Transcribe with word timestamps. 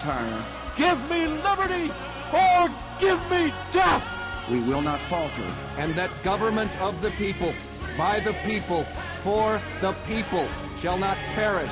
retire. 0.00 0.44
Give 0.76 0.98
me 1.10 1.26
liberty, 1.26 1.92
or 2.32 2.68
give 3.00 3.20
me 3.30 3.52
death. 3.72 4.04
We 4.50 4.60
will 4.60 4.82
not 4.82 5.00
falter. 5.00 5.46
And 5.76 5.94
that 5.96 6.10
government 6.24 6.70
of 6.80 7.02
the 7.02 7.10
people, 7.12 7.52
by 7.98 8.20
the 8.20 8.32
people, 8.44 8.86
for 9.22 9.60
the 9.80 9.92
people, 10.06 10.48
shall 10.80 10.98
not 10.98 11.16
perish 11.34 11.70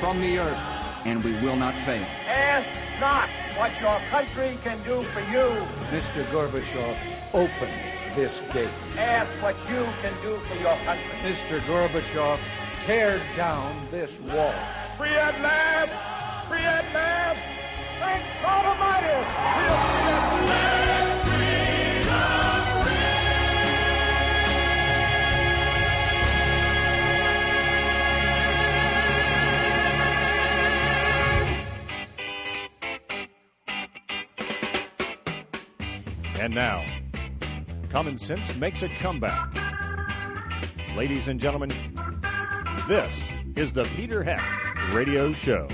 from 0.00 0.20
the 0.20 0.38
earth. 0.38 0.58
And 1.04 1.22
we 1.24 1.32
will 1.40 1.56
not 1.56 1.74
fail. 1.84 2.04
Ask 2.26 2.68
not 3.00 3.28
what 3.56 3.72
your 3.80 3.98
country 4.10 4.58
can 4.62 4.82
do 4.84 5.02
for 5.04 5.20
you. 5.20 5.66
Mr. 5.90 6.24
Gorbachev, 6.30 6.96
open 7.32 7.68
this 8.14 8.40
gate. 8.52 8.68
Ask 8.96 9.30
what 9.42 9.56
you 9.68 9.84
can 10.02 10.14
do 10.22 10.36
for 10.36 10.54
your 10.56 10.76
country. 10.84 11.04
Mr. 11.22 11.60
Gorbachev, 11.60 12.40
tear 12.82 13.20
down 13.36 13.86
this 13.90 14.20
wall. 14.20 14.54
Free 14.96 15.10
at 15.10 15.40
last! 15.40 16.13
Thank 18.00 18.24
God 18.42 18.64
Almighty! 18.66 19.14
And 36.40 36.54
now, 36.54 36.84
common 37.90 38.18
sense 38.18 38.54
makes 38.56 38.82
a 38.82 38.88
comeback. 38.98 39.54
Ladies 40.94 41.28
and 41.28 41.40
gentlemen, 41.40 41.70
this 42.86 43.18
is 43.56 43.72
the 43.72 43.84
Peter 43.96 44.22
Heck 44.22 44.42
Radio 44.92 45.32
Show. 45.32 45.68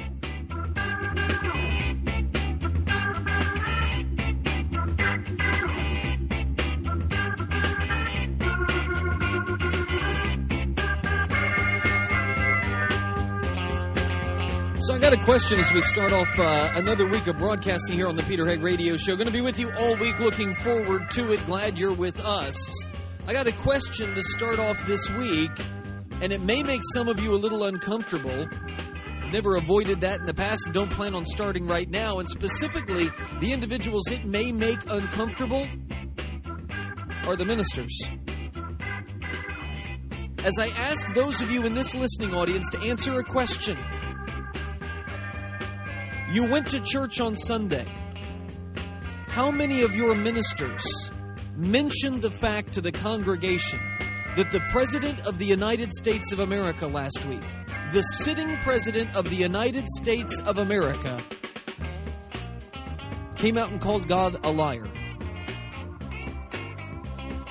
So 14.90 14.96
I 14.96 14.98
got 14.98 15.12
a 15.12 15.18
question 15.18 15.60
as 15.60 15.72
we 15.72 15.82
start 15.82 16.12
off 16.12 16.36
uh, 16.36 16.72
another 16.74 17.06
week 17.06 17.28
of 17.28 17.38
broadcasting 17.38 17.94
here 17.94 18.08
on 18.08 18.16
the 18.16 18.24
Peter 18.24 18.44
Heck 18.44 18.60
Radio 18.60 18.96
Show. 18.96 19.14
Going 19.14 19.28
to 19.28 19.32
be 19.32 19.40
with 19.40 19.56
you 19.56 19.70
all 19.78 19.96
week. 19.96 20.18
Looking 20.18 20.52
forward 20.52 21.08
to 21.10 21.30
it. 21.30 21.46
Glad 21.46 21.78
you're 21.78 21.92
with 21.92 22.18
us. 22.18 22.84
I 23.24 23.32
got 23.32 23.46
a 23.46 23.52
question 23.52 24.16
to 24.16 24.22
start 24.24 24.58
off 24.58 24.84
this 24.86 25.08
week, 25.10 25.52
and 26.20 26.32
it 26.32 26.40
may 26.40 26.64
make 26.64 26.80
some 26.92 27.06
of 27.06 27.20
you 27.20 27.32
a 27.32 27.38
little 27.38 27.62
uncomfortable. 27.62 28.48
Never 29.30 29.54
avoided 29.54 30.00
that 30.00 30.18
in 30.18 30.26
the 30.26 30.34
past 30.34 30.66
and 30.66 30.74
don't 30.74 30.90
plan 30.90 31.14
on 31.14 31.24
starting 31.24 31.68
right 31.68 31.88
now. 31.88 32.18
And 32.18 32.28
specifically, 32.28 33.10
the 33.38 33.52
individuals 33.52 34.10
it 34.10 34.24
may 34.24 34.50
make 34.50 34.80
uncomfortable 34.90 35.68
are 37.26 37.36
the 37.36 37.44
ministers. 37.44 37.96
As 40.38 40.58
I 40.58 40.66
ask 40.70 41.14
those 41.14 41.42
of 41.42 41.52
you 41.52 41.64
in 41.64 41.74
this 41.74 41.94
listening 41.94 42.34
audience 42.34 42.68
to 42.70 42.80
answer 42.80 43.16
a 43.20 43.22
question, 43.22 43.78
you 46.30 46.44
went 46.44 46.68
to 46.68 46.80
church 46.80 47.20
on 47.20 47.36
Sunday. 47.36 47.86
How 49.26 49.50
many 49.50 49.82
of 49.82 49.96
your 49.96 50.14
ministers 50.14 51.10
mentioned 51.56 52.22
the 52.22 52.30
fact 52.30 52.72
to 52.74 52.80
the 52.80 52.92
congregation 52.92 53.80
that 54.36 54.50
the 54.52 54.60
President 54.70 55.20
of 55.26 55.38
the 55.38 55.44
United 55.44 55.92
States 55.92 56.32
of 56.32 56.38
America 56.38 56.86
last 56.86 57.24
week, 57.26 57.42
the 57.92 58.02
sitting 58.02 58.56
President 58.58 59.14
of 59.16 59.28
the 59.28 59.36
United 59.36 59.88
States 59.88 60.40
of 60.46 60.58
America, 60.58 61.20
came 63.36 63.58
out 63.58 63.70
and 63.70 63.80
called 63.80 64.06
God 64.06 64.38
a 64.44 64.52
liar? 64.52 64.88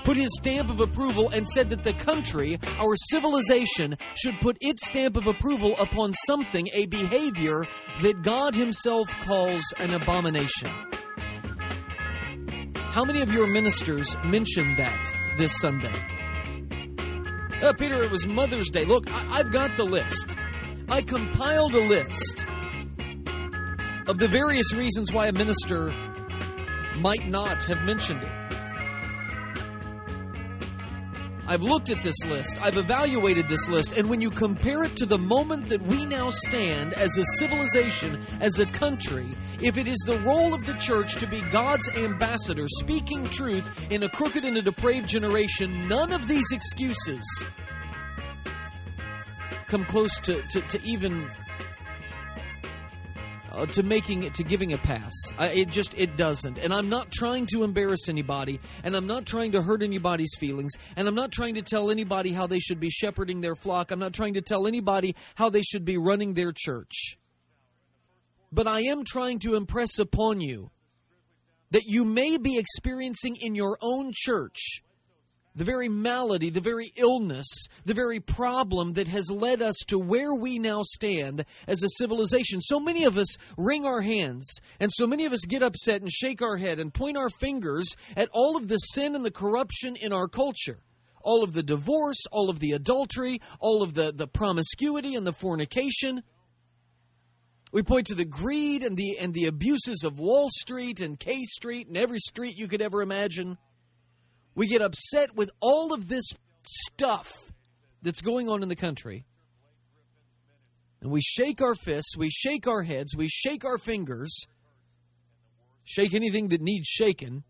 Put 0.09 0.17
his 0.17 0.35
stamp 0.37 0.71
of 0.71 0.79
approval 0.79 1.29
and 1.29 1.47
said 1.47 1.69
that 1.69 1.83
the 1.83 1.93
country, 1.93 2.57
our 2.79 2.95
civilization, 3.11 3.95
should 4.15 4.39
put 4.41 4.57
its 4.59 4.87
stamp 4.87 5.15
of 5.15 5.27
approval 5.27 5.75
upon 5.79 6.13
something, 6.25 6.67
a 6.73 6.87
behavior 6.87 7.63
that 8.01 8.23
God 8.23 8.55
Himself 8.55 9.07
calls 9.19 9.63
an 9.77 9.93
abomination. 9.93 10.71
How 12.75 13.05
many 13.05 13.21
of 13.21 13.31
your 13.31 13.45
ministers 13.45 14.17
mentioned 14.25 14.79
that 14.79 15.13
this 15.37 15.55
Sunday? 15.61 15.93
Uh, 17.61 17.73
Peter, 17.73 18.01
it 18.01 18.09
was 18.09 18.25
Mother's 18.25 18.71
Day. 18.71 18.85
Look, 18.85 19.03
I- 19.13 19.37
I've 19.37 19.51
got 19.51 19.77
the 19.77 19.85
list. 19.85 20.35
I 20.89 21.03
compiled 21.03 21.75
a 21.75 21.85
list 21.85 22.47
of 24.07 24.17
the 24.17 24.27
various 24.27 24.73
reasons 24.73 25.13
why 25.13 25.27
a 25.27 25.31
minister 25.31 25.93
might 26.97 27.27
not 27.27 27.61
have 27.65 27.83
mentioned 27.83 28.23
it. 28.23 28.38
I've 31.49 31.63
looked 31.63 31.89
at 31.89 32.03
this 32.03 32.23
list, 32.27 32.61
I've 32.61 32.77
evaluated 32.77 33.49
this 33.49 33.67
list, 33.67 33.97
and 33.97 34.07
when 34.07 34.21
you 34.21 34.29
compare 34.29 34.83
it 34.83 34.95
to 34.97 35.07
the 35.07 35.17
moment 35.17 35.67
that 35.69 35.81
we 35.81 36.05
now 36.05 36.29
stand 36.29 36.93
as 36.93 37.17
a 37.17 37.25
civilization, 37.39 38.21
as 38.39 38.59
a 38.59 38.67
country, 38.67 39.25
if 39.59 39.75
it 39.79 39.87
is 39.87 39.97
the 40.05 40.19
role 40.19 40.53
of 40.53 40.63
the 40.65 40.75
church 40.75 41.15
to 41.15 41.25
be 41.25 41.41
God's 41.41 41.89
ambassador, 41.89 42.67
speaking 42.67 43.27
truth 43.31 43.91
in 43.91 44.03
a 44.03 44.09
crooked 44.09 44.45
and 44.45 44.57
a 44.57 44.61
depraved 44.61 45.07
generation, 45.07 45.87
none 45.87 46.13
of 46.13 46.27
these 46.27 46.51
excuses 46.51 47.25
come 49.65 49.85
close 49.85 50.19
to, 50.19 50.43
to, 50.49 50.61
to 50.61 50.79
even 50.83 51.31
Uh, 53.51 53.65
to 53.65 53.81
making 53.81 54.23
it 54.23 54.33
to 54.35 54.43
giving 54.43 54.73
a 54.73 54.77
pass. 54.77 55.13
I, 55.37 55.47
it 55.49 55.69
just 55.69 55.95
it 55.97 56.15
doesn't. 56.15 56.59
And 56.59 56.71
I'm 56.71 56.87
not 56.87 57.11
trying 57.11 57.47
to 57.47 57.63
embarrass 57.63 58.07
anybody, 58.07 58.59
and 58.83 58.95
I'm 58.95 59.07
not 59.07 59.25
trying 59.25 59.53
to 59.53 59.61
hurt 59.61 59.81
anybody's 59.81 60.35
feelings, 60.37 60.73
and 60.95 61.07
I'm 61.07 61.15
not 61.15 61.31
trying 61.31 61.55
to 61.55 61.63
tell 61.63 61.89
anybody 61.89 62.31
how 62.31 62.45
they 62.45 62.59
should 62.59 62.79
be 62.79 62.91
shepherding 62.91 63.41
their 63.41 63.55
flock. 63.55 63.91
I'm 63.91 63.99
not 63.99 64.13
trying 64.13 64.35
to 64.35 64.41
tell 64.41 64.67
anybody 64.67 65.15
how 65.35 65.49
they 65.49 65.63
should 65.63 65.83
be 65.83 65.97
running 65.97 66.35
their 66.35 66.53
church. 66.55 67.17
But 68.51 68.67
I 68.67 68.81
am 68.81 69.03
trying 69.03 69.39
to 69.39 69.55
impress 69.55 69.97
upon 69.97 70.41
you 70.41 70.69
that 71.71 71.85
you 71.85 72.05
may 72.05 72.37
be 72.37 72.57
experiencing 72.57 73.35
in 73.35 73.55
your 73.55 73.77
own 73.81 74.11
church 74.13 74.83
the 75.59 75.65
very 75.65 75.89
malady, 75.89 76.49
the 76.49 76.61
very 76.61 76.93
illness, 76.95 77.45
the 77.83 77.93
very 77.93 78.21
problem 78.21 78.93
that 78.93 79.09
has 79.09 79.29
led 79.29 79.61
us 79.61 79.75
to 79.87 79.99
where 79.99 80.33
we 80.33 80.57
now 80.57 80.81
stand 80.83 81.43
as 81.67 81.83
a 81.83 81.89
civilization. 81.97 82.61
So 82.61 82.79
many 82.79 83.03
of 83.03 83.17
us 83.17 83.35
wring 83.57 83.85
our 83.85 83.99
hands, 83.99 84.49
and 84.79 84.89
so 84.93 85.05
many 85.05 85.25
of 85.25 85.33
us 85.33 85.43
get 85.45 85.61
upset 85.61 86.01
and 86.01 86.09
shake 86.09 86.41
our 86.41 86.55
head 86.55 86.79
and 86.79 86.93
point 86.93 87.17
our 87.17 87.29
fingers 87.29 87.93
at 88.15 88.29
all 88.31 88.55
of 88.55 88.69
the 88.69 88.77
sin 88.77 89.15
and 89.17 89.25
the 89.25 89.31
corruption 89.31 89.97
in 89.97 90.13
our 90.13 90.29
culture. 90.29 90.79
All 91.23 91.43
of 91.43 91.51
the 91.51 91.61
divorce, 91.61 92.23
all 92.31 92.49
of 92.49 92.61
the 92.61 92.71
adultery, 92.71 93.41
all 93.59 93.83
of 93.83 93.95
the, 93.95 94.13
the 94.13 94.27
promiscuity 94.27 95.13
and 95.13 95.27
the 95.27 95.33
fornication. 95.33 96.23
We 97.73 97.83
point 97.83 98.07
to 98.07 98.15
the 98.15 98.23
greed 98.23 98.81
and 98.81 98.95
the 98.95 99.17
and 99.19 99.33
the 99.33 99.47
abuses 99.47 100.05
of 100.05 100.21
Wall 100.21 100.47
Street 100.51 101.01
and 101.01 101.19
K 101.19 101.43
Street 101.43 101.89
and 101.89 101.97
every 101.97 102.19
street 102.19 102.57
you 102.57 102.69
could 102.69 102.81
ever 102.81 103.01
imagine. 103.01 103.57
We 104.55 104.67
get 104.67 104.81
upset 104.81 105.35
with 105.35 105.51
all 105.61 105.93
of 105.93 106.07
this 106.07 106.25
stuff 106.63 107.31
that's 108.01 108.21
going 108.21 108.49
on 108.49 108.63
in 108.63 108.69
the 108.69 108.75
country. 108.75 109.25
And 111.01 111.11
we 111.11 111.21
shake 111.21 111.61
our 111.61 111.75
fists, 111.75 112.17
we 112.17 112.29
shake 112.29 112.67
our 112.67 112.83
heads, 112.83 113.15
we 113.15 113.29
shake 113.29 113.63
our 113.63 113.77
fingers, 113.77 114.45
shake 115.85 116.13
anything 116.13 116.49
that 116.49 116.61
needs 116.61 116.87
shaken. 116.87 117.43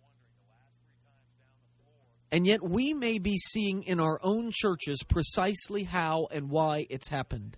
And 2.31 2.45
yet 2.45 2.61
we 2.61 2.93
may 2.93 3.17
be 3.17 3.37
seeing 3.37 3.81
in 3.83 3.99
our 3.99 4.19
own 4.21 4.51
churches 4.53 5.01
precisely 5.03 5.83
how 5.83 6.27
and 6.31 6.49
why 6.51 6.85
it's 6.91 7.09
happened. 7.09 7.57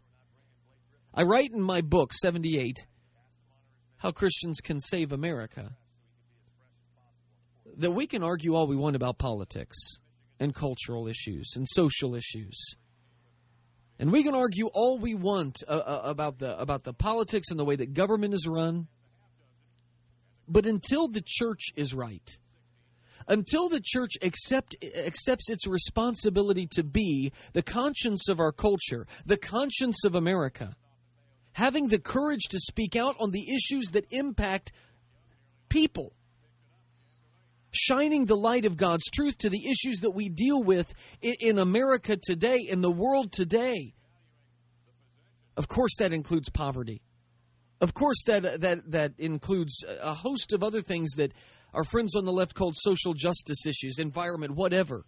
I 1.14 1.24
write 1.24 1.52
in 1.52 1.62
my 1.62 1.82
book, 1.82 2.14
78, 2.14 2.88
How 3.98 4.12
Christians 4.12 4.62
Can 4.62 4.80
Save 4.80 5.12
America 5.12 5.76
that 7.82 7.92
we 7.92 8.08
can 8.08 8.24
argue 8.24 8.56
all 8.56 8.68
we 8.68 8.76
want 8.76 8.96
about 8.96 9.18
politics 9.18 9.78
and 10.40 10.56
cultural 10.56 11.08
issues 11.08 11.54
and 11.56 11.68
social 11.68 12.16
issues. 12.16 12.76
And 14.00 14.12
we 14.12 14.24
can 14.24 14.34
argue 14.34 14.68
all 14.74 14.98
we 14.98 15.14
want 15.14 15.58
uh, 15.68 15.72
uh, 15.72 16.02
about 16.04 16.40
the 16.40 16.58
about 16.58 16.84
the 16.84 16.94
politics 16.94 17.50
and 17.52 17.60
the 17.60 17.66
way 17.66 17.76
that 17.76 17.94
government 17.94 18.34
is 18.34 18.48
run. 18.48 18.88
But 20.48 20.66
until 20.66 21.08
the 21.08 21.24
church 21.24 21.66
is 21.76 21.94
right, 21.94 22.38
until 23.28 23.70
the 23.70 23.82
church 23.82 24.14
accept, 24.22 24.76
accepts 24.98 25.50
its 25.50 25.68
responsibility 25.68 26.68
to 26.72 26.84
be 26.84 27.32
the 27.54 27.62
conscience 27.62 28.28
of 28.28 28.40
our 28.40 28.52
culture, 28.52 29.06
the 29.26 29.38
conscience 29.38 30.04
of 30.04 30.16
America, 30.16 30.76
having 31.54 31.88
the 31.88 32.00
courage 32.00 32.44
to 32.50 32.60
speak 32.60 32.96
out 32.96 33.16
on 33.20 33.32
the 33.32 33.48
issues 33.54 33.92
that 33.92 34.12
impact 34.12 34.72
people, 35.70 36.14
shining 37.72 38.26
the 38.26 38.36
light 38.36 38.66
of 38.66 38.78
God's 38.78 39.10
truth 39.10 39.38
to 39.40 39.50
the 39.50 39.70
issues 39.70 40.02
that 40.02 40.12
we 40.12 40.30
deal 40.30 40.62
with 40.62 40.94
in, 41.22 41.58
America 41.58 42.18
today, 42.18 42.60
in 42.60 42.82
the 42.82 42.92
world 42.92 43.32
today. 43.32 43.94
Of 45.58 45.68
course, 45.68 45.96
that 46.00 46.14
includes 46.14 46.50
poverty. 46.50 47.02
Of 47.80 47.94
course, 47.94 48.24
that 48.28 48.62
that 48.62 48.92
that 48.92 49.14
includes 49.18 49.84
a 50.02 50.14
host 50.14 50.54
of 50.54 50.64
other 50.64 50.82
things 50.82 51.14
that 51.14 51.34
our 51.74 51.84
friends 51.84 52.16
on 52.16 52.26
the 52.26 52.32
left 52.32 52.54
called 52.54 52.76
social 52.78 53.14
justice 53.14 53.66
issues, 53.66 53.98
environment, 53.98 54.56
whatever. 54.56 55.04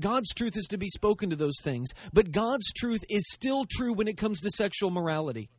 God's 0.00 0.32
truth 0.32 0.56
is 0.56 0.66
to 0.68 0.78
be 0.78 0.88
spoken 0.88 1.30
to 1.30 1.36
those 1.36 1.60
things, 1.62 1.90
but 2.12 2.30
God's 2.30 2.72
truth 2.72 3.04
is 3.10 3.24
still 3.30 3.64
true 3.68 3.92
when 3.92 4.08
it 4.08 4.16
comes 4.16 4.40
to 4.40 4.50
sexual 4.50 4.90
morality. 4.90 5.50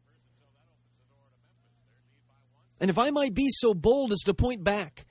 And 2.80 2.90
if 2.90 2.98
I 2.98 3.12
might 3.12 3.34
be 3.34 3.48
so 3.50 3.74
bold 3.74 4.14
as 4.14 4.20
to 4.20 4.34
point 4.34 4.64
back 4.64 5.06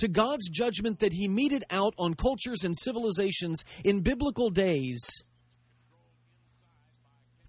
to 0.00 0.08
God's 0.08 0.48
judgment 0.48 1.00
that 1.00 1.12
He 1.12 1.28
meted 1.28 1.62
out 1.70 1.94
on 1.98 2.14
cultures 2.14 2.64
and 2.64 2.74
civilizations 2.76 3.62
in 3.84 4.00
biblical 4.00 4.48
days, 4.48 4.98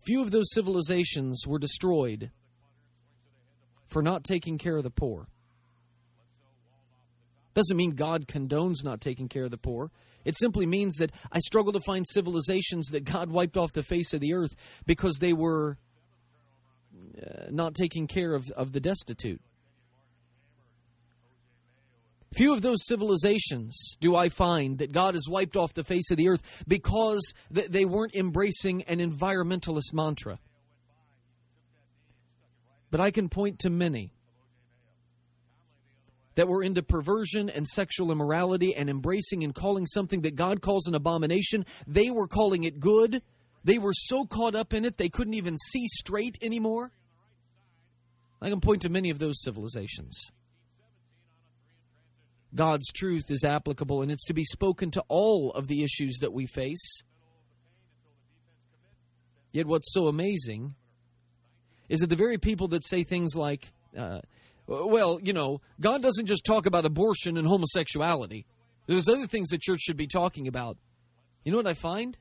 few 0.02 0.22
of 0.22 0.32
those 0.32 0.52
civilizations 0.52 1.48
were 1.48 1.60
destroyed 1.60 2.30
for 3.88 4.02
not 4.02 4.26
taking 4.26 4.58
care 4.58 4.76
of 4.76 4.84
the 4.84 4.92
poor. 4.92 5.28
Doesn't 7.54 7.78
mean 7.78 7.92
God 7.92 8.28
condones 8.28 8.84
not 8.84 9.00
taking 9.00 9.30
care 9.30 9.46
of 9.46 9.52
the 9.52 9.58
poor. 9.58 9.90
It 10.26 10.38
simply 10.38 10.66
means 10.66 10.98
that 10.98 11.12
I 11.32 11.40
struggle 11.40 11.72
to 11.72 11.80
find 11.80 12.06
civilizations 12.06 12.88
that 12.90 13.06
God 13.06 13.32
wiped 13.32 13.56
off 13.56 13.72
the 13.72 13.82
face 13.82 14.14
of 14.14 14.20
the 14.20 14.34
earth 14.34 14.56
because 14.86 15.20
they 15.20 15.32
were 15.32 15.78
uh, 17.18 17.46
not 17.50 17.76
taking 17.76 18.08
care 18.08 18.34
of, 18.34 18.52
of 18.52 18.74
the 18.74 18.82
destitute. 18.82 19.42
Few 22.34 22.54
of 22.54 22.62
those 22.62 22.86
civilizations 22.86 23.98
do 24.00 24.16
I 24.16 24.30
find 24.30 24.78
that 24.78 24.94
God 24.94 25.16
has 25.16 25.28
wiped 25.30 25.58
off 25.58 25.74
the 25.74 25.84
face 25.84 26.12
of 26.12 26.18
the 26.18 26.30
earth 26.30 26.64
because 26.66 27.34
they 27.50 27.84
weren't 27.84 28.16
embracing 28.16 28.84
an 28.84 29.00
environmentalist 29.00 29.94
mantra. 29.94 30.40
But 32.90 33.02
I 33.02 33.12
can 33.12 33.28
point 33.28 33.60
to 33.60 33.70
many 33.70 34.14
that 36.36 36.48
were 36.48 36.64
into 36.64 36.82
perversion 36.82 37.50
and 37.50 37.68
sexual 37.68 38.12
immorality 38.12 38.74
and 38.76 38.90
embracing 38.90 39.44
and 39.44 39.54
calling 39.54 39.86
something 39.86 40.22
that 40.22 40.36
God 40.36 40.62
calls 40.62 40.88
an 40.88 40.96
abomination. 40.96 41.66
They 41.86 42.12
were 42.12 42.28
calling 42.28 42.64
it 42.64 42.80
good. 42.80 43.22
They 43.66 43.78
were 43.78 43.94
so 43.94 44.26
caught 44.26 44.56
up 44.56 44.74
in 44.74 44.86
it 44.86 44.98
they 44.98 45.10
couldn't 45.10 45.34
even 45.34 45.58
see 45.58 45.86
straight 45.88 46.38
anymore. 46.42 46.92
I 48.42 48.50
can 48.50 48.62
point 48.62 48.84
to 48.84 48.90
many 48.90 49.10
of 49.10 49.20
those 49.20 49.42
civilizations. 49.42 50.32
God's 52.54 52.92
truth 52.92 53.32
is 53.32 53.44
applicable 53.44 54.02
and 54.02 54.12
it's 54.12 54.26
to 54.26 54.34
be 54.34 54.44
spoken 54.44 54.92
to 54.92 55.04
all 55.08 55.52
of 55.52 55.68
the 55.68 55.84
issues 55.84 56.18
that 56.20 56.34
we 56.34 56.46
face. 56.46 57.04
Yet, 59.52 59.68
what's 59.68 59.94
so 59.94 60.08
amazing 60.08 60.76
is 61.90 62.00
that 62.00 62.08
the 62.08 62.16
very 62.16 62.38
people 62.38 62.70
that 62.70 62.86
say 62.86 63.04
things 63.04 63.36
like, 63.36 63.74
uh, 63.98 64.22
well, 64.68 65.20
you 65.22 65.34
know, 65.34 65.60
God 65.80 66.02
doesn't 66.02 66.26
just 66.26 66.46
talk 66.46 66.66
about 66.66 66.86
abortion 66.86 67.38
and 67.38 67.48
homosexuality. 67.48 68.46
There's 68.88 69.10
other 69.10 69.28
things 69.28 69.50
the 69.50 69.58
church 69.58 69.82
should 69.82 69.98
be 69.98 70.08
talking 70.08 70.48
about. 70.48 70.78
You 71.44 71.52
know 71.52 71.58
what 71.58 71.68
I 71.68 71.74
find? 71.74 72.18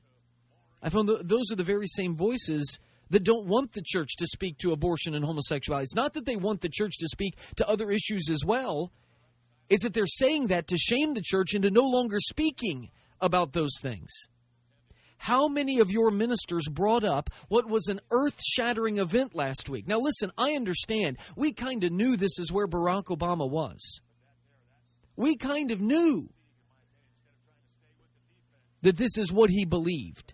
I 0.83 0.89
found 0.89 1.09
th- 1.09 1.21
those 1.25 1.53
are 1.53 1.57
the 1.57 1.65
very 1.65 1.87
same 1.87 2.17
voices 2.17 2.81
that 3.11 3.25
don't 3.25 3.47
want 3.47 3.73
the 3.73 3.83
church 3.85 4.11
to 4.19 4.27
speak 4.27 4.59
to 4.59 4.73
abortion 4.73 5.15
and 5.15 5.25
homosexuality. 5.25 5.85
It's 5.85 5.95
not 5.95 6.15
that 6.15 6.27
they 6.27 6.37
want 6.37 6.61
the 6.61 6.69
church 6.69 6.97
to 6.99 7.09
speak 7.09 7.37
to 7.57 7.69
other 7.69 7.91
issues 7.91 8.29
as 8.31 8.45
well. 8.45 8.93
It's 9.71 9.85
that 9.85 9.95
they're 9.95 10.07
saying 10.07 10.49
that 10.49 10.67
to 10.67 10.77
shame 10.77 11.15
the 11.15 11.23
church 11.23 11.55
into 11.55 11.71
no 11.71 11.89
longer 11.89 12.19
speaking 12.19 12.91
about 13.21 13.53
those 13.53 13.79
things. 13.81 14.11
How 15.19 15.49
many 15.49 15.79
of 15.79 15.91
your 15.91 16.11
ministers 16.11 16.67
brought 16.69 17.05
up 17.05 17.31
what 17.49 17.69
was 17.69 17.87
an 17.87 18.01
earth 18.11 18.41
shattering 18.43 18.99
event 18.99 19.35
last 19.35 19.69
week? 19.69 19.87
Now, 19.87 20.01
listen, 20.01 20.31
I 20.37 20.53
understand. 20.53 21.19
We 21.37 21.53
kind 21.53 21.85
of 21.85 21.93
knew 21.93 22.17
this 22.17 22.39
is 22.39 22.51
where 22.51 22.67
Barack 22.67 23.05
Obama 23.05 23.49
was. 23.49 24.01
We 25.17 25.37
kind 25.37 25.71
of 25.71 25.81
knew 25.81 26.31
that 28.81 28.97
this 28.97 29.19
is 29.19 29.31
what 29.31 29.51
he 29.51 29.67
believed. 29.67 30.33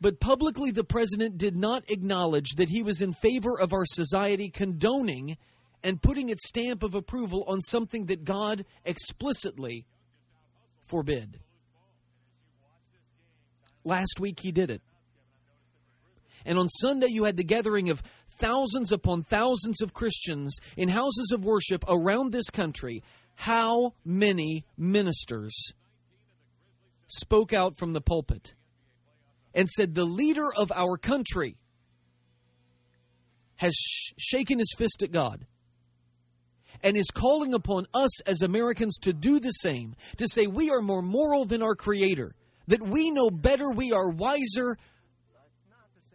But 0.00 0.20
publicly, 0.20 0.70
the 0.70 0.84
president 0.84 1.38
did 1.38 1.56
not 1.56 1.84
acknowledge 1.88 2.56
that 2.56 2.68
he 2.68 2.82
was 2.82 3.00
in 3.00 3.14
favor 3.14 3.58
of 3.58 3.72
our 3.72 3.86
society 3.86 4.50
condoning 4.50 5.38
and 5.84 6.00
putting 6.00 6.30
its 6.30 6.48
stamp 6.48 6.82
of 6.82 6.94
approval 6.94 7.44
on 7.46 7.60
something 7.60 8.06
that 8.06 8.24
God 8.24 8.64
explicitly 8.86 9.84
forbid. 10.82 11.38
Last 13.84 14.18
week 14.18 14.40
he 14.40 14.50
did 14.50 14.70
it. 14.70 14.80
And 16.46 16.58
on 16.58 16.68
Sunday, 16.68 17.08
you 17.10 17.24
had 17.24 17.36
the 17.36 17.44
gathering 17.44 17.90
of 17.90 18.02
thousands 18.30 18.92
upon 18.92 19.22
thousands 19.22 19.80
of 19.82 19.94
Christians 19.94 20.58
in 20.76 20.88
houses 20.88 21.30
of 21.32 21.44
worship 21.44 21.84
around 21.86 22.32
this 22.32 22.50
country. 22.50 23.02
How 23.36 23.92
many 24.04 24.64
ministers 24.76 25.72
spoke 27.06 27.52
out 27.52 27.76
from 27.76 27.92
the 27.92 28.00
pulpit 28.00 28.54
and 29.54 29.68
said, 29.68 29.94
The 29.94 30.04
leader 30.04 30.52
of 30.56 30.72
our 30.72 30.96
country 30.96 31.56
has 33.56 33.74
sh- 33.74 34.12
shaken 34.18 34.58
his 34.58 34.74
fist 34.76 35.02
at 35.02 35.12
God 35.12 35.46
and 36.84 36.96
is 36.96 37.10
calling 37.10 37.54
upon 37.54 37.86
us 37.94 38.22
as 38.22 38.42
Americans 38.42 38.98
to 38.98 39.12
do 39.12 39.40
the 39.40 39.50
same, 39.50 39.96
to 40.18 40.28
say 40.28 40.46
we 40.46 40.70
are 40.70 40.80
more 40.80 41.02
moral 41.02 41.46
than 41.46 41.62
our 41.62 41.74
Creator, 41.74 42.34
that 42.68 42.82
we 42.82 43.10
know 43.10 43.30
better, 43.30 43.70
we 43.70 43.92
are 43.92 44.10
wiser, 44.10 44.76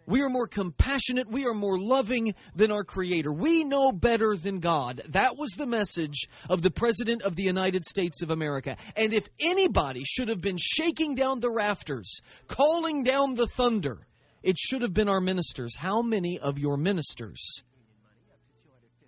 we 0.06 0.22
are 0.22 0.28
more 0.28 0.48
compassionate, 0.48 1.28
we 1.28 1.46
are 1.46 1.54
more 1.54 1.78
loving 1.78 2.34
than 2.56 2.72
our 2.72 2.82
Creator. 2.82 3.32
We 3.32 3.62
know 3.62 3.92
better 3.92 4.34
than 4.34 4.58
God. 4.58 5.00
That 5.10 5.36
was 5.36 5.50
the 5.52 5.66
message 5.66 6.26
of 6.48 6.62
the 6.62 6.70
President 6.70 7.22
of 7.22 7.36
the 7.36 7.44
United 7.44 7.84
States 7.84 8.20
of 8.22 8.30
America. 8.30 8.76
And 8.96 9.12
if 9.12 9.28
anybody 9.38 10.02
should 10.04 10.28
have 10.28 10.40
been 10.40 10.58
shaking 10.58 11.14
down 11.14 11.38
the 11.38 11.50
rafters, 11.50 12.20
calling 12.48 13.04
down 13.04 13.36
the 13.36 13.46
thunder, 13.46 14.06
it 14.42 14.58
should 14.58 14.82
have 14.82 14.94
been 14.94 15.08
our 15.08 15.20
ministers. 15.20 15.76
How 15.76 16.02
many 16.02 16.40
of 16.40 16.58
your 16.58 16.76
ministers? 16.76 17.62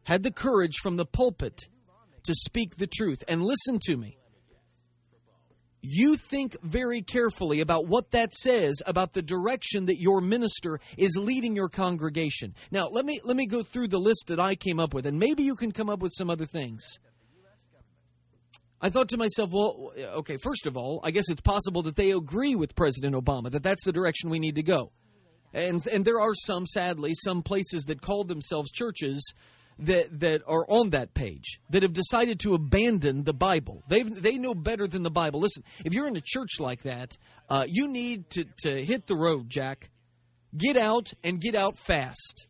Had 0.05 0.23
the 0.23 0.33
courage 0.33 0.77
from 0.83 0.97
the 0.97 1.07
pulpit 1.07 1.61
to 2.25 2.35
speak 2.35 2.77
the 2.77 2.87
truth. 2.87 3.23
And 3.29 3.43
listen 3.43 3.79
to 3.85 3.97
me. 3.97 4.19
You 5.85 6.15
think 6.15 6.57
very 6.63 7.03
carefully 7.03 7.61
about 7.61 7.89
what 7.89 8.13
that 8.13 8.33
says 8.35 8.81
about 8.87 9.15
the 9.15 9.23
direction 9.23 9.87
that 9.87 10.01
your 10.01 10.21
minister 10.21 10.79
is 10.97 11.17
leading 11.21 11.57
your 11.57 11.69
congregation. 11.69 12.55
Now, 12.71 12.87
let 12.87 13.05
me 13.05 13.19
let 13.25 13.37
me 13.37 13.47
go 13.47 13.65
through 13.65 13.89
the 13.89 13.99
list 13.99 14.27
that 14.29 14.39
I 14.39 14.55
came 14.55 14.79
up 14.79 14.95
with 14.95 15.07
and 15.07 15.19
maybe 15.19 15.43
you 15.43 15.57
can 15.57 15.73
come 15.73 15.91
up 15.91 15.99
with 15.99 16.13
some 16.15 16.31
other 16.31 16.47
things. 16.47 17.01
I 18.81 18.91
thought 18.91 19.09
to 19.11 19.17
myself, 19.17 19.51
well, 19.53 19.93
okay, 19.97 20.37
first 20.43 20.67
of 20.67 20.77
all, 20.77 21.01
I 21.03 21.11
guess 21.11 21.29
it's 21.29 21.41
possible 21.41 21.83
that 21.83 21.95
they 21.97 22.11
agree 22.13 22.55
with 22.55 22.75
President 22.77 23.15
Obama 23.15 23.51
that 23.51 23.63
that's 23.65 23.85
the 23.85 23.93
direction 23.93 24.31
we 24.31 24.39
need 24.39 24.57
to 24.57 24.63
go. 24.63 24.93
And 25.53 25.85
and 25.89 26.05
there 26.05 26.21
are 26.21 26.35
some 26.35 26.65
sadly 26.65 27.13
some 27.15 27.43
places 27.43 27.85
that 27.85 28.01
call 28.01 28.23
themselves 28.23 28.71
churches 28.71 29.35
that 29.87 30.21
that 30.21 30.43
are 30.47 30.65
on 30.69 30.91
that 30.91 31.15
page 31.15 31.61
that 31.71 31.83
have 31.83 31.93
decided 31.93 32.41
to 32.41 32.55
abandon 32.55 33.25
the 33.25 33.35
Bible. 33.35 33.83
They 33.89 34.03
they 34.03 34.39
know 34.39 34.55
better 34.55 34.87
than 34.87 35.03
the 35.03 35.11
Bible. 35.11 35.41
Listen, 35.41 35.65
if 35.85 35.93
you're 35.93 36.09
in 36.09 36.17
a 36.17 36.23
church 36.23 36.61
like 36.61 36.83
that, 36.83 37.17
uh, 37.49 37.67
you 37.69 37.89
need 37.89 38.31
to 38.31 38.45
to 38.63 38.85
hit 38.85 39.07
the 39.07 39.17
road, 39.17 39.49
Jack. 39.49 39.91
Get 40.57 40.77
out 40.77 41.13
and 41.25 41.41
get 41.41 41.55
out 41.55 41.79
fast. 41.79 42.47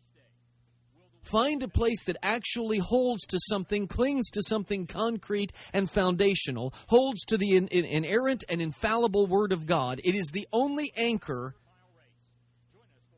Find 1.23 1.63
a 1.63 1.69
place 1.69 2.03
that 2.05 2.17
actually 2.21 2.79
holds 2.79 3.25
to 3.27 3.39
something, 3.47 3.87
clings 3.87 4.29
to 4.31 4.41
something 4.41 4.85
concrete 4.87 5.53
and 5.71 5.89
foundational, 5.89 6.73
holds 6.87 7.23
to 7.25 7.37
the 7.37 7.55
in, 7.55 7.69
in, 7.69 7.85
inerrant 7.85 8.43
and 8.49 8.61
infallible 8.61 9.25
Word 9.27 9.53
of 9.53 9.65
God. 9.65 10.01
It 10.03 10.15
is 10.15 10.31
the 10.33 10.45
only 10.51 10.91
anchor 10.97 11.55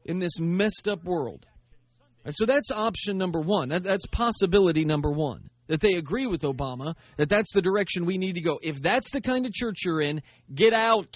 in 0.04 0.20
this 0.20 0.40
messed 0.40 0.88
up 0.88 1.04
world. 1.04 1.48
So 2.30 2.46
that's 2.46 2.72
option 2.72 3.18
number 3.18 3.40
one. 3.40 3.70
That, 3.70 3.84
that's 3.84 4.08
possibility 4.08 4.84
number 4.84 5.12
one. 5.12 5.50
That 5.68 5.82
they 5.82 5.94
agree 5.94 6.28
with 6.28 6.42
Obama, 6.42 6.96
that 7.18 7.30
that's 7.30 7.54
the 7.54 7.62
direction 7.62 8.06
we 8.06 8.20
need 8.20 8.36
to 8.36 8.42
go. 8.42 8.60
If 8.62 8.82
that's 8.82 9.12
the 9.12 9.22
kind 9.22 9.46
of 9.46 9.54
church 9.54 9.80
you're 9.84 10.02
in, 10.02 10.22
get 10.54 10.74
out. 10.74 11.14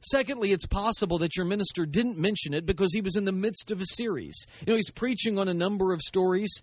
Secondly, 0.00 0.52
it's 0.52 0.66
possible 0.66 1.18
that 1.18 1.36
your 1.36 1.46
minister 1.46 1.86
didn't 1.86 2.18
mention 2.18 2.54
it 2.54 2.66
because 2.66 2.92
he 2.92 3.00
was 3.00 3.16
in 3.16 3.24
the 3.24 3.32
midst 3.32 3.70
of 3.70 3.80
a 3.80 3.86
series. 3.86 4.46
You 4.66 4.72
know, 4.72 4.76
he's 4.76 4.90
preaching 4.90 5.38
on 5.38 5.48
a 5.48 5.54
number 5.54 5.92
of 5.92 6.00
stories. 6.00 6.62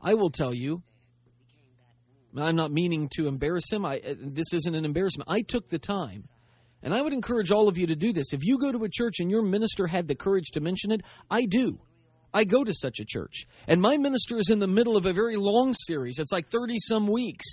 I 0.00 0.14
will 0.14 0.30
tell 0.30 0.54
you, 0.54 0.82
I'm 2.36 2.56
not 2.56 2.72
meaning 2.72 3.08
to 3.16 3.28
embarrass 3.28 3.70
him. 3.70 3.84
I, 3.84 3.98
uh, 3.98 4.14
this 4.18 4.52
isn't 4.52 4.74
an 4.74 4.84
embarrassment. 4.84 5.30
I 5.30 5.42
took 5.42 5.68
the 5.68 5.78
time 5.78 6.28
and 6.82 6.94
I 6.94 7.02
would 7.02 7.12
encourage 7.12 7.50
all 7.50 7.68
of 7.68 7.78
you 7.78 7.86
to 7.86 7.96
do 7.96 8.12
this. 8.12 8.32
If 8.32 8.44
you 8.44 8.58
go 8.58 8.72
to 8.72 8.84
a 8.84 8.88
church 8.88 9.20
and 9.20 9.30
your 9.30 9.42
minister 9.42 9.86
had 9.86 10.08
the 10.08 10.14
courage 10.14 10.50
to 10.52 10.60
mention 10.60 10.90
it, 10.90 11.02
I 11.30 11.46
do. 11.46 11.80
I 12.34 12.44
go 12.44 12.64
to 12.64 12.72
such 12.72 12.98
a 12.98 13.04
church. 13.04 13.46
And 13.68 13.80
my 13.80 13.96
minister 13.96 14.38
is 14.38 14.50
in 14.50 14.58
the 14.58 14.66
middle 14.66 14.96
of 14.96 15.06
a 15.06 15.12
very 15.12 15.36
long 15.36 15.74
series. 15.74 16.18
It's 16.18 16.32
like 16.32 16.48
30 16.48 16.78
some 16.78 17.06
weeks. 17.06 17.44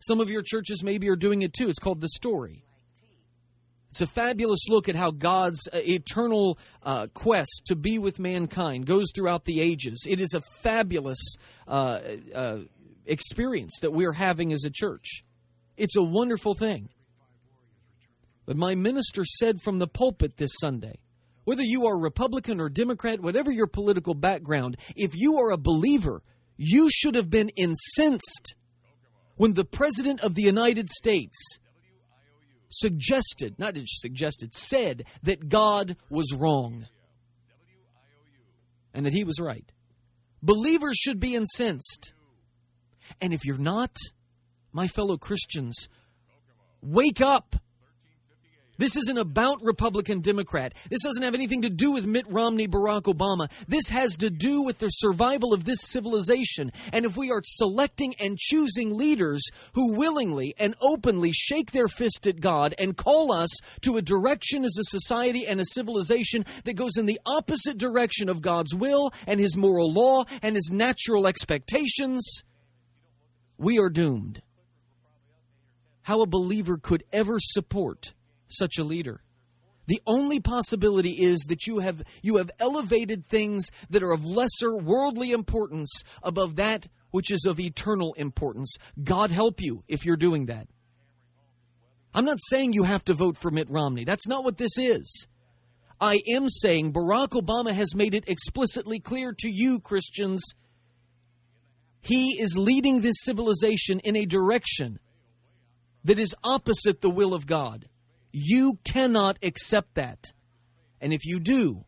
Some 0.00 0.20
of 0.20 0.28
your 0.28 0.42
churches 0.42 0.82
maybe 0.82 1.08
are 1.08 1.16
doing 1.16 1.42
it 1.42 1.52
too. 1.52 1.68
It's 1.68 1.78
called 1.78 2.00
The 2.00 2.08
Story. 2.08 2.64
It's 3.90 4.02
a 4.02 4.06
fabulous 4.06 4.68
look 4.68 4.90
at 4.90 4.94
how 4.94 5.10
God's 5.10 5.68
uh, 5.72 5.78
eternal 5.78 6.58
uh, 6.82 7.06
quest 7.14 7.62
to 7.68 7.76
be 7.76 7.98
with 7.98 8.18
mankind 8.18 8.84
goes 8.84 9.06
throughout 9.14 9.46
the 9.46 9.60
ages. 9.60 10.04
It 10.06 10.20
is 10.20 10.34
a 10.34 10.42
fabulous 10.62 11.36
uh, 11.66 12.00
uh, 12.34 12.58
experience 13.06 13.78
that 13.80 13.92
we're 13.92 14.12
having 14.12 14.52
as 14.52 14.64
a 14.64 14.70
church. 14.70 15.24
It's 15.78 15.96
a 15.96 16.02
wonderful 16.02 16.54
thing. 16.54 16.90
But 18.46 18.56
my 18.56 18.74
minister 18.74 19.24
said 19.24 19.60
from 19.60 19.78
the 19.78 19.88
pulpit 19.88 20.36
this 20.36 20.54
Sunday 20.60 21.00
whether 21.44 21.62
you 21.62 21.86
are 21.86 21.98
Republican 21.98 22.60
or 22.60 22.68
Democrat, 22.68 23.20
whatever 23.20 23.52
your 23.52 23.68
political 23.68 24.14
background, 24.14 24.76
if 24.96 25.14
you 25.14 25.36
are 25.36 25.52
a 25.52 25.58
believer, 25.58 26.22
you 26.56 26.88
should 26.90 27.14
have 27.14 27.30
been 27.30 27.50
incensed 27.50 28.56
when 29.36 29.54
the 29.54 29.64
President 29.64 30.20
of 30.20 30.34
the 30.34 30.42
United 30.42 30.88
States 30.88 31.58
suggested, 32.68 33.58
not 33.58 33.74
just 33.74 34.00
suggested, 34.00 34.54
said 34.54 35.04
that 35.22 35.48
God 35.48 35.96
was 36.10 36.34
wrong 36.34 36.86
and 38.92 39.06
that 39.06 39.12
he 39.12 39.24
was 39.24 39.38
right. 39.38 39.70
Believers 40.42 40.96
should 40.96 41.20
be 41.20 41.34
incensed. 41.34 42.12
And 43.20 43.32
if 43.32 43.44
you're 43.44 43.58
not, 43.58 43.96
my 44.72 44.88
fellow 44.88 45.16
Christians, 45.16 45.88
wake 46.82 47.20
up. 47.20 47.56
This 48.78 48.96
isn't 48.96 49.18
about 49.18 49.62
Republican 49.62 50.20
Democrat. 50.20 50.74
This 50.90 51.02
doesn't 51.02 51.22
have 51.22 51.34
anything 51.34 51.62
to 51.62 51.70
do 51.70 51.92
with 51.92 52.06
Mitt 52.06 52.26
Romney, 52.28 52.68
Barack 52.68 53.02
Obama. 53.02 53.50
This 53.68 53.88
has 53.88 54.16
to 54.16 54.30
do 54.30 54.62
with 54.62 54.78
the 54.78 54.88
survival 54.88 55.54
of 55.54 55.64
this 55.64 55.80
civilization. 55.80 56.72
And 56.92 57.04
if 57.04 57.16
we 57.16 57.30
are 57.30 57.40
selecting 57.44 58.14
and 58.20 58.38
choosing 58.38 58.96
leaders 58.96 59.42
who 59.74 59.94
willingly 59.96 60.54
and 60.58 60.74
openly 60.80 61.32
shake 61.32 61.72
their 61.72 61.88
fist 61.88 62.26
at 62.26 62.40
God 62.40 62.74
and 62.78 62.96
call 62.96 63.32
us 63.32 63.50
to 63.82 63.96
a 63.96 64.02
direction 64.02 64.64
as 64.64 64.76
a 64.78 64.84
society 64.84 65.46
and 65.46 65.60
a 65.60 65.64
civilization 65.64 66.44
that 66.64 66.74
goes 66.74 66.96
in 66.98 67.06
the 67.06 67.20
opposite 67.24 67.78
direction 67.78 68.28
of 68.28 68.42
God's 68.42 68.74
will 68.74 69.10
and 69.26 69.40
His 69.40 69.56
moral 69.56 69.92
law 69.92 70.24
and 70.42 70.54
His 70.54 70.70
natural 70.70 71.26
expectations, 71.26 72.42
we 73.58 73.78
are 73.78 73.88
doomed. 73.88 74.42
How 76.02 76.20
a 76.20 76.26
believer 76.26 76.78
could 76.78 77.02
ever 77.12 77.38
support 77.40 78.14
such 78.48 78.78
a 78.78 78.84
leader. 78.84 79.22
The 79.86 80.02
only 80.06 80.40
possibility 80.40 81.12
is 81.12 81.46
that 81.48 81.66
you 81.66 81.78
have 81.78 82.02
you 82.22 82.38
have 82.38 82.50
elevated 82.58 83.26
things 83.26 83.70
that 83.88 84.02
are 84.02 84.12
of 84.12 84.24
lesser 84.24 84.76
worldly 84.76 85.30
importance 85.30 86.02
above 86.22 86.56
that 86.56 86.88
which 87.10 87.30
is 87.30 87.44
of 87.46 87.60
eternal 87.60 88.14
importance. 88.14 88.76
God 89.02 89.30
help 89.30 89.60
you 89.60 89.84
if 89.88 90.04
you're 90.04 90.16
doing 90.16 90.46
that. 90.46 90.66
I'm 92.12 92.24
not 92.24 92.38
saying 92.48 92.72
you 92.72 92.84
have 92.84 93.04
to 93.04 93.14
vote 93.14 93.36
for 93.36 93.50
Mitt 93.50 93.70
Romney. 93.70 94.04
That's 94.04 94.26
not 94.26 94.42
what 94.42 94.56
this 94.56 94.76
is. 94.76 95.26
I 96.00 96.20
am 96.28 96.48
saying 96.48 96.92
Barack 96.92 97.28
Obama 97.30 97.72
has 97.72 97.94
made 97.94 98.14
it 98.14 98.28
explicitly 98.28 99.00
clear 99.00 99.32
to 99.38 99.48
you, 99.48 99.80
Christians, 99.80 100.42
he 102.00 102.40
is 102.40 102.58
leading 102.58 103.00
this 103.00 103.16
civilization 103.22 104.00
in 104.00 104.16
a 104.16 104.26
direction 104.26 104.98
that 106.04 106.18
is 106.18 106.34
opposite 106.44 107.00
the 107.00 107.10
will 107.10 107.34
of 107.34 107.46
God. 107.46 107.86
You 108.38 108.78
cannot 108.84 109.38
accept 109.42 109.94
that. 109.94 110.34
And 111.00 111.14
if 111.14 111.24
you 111.24 111.40
do, 111.40 111.86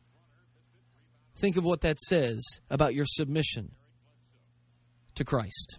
think 1.37 1.59
of 1.59 1.65
what 1.65 1.83
that 1.83 2.01
says 2.01 2.43
about 2.71 2.95
your 2.95 3.05
submission 3.05 3.73
to 5.15 5.25
Christ. 5.25 5.79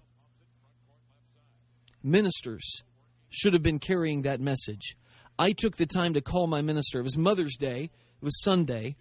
Ministers 2.03 2.83
should 3.29 3.53
have 3.53 3.63
been 3.63 3.79
carrying 3.79 4.21
that 4.21 4.39
message. 4.39 4.95
I 5.39 5.53
took 5.53 5.77
the 5.77 5.87
time 5.87 6.13
to 6.13 6.21
call 6.21 6.45
my 6.45 6.61
minister. 6.61 6.99
It 6.99 7.03
was 7.03 7.17
Mother's 7.17 7.57
Day, 7.57 7.85
it 7.85 8.23
was 8.23 8.39
Sunday. 8.39 8.95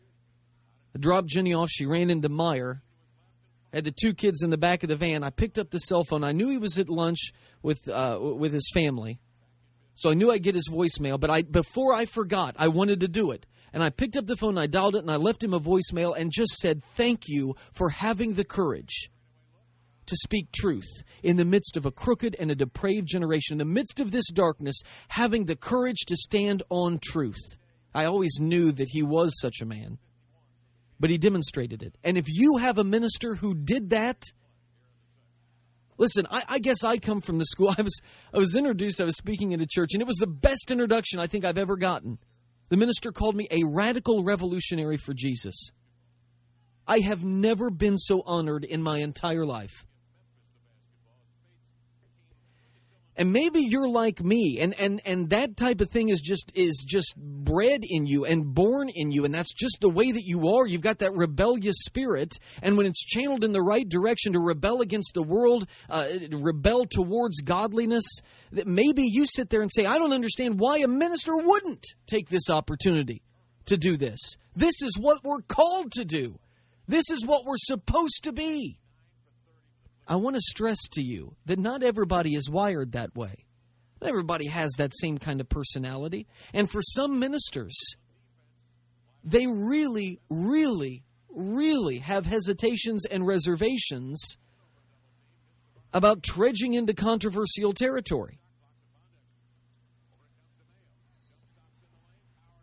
I 0.94 0.98
dropped 0.98 1.28
Jenny 1.28 1.52
off. 1.52 1.68
She 1.68 1.84
ran 1.84 2.08
into 2.08 2.30
Meijer. 2.30 2.80
Had 3.74 3.84
the 3.84 3.92
two 3.92 4.14
kids 4.14 4.42
in 4.42 4.48
the 4.48 4.56
back 4.56 4.82
of 4.82 4.88
the 4.88 4.96
van. 4.96 5.22
I 5.22 5.28
picked 5.28 5.58
up 5.58 5.68
the 5.68 5.80
cell 5.80 6.02
phone. 6.02 6.24
I 6.24 6.32
knew 6.32 6.48
he 6.48 6.56
was 6.56 6.78
at 6.78 6.88
lunch 6.88 7.34
with 7.60 7.86
uh, 7.90 8.18
with 8.18 8.54
his 8.54 8.70
family. 8.72 9.20
So 9.98 10.12
I 10.12 10.14
knew 10.14 10.30
I'd 10.30 10.44
get 10.44 10.54
his 10.54 10.70
voicemail, 10.70 11.18
but 11.18 11.28
I 11.28 11.42
before 11.42 11.92
I 11.92 12.04
forgot, 12.04 12.54
I 12.56 12.68
wanted 12.68 13.00
to 13.00 13.08
do 13.08 13.32
it. 13.32 13.46
And 13.72 13.82
I 13.82 13.90
picked 13.90 14.14
up 14.14 14.26
the 14.26 14.36
phone, 14.36 14.56
I 14.56 14.68
dialed 14.68 14.94
it, 14.94 15.00
and 15.00 15.10
I 15.10 15.16
left 15.16 15.42
him 15.42 15.52
a 15.52 15.58
voicemail 15.58 16.16
and 16.16 16.30
just 16.30 16.52
said, 16.58 16.84
Thank 16.94 17.22
you 17.26 17.56
for 17.72 17.90
having 17.90 18.34
the 18.34 18.44
courage 18.44 19.10
to 20.06 20.16
speak 20.22 20.52
truth 20.52 21.02
in 21.24 21.36
the 21.36 21.44
midst 21.44 21.76
of 21.76 21.84
a 21.84 21.90
crooked 21.90 22.36
and 22.38 22.48
a 22.48 22.54
depraved 22.54 23.08
generation, 23.08 23.54
in 23.54 23.58
the 23.58 23.64
midst 23.64 23.98
of 23.98 24.12
this 24.12 24.30
darkness, 24.30 24.80
having 25.08 25.46
the 25.46 25.56
courage 25.56 26.04
to 26.06 26.16
stand 26.16 26.62
on 26.70 27.00
truth. 27.02 27.58
I 27.92 28.04
always 28.04 28.38
knew 28.38 28.70
that 28.70 28.90
he 28.92 29.02
was 29.02 29.36
such 29.40 29.60
a 29.60 29.66
man, 29.66 29.98
but 31.00 31.10
he 31.10 31.18
demonstrated 31.18 31.82
it. 31.82 31.98
And 32.04 32.16
if 32.16 32.28
you 32.28 32.58
have 32.58 32.78
a 32.78 32.84
minister 32.84 33.34
who 33.34 33.52
did 33.52 33.90
that, 33.90 34.22
Listen, 35.98 36.26
I, 36.30 36.42
I, 36.48 36.58
guess 36.60 36.84
I 36.84 36.96
come 36.96 37.20
from 37.20 37.38
the 37.38 37.44
school. 37.44 37.74
I 37.78 37.82
was 37.82 38.00
I 38.32 38.38
was 38.38 38.54
introduced. 38.54 39.00
I 39.00 39.04
was 39.04 39.16
speaking 39.16 39.52
at 39.52 39.60
a 39.60 39.66
church, 39.66 39.90
and 39.92 40.00
it 40.00 40.06
was 40.06 40.16
the 40.16 40.26
best 40.26 40.70
introduction 40.70 41.18
I 41.18 41.26
think 41.26 41.44
I've 41.44 41.58
ever 41.58 41.76
gotten. 41.76 42.18
The 42.70 42.76
minister 42.76 43.12
called 43.12 43.34
me 43.34 43.48
a 43.50 43.64
radical 43.64 44.22
revolutionary 44.22 44.96
for 44.96 45.12
Jesus. 45.12 45.70
I 46.86 47.00
have 47.00 47.24
never 47.24 47.70
been 47.70 47.98
so 47.98 48.22
honored 48.24 48.64
in 48.64 48.82
my 48.82 48.98
entire 48.98 49.44
life. 49.44 49.86
And 53.18 53.32
maybe 53.32 53.60
you're 53.60 53.88
like 53.88 54.22
me 54.22 54.58
and 54.60 54.74
and 54.78 55.02
and 55.04 55.30
that 55.30 55.56
type 55.56 55.80
of 55.80 55.90
thing 55.90 56.08
is 56.08 56.20
just 56.20 56.50
is 56.54 56.84
just 56.86 57.14
bred 57.16 57.80
in 57.82 58.06
you 58.06 58.24
and 58.24 58.54
born 58.54 58.88
in 58.94 59.10
you 59.10 59.24
and 59.24 59.34
that's 59.34 59.52
just 59.52 59.78
the 59.80 59.90
way 59.90 60.10
that 60.10 60.24
you 60.24 60.48
are. 60.48 60.66
You've 60.66 60.80
got 60.80 61.00
that 61.00 61.14
rebellious 61.14 61.76
spirit 61.80 62.34
and 62.62 62.76
when 62.76 62.86
it's 62.86 63.04
channeled 63.04 63.44
in 63.44 63.52
the 63.52 63.62
right 63.62 63.88
direction 63.88 64.32
to 64.32 64.40
rebel 64.40 64.80
against 64.80 65.12
the 65.14 65.22
world 65.22 65.68
uh, 65.90 66.06
rebel 66.30 66.86
towards 66.86 67.40
godliness 67.42 68.04
that 68.52 68.66
maybe 68.66 69.02
you 69.04 69.26
sit 69.26 69.50
there 69.50 69.60
and 69.60 69.70
say 69.74 69.84
i 69.84 69.98
don't 69.98 70.12
understand 70.12 70.58
why 70.58 70.78
a 70.78 70.88
minister 70.88 71.36
wouldn't 71.36 71.84
take 72.06 72.28
this 72.28 72.48
opportunity 72.48 73.22
to 73.68 73.76
do 73.76 73.96
this. 73.96 74.36
This 74.56 74.82
is 74.82 74.98
what 74.98 75.22
we're 75.22 75.42
called 75.42 75.92
to 75.92 76.04
do. 76.04 76.38
This 76.86 77.10
is 77.10 77.24
what 77.24 77.44
we're 77.44 77.56
supposed 77.58 78.24
to 78.24 78.32
be 78.32 78.78
I 80.08 80.16
want 80.16 80.36
to 80.36 80.40
stress 80.40 80.88
to 80.92 81.02
you 81.02 81.36
that 81.44 81.58
not 81.58 81.82
everybody 81.82 82.34
is 82.34 82.50
wired 82.50 82.92
that 82.92 83.14
way. 83.14 83.44
Not 84.00 84.08
everybody 84.08 84.46
has 84.46 84.72
that 84.78 84.96
same 84.96 85.18
kind 85.18 85.40
of 85.40 85.48
personality. 85.48 86.26
And 86.54 86.70
for 86.70 86.80
some 86.80 87.18
ministers, 87.18 87.76
they 89.22 89.46
really, 89.46 90.20
really, 90.30 91.02
really 91.28 91.98
have 91.98 92.24
hesitations 92.24 93.04
and 93.04 93.26
reservations 93.26 94.38
about 95.92 96.22
trudging 96.22 96.74
into 96.74 96.94
controversial 96.94 97.74
territory. 97.74 98.40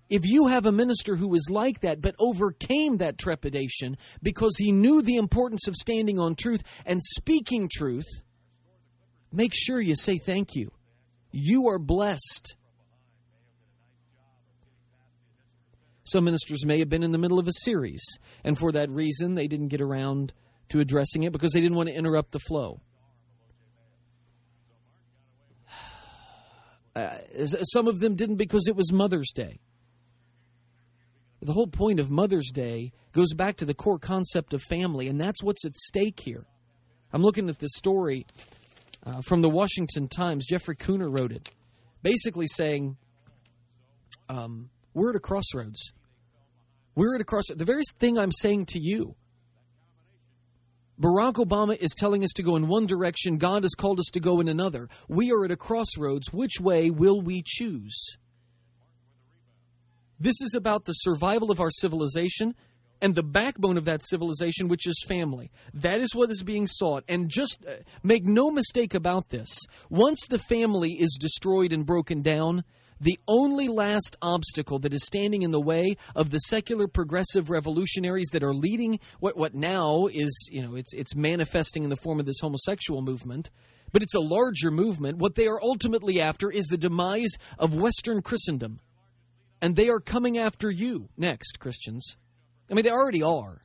If 0.10 0.26
you 0.26 0.48
have 0.48 0.66
a 0.66 0.72
minister 0.72 1.16
who 1.16 1.34
is 1.34 1.50
like 1.50 1.82
that 1.82 2.02
but 2.02 2.16
overcame 2.20 2.98
that 2.98 3.18
trepidation 3.18 3.98
because 4.22 4.58
he 4.58 4.72
knew 4.72 5.02
the 5.02 5.18
importance 5.18 5.68
of 5.68 5.76
standing 5.76 6.20
on 6.20 6.36
truth 6.36 6.62
and 6.86 7.02
speaking 7.02 7.70
truth, 7.72 8.24
make 9.32 9.54
sure 9.54 9.82
you 9.82 9.96
say 9.96 10.18
thank 10.18 10.56
you. 10.56 10.72
You 11.32 11.68
are 11.68 11.80
blessed. 11.80 12.56
Some 16.04 16.26
ministers 16.26 16.66
may 16.66 16.78
have 16.80 16.90
been 16.90 17.02
in 17.02 17.12
the 17.12 17.18
middle 17.18 17.40
of 17.40 17.48
a 17.48 17.52
series, 17.52 18.04
and 18.44 18.60
for 18.60 18.72
that 18.74 18.92
reason, 18.92 19.34
they 19.34 19.48
didn't 19.48 19.70
get 19.70 19.82
around 19.82 20.34
to 20.70 20.80
addressing 20.80 21.24
it 21.24 21.32
because 21.32 21.52
they 21.52 21.62
didn't 21.62 21.78
want 21.78 21.90
to 21.90 21.96
interrupt 21.96 22.32
the 22.32 22.40
flow. 22.40 22.82
Uh, 26.98 27.10
some 27.74 27.90
of 27.90 28.00
them 28.00 28.16
didn't 28.16 28.38
because 28.38 28.70
it 28.70 28.76
was 28.78 28.94
Mother's 28.94 29.34
Day 29.36 29.60
the 31.46 31.54
whole 31.54 31.68
point 31.68 32.00
of 32.00 32.10
Mother's 32.10 32.52
Day 32.52 32.92
goes 33.12 33.34
back 33.34 33.58
to 33.58 33.66
the 33.66 33.74
core 33.74 34.00
concept 34.00 34.54
of 34.54 34.62
family, 34.64 35.08
and 35.08 35.20
that's 35.20 35.44
what's 35.44 35.66
at 35.66 35.76
stake 35.76 36.20
here. 36.20 36.46
I'm 37.14 37.22
looking 37.22 37.50
at 37.50 37.60
this 37.60 37.72
story 37.76 38.26
uh, 39.06 39.22
from 39.22 39.42
the 39.42 39.50
Washington 39.50 40.08
Times. 40.08 40.46
Jeffrey 40.46 40.76
Kuhner 40.76 41.16
wrote 41.16 41.32
it, 41.32 41.52
basically 42.02 42.48
saying, 42.48 42.98
um, 44.28 44.70
We're 44.94 45.12
at 45.12 45.16
a 45.16 45.20
crossroads. 45.20 45.94
We're 46.96 47.16
at 47.16 47.22
a 47.22 47.26
crossroads. 47.26 47.60
The 47.60 47.66
very 47.66 47.84
thing 48.00 48.18
I'm 48.18 48.32
saying 48.32 48.66
to 48.68 48.80
you. 48.80 49.16
Barack 51.00 51.34
Obama 51.34 51.78
is 51.78 51.94
telling 51.94 52.24
us 52.24 52.32
to 52.36 52.44
go 52.44 52.56
in 52.56 52.70
one 52.70 52.86
direction. 52.86 53.38
God 53.38 53.64
has 53.64 53.76
called 53.76 54.00
us 54.00 54.10
to 54.14 54.22
go 54.22 54.40
in 54.40 54.48
another. 54.48 54.88
We 55.10 55.32
are 55.32 55.44
at 55.44 55.52
a 55.52 55.58
crossroads. 55.58 56.32
Which 56.32 56.60
way 56.60 56.90
will 56.90 57.22
we 57.22 57.44
choose? 57.46 58.18
This 60.20 60.42
is 60.42 60.54
about 60.54 60.86
the 60.86 60.94
survival 60.94 61.52
of 61.52 61.60
our 61.60 61.72
civilization 61.72 62.56
and 63.02 63.16
the 63.16 63.24
backbone 63.24 63.78
of 63.78 63.86
that 63.86 64.04
civilization, 64.04 64.68
which 64.68 64.88
is 64.88 65.04
family. 65.08 65.52
That 65.74 66.00
is 66.00 66.16
what 66.16 66.30
is 66.30 66.44
being 66.44 66.68
sought. 66.68 67.04
And 67.08 67.30
just 67.30 67.64
uh, 67.66 67.74
make 68.04 68.26
no 68.26 68.50
mistake 68.52 68.94
about 68.94 69.30
this 69.30 69.60
once 69.90 70.26
the 70.28 70.40
family 70.40 70.94
is 70.94 71.18
destroyed 71.20 71.74
and 71.74 71.86
broken 71.86 72.22
down, 72.22 72.64
the 73.00 73.20
only 73.28 73.68
last 73.68 74.16
obstacle 74.22 74.80
that 74.80 74.94
is 74.94 75.06
standing 75.06 75.42
in 75.42 75.52
the 75.52 75.62
way 75.62 75.96
of 76.16 76.32
the 76.32 76.40
secular 76.40 76.88
progressive 76.88 77.50
revolutionaries 77.50 78.30
that 78.32 78.44
are 78.44 78.54
leading 78.54 79.00
what 79.20 79.36
what 79.38 79.54
now 79.54 80.08
is 80.14 80.50
you 80.52 80.62
know 80.62 80.76
it's 80.76 80.94
it's 80.94 81.14
manifesting 81.14 81.84
in 81.84 81.90
the 81.90 81.98
form 81.98 82.20
of 82.22 82.26
this 82.26 82.40
homosexual 82.40 83.02
movement 83.02 83.52
but 83.92 84.02
it's 84.02 84.16
a 84.16 84.20
larger 84.20 84.72
movement 84.72 85.18
what 85.18 85.36
they 85.36 85.46
are 85.46 85.60
ultimately 85.62 86.22
after 86.22 86.50
is 86.50 86.68
the 86.68 86.78
demise 86.78 87.36
of 87.60 87.76
western 87.76 88.22
christendom 88.22 88.80
and 89.66 89.76
they 89.76 89.90
are 89.90 90.00
coming 90.00 90.38
after 90.38 90.70
you 90.70 91.10
next 91.18 91.60
christians 91.60 92.18
i 92.70 92.76
mean 92.76 92.86
they 92.86 92.92
already 92.92 93.24
are 93.24 93.64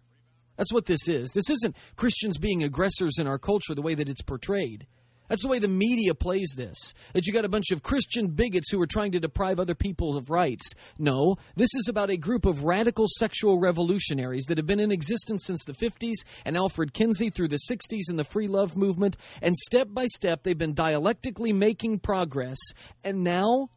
that's 0.57 0.73
what 0.73 0.87
this 0.87 1.07
is 1.07 1.30
this 1.33 1.50
isn't 1.50 1.76
christians 1.95 2.38
being 2.38 2.62
aggressors 2.62 3.19
in 3.19 3.26
our 3.26 3.38
culture 3.38 3.75
the 3.75 3.83
way 3.83 3.95
that 3.95 4.09
it's 4.09 4.23
portrayed 4.23 4.87
that's 5.28 5.42
the 5.42 5.49
way 5.49 5.61
the 5.61 5.69
media 5.69 6.12
plays 6.12 6.54
this. 6.57 6.92
That 7.12 7.25
you 7.25 7.33
got 7.33 7.45
a 7.45 7.49
bunch 7.49 7.71
of 7.71 7.85
Christian 7.85 8.30
bigots 8.30 8.73
who 8.73 8.83
are 8.83 8.87
trying 8.87 9.12
to 9.12 9.21
deprive 9.21 9.61
other 9.61 9.76
people 9.76 10.16
of 10.16 10.28
rights. 10.28 10.73
No, 10.99 11.37
this 11.54 11.73
is 11.76 11.87
about 11.88 12.11
a 12.11 12.16
group 12.16 12.45
of 12.45 12.64
radical 12.64 13.07
sexual 13.07 13.61
revolutionaries 13.61 14.47
that 14.47 14.59
have 14.59 14.66
been 14.66 14.80
in 14.80 14.90
existence 14.90 15.45
since 15.47 15.64
the 15.64 15.73
50s 15.73 16.16
and 16.45 16.57
Alfred 16.57 16.92
Kinsey 16.92 17.30
through 17.30 17.47
the 17.47 17.61
60s 17.71 18.09
and 18.09 18.19
the 18.19 18.25
free 18.25 18.49
love 18.49 18.76
movement. 18.76 19.16
And 19.40 19.57
step 19.57 19.87
by 19.92 20.07
step, 20.07 20.42
they've 20.42 20.59
been 20.59 20.75
dialectically 20.75 21.52
making 21.52 22.00
progress. 22.00 22.59
And 23.04 23.23
now, 23.23 23.69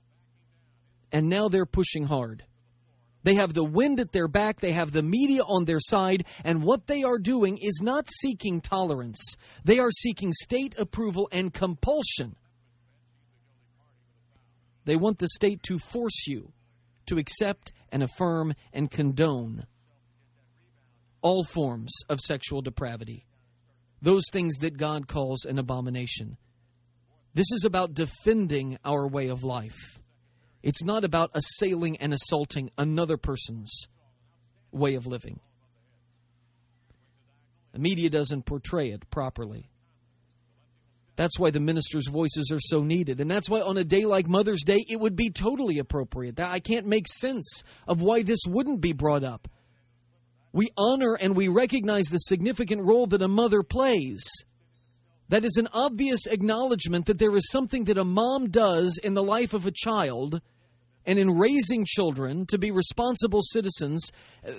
and 1.13 1.29
now 1.29 1.47
they're 1.47 1.65
pushing 1.65 2.05
hard. 2.05 2.43
They 3.23 3.35
have 3.35 3.53
the 3.53 3.63
wind 3.63 4.01
at 4.01 4.11
their 4.11 4.27
back, 4.27 4.59
they 4.59 4.73
have 4.73 4.91
the 4.91 5.03
media 5.03 5.43
on 5.43 5.63
their 5.63 5.79
side, 5.79 6.25
and 6.43 6.63
what 6.63 6.87
they 6.87 7.03
are 7.03 7.19
doing 7.19 7.57
is 7.61 7.79
not 7.81 8.09
seeking 8.09 8.59
tolerance. 8.59 9.37
They 9.63 9.79
are 9.79 9.91
seeking 9.91 10.33
state 10.33 10.75
approval 10.77 11.29
and 11.31 11.53
compulsion. 11.53 12.35
They 14.83 14.97
want 14.97 15.19
the 15.19 15.29
state 15.29 15.63
to 15.63 15.79
force 15.79 16.27
you 16.27 16.51
to 17.05 17.17
accept 17.17 17.71
and 17.89 18.03
affirm 18.03 18.53
and 18.73 18.91
condone 18.91 19.65
all 21.21 21.45
forms 21.45 21.93
of 22.09 22.19
sexual 22.19 22.61
depravity, 22.61 23.25
those 24.01 24.25
things 24.33 24.57
that 24.57 24.77
God 24.77 25.07
calls 25.07 25.45
an 25.45 25.57
abomination. 25.57 26.35
This 27.33 27.51
is 27.53 27.63
about 27.63 27.93
defending 27.93 28.77
our 28.83 29.07
way 29.07 29.29
of 29.29 29.43
life. 29.45 30.02
It's 30.63 30.83
not 30.83 31.03
about 31.03 31.31
assailing 31.33 31.97
and 31.97 32.13
assaulting 32.13 32.71
another 32.77 33.17
person's 33.17 33.87
way 34.71 34.95
of 34.95 35.05
living. 35.05 35.41
The 37.73 37.79
media 37.79 38.09
doesn't 38.09 38.45
portray 38.45 38.89
it 38.89 39.09
properly. 39.09 39.69
That's 41.15 41.37
why 41.37 41.51
the 41.51 41.59
ministers' 41.59 42.07
voices 42.07 42.49
are 42.51 42.59
so 42.59 42.83
needed. 42.83 43.19
And 43.19 43.29
that's 43.29 43.49
why 43.49 43.61
on 43.61 43.77
a 43.77 43.83
day 43.83 44.05
like 44.05 44.27
Mother's 44.27 44.63
Day, 44.63 44.83
it 44.89 44.99
would 44.99 45.15
be 45.15 45.29
totally 45.29 45.77
appropriate. 45.77 46.39
I 46.39 46.59
can't 46.59 46.87
make 46.87 47.07
sense 47.07 47.63
of 47.87 48.01
why 48.01 48.23
this 48.23 48.39
wouldn't 48.47 48.81
be 48.81 48.93
brought 48.93 49.23
up. 49.23 49.47
We 50.53 50.69
honor 50.77 51.15
and 51.19 51.35
we 51.35 51.49
recognize 51.49 52.05
the 52.05 52.19
significant 52.19 52.83
role 52.83 53.07
that 53.07 53.21
a 53.21 53.27
mother 53.27 53.63
plays. 53.63 54.23
That 55.29 55.45
is 55.45 55.57
an 55.57 55.67
obvious 55.73 56.27
acknowledgement 56.27 57.07
that 57.07 57.17
there 57.17 57.35
is 57.35 57.49
something 57.49 57.85
that 57.85 57.97
a 57.97 58.03
mom 58.03 58.49
does 58.49 58.99
in 59.03 59.13
the 59.13 59.23
life 59.23 59.53
of 59.53 59.65
a 59.65 59.71
child 59.71 60.41
and 61.05 61.19
in 61.19 61.37
raising 61.37 61.85
children 61.85 62.45
to 62.47 62.57
be 62.57 62.71
responsible 62.71 63.41
citizens, 63.41 64.11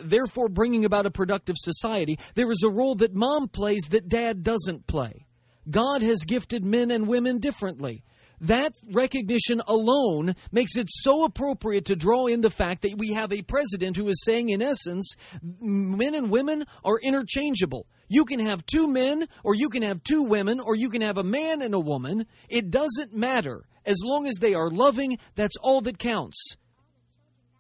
therefore 0.03 0.49
bringing 0.49 0.85
about 0.85 1.07
a 1.07 1.11
productive 1.11 1.57
society. 1.59 2.19
There 2.35 2.51
is 2.51 2.63
a 2.63 2.71
role 2.71 2.95
that 2.97 3.15
mom 3.15 3.49
plays 3.49 3.89
that 3.91 4.09
dad 4.09 4.43
doesn't 4.43 4.87
play. 4.87 5.27
God 5.71 6.03
has 6.03 6.25
gifted 6.25 6.65
men 6.65 6.91
and 6.91 7.09
women 7.09 7.39
differently. 7.39 8.05
That 8.45 8.75
recognition 8.93 9.63
alone 9.67 10.35
makes 10.53 10.77
it 10.77 10.89
so 10.91 11.25
appropriate 11.25 11.87
to 11.87 11.97
draw 11.97 12.27
in 12.27 12.43
the 12.43 12.51
fact 12.51 12.83
that 12.83 12.99
we 12.99 13.15
have 13.15 13.33
a 13.33 13.41
president 13.41 13.97
who 13.97 14.09
is 14.09 14.23
saying, 14.23 14.51
in 14.51 14.61
essence, 14.61 15.15
men 15.61 16.15
and 16.15 16.31
women 16.31 16.67
are 16.85 17.01
interchangeable. 17.03 17.87
You 18.07 18.27
can 18.27 18.41
have 18.41 18.67
two 18.67 18.87
men, 18.87 19.27
or 19.45 19.55
you 19.55 19.71
can 19.71 19.83
have 19.83 20.05
two 20.05 20.25
women, 20.25 20.61
or 20.61 20.77
you 20.77 20.91
can 20.91 21.01
have 21.01 21.17
a 21.17 21.25
man 21.25 21.63
and 21.63 21.73
a 21.73 21.81
woman. 21.81 22.27
It 22.51 22.71
doesn't 22.71 23.15
matter. 23.15 23.65
As 23.87 24.03
long 24.05 24.27
as 24.27 24.37
they 24.37 24.53
are 24.53 24.69
loving, 24.69 25.19
that's 25.37 25.57
all 25.63 25.81
that 25.81 25.99
counts. 25.99 26.57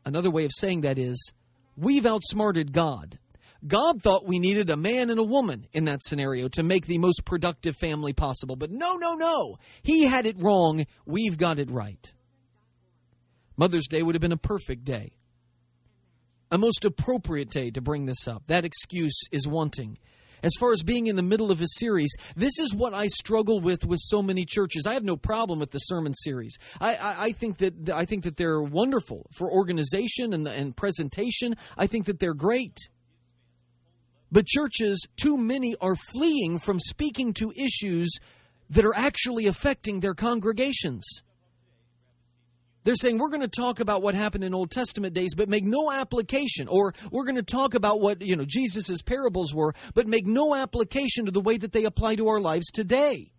Another 0.04 0.30
way 0.30 0.44
of 0.44 0.52
saying 0.52 0.82
that 0.82 0.98
is, 0.98 1.32
we've 1.78 2.04
outsmarted 2.04 2.72
God. 2.72 3.18
God 3.66 4.02
thought 4.02 4.26
we 4.26 4.38
needed 4.38 4.70
a 4.70 4.76
man 4.76 5.10
and 5.10 5.18
a 5.18 5.24
woman 5.24 5.66
in 5.72 5.84
that 5.84 6.04
scenario 6.04 6.48
to 6.48 6.62
make 6.62 6.86
the 6.86 6.98
most 6.98 7.24
productive 7.24 7.76
family 7.76 8.12
possible. 8.12 8.56
But 8.56 8.70
no, 8.70 8.96
no, 8.96 9.14
no. 9.14 9.56
He 9.82 10.04
had 10.04 10.26
it 10.26 10.36
wrong. 10.38 10.84
We've 11.06 11.38
got 11.38 11.58
it 11.58 11.70
right. 11.70 12.12
Mother's 13.56 13.88
Day 13.88 14.02
would 14.02 14.14
have 14.14 14.22
been 14.22 14.32
a 14.32 14.36
perfect 14.36 14.84
day, 14.84 15.12
a 16.50 16.58
most 16.58 16.84
appropriate 16.84 17.50
day 17.50 17.70
to 17.70 17.80
bring 17.80 18.06
this 18.06 18.26
up. 18.26 18.46
That 18.46 18.64
excuse 18.64 19.18
is 19.30 19.46
wanting 19.46 19.98
as 20.44 20.52
far 20.60 20.72
as 20.72 20.82
being 20.82 21.06
in 21.06 21.16
the 21.16 21.22
middle 21.22 21.50
of 21.50 21.62
a 21.62 21.66
series, 21.78 22.14
this 22.36 22.58
is 22.58 22.74
what 22.74 22.92
I 22.92 23.06
struggle 23.06 23.60
with 23.60 23.86
with 23.86 23.98
so 24.02 24.20
many 24.20 24.44
churches. 24.44 24.86
I 24.86 24.92
have 24.92 25.02
no 25.02 25.16
problem 25.16 25.58
with 25.58 25.70
the 25.70 25.78
sermon 25.78 26.12
series. 26.14 26.58
I, 26.80 26.96
I, 26.96 27.16
I 27.18 27.32
think 27.32 27.58
that 27.58 27.90
I 27.90 28.04
think 28.04 28.24
that 28.24 28.36
they're 28.36 28.60
wonderful 28.60 29.26
for 29.32 29.50
organization 29.50 30.34
and, 30.34 30.46
and 30.46 30.76
presentation. 30.76 31.56
I 31.78 31.86
think 31.86 32.04
that 32.06 32.20
they're 32.20 32.34
great. 32.34 32.76
But 34.34 34.46
churches, 34.46 35.06
too 35.16 35.36
many 35.36 35.76
are 35.80 35.94
fleeing 35.94 36.58
from 36.58 36.80
speaking 36.80 37.34
to 37.34 37.52
issues 37.56 38.18
that 38.68 38.84
are 38.84 38.96
actually 38.96 39.46
affecting 39.46 40.00
their 40.00 40.12
congregations. 40.12 41.22
They're 42.82 42.96
saying 42.96 43.18
we're 43.18 43.28
going 43.28 43.42
to 43.42 43.48
talk 43.48 43.78
about 43.78 44.02
what 44.02 44.16
happened 44.16 44.42
in 44.42 44.52
Old 44.52 44.72
Testament 44.72 45.14
days, 45.14 45.36
but 45.36 45.48
make 45.48 45.62
no 45.62 45.92
application. 45.92 46.66
Or 46.66 46.92
we're 47.12 47.26
going 47.26 47.36
to 47.36 47.44
talk 47.44 47.74
about 47.74 48.00
what, 48.00 48.22
you 48.22 48.34
know, 48.34 48.44
Jesus' 48.44 49.02
parables 49.02 49.54
were, 49.54 49.72
but 49.94 50.08
make 50.08 50.26
no 50.26 50.52
application 50.56 51.26
to 51.26 51.30
the 51.30 51.40
way 51.40 51.56
that 51.56 51.70
they 51.70 51.84
apply 51.84 52.16
to 52.16 52.26
our 52.26 52.40
lives 52.40 52.72
today. 52.72 53.30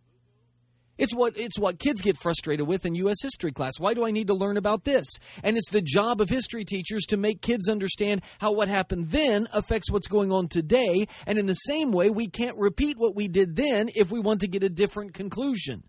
It's 0.98 1.14
what 1.14 1.34
it's 1.38 1.60
what 1.60 1.80
kids 1.80 2.02
get 2.02 2.18
frustrated 2.18 2.68
with 2.68 2.86
in 2.86 2.96
US 2.96 3.22
history 3.22 3.52
class. 3.52 3.80
Why 3.80 3.94
do 3.94 4.06
I 4.06 4.12
need 4.12 4.28
to 4.28 4.34
learn 4.34 4.58
about 4.58 4.86
this? 4.86 5.08
And 5.44 5.58
it's 5.58 5.70
the 5.70 5.82
job 5.82 6.22
of 6.22 6.30
history 6.30 6.64
teachers 6.64 7.06
to 7.08 7.18
make 7.18 7.42
kids 7.42 7.68
understand 7.68 8.22
how 8.40 8.54
what 8.54 8.70
happened 8.70 9.10
then 9.10 9.48
affects 9.54 9.92
what's 9.92 10.08
going 10.08 10.32
on 10.32 10.48
today, 10.48 11.06
and 11.28 11.38
in 11.38 11.46
the 11.46 11.54
same 11.54 11.92
way 11.92 12.10
we 12.10 12.28
can't 12.28 12.58
repeat 12.58 12.98
what 12.98 13.16
we 13.16 13.28
did 13.28 13.56
then 13.56 13.90
if 13.94 14.12
we 14.12 14.20
want 14.20 14.42
to 14.42 14.48
get 14.48 14.64
a 14.64 14.70
different 14.70 15.14
conclusion. 15.14 15.84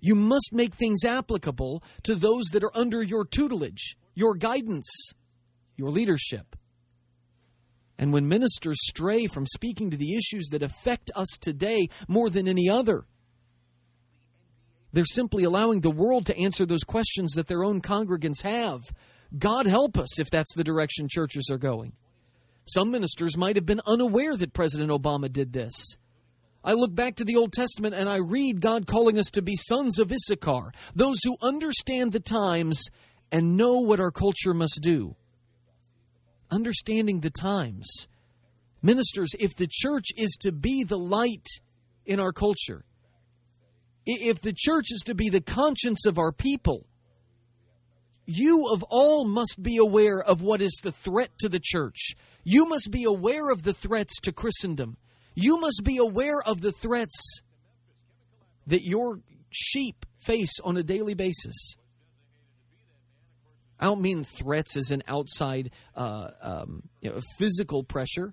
You 0.00 0.14
must 0.14 0.50
make 0.52 0.74
things 0.74 1.04
applicable 1.04 1.82
to 2.02 2.14
those 2.14 2.46
that 2.52 2.64
are 2.64 2.76
under 2.76 3.02
your 3.02 3.24
tutelage, 3.24 3.96
your 4.14 4.34
guidance, 4.34 5.12
your 5.76 5.90
leadership. 5.90 6.56
And 7.98 8.12
when 8.12 8.26
ministers 8.26 8.78
stray 8.82 9.26
from 9.26 9.46
speaking 9.46 9.90
to 9.90 9.96
the 9.96 10.16
issues 10.16 10.48
that 10.50 10.62
affect 10.62 11.12
us 11.14 11.28
today 11.40 11.86
more 12.08 12.30
than 12.30 12.48
any 12.48 12.68
other, 12.68 13.04
they're 14.92 15.04
simply 15.04 15.44
allowing 15.44 15.80
the 15.80 15.90
world 15.90 16.26
to 16.26 16.38
answer 16.38 16.66
those 16.66 16.84
questions 16.84 17.32
that 17.32 17.46
their 17.46 17.64
own 17.64 17.80
congregants 17.80 18.42
have. 18.42 18.80
God 19.36 19.66
help 19.66 19.96
us 19.96 20.18
if 20.18 20.30
that's 20.30 20.54
the 20.54 20.64
direction 20.64 21.08
churches 21.08 21.48
are 21.50 21.58
going. 21.58 21.92
Some 22.66 22.90
ministers 22.90 23.36
might 23.36 23.56
have 23.56 23.66
been 23.66 23.80
unaware 23.86 24.36
that 24.36 24.52
President 24.52 24.90
Obama 24.90 25.32
did 25.32 25.52
this. 25.52 25.96
I 26.64 26.74
look 26.74 26.94
back 26.94 27.16
to 27.16 27.24
the 27.24 27.36
Old 27.36 27.52
Testament 27.52 27.94
and 27.94 28.08
I 28.08 28.18
read 28.18 28.60
God 28.60 28.86
calling 28.86 29.18
us 29.18 29.30
to 29.32 29.42
be 29.42 29.56
sons 29.56 29.98
of 29.98 30.12
Issachar, 30.12 30.72
those 30.94 31.18
who 31.24 31.36
understand 31.42 32.12
the 32.12 32.20
times 32.20 32.84
and 33.32 33.56
know 33.56 33.80
what 33.80 33.98
our 33.98 34.12
culture 34.12 34.54
must 34.54 34.80
do. 34.82 35.16
Understanding 36.50 37.20
the 37.20 37.30
times. 37.30 38.06
Ministers, 38.82 39.30
if 39.40 39.56
the 39.56 39.68
church 39.68 40.08
is 40.16 40.36
to 40.42 40.52
be 40.52 40.84
the 40.84 40.98
light 40.98 41.46
in 42.04 42.20
our 42.20 42.32
culture, 42.32 42.84
if 44.06 44.40
the 44.40 44.54
church 44.54 44.86
is 44.90 45.00
to 45.06 45.14
be 45.14 45.28
the 45.28 45.40
conscience 45.40 46.06
of 46.06 46.18
our 46.18 46.32
people, 46.32 46.86
you 48.26 48.68
of 48.72 48.82
all 48.84 49.24
must 49.24 49.62
be 49.62 49.76
aware 49.76 50.20
of 50.20 50.42
what 50.42 50.60
is 50.60 50.78
the 50.82 50.92
threat 50.92 51.30
to 51.40 51.48
the 51.48 51.60
church. 51.62 52.14
You 52.44 52.66
must 52.66 52.90
be 52.90 53.04
aware 53.04 53.50
of 53.50 53.62
the 53.62 53.72
threats 53.72 54.20
to 54.20 54.32
Christendom. 54.32 54.96
You 55.34 55.58
must 55.58 55.82
be 55.84 55.96
aware 55.96 56.40
of 56.44 56.60
the 56.60 56.72
threats 56.72 57.40
that 58.66 58.82
your 58.82 59.20
sheep 59.50 60.06
face 60.18 60.60
on 60.64 60.76
a 60.76 60.82
daily 60.82 61.14
basis. 61.14 61.76
I 63.80 63.86
don't 63.86 64.00
mean 64.00 64.22
threats 64.22 64.76
as 64.76 64.92
an 64.92 65.02
outside 65.08 65.70
uh, 65.96 66.30
um, 66.40 66.84
you 67.00 67.10
know, 67.10 67.20
physical 67.38 67.82
pressure, 67.82 68.32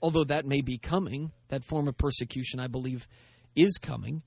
although 0.00 0.24
that 0.24 0.46
may 0.46 0.62
be 0.62 0.78
coming. 0.78 1.32
That 1.48 1.64
form 1.64 1.86
of 1.86 1.98
persecution, 1.98 2.60
I 2.60 2.66
believe, 2.66 3.06
is 3.54 3.76
coming. 3.76 4.22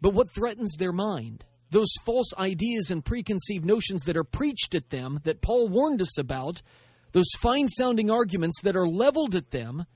But 0.00 0.14
what 0.14 0.30
threatens 0.30 0.76
their 0.76 0.92
mind? 0.92 1.44
Those 1.70 1.92
false 2.04 2.32
ideas 2.38 2.90
and 2.90 3.04
preconceived 3.04 3.64
notions 3.64 4.04
that 4.04 4.16
are 4.16 4.24
preached 4.24 4.74
at 4.74 4.90
them, 4.90 5.20
that 5.24 5.40
Paul 5.40 5.68
warned 5.68 6.00
us 6.00 6.16
about, 6.18 6.62
those 7.12 7.30
fine 7.38 7.68
sounding 7.68 8.10
arguments 8.10 8.60
that 8.62 8.76
are 8.76 8.88
leveled 8.88 9.34
at 9.34 9.50
them 9.50 9.86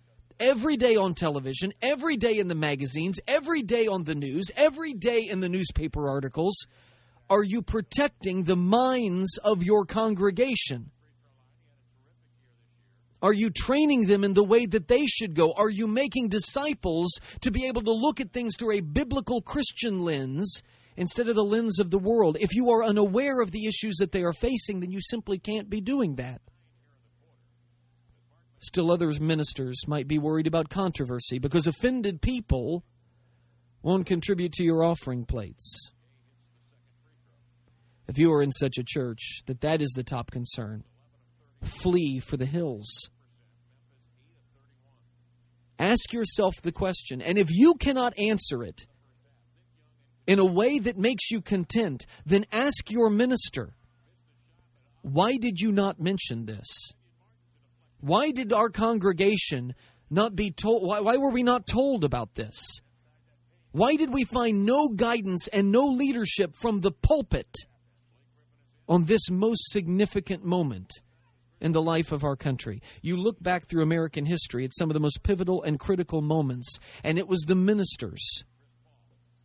every 0.40 0.76
day 0.76 0.96
on 0.96 1.14
television, 1.14 1.70
every 1.82 2.16
day 2.16 2.38
in 2.38 2.48
the 2.48 2.54
magazines, 2.54 3.20
every 3.28 3.62
day 3.62 3.86
on 3.86 4.04
the 4.04 4.14
news, 4.14 4.50
every 4.56 4.94
day 4.94 5.26
in 5.28 5.40
the 5.40 5.48
newspaper 5.48 6.08
articles. 6.08 6.66
Are 7.28 7.44
you 7.44 7.62
protecting 7.62 8.44
the 8.44 8.56
minds 8.56 9.38
of 9.44 9.62
your 9.62 9.84
congregation? 9.84 10.90
Are 13.22 13.32
you 13.32 13.50
training 13.50 14.06
them 14.06 14.24
in 14.24 14.34
the 14.34 14.44
way 14.44 14.66
that 14.66 14.88
they 14.88 15.06
should 15.06 15.34
go? 15.34 15.52
Are 15.56 15.68
you 15.68 15.86
making 15.86 16.28
disciples 16.28 17.10
to 17.40 17.50
be 17.50 17.66
able 17.66 17.82
to 17.82 17.92
look 17.92 18.20
at 18.20 18.32
things 18.32 18.54
through 18.56 18.78
a 18.78 18.80
biblical 18.80 19.42
Christian 19.42 20.04
lens 20.04 20.62
instead 20.96 21.28
of 21.28 21.34
the 21.34 21.44
lens 21.44 21.78
of 21.78 21.90
the 21.90 21.98
world? 21.98 22.38
If 22.40 22.54
you 22.54 22.70
are 22.70 22.82
unaware 22.82 23.42
of 23.42 23.50
the 23.50 23.66
issues 23.66 23.96
that 23.96 24.12
they 24.12 24.22
are 24.22 24.32
facing, 24.32 24.80
then 24.80 24.90
you 24.90 25.00
simply 25.02 25.38
can't 25.38 25.68
be 25.68 25.80
doing 25.82 26.16
that. 26.16 26.40
Still, 28.58 28.90
other 28.90 29.12
ministers 29.20 29.86
might 29.86 30.06
be 30.06 30.18
worried 30.18 30.46
about 30.46 30.68
controversy 30.68 31.38
because 31.38 31.66
offended 31.66 32.20
people 32.20 32.84
won't 33.82 34.06
contribute 34.06 34.52
to 34.52 34.64
your 34.64 34.84
offering 34.84 35.24
plates. 35.24 35.92
If 38.06 38.18
you 38.18 38.32
are 38.32 38.42
in 38.42 38.52
such 38.52 38.76
a 38.76 38.84
church 38.84 39.42
that 39.46 39.60
that 39.60 39.80
is 39.80 39.90
the 39.90 40.02
top 40.02 40.30
concern, 40.30 40.84
flee 41.62 42.20
for 42.20 42.36
the 42.36 42.46
hills. 42.46 43.10
Ask 45.78 46.12
yourself 46.12 46.54
the 46.62 46.72
question, 46.72 47.22
and 47.22 47.38
if 47.38 47.48
you 47.50 47.74
cannot 47.74 48.18
answer 48.18 48.62
it 48.62 48.86
in 50.26 50.38
a 50.38 50.44
way 50.44 50.78
that 50.78 50.98
makes 50.98 51.30
you 51.30 51.40
content, 51.40 52.04
then 52.26 52.44
ask 52.52 52.90
your 52.90 53.08
minister, 53.08 53.74
why 55.02 55.36
did 55.36 55.60
you 55.60 55.72
not 55.72 55.98
mention 55.98 56.44
this? 56.44 56.92
Why 58.00 58.30
did 58.30 58.52
our 58.52 58.68
congregation 58.68 59.74
not 60.10 60.36
be 60.36 60.50
told? 60.50 60.86
Why, 60.86 61.00
why 61.00 61.16
were 61.16 61.30
we 61.30 61.42
not 61.42 61.66
told 61.66 62.04
about 62.04 62.34
this? 62.34 62.80
Why 63.72 63.96
did 63.96 64.12
we 64.12 64.24
find 64.24 64.66
no 64.66 64.88
guidance 64.88 65.48
and 65.48 65.70
no 65.70 65.86
leadership 65.86 66.54
from 66.54 66.80
the 66.80 66.90
pulpit 66.90 67.54
on 68.88 69.04
this 69.04 69.30
most 69.30 69.70
significant 69.70 70.44
moment 70.44 70.90
in 71.60 71.72
the 71.72 71.82
life 71.82 72.12
of 72.12 72.24
our 72.24 72.36
country? 72.36 72.82
You 73.02 73.16
look 73.16 73.42
back 73.42 73.66
through 73.66 73.82
American 73.82 74.26
history 74.26 74.64
at 74.64 74.74
some 74.76 74.90
of 74.90 74.94
the 74.94 75.00
most 75.00 75.22
pivotal 75.22 75.62
and 75.62 75.78
critical 75.78 76.22
moments, 76.22 76.78
and 77.04 77.18
it 77.18 77.28
was 77.28 77.40
the 77.40 77.54
ministers, 77.54 78.44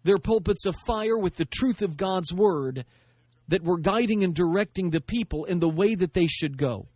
their 0.03 0.19
pulpits 0.19 0.65
of 0.65 0.75
fire 0.85 1.17
with 1.17 1.35
the 1.35 1.45
truth 1.45 1.81
of 1.81 1.97
God's 1.97 2.33
word, 2.33 2.85
that 3.47 3.63
were 3.63 3.77
guiding 3.77 4.23
and 4.23 4.33
directing 4.33 4.89
the 4.89 5.01
people 5.01 5.45
in 5.45 5.59
the 5.59 5.69
way 5.69 5.95
that 5.95 6.13
they 6.13 6.27
should 6.27 6.57
go. 6.57 6.87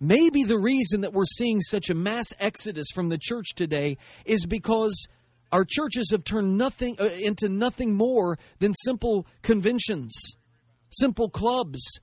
Maybe 0.00 0.42
the 0.42 0.58
reason 0.58 1.00
that 1.00 1.12
we're 1.12 1.24
seeing 1.24 1.60
such 1.60 1.88
a 1.88 1.94
mass 1.94 2.26
exodus 2.38 2.88
from 2.94 3.08
the 3.08 3.16
church 3.16 3.54
today 3.54 3.96
is 4.26 4.44
because 4.44 5.06
our 5.52 5.64
churches 5.64 6.10
have 6.10 6.24
turned 6.24 6.58
nothing 6.58 6.96
uh, 7.00 7.04
into 7.22 7.48
nothing 7.48 7.94
more 7.94 8.38
than 8.58 8.74
simple 8.74 9.26
conventions, 9.42 10.12
simple 10.90 11.30
clubs. 11.30 12.00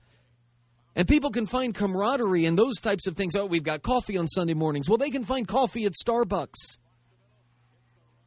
And 0.94 1.08
people 1.08 1.30
can 1.30 1.46
find 1.46 1.74
camaraderie 1.74 2.44
in 2.44 2.56
those 2.56 2.78
types 2.80 3.06
of 3.06 3.16
things. 3.16 3.34
Oh, 3.34 3.46
we've 3.46 3.62
got 3.62 3.82
coffee 3.82 4.18
on 4.18 4.28
Sunday 4.28 4.54
mornings. 4.54 4.88
Well, 4.88 4.98
they 4.98 5.10
can 5.10 5.24
find 5.24 5.48
coffee 5.48 5.86
at 5.86 5.92
Starbucks. 5.92 6.78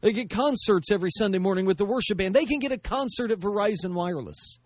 They 0.02 0.12
get 0.14 0.30
concerts 0.30 0.92
every 0.92 1.12
Sunday 1.12 1.38
morning 1.38 1.66
with 1.66 1.78
the 1.78 1.86
worship 1.86 2.18
band. 2.18 2.36
They 2.36 2.46
can 2.46 2.60
get 2.60 2.72
a 2.72 2.78
concert 2.78 3.32
at 3.32 3.40
Verizon 3.40 3.94
Wireless. 3.94 4.60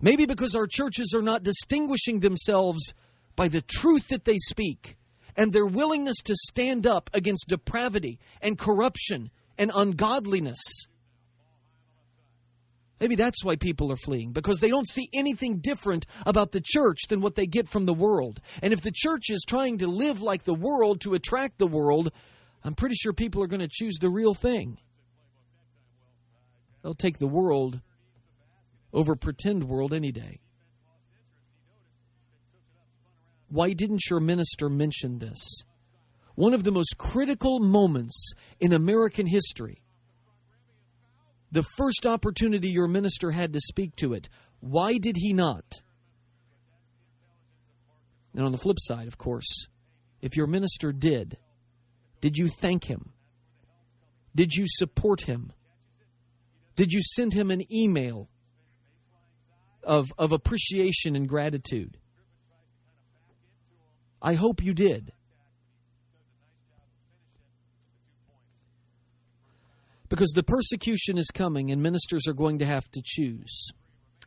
Maybe 0.00 0.24
because 0.24 0.54
our 0.54 0.66
churches 0.66 1.12
are 1.14 1.22
not 1.22 1.42
distinguishing 1.42 2.20
themselves 2.20 2.94
by 3.36 3.48
the 3.48 3.62
truth 3.62 4.08
that 4.08 4.24
they 4.24 4.38
speak 4.38 4.96
and 5.36 5.52
their 5.52 5.66
willingness 5.66 6.16
to 6.24 6.34
stand 6.36 6.86
up 6.86 7.10
against 7.12 7.48
depravity 7.48 8.18
and 8.40 8.58
corruption 8.58 9.30
and 9.58 9.70
ungodliness. 9.74 10.86
Maybe 13.00 13.14
that's 13.14 13.42
why 13.42 13.56
people 13.56 13.90
are 13.90 13.96
fleeing, 13.96 14.32
because 14.32 14.60
they 14.60 14.68
don't 14.68 14.86
see 14.86 15.08
anything 15.14 15.58
different 15.58 16.04
about 16.26 16.52
the 16.52 16.60
church 16.62 17.08
than 17.08 17.22
what 17.22 17.34
they 17.34 17.46
get 17.46 17.66
from 17.68 17.86
the 17.86 17.94
world. 17.94 18.40
And 18.62 18.74
if 18.74 18.82
the 18.82 18.92
church 18.94 19.30
is 19.30 19.42
trying 19.48 19.78
to 19.78 19.86
live 19.86 20.20
like 20.20 20.44
the 20.44 20.54
world 20.54 21.00
to 21.02 21.14
attract 21.14 21.58
the 21.58 21.66
world, 21.66 22.12
I'm 22.62 22.74
pretty 22.74 22.94
sure 22.94 23.14
people 23.14 23.42
are 23.42 23.46
going 23.46 23.60
to 23.60 23.68
choose 23.70 23.96
the 23.98 24.10
real 24.10 24.34
thing. 24.34 24.78
They'll 26.82 26.94
take 26.94 27.18
the 27.18 27.26
world 27.26 27.80
over 28.92 29.16
pretend 29.16 29.64
world 29.64 29.94
any 29.94 30.12
day. 30.12 30.40
Why 33.48 33.72
didn't 33.72 34.08
your 34.10 34.20
minister 34.20 34.68
mention 34.68 35.18
this? 35.18 35.64
One 36.34 36.54
of 36.54 36.64
the 36.64 36.72
most 36.72 36.96
critical 36.98 37.60
moments 37.60 38.32
in 38.60 38.72
American 38.72 39.26
history. 39.26 39.79
The 41.52 41.64
first 41.76 42.06
opportunity 42.06 42.68
your 42.68 42.88
minister 42.88 43.32
had 43.32 43.52
to 43.52 43.60
speak 43.60 43.96
to 43.96 44.14
it. 44.14 44.28
Why 44.60 44.98
did 44.98 45.16
he 45.16 45.32
not? 45.32 45.82
And 48.34 48.44
on 48.44 48.52
the 48.52 48.58
flip 48.58 48.76
side, 48.78 49.08
of 49.08 49.18
course, 49.18 49.66
if 50.22 50.36
your 50.36 50.46
minister 50.46 50.92
did, 50.92 51.38
did 52.20 52.36
you 52.36 52.48
thank 52.60 52.84
him? 52.84 53.12
Did 54.34 54.54
you 54.54 54.66
support 54.68 55.22
him? 55.22 55.52
Did 56.76 56.92
you 56.92 57.00
send 57.02 57.32
him 57.32 57.50
an 57.50 57.64
email 57.72 58.28
of, 59.82 60.12
of 60.16 60.30
appreciation 60.30 61.16
and 61.16 61.28
gratitude? 61.28 61.96
I 64.22 64.34
hope 64.34 64.62
you 64.62 64.74
did. 64.74 65.12
Because 70.10 70.32
the 70.32 70.42
persecution 70.42 71.16
is 71.16 71.28
coming 71.28 71.70
and 71.70 71.82
ministers 71.82 72.28
are 72.28 72.34
going 72.34 72.58
to 72.58 72.66
have 72.66 72.90
to 72.90 73.00
choose. 73.02 73.72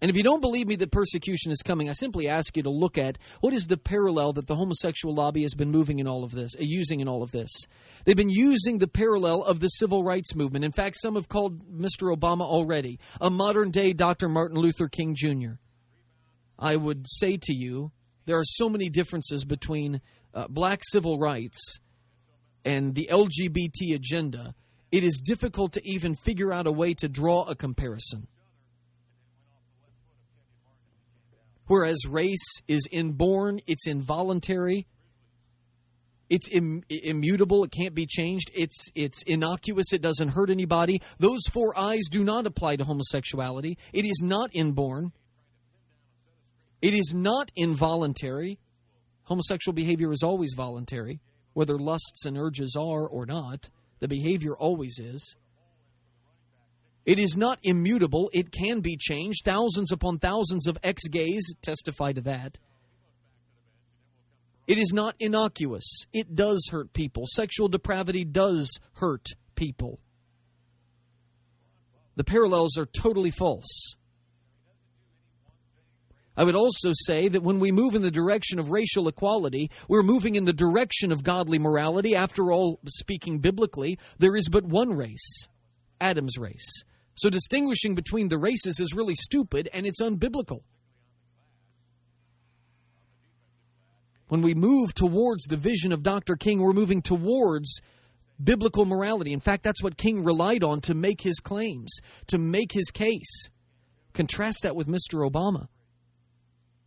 And 0.01 0.09
if 0.09 0.17
you 0.17 0.23
don't 0.23 0.41
believe 0.41 0.67
me 0.67 0.75
that 0.77 0.91
persecution 0.91 1.51
is 1.51 1.61
coming, 1.61 1.89
I 1.89 1.93
simply 1.93 2.27
ask 2.27 2.57
you 2.57 2.63
to 2.63 2.69
look 2.69 2.97
at 2.97 3.17
what 3.41 3.53
is 3.53 3.67
the 3.67 3.77
parallel 3.77 4.33
that 4.33 4.47
the 4.47 4.55
homosexual 4.55 5.13
lobby 5.13 5.43
has 5.43 5.53
been 5.53 5.71
moving 5.71 5.99
in 5.99 6.07
all 6.07 6.23
of 6.23 6.31
this, 6.31 6.55
uh, 6.55 6.61
using 6.61 6.99
in 6.99 7.07
all 7.07 7.21
of 7.23 7.31
this. 7.31 7.49
They've 8.03 8.17
been 8.17 8.29
using 8.29 8.79
the 8.79 8.87
parallel 8.87 9.43
of 9.43 9.59
the 9.59 9.67
civil 9.67 10.03
rights 10.03 10.35
movement. 10.35 10.65
In 10.65 10.71
fact, 10.71 10.97
some 10.99 11.15
have 11.15 11.29
called 11.29 11.71
Mr. 11.71 12.13
Obama 12.13 12.41
already 12.41 12.99
a 13.21 13.29
modern 13.29 13.71
day 13.71 13.93
Dr. 13.93 14.27
Martin 14.27 14.57
Luther 14.57 14.87
King 14.87 15.15
Jr. 15.15 15.53
I 16.57 16.75
would 16.75 17.05
say 17.07 17.37
to 17.41 17.53
you, 17.53 17.91
there 18.25 18.37
are 18.37 18.45
so 18.45 18.67
many 18.69 18.89
differences 18.89 19.45
between 19.45 20.01
uh, 20.33 20.47
black 20.49 20.81
civil 20.83 21.19
rights 21.19 21.79
and 22.65 22.95
the 22.95 23.07
LGBT 23.11 23.95
agenda. 23.95 24.55
It 24.93 25.03
is 25.03 25.19
difficult 25.25 25.73
to 25.73 25.81
even 25.83 26.13
figure 26.13 26.53
out 26.53 26.67
a 26.67 26.71
way 26.71 26.93
to 26.93 27.09
draw 27.09 27.45
a 27.45 27.55
comparison. 27.55 28.27
Whereas 31.65 32.05
race 32.07 32.61
is 32.67 32.87
inborn, 32.91 33.59
it's 33.65 33.87
involuntary, 33.87 34.85
it's 36.29 36.47
Im- 36.51 36.83
immutable, 36.89 37.63
it 37.63 37.71
can't 37.71 37.95
be 37.95 38.05
changed, 38.05 38.51
it's, 38.53 38.91
it's 38.93 39.23
innocuous, 39.23 39.93
it 39.93 40.03
doesn't 40.03 40.27
hurt 40.27 40.51
anybody. 40.51 41.01
Those 41.17 41.41
four 41.51 41.75
eyes 41.75 42.03
do 42.11 42.23
not 42.23 42.45
apply 42.45 42.75
to 42.75 42.83
homosexuality. 42.83 43.79
It 43.93 44.05
is 44.05 44.21
not 44.23 44.51
inborn. 44.53 45.11
It 46.83 46.93
is 46.93 47.15
not 47.15 47.51
involuntary. 47.55 48.59
Homosexual 49.23 49.73
behavior 49.73 50.11
is 50.11 50.21
always 50.21 50.53
voluntary, 50.55 51.19
whether 51.53 51.79
lusts 51.79 52.27
and 52.27 52.37
urges 52.37 52.75
are 52.79 53.07
or 53.07 53.25
not. 53.25 53.71
The 54.03 54.09
behavior 54.09 54.53
always 54.53 54.99
is. 54.99 55.37
It 57.05 57.17
is 57.17 57.37
not 57.37 57.57
immutable. 57.63 58.29
It 58.33 58.51
can 58.51 58.81
be 58.81 58.97
changed. 58.97 59.45
Thousands 59.45 59.93
upon 59.93 60.19
thousands 60.19 60.67
of 60.67 60.77
ex 60.83 61.07
gays 61.07 61.55
testify 61.61 62.11
to 62.11 62.19
that. 62.23 62.59
It 64.67 64.77
is 64.77 64.91
not 64.91 65.15
innocuous. 65.21 65.85
It 66.11 66.35
does 66.35 66.67
hurt 66.69 66.91
people. 66.91 67.23
Sexual 67.27 67.69
depravity 67.69 68.25
does 68.25 68.77
hurt 68.95 69.25
people. 69.55 70.01
The 72.17 72.25
parallels 72.25 72.77
are 72.77 72.85
totally 72.85 73.31
false. 73.31 73.95
I 76.35 76.43
would 76.43 76.55
also 76.55 76.91
say 77.05 77.27
that 77.27 77.43
when 77.43 77.59
we 77.59 77.71
move 77.71 77.93
in 77.93 78.01
the 78.01 78.09
direction 78.09 78.59
of 78.59 78.71
racial 78.71 79.07
equality, 79.07 79.69
we're 79.87 80.01
moving 80.01 80.35
in 80.35 80.45
the 80.45 80.53
direction 80.53 81.11
of 81.11 81.23
godly 81.23 81.59
morality. 81.59 82.15
After 82.15 82.51
all, 82.51 82.79
speaking 82.87 83.39
biblically, 83.39 83.99
there 84.17 84.35
is 84.35 84.49
but 84.49 84.65
one 84.65 84.93
race 84.93 85.47
Adam's 86.01 86.37
race. 86.37 86.83
So 87.15 87.29
distinguishing 87.29 87.95
between 87.95 88.29
the 88.29 88.39
races 88.39 88.79
is 88.79 88.95
really 88.95 89.15
stupid 89.15 89.69
and 89.73 89.85
it's 89.85 90.01
unbiblical. 90.01 90.61
When 94.27 94.41
we 94.41 94.55
move 94.55 94.95
towards 94.95 95.45
the 95.45 95.57
vision 95.57 95.91
of 95.91 96.01
Dr. 96.01 96.35
King, 96.35 96.59
we're 96.59 96.73
moving 96.73 97.03
towards 97.03 97.81
biblical 98.43 98.85
morality. 98.85 99.31
In 99.31 99.39
fact, 99.39 99.63
that's 99.63 99.83
what 99.83 99.95
King 99.95 100.23
relied 100.23 100.63
on 100.63 100.81
to 100.81 100.95
make 100.95 101.21
his 101.21 101.39
claims, 101.39 101.93
to 102.27 102.39
make 102.39 102.71
his 102.71 102.89
case. 102.89 103.49
Contrast 104.13 104.63
that 104.63 104.75
with 104.75 104.87
Mr. 104.87 105.29
Obama. 105.29 105.67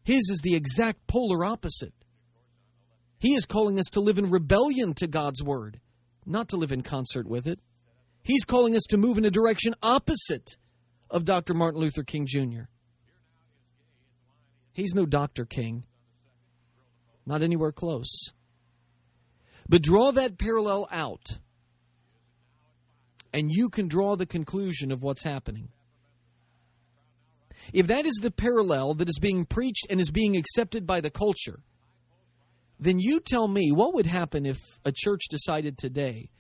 His 0.07 0.31
is 0.31 0.41
the 0.45 0.55
exact 0.55 1.09
polar 1.09 1.45
opposite. 1.45 1.93
He 3.19 3.35
is 3.35 3.45
calling 3.45 3.77
us 3.77 3.87
to 3.91 4.01
live 4.01 4.19
in 4.19 4.31
rebellion 4.31 4.95
to 4.95 5.09
God's 5.09 5.43
word, 5.43 5.81
not 6.25 6.49
to 6.51 6.57
live 6.57 6.71
in 6.71 6.83
concert 6.83 7.27
with 7.27 7.49
it. 7.49 7.59
He's 8.23 8.45
calling 8.45 8.77
us 8.77 8.85
to 8.91 8.97
move 8.97 9.19
in 9.19 9.25
a 9.25 9.33
direction 9.33 9.75
opposite 9.83 10.59
of 11.11 11.25
Dr. 11.25 11.55
Martin 11.55 11.81
Luther 11.81 12.05
King 12.05 12.25
Jr. 12.25 12.67
He's 14.73 14.95
no 14.95 15.07
Dr. 15.07 15.45
King. 15.45 15.83
Not 17.27 17.43
anywhere 17.43 17.73
close. 17.73 18.31
But 19.69 19.83
draw 19.83 20.13
that 20.13 20.39
parallel 20.39 20.87
out, 20.93 21.41
and 23.35 23.51
you 23.51 23.71
can 23.71 23.89
draw 23.89 24.15
the 24.15 24.25
conclusion 24.25 24.93
of 24.93 25.03
what's 25.03 25.25
happening. 25.25 25.71
If 27.73 27.87
that 27.89 28.07
is 28.07 28.19
the 28.23 28.31
parallel 28.31 28.95
that 28.95 29.09
is 29.09 29.19
being 29.21 29.45
preached 29.45 29.87
and 29.91 30.01
is 30.01 30.11
being 30.11 30.37
accepted 30.37 30.87
by 30.87 31.01
the 31.01 31.11
culture, 31.11 31.61
then 32.79 32.99
you 32.99 33.21
tell 33.21 33.49
me 33.49 33.73
what 33.73 33.95
would 33.95 34.07
happen 34.07 34.47
if 34.47 34.59
a 34.85 34.93
church 34.93 35.23
decided 35.31 35.79
today 35.79 36.31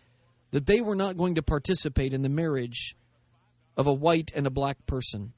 that 0.50 0.66
they 0.66 0.80
were 0.80 0.96
not 0.96 1.16
going 1.16 1.34
to 1.34 1.42
participate 1.42 2.12
in 2.12 2.22
the 2.22 2.28
marriage 2.28 2.94
of 3.76 3.86
a 3.86 3.92
white 3.92 4.30
and 4.34 4.46
a 4.46 4.50
black 4.50 4.86
person 4.86 5.32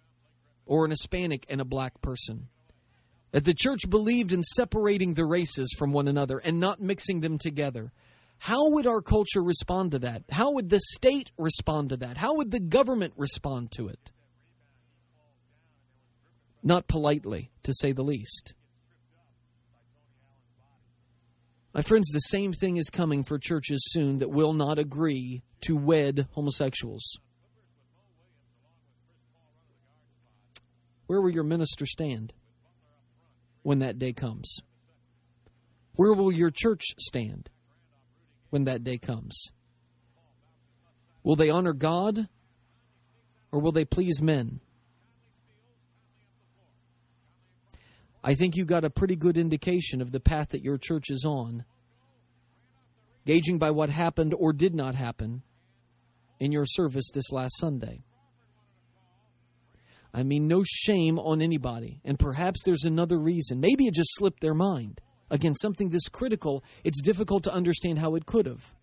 or 0.66 0.84
an 0.84 0.90
Hispanic 0.90 1.46
and 1.48 1.60
a 1.60 1.64
black 1.64 2.00
person. 2.00 2.48
That 3.32 3.44
the 3.44 3.54
church 3.54 3.88
believed 3.88 4.32
in 4.32 4.42
separating 4.42 5.14
the 5.14 5.24
races 5.24 5.74
from 5.76 5.92
one 5.92 6.08
another 6.08 6.38
and 6.38 6.60
not 6.60 6.80
mixing 6.80 7.20
them 7.20 7.38
together. 7.38 7.92
How 8.38 8.70
would 8.70 8.86
our 8.86 9.02
culture 9.02 9.42
respond 9.42 9.92
to 9.92 9.98
that? 10.00 10.22
How 10.30 10.52
would 10.52 10.68
the 10.68 10.80
state 10.94 11.30
respond 11.36 11.90
to 11.90 11.96
that? 11.98 12.16
How 12.16 12.36
would 12.36 12.50
the 12.50 12.60
government 12.60 13.14
respond 13.16 13.72
to 13.72 13.88
it? 13.88 14.12
Not 16.68 16.86
politely, 16.86 17.50
to 17.62 17.72
say 17.72 17.92
the 17.92 18.02
least. 18.02 18.52
My 21.72 21.80
friends, 21.80 22.10
the 22.10 22.18
same 22.18 22.52
thing 22.52 22.76
is 22.76 22.90
coming 22.90 23.24
for 23.24 23.38
churches 23.38 23.80
soon 23.88 24.18
that 24.18 24.28
will 24.28 24.52
not 24.52 24.78
agree 24.78 25.40
to 25.62 25.78
wed 25.78 26.28
homosexuals. 26.32 27.20
Where 31.06 31.22
will 31.22 31.30
your 31.30 31.42
minister 31.42 31.86
stand 31.86 32.34
when 33.62 33.78
that 33.78 33.98
day 33.98 34.12
comes? 34.12 34.58
Where 35.94 36.12
will 36.12 36.30
your 36.30 36.50
church 36.50 36.84
stand 36.98 37.48
when 38.50 38.64
that 38.64 38.84
day 38.84 38.98
comes? 38.98 39.52
Will 41.22 41.34
they 41.34 41.48
honor 41.48 41.72
God 41.72 42.28
or 43.52 43.58
will 43.58 43.72
they 43.72 43.86
please 43.86 44.20
men? 44.20 44.60
I 48.22 48.34
think 48.34 48.56
you 48.56 48.64
got 48.64 48.84
a 48.84 48.90
pretty 48.90 49.16
good 49.16 49.36
indication 49.36 50.00
of 50.00 50.12
the 50.12 50.20
path 50.20 50.48
that 50.50 50.64
your 50.64 50.78
church 50.78 51.04
is 51.08 51.24
on, 51.24 51.64
gauging 53.26 53.58
by 53.58 53.70
what 53.70 53.90
happened 53.90 54.34
or 54.36 54.52
did 54.52 54.74
not 54.74 54.94
happen 54.94 55.42
in 56.40 56.52
your 56.52 56.66
service 56.66 57.10
this 57.12 57.30
last 57.32 57.58
Sunday. 57.58 58.02
I 60.12 60.22
mean, 60.22 60.48
no 60.48 60.64
shame 60.66 61.18
on 61.18 61.42
anybody. 61.42 62.00
And 62.04 62.18
perhaps 62.18 62.62
there's 62.64 62.84
another 62.84 63.18
reason. 63.18 63.60
Maybe 63.60 63.86
it 63.86 63.94
just 63.94 64.14
slipped 64.14 64.40
their 64.40 64.54
mind. 64.54 65.00
Again, 65.30 65.54
something 65.54 65.90
this 65.90 66.08
critical, 66.08 66.64
it's 66.84 67.02
difficult 67.02 67.44
to 67.44 67.52
understand 67.52 67.98
how 67.98 68.14
it 68.14 68.26
could 68.26 68.46
have. 68.46 68.74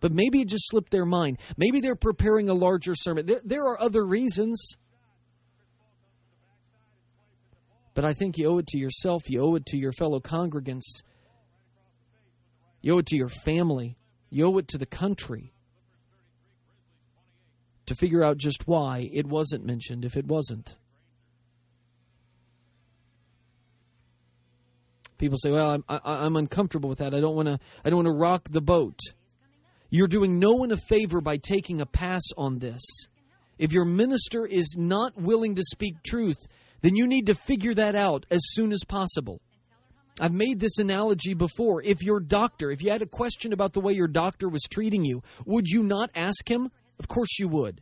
But 0.00 0.12
maybe 0.12 0.40
it 0.40 0.48
just 0.48 0.68
slipped 0.68 0.90
their 0.90 1.06
mind. 1.06 1.38
Maybe 1.56 1.80
they're 1.80 1.96
preparing 1.96 2.48
a 2.48 2.54
larger 2.54 2.94
sermon. 2.94 3.26
There, 3.26 3.40
there 3.44 3.64
are 3.64 3.80
other 3.80 4.04
reasons. 4.04 4.76
But 7.96 8.04
I 8.04 8.12
think 8.12 8.36
you 8.36 8.46
owe 8.48 8.58
it 8.58 8.66
to 8.68 8.78
yourself, 8.78 9.22
you 9.30 9.40
owe 9.40 9.54
it 9.54 9.64
to 9.66 9.78
your 9.78 9.90
fellow 9.90 10.20
congregants, 10.20 11.02
you 12.82 12.94
owe 12.94 12.98
it 12.98 13.06
to 13.06 13.16
your 13.16 13.30
family, 13.30 13.96
you 14.28 14.44
owe 14.44 14.58
it 14.58 14.68
to 14.68 14.78
the 14.78 14.84
country 14.84 15.54
to 17.86 17.94
figure 17.94 18.22
out 18.22 18.36
just 18.36 18.68
why 18.68 19.08
it 19.14 19.26
wasn't 19.26 19.64
mentioned 19.64 20.04
if 20.04 20.14
it 20.14 20.26
wasn't. 20.26 20.76
People 25.16 25.38
say, 25.38 25.50
"Well, 25.50 25.70
I'm 25.70 25.84
I, 25.88 26.26
am 26.26 26.36
uncomfortable 26.36 26.90
with 26.90 26.98
that. 26.98 27.14
I 27.14 27.20
don't 27.20 27.34
want 27.34 27.48
to. 27.48 27.58
I 27.82 27.88
don't 27.88 28.04
want 28.04 28.14
to 28.14 28.20
rock 28.20 28.50
the 28.50 28.60
boat." 28.60 29.00
You're 29.88 30.06
doing 30.06 30.38
no 30.38 30.52
one 30.52 30.70
a 30.70 30.76
favor 30.76 31.22
by 31.22 31.38
taking 31.38 31.80
a 31.80 31.86
pass 31.86 32.24
on 32.36 32.58
this. 32.58 32.82
If 33.56 33.72
your 33.72 33.86
minister 33.86 34.44
is 34.44 34.76
not 34.76 35.16
willing 35.16 35.54
to 35.54 35.62
speak 35.62 36.02
truth, 36.02 36.36
then 36.86 36.94
you 36.94 37.08
need 37.08 37.26
to 37.26 37.34
figure 37.34 37.74
that 37.74 37.96
out 37.96 38.26
as 38.30 38.38
soon 38.52 38.72
as 38.72 38.84
possible. 38.84 39.40
I've 40.20 40.32
made 40.32 40.60
this 40.60 40.78
analogy 40.78 41.34
before. 41.34 41.82
If 41.82 42.00
your 42.00 42.20
doctor, 42.20 42.70
if 42.70 42.80
you 42.80 42.92
had 42.92 43.02
a 43.02 43.06
question 43.06 43.52
about 43.52 43.72
the 43.72 43.80
way 43.80 43.92
your 43.92 44.06
doctor 44.06 44.48
was 44.48 44.62
treating 44.70 45.04
you, 45.04 45.20
would 45.44 45.66
you 45.66 45.82
not 45.82 46.10
ask 46.14 46.48
him? 46.48 46.70
Of 47.00 47.08
course 47.08 47.40
you 47.40 47.48
would. 47.48 47.80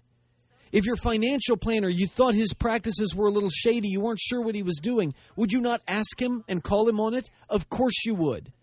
If 0.73 0.87
your 0.87 0.97
financial 0.97 1.59
planner, 1.59 1.91
you 1.91 2.07
thought 2.07 2.35
his 2.35 2.55
practices 2.55 3.15
were 3.15 3.27
a 3.27 3.31
little 3.31 3.51
shady, 3.51 3.89
you 3.89 4.01
weren't 4.01 4.21
sure 4.21 4.41
what 4.41 4.55
he 4.55 4.63
was 4.63 4.81
doing, 4.83 5.13
would 5.37 5.53
you 5.53 5.61
not 5.61 5.83
ask 5.87 6.19
him 6.19 6.43
and 6.49 6.65
call 6.65 6.89
him 6.89 6.99
on 6.99 7.13
it? 7.13 7.29
Of 7.51 7.69
course 7.69 8.07
you 8.07 8.15
would. 8.15 8.55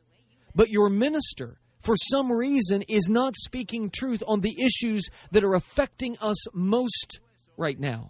But 0.55 0.69
your 0.69 0.89
minister, 0.89 1.59
for 1.81 1.95
some 1.95 2.31
reason, 2.31 2.81
is 2.89 3.11
not 3.11 3.35
speaking 3.37 3.91
truth 3.91 4.23
on 4.27 4.41
the 4.41 4.55
issues 4.59 5.07
that 5.29 5.43
are 5.43 5.53
affecting 5.53 6.17
us 6.19 6.51
most 6.51 7.19
right 7.57 7.79
now. 7.79 8.09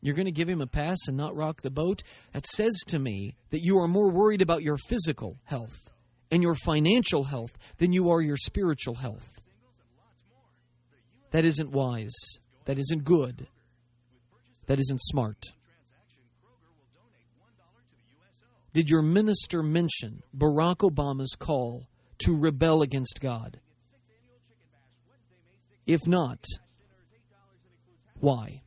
You're 0.00 0.14
going 0.14 0.26
to 0.26 0.32
give 0.32 0.48
him 0.48 0.60
a 0.60 0.66
pass 0.66 0.98
and 1.08 1.16
not 1.16 1.36
rock 1.36 1.62
the 1.62 1.70
boat? 1.70 2.02
That 2.32 2.46
says 2.46 2.78
to 2.88 2.98
me 2.98 3.34
that 3.50 3.62
you 3.62 3.78
are 3.78 3.88
more 3.88 4.10
worried 4.10 4.42
about 4.42 4.62
your 4.62 4.78
physical 4.88 5.38
health 5.44 5.90
and 6.30 6.42
your 6.42 6.54
financial 6.54 7.24
health 7.24 7.56
than 7.78 7.92
you 7.92 8.10
are 8.10 8.20
your 8.20 8.36
spiritual 8.36 8.94
health. 8.96 9.40
That 11.30 11.44
isn't 11.44 11.70
wise. 11.70 12.16
That 12.64 12.78
isn't 12.78 13.04
good. 13.04 13.48
That 14.66 14.78
isn't 14.78 15.00
smart. 15.02 15.52
Did 18.72 18.90
your 18.90 19.02
minister 19.02 19.62
mention 19.62 20.22
Barack 20.36 20.88
Obama's 20.88 21.34
call 21.38 21.86
to 22.18 22.36
rebel 22.36 22.82
against 22.82 23.20
God? 23.20 23.58
If 25.86 26.06
not, 26.06 26.44
why? 28.20 28.62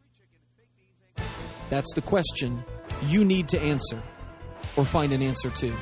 That's 1.71 1.93
the 1.93 2.01
question 2.01 2.65
you 3.07 3.23
need 3.23 3.47
to 3.47 3.61
answer 3.61 4.03
or 4.75 4.83
find 4.83 5.13
an 5.13 5.21
answer 5.21 5.49
to. 5.49 5.73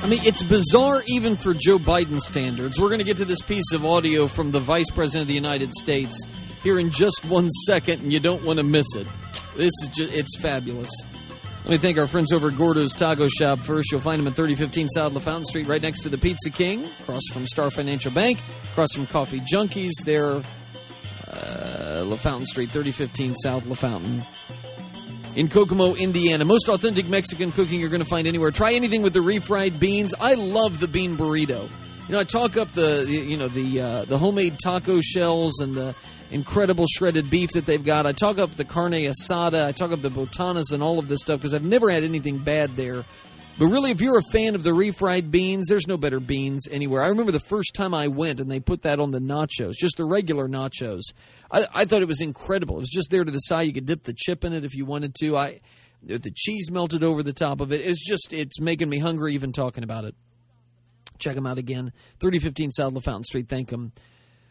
I 0.00 0.06
mean, 0.06 0.20
it's 0.24 0.44
bizarre 0.44 1.02
even 1.08 1.36
for 1.36 1.52
Joe 1.52 1.78
Biden 1.78 2.20
standards. 2.20 2.78
We're 2.78 2.90
going 2.90 3.00
to 3.00 3.04
get 3.04 3.16
to 3.16 3.24
this 3.24 3.42
piece 3.42 3.72
of 3.74 3.84
audio 3.84 4.28
from 4.28 4.52
the 4.52 4.60
Vice 4.60 4.88
President 4.88 5.22
of 5.22 5.28
the 5.28 5.34
United 5.34 5.74
States 5.74 6.24
here 6.62 6.78
in 6.78 6.90
just 6.90 7.26
one 7.26 7.50
second, 7.66 8.02
and 8.02 8.12
you 8.12 8.20
don't 8.20 8.44
want 8.44 8.58
to 8.58 8.62
miss 8.62 8.94
it. 8.94 9.08
This 9.58 9.72
is 9.82 9.88
just, 9.88 10.12
it's 10.12 10.40
fabulous. 10.40 10.88
Let 11.64 11.70
me 11.70 11.78
thank 11.78 11.98
our 11.98 12.06
friends 12.06 12.32
over 12.32 12.46
at 12.46 12.56
Gordo's 12.56 12.94
Taco 12.94 13.26
Shop 13.26 13.58
first. 13.58 13.90
You'll 13.90 14.00
find 14.00 14.20
them 14.20 14.28
at 14.28 14.36
3015 14.36 14.88
South 14.90 15.12
LaFountain 15.14 15.44
Street, 15.46 15.66
right 15.66 15.82
next 15.82 16.02
to 16.02 16.08
the 16.08 16.16
Pizza 16.16 16.50
King, 16.50 16.88
across 17.00 17.22
from 17.32 17.44
Star 17.48 17.68
Financial 17.68 18.12
Bank, 18.12 18.38
across 18.70 18.92
from 18.94 19.08
Coffee 19.08 19.40
Junkies. 19.40 19.90
There, 20.04 20.36
uh, 20.36 22.04
LaFountain 22.04 22.46
Street, 22.46 22.70
3015 22.70 23.34
South 23.34 23.64
LaFountain 23.64 24.24
in 25.34 25.48
Kokomo, 25.48 25.96
Indiana. 25.96 26.44
Most 26.44 26.68
authentic 26.68 27.08
Mexican 27.08 27.50
cooking 27.50 27.80
you're 27.80 27.90
going 27.90 27.98
to 27.98 28.08
find 28.08 28.28
anywhere. 28.28 28.52
Try 28.52 28.74
anything 28.74 29.02
with 29.02 29.12
the 29.12 29.20
refried 29.24 29.80
beans. 29.80 30.14
I 30.20 30.34
love 30.34 30.78
the 30.78 30.86
bean 30.86 31.16
burrito. 31.16 31.68
You 32.06 32.12
know, 32.12 32.20
I 32.20 32.24
talk 32.24 32.56
up 32.56 32.70
the, 32.70 33.06
you 33.08 33.36
know 33.36 33.48
the 33.48 33.80
uh, 33.80 34.04
the 34.04 34.18
homemade 34.18 34.60
taco 34.62 35.00
shells 35.00 35.58
and 35.58 35.74
the 35.74 35.96
incredible 36.30 36.86
shredded 36.86 37.30
beef 37.30 37.50
that 37.50 37.66
they've 37.66 37.84
got. 37.84 38.06
I 38.06 38.12
talk 38.12 38.38
up 38.38 38.54
the 38.54 38.64
carne 38.64 38.92
asada. 38.92 39.66
I 39.66 39.72
talk 39.72 39.92
up 39.92 40.02
the 40.02 40.10
botanas 40.10 40.72
and 40.72 40.82
all 40.82 40.98
of 40.98 41.08
this 41.08 41.20
stuff 41.20 41.40
because 41.40 41.54
I've 41.54 41.64
never 41.64 41.90
had 41.90 42.04
anything 42.04 42.38
bad 42.38 42.76
there. 42.76 43.04
But 43.58 43.66
really, 43.66 43.90
if 43.90 44.00
you're 44.00 44.18
a 44.18 44.32
fan 44.32 44.54
of 44.54 44.62
the 44.62 44.70
refried 44.70 45.32
beans, 45.32 45.66
there's 45.68 45.88
no 45.88 45.96
better 45.96 46.20
beans 46.20 46.68
anywhere. 46.70 47.02
I 47.02 47.08
remember 47.08 47.32
the 47.32 47.40
first 47.40 47.74
time 47.74 47.92
I 47.92 48.06
went 48.06 48.38
and 48.38 48.48
they 48.48 48.60
put 48.60 48.82
that 48.82 49.00
on 49.00 49.10
the 49.10 49.18
nachos, 49.18 49.72
just 49.72 49.96
the 49.96 50.04
regular 50.04 50.48
nachos. 50.48 51.02
I, 51.50 51.66
I 51.74 51.84
thought 51.84 52.02
it 52.02 52.08
was 52.08 52.20
incredible. 52.20 52.76
It 52.76 52.80
was 52.80 52.90
just 52.90 53.10
there 53.10 53.24
to 53.24 53.30
the 53.32 53.38
side. 53.38 53.62
You 53.62 53.72
could 53.72 53.86
dip 53.86 54.04
the 54.04 54.14
chip 54.16 54.44
in 54.44 54.52
it 54.52 54.64
if 54.64 54.76
you 54.76 54.84
wanted 54.84 55.14
to. 55.16 55.36
I 55.36 55.60
the 56.04 56.30
cheese 56.32 56.70
melted 56.70 57.02
over 57.02 57.24
the 57.24 57.32
top 57.32 57.60
of 57.60 57.72
it. 57.72 57.80
It's 57.80 58.06
just 58.06 58.32
it's 58.32 58.60
making 58.60 58.88
me 58.88 59.00
hungry 59.00 59.34
even 59.34 59.50
talking 59.50 59.82
about 59.82 60.04
it. 60.04 60.14
Check 61.18 61.34
them 61.34 61.46
out 61.46 61.58
again. 61.58 61.92
3015 62.20 62.70
South 62.70 62.94
LaFountain 62.94 63.24
Street. 63.24 63.48
Thank 63.48 63.70
them 63.70 63.90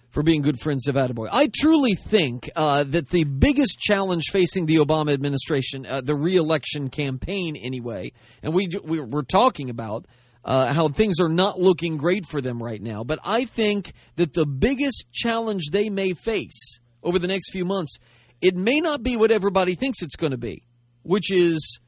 for 0.10 0.24
being 0.24 0.42
good 0.42 0.60
friends 0.60 0.88
of 0.88 0.96
Attaboy. 0.96 1.30
I 1.32 1.52
truly 1.54 1.94
think 1.94 2.50
uh, 2.56 2.84
that 2.84 3.10
the 3.10 3.24
biggest 3.26 3.78
challenge 3.80 4.26
facing 4.32 4.66
the 4.66 4.78
Obama 4.78 5.14
administration, 5.14 5.86
uh, 5.86 6.02
the 6.02 6.16
reelection 6.16 6.90
campaign 6.90 7.56
anyway, 7.56 8.12
and 8.42 8.54
we, 8.54 8.70
we 8.84 9.00
we're 9.00 9.22
talking 9.22 9.70
about 9.70 10.06
uh, 10.46 10.74
how 10.74 10.88
things 10.88 11.20
are 11.20 11.30
not 11.30 11.60
looking 11.60 11.98
great 11.98 12.26
for 12.26 12.40
them 12.40 12.64
right 12.64 12.82
now. 12.82 13.04
But 13.04 13.20
I 13.24 13.46
think 13.46 13.92
that 14.16 14.34
the 14.34 14.46
biggest 14.46 15.06
challenge 15.12 15.70
they 15.72 15.90
may 15.90 16.14
face 16.14 16.80
over 17.04 17.20
the 17.20 17.28
next 17.28 17.52
few 17.52 17.66
months 17.66 17.98
It 18.42 18.56
may 18.56 18.80
not 18.80 19.02
be 19.04 19.18
what 19.18 19.32
everybody 19.32 19.76
thinks 19.76 20.02
it's 20.02 20.16
going 20.16 20.32
to 20.32 20.38
be, 20.38 20.64
which 21.04 21.32
is 21.32 21.80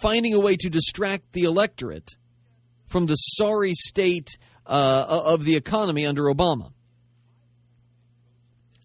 finding 0.00 0.34
a 0.34 0.40
way 0.40 0.56
to 0.56 0.70
distract 0.70 1.32
the 1.32 1.44
electorate 1.44 2.10
from 2.86 3.06
the 3.06 3.16
sorry 3.16 3.72
state 3.74 4.38
uh, 4.66 5.22
of 5.24 5.44
the 5.44 5.56
economy 5.56 6.06
under 6.06 6.24
Obama. 6.24 6.72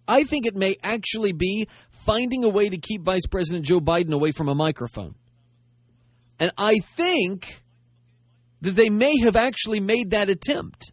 I 0.08 0.24
think 0.24 0.46
it 0.46 0.56
may 0.56 0.76
actually 0.84 1.32
be 1.32 1.68
finding 1.92 2.44
a 2.44 2.50
way 2.50 2.70
to 2.70 2.78
keep 2.78 3.04
Vice 3.04 3.26
President 3.26 3.66
Joe 3.66 3.80
Biden 3.80 4.12
away 4.12 4.32
from 4.32 4.50
a 4.50 4.56
microphone. 4.56 5.16
And 6.40 6.52
I 6.58 6.80
think 6.80 7.62
that 8.62 8.72
they 8.72 8.90
may 8.90 9.20
have 9.20 9.36
actually 9.36 9.80
made 9.80 10.12
that 10.12 10.30
attempt. 10.30 10.92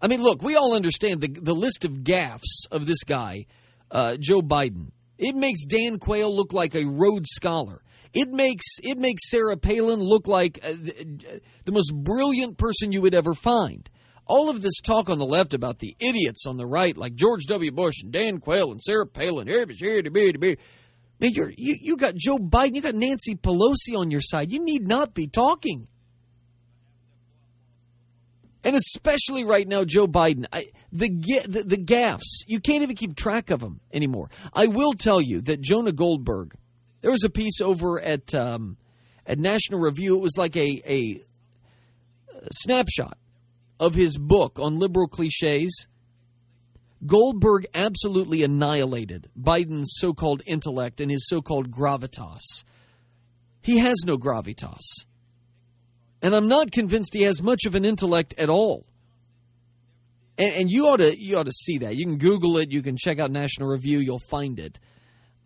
I 0.00 0.08
mean, 0.08 0.22
look, 0.22 0.42
we 0.42 0.56
all 0.56 0.74
understand 0.74 1.20
the, 1.20 1.28
the 1.28 1.54
list 1.54 1.84
of 1.84 1.92
gaffes 2.04 2.66
of 2.70 2.86
this 2.86 3.02
guy, 3.04 3.46
uh, 3.90 4.16
Joe 4.18 4.40
Biden. 4.40 4.90
It 5.18 5.34
makes 5.34 5.64
Dan 5.64 5.98
Quayle 5.98 6.34
look 6.34 6.52
like 6.52 6.74
a 6.74 6.84
Rhodes 6.84 7.30
Scholar. 7.32 7.82
It 8.12 8.28
makes 8.28 8.64
it 8.82 8.98
makes 8.98 9.30
Sarah 9.30 9.56
Palin 9.56 10.00
look 10.00 10.26
like 10.26 10.58
uh, 10.62 10.68
the, 10.68 11.40
the 11.64 11.72
most 11.72 11.92
brilliant 11.94 12.56
person 12.56 12.92
you 12.92 13.02
would 13.02 13.14
ever 13.14 13.34
find. 13.34 13.88
All 14.26 14.50
of 14.50 14.60
this 14.60 14.80
talk 14.80 15.08
on 15.08 15.18
the 15.18 15.26
left 15.26 15.54
about 15.54 15.78
the 15.78 15.96
idiots 16.00 16.46
on 16.46 16.56
the 16.56 16.66
right, 16.66 16.96
like 16.96 17.14
George 17.14 17.44
W. 17.46 17.70
Bush 17.70 18.02
and 18.02 18.12
Dan 18.12 18.38
Quayle 18.38 18.72
and 18.72 18.82
Sarah 18.82 19.06
Palin, 19.06 19.46
Man, 21.18 21.32
you're, 21.32 21.52
you 21.56 21.76
you 21.80 21.96
got 21.96 22.14
Joe 22.14 22.36
Biden, 22.36 22.74
you 22.74 22.82
got 22.82 22.94
Nancy 22.94 23.36
Pelosi 23.36 23.96
on 23.96 24.10
your 24.10 24.20
side. 24.20 24.52
You 24.52 24.62
need 24.62 24.86
not 24.86 25.14
be 25.14 25.26
talking. 25.26 25.88
And 28.62 28.74
especially 28.74 29.44
right 29.44 29.66
now, 29.66 29.84
Joe 29.84 30.08
Biden, 30.08 30.44
I, 30.52 30.66
the, 30.92 31.08
the 31.46 31.62
the 31.62 31.76
gaffes, 31.78 32.44
you 32.46 32.60
can't 32.60 32.82
even 32.82 32.96
keep 32.96 33.14
track 33.16 33.50
of 33.50 33.60
them 33.60 33.80
anymore. 33.92 34.28
I 34.52 34.66
will 34.66 34.92
tell 34.92 35.22
you 35.22 35.40
that 35.42 35.60
Jonah 35.60 35.92
Goldberg, 35.92 36.54
there 37.00 37.12
was 37.12 37.24
a 37.24 37.30
piece 37.30 37.60
over 37.60 38.00
at 38.00 38.34
um, 38.34 38.76
at 39.24 39.38
National 39.38 39.80
Review. 39.80 40.16
It 40.16 40.22
was 40.22 40.36
like 40.36 40.56
a 40.56 40.82
a 40.86 41.22
snapshot 42.50 43.16
of 43.78 43.94
his 43.94 44.16
book 44.18 44.58
on 44.58 44.78
liberal 44.78 45.08
cliches. 45.08 45.86
Goldberg 47.04 47.66
absolutely 47.74 48.42
annihilated 48.42 49.28
Biden's 49.38 49.96
so 49.98 50.14
called 50.14 50.42
intellect 50.46 51.00
and 51.00 51.10
his 51.10 51.28
so 51.28 51.42
called 51.42 51.70
gravitas. 51.70 52.64
He 53.60 53.78
has 53.78 53.96
no 54.06 54.16
gravitas. 54.16 55.04
And 56.22 56.34
I'm 56.34 56.48
not 56.48 56.72
convinced 56.72 57.12
he 57.12 57.22
has 57.22 57.42
much 57.42 57.66
of 57.66 57.74
an 57.74 57.84
intellect 57.84 58.34
at 58.38 58.48
all. 58.48 58.86
And, 60.38 60.54
and, 60.54 60.70
you 60.70 60.88
ought 60.88 60.98
to 60.98 61.14
you 61.16 61.38
ought 61.38 61.46
to 61.46 61.52
see 61.52 61.78
that. 61.78 61.96
You 61.96 62.04
can 62.04 62.18
Google 62.18 62.58
it. 62.58 62.70
You 62.70 62.82
can 62.82 62.96
check 62.96 63.18
out 63.18 63.30
National 63.30 63.68
Review. 63.68 63.98
You'll 63.98 64.18
find 64.30 64.58
it. 64.58 64.78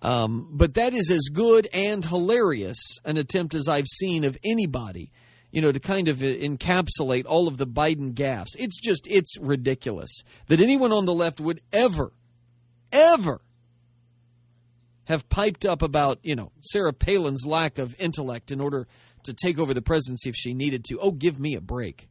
Um, 0.03 0.49
but 0.53 0.75
that 0.75 0.95
is 0.95 1.11
as 1.11 1.29
good 1.33 1.69
and 1.73 2.05
hilarious 2.05 2.99
an 3.05 3.17
attempt 3.17 3.55
as 3.55 3.69
I've 3.69 3.87
seen 3.87 4.25
of 4.25 4.37
anybody 4.45 5.13
you 5.51 5.61
know, 5.61 5.73
to 5.73 5.81
kind 5.81 6.09
of 6.09 6.19
encapsulate 6.19 7.25
all 7.27 7.49
of 7.49 7.59
the 7.59 7.67
Biden 7.67 8.15
gaffes. 8.15 8.51
It's 8.59 8.81
just, 8.81 9.07
it's 9.09 9.39
ridiculous 9.41 10.23
that 10.49 10.61
anyone 10.61 10.93
on 10.93 11.07
the 11.07 11.15
left 11.15 11.41
would 11.41 11.61
ever, 11.73 12.13
ever 12.93 13.41
have 15.05 15.29
piped 15.29 15.65
up 15.65 15.83
about, 15.83 16.21
you 16.23 16.37
know, 16.37 16.53
Sarah 16.61 16.93
Palin's 16.93 17.45
lack 17.47 17.79
of 17.79 17.97
intellect 17.99 18.53
in 18.53 18.61
order 18.61 18.87
to 19.25 19.35
take 19.35 19.59
over 19.59 19.75
the 19.75 19.83
presidency 19.83 20.31
if 20.31 20.37
she 20.37 20.55
needed 20.55 20.85
to. 20.85 20.99
Oh, 21.01 21.11
give 21.11 21.39
me 21.39 21.55
a 21.55 21.61
break. 21.61 22.09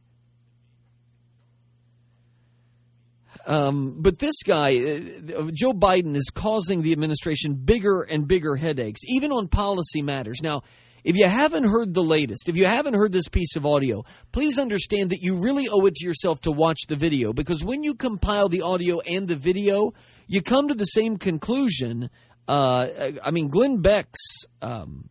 Um, 3.46 3.96
but 4.00 4.18
this 4.18 4.42
guy, 4.44 4.76
uh, 4.76 5.50
Joe 5.52 5.72
Biden, 5.72 6.14
is 6.14 6.30
causing 6.32 6.82
the 6.82 6.92
administration 6.92 7.54
bigger 7.54 8.02
and 8.02 8.28
bigger 8.28 8.56
headaches, 8.56 9.00
even 9.06 9.32
on 9.32 9.48
policy 9.48 10.02
matters. 10.02 10.40
Now, 10.42 10.62
if 11.04 11.16
you 11.16 11.26
haven't 11.26 11.64
heard 11.64 11.94
the 11.94 12.02
latest, 12.02 12.48
if 12.48 12.56
you 12.56 12.66
haven't 12.66 12.94
heard 12.94 13.12
this 13.12 13.28
piece 13.28 13.56
of 13.56 13.66
audio, 13.66 14.04
please 14.32 14.58
understand 14.58 15.10
that 15.10 15.22
you 15.22 15.42
really 15.42 15.68
owe 15.70 15.86
it 15.86 15.94
to 15.96 16.06
yourself 16.06 16.40
to 16.42 16.50
watch 16.50 16.80
the 16.88 16.96
video 16.96 17.32
because 17.32 17.64
when 17.64 17.82
you 17.82 17.94
compile 17.94 18.48
the 18.48 18.62
audio 18.62 19.00
and 19.00 19.28
the 19.28 19.36
video, 19.36 19.92
you 20.26 20.42
come 20.42 20.68
to 20.68 20.74
the 20.74 20.84
same 20.84 21.16
conclusion. 21.16 22.10
Uh, 22.46 22.88
I 23.24 23.30
mean, 23.30 23.48
Glenn 23.48 23.80
Beck's 23.80 24.44
um, 24.62 25.08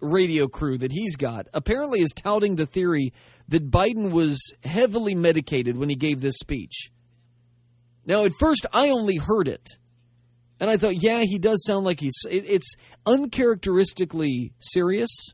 radio 0.00 0.48
crew 0.48 0.78
that 0.78 0.92
he's 0.92 1.16
got 1.16 1.46
apparently 1.52 2.00
is 2.00 2.12
touting 2.12 2.56
the 2.56 2.66
theory 2.66 3.12
that 3.48 3.70
Biden 3.70 4.10
was 4.10 4.54
heavily 4.64 5.14
medicated 5.14 5.76
when 5.76 5.88
he 5.88 5.96
gave 5.96 6.20
this 6.20 6.36
speech. 6.36 6.90
Now, 8.06 8.24
at 8.24 8.32
first, 8.38 8.66
I 8.72 8.90
only 8.90 9.16
heard 9.16 9.48
it. 9.48 9.78
And 10.60 10.70
I 10.70 10.76
thought, 10.76 11.02
yeah, 11.02 11.22
he 11.22 11.38
does 11.38 11.64
sound 11.64 11.84
like 11.84 12.00
he's. 12.00 12.16
It, 12.30 12.44
it's 12.46 12.74
uncharacteristically 13.06 14.52
serious 14.60 15.32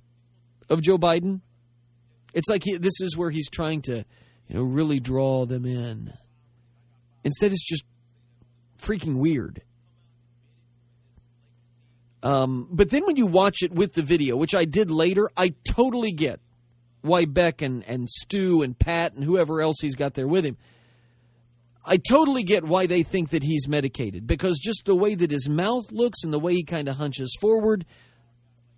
of 0.69 0.83
Joe 0.83 0.99
Biden. 0.99 1.41
It's 2.33 2.49
like 2.49 2.63
he, 2.65 2.77
this 2.77 3.01
is 3.01 3.17
where 3.17 3.31
he's 3.31 3.51
trying 3.51 3.83
to, 3.83 4.05
you 4.49 4.55
know, 4.55 4.63
really 4.63 5.01
draw 5.01 5.45
them 5.47 5.67
in. 5.67 6.13
Instead, 7.25 7.53
it's 7.53 7.67
just 7.67 7.85
freaking 8.79 9.21
weird. 9.21 9.63
Um, 12.23 12.69
but 12.71 12.91
then 12.91 13.05
when 13.07 13.17
you 13.17 13.27
watch 13.27 13.63
it 13.63 13.73
with 13.73 13.95
the 13.95 14.03
video, 14.03 14.37
which 14.37 14.55
I 14.55 14.65
did 14.65 14.91
later, 14.91 15.31
I 15.37 15.55
totally 15.65 16.13
get 16.13 16.41
why 17.03 17.25
Beck 17.25 17.63
and, 17.63 17.83
and 17.85 18.09
Stu 18.11 18.63
and 18.63 18.79
Pat 18.79 19.15
and 19.15 19.25
whoever 19.25 19.61
else 19.63 19.77
he's 19.81 19.97
got 19.97 20.15
there 20.15 20.29
with 20.29 20.45
him 20.45 20.57
I 21.85 21.97
totally 21.97 22.43
get 22.43 22.65
why 22.65 22.87
they 22.87 23.03
think 23.03 23.31
that 23.31 23.43
he's 23.43 23.67
medicated 23.67 24.27
because 24.27 24.59
just 24.59 24.85
the 24.85 24.95
way 24.95 25.15
that 25.15 25.31
his 25.31 25.49
mouth 25.49 25.91
looks 25.91 26.23
and 26.23 26.33
the 26.33 26.39
way 26.39 26.55
he 26.55 26.65
kind 26.65 26.89
of 26.89 26.97
hunches 26.97 27.37
forward. 27.41 27.87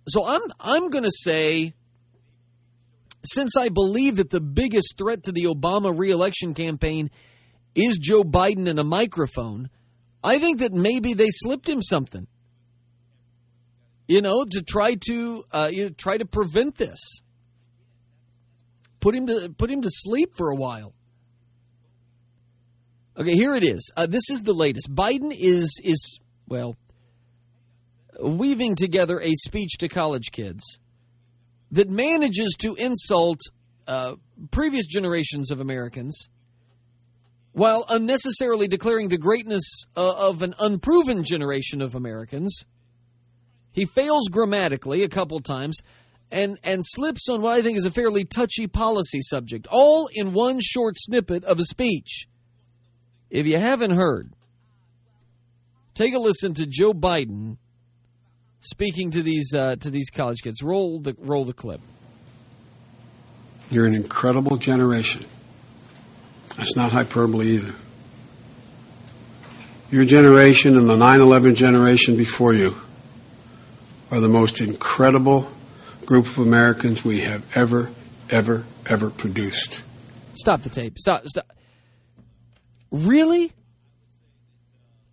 So 0.07 0.25
I'm 0.25 0.41
I'm 0.59 0.89
going 0.89 1.03
to 1.03 1.11
say 1.11 1.73
since 3.25 3.55
I 3.57 3.69
believe 3.69 4.17
that 4.17 4.29
the 4.29 4.41
biggest 4.41 4.97
threat 4.97 5.23
to 5.23 5.31
the 5.31 5.45
Obama 5.45 5.97
reelection 5.97 6.53
campaign 6.53 7.09
is 7.75 7.97
Joe 7.97 8.23
Biden 8.23 8.67
and 8.67 8.79
a 8.79 8.83
microphone, 8.83 9.69
I 10.23 10.39
think 10.39 10.59
that 10.59 10.73
maybe 10.73 11.13
they 11.13 11.29
slipped 11.29 11.67
him 11.67 11.81
something. 11.81 12.27
You 14.07 14.21
know, 14.21 14.45
to 14.45 14.61
try 14.61 14.95
to 15.07 15.43
uh, 15.51 15.69
you 15.71 15.83
know, 15.83 15.89
try 15.89 16.17
to 16.17 16.25
prevent 16.25 16.75
this. 16.75 17.21
Put 18.99 19.15
him 19.15 19.27
to 19.27 19.53
put 19.57 19.69
him 19.69 19.81
to 19.81 19.89
sleep 19.89 20.35
for 20.35 20.49
a 20.49 20.55
while. 20.55 20.93
Okay, 23.15 23.35
here 23.35 23.53
it 23.53 23.63
is. 23.63 23.91
Uh, 23.95 24.07
this 24.07 24.29
is 24.31 24.41
the 24.41 24.53
latest. 24.53 24.93
Biden 24.93 25.31
is 25.31 25.79
is 25.83 26.19
well 26.47 26.75
weaving 28.19 28.75
together 28.75 29.19
a 29.21 29.31
speech 29.35 29.77
to 29.79 29.87
college 29.87 30.31
kids 30.31 30.79
that 31.71 31.89
manages 31.89 32.55
to 32.59 32.75
insult 32.75 33.39
uh, 33.87 34.15
previous 34.51 34.87
generations 34.87 35.51
of 35.51 35.59
Americans 35.59 36.29
while 37.51 37.85
unnecessarily 37.87 38.67
declaring 38.67 39.09
the 39.09 39.17
greatness 39.17 39.85
uh, 39.95 40.29
of 40.29 40.41
an 40.41 40.55
unproven 40.59 41.23
generation 41.23 41.81
of 41.81 41.93
Americans. 41.93 42.65
He 43.71 43.85
fails 43.85 44.27
grammatically 44.29 45.03
a 45.03 45.09
couple 45.09 45.39
times 45.39 45.81
and, 46.31 46.57
and 46.63 46.81
slips 46.83 47.29
on 47.29 47.41
what 47.41 47.53
I 47.53 47.61
think 47.61 47.77
is 47.77 47.85
a 47.85 47.91
fairly 47.91 48.25
touchy 48.25 48.65
policy 48.65 49.21
subject, 49.21 49.67
all 49.69 50.09
in 50.13 50.33
one 50.33 50.59
short 50.61 50.95
snippet 50.97 51.43
of 51.43 51.59
a 51.59 51.63
speech. 51.63 52.27
If 53.33 53.47
you 53.47 53.57
haven't 53.57 53.95
heard, 53.95 54.31
take 55.95 56.13
a 56.13 56.19
listen 56.19 56.53
to 56.53 56.67
Joe 56.67 56.93
Biden 56.93 57.57
speaking 58.59 59.09
to 59.09 59.23
these 59.23 59.55
uh, 59.55 59.75
to 59.77 59.89
these 59.89 60.11
college 60.11 60.43
kids. 60.43 60.61
Roll 60.61 60.99
the 60.99 61.15
roll 61.17 61.43
the 61.43 61.53
clip. 61.53 61.81
You're 63.71 63.87
an 63.87 63.95
incredible 63.95 64.57
generation. 64.57 65.25
That's 66.57 66.75
not 66.75 66.91
hyperbole 66.91 67.47
either. 67.55 67.73
Your 69.89 70.05
generation 70.05 70.77
and 70.77 70.87
the 70.87 70.95
9 70.95 71.19
11 71.19 71.55
generation 71.55 72.15
before 72.15 72.53
you 72.53 72.75
are 74.11 74.19
the 74.19 74.29
most 74.29 74.61
incredible 74.61 75.51
group 76.05 76.27
of 76.27 76.37
Americans 76.37 77.03
we 77.03 77.21
have 77.21 77.43
ever, 77.57 77.89
ever, 78.29 78.63
ever 78.85 79.09
produced. 79.09 79.81
Stop 80.35 80.61
the 80.61 80.69
tape. 80.69 80.99
Stop. 80.99 81.25
Stop. 81.25 81.52
Really? 82.93 83.51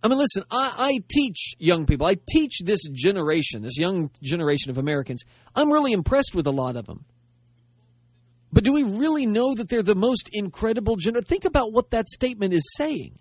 I 0.03 0.07
mean, 0.07 0.19
listen, 0.19 0.43
I, 0.51 0.73
I, 0.77 1.03
teach 1.09 1.55
young 1.57 1.87
people. 1.87 2.05
I 2.05 2.15
teach 2.29 2.59
this 2.63 2.81
generation, 2.91 3.63
this 3.63 3.77
young 3.77 4.11
generation 4.21 4.69
of 4.69 4.77
Americans. 4.77 5.23
I'm 5.55 5.71
really 5.71 5.91
impressed 5.91 6.35
with 6.35 6.45
a 6.45 6.51
lot 6.51 6.75
of 6.75 6.85
them. 6.85 7.05
But 8.53 8.63
do 8.63 8.71
we 8.71 8.83
really 8.83 9.25
know 9.25 9.55
that 9.55 9.67
they're 9.69 9.81
the 9.81 9.95
most 9.95 10.29
incredible 10.31 10.95
generation? 10.95 11.25
Think 11.25 11.45
about 11.45 11.73
what 11.73 11.89
that 11.89 12.07
statement 12.07 12.53
is 12.53 12.63
saying. 12.77 13.17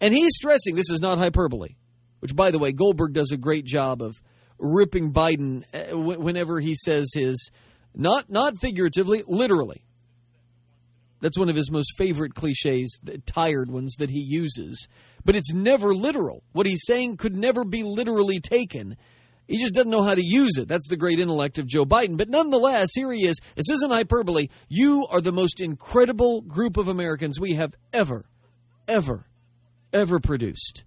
And 0.00 0.12
he's 0.12 0.34
stressing 0.34 0.74
this 0.74 0.90
is 0.90 1.00
not 1.00 1.18
hyperbole, 1.18 1.76
which, 2.18 2.34
by 2.34 2.50
the 2.50 2.58
way, 2.58 2.72
Goldberg 2.72 3.12
does 3.12 3.30
a 3.30 3.36
great 3.36 3.64
job 3.64 4.02
of 4.02 4.20
ripping 4.58 5.12
Biden 5.12 5.62
uh, 5.72 5.96
whenever 5.96 6.58
he 6.58 6.74
says 6.74 7.10
his, 7.14 7.50
not, 7.94 8.28
not 8.28 8.58
figuratively, 8.58 9.22
literally 9.28 9.84
That's 11.24 11.38
one 11.38 11.48
of 11.48 11.56
his 11.56 11.70
most 11.70 11.96
favorite 11.96 12.34
cliches, 12.34 13.00
the 13.02 13.16
tired 13.16 13.70
ones 13.70 13.94
that 13.94 14.10
he 14.10 14.20
uses. 14.20 14.88
But 15.24 15.34
it's 15.34 15.54
never 15.54 15.94
literal. 15.94 16.42
What 16.52 16.66
he's 16.66 16.84
saying 16.84 17.16
could 17.16 17.34
never 17.34 17.64
be 17.64 17.82
literally 17.82 18.40
taken. 18.40 18.98
He 19.48 19.56
just 19.56 19.72
doesn't 19.72 19.90
know 19.90 20.02
how 20.02 20.14
to 20.14 20.22
use 20.22 20.58
it. 20.58 20.68
That's 20.68 20.86
the 20.86 20.98
great 20.98 21.18
intellect 21.18 21.56
of 21.56 21.66
Joe 21.66 21.86
Biden. 21.86 22.18
But 22.18 22.28
nonetheless, 22.28 22.90
here 22.94 23.10
he 23.10 23.24
is. 23.24 23.40
This 23.54 23.70
isn't 23.70 23.90
hyperbole. 23.90 24.48
You 24.68 25.06
are 25.10 25.22
the 25.22 25.32
most 25.32 25.62
incredible 25.62 26.42
group 26.42 26.76
of 26.76 26.88
Americans 26.88 27.40
we 27.40 27.54
have 27.54 27.74
ever, 27.90 28.26
ever, 28.86 29.26
ever 29.94 30.20
produced. 30.20 30.84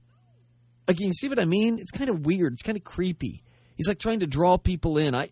Like, 0.87 0.99
you 0.99 1.13
see 1.13 1.29
what 1.29 1.41
I 1.41 1.45
mean? 1.45 1.79
It's 1.79 1.89
kind 1.91 2.11
of 2.11 2.27
weird. 2.27 2.53
It's 2.53 2.61
kind 2.61 2.77
of 2.77 2.83
creepy. 2.83 3.41
He's 3.75 3.87
like 3.87 3.97
trying 3.97 4.19
to 4.19 4.27
draw 4.27 4.59
people 4.59 4.99
in. 4.99 5.15
I. 5.15 5.31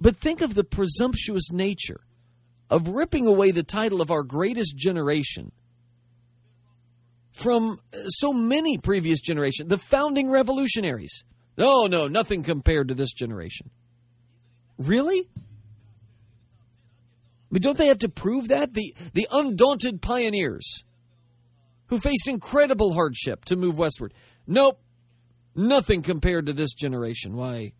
But 0.00 0.16
think 0.16 0.40
of 0.40 0.54
the 0.54 0.64
presumptuous 0.64 1.52
nature 1.52 2.00
of 2.72 2.88
ripping 2.88 3.26
away 3.26 3.50
the 3.50 3.62
title 3.62 4.00
of 4.00 4.10
our 4.10 4.22
greatest 4.22 4.74
generation 4.76 5.52
from 7.32 7.78
so 8.08 8.32
many 8.32 8.78
previous 8.78 9.20
generations, 9.20 9.68
the 9.68 9.76
founding 9.76 10.30
revolutionaries. 10.30 11.22
No, 11.58 11.86
no, 11.86 12.08
nothing 12.08 12.42
compared 12.42 12.88
to 12.88 12.94
this 12.94 13.12
generation. 13.12 13.68
Really? 14.78 15.28
I 15.36 15.40
mean, 17.50 17.60
don't 17.60 17.76
they 17.76 17.88
have 17.88 17.98
to 17.98 18.08
prove 18.08 18.48
that? 18.48 18.72
The, 18.72 18.94
the 19.12 19.28
undaunted 19.30 20.00
pioneers 20.00 20.82
who 21.88 22.00
faced 22.00 22.26
incredible 22.26 22.94
hardship 22.94 23.44
to 23.44 23.56
move 23.56 23.76
westward. 23.76 24.14
Nope, 24.46 24.80
nothing 25.54 26.00
compared 26.00 26.46
to 26.46 26.54
this 26.54 26.72
generation. 26.72 27.36
Why, 27.36 27.74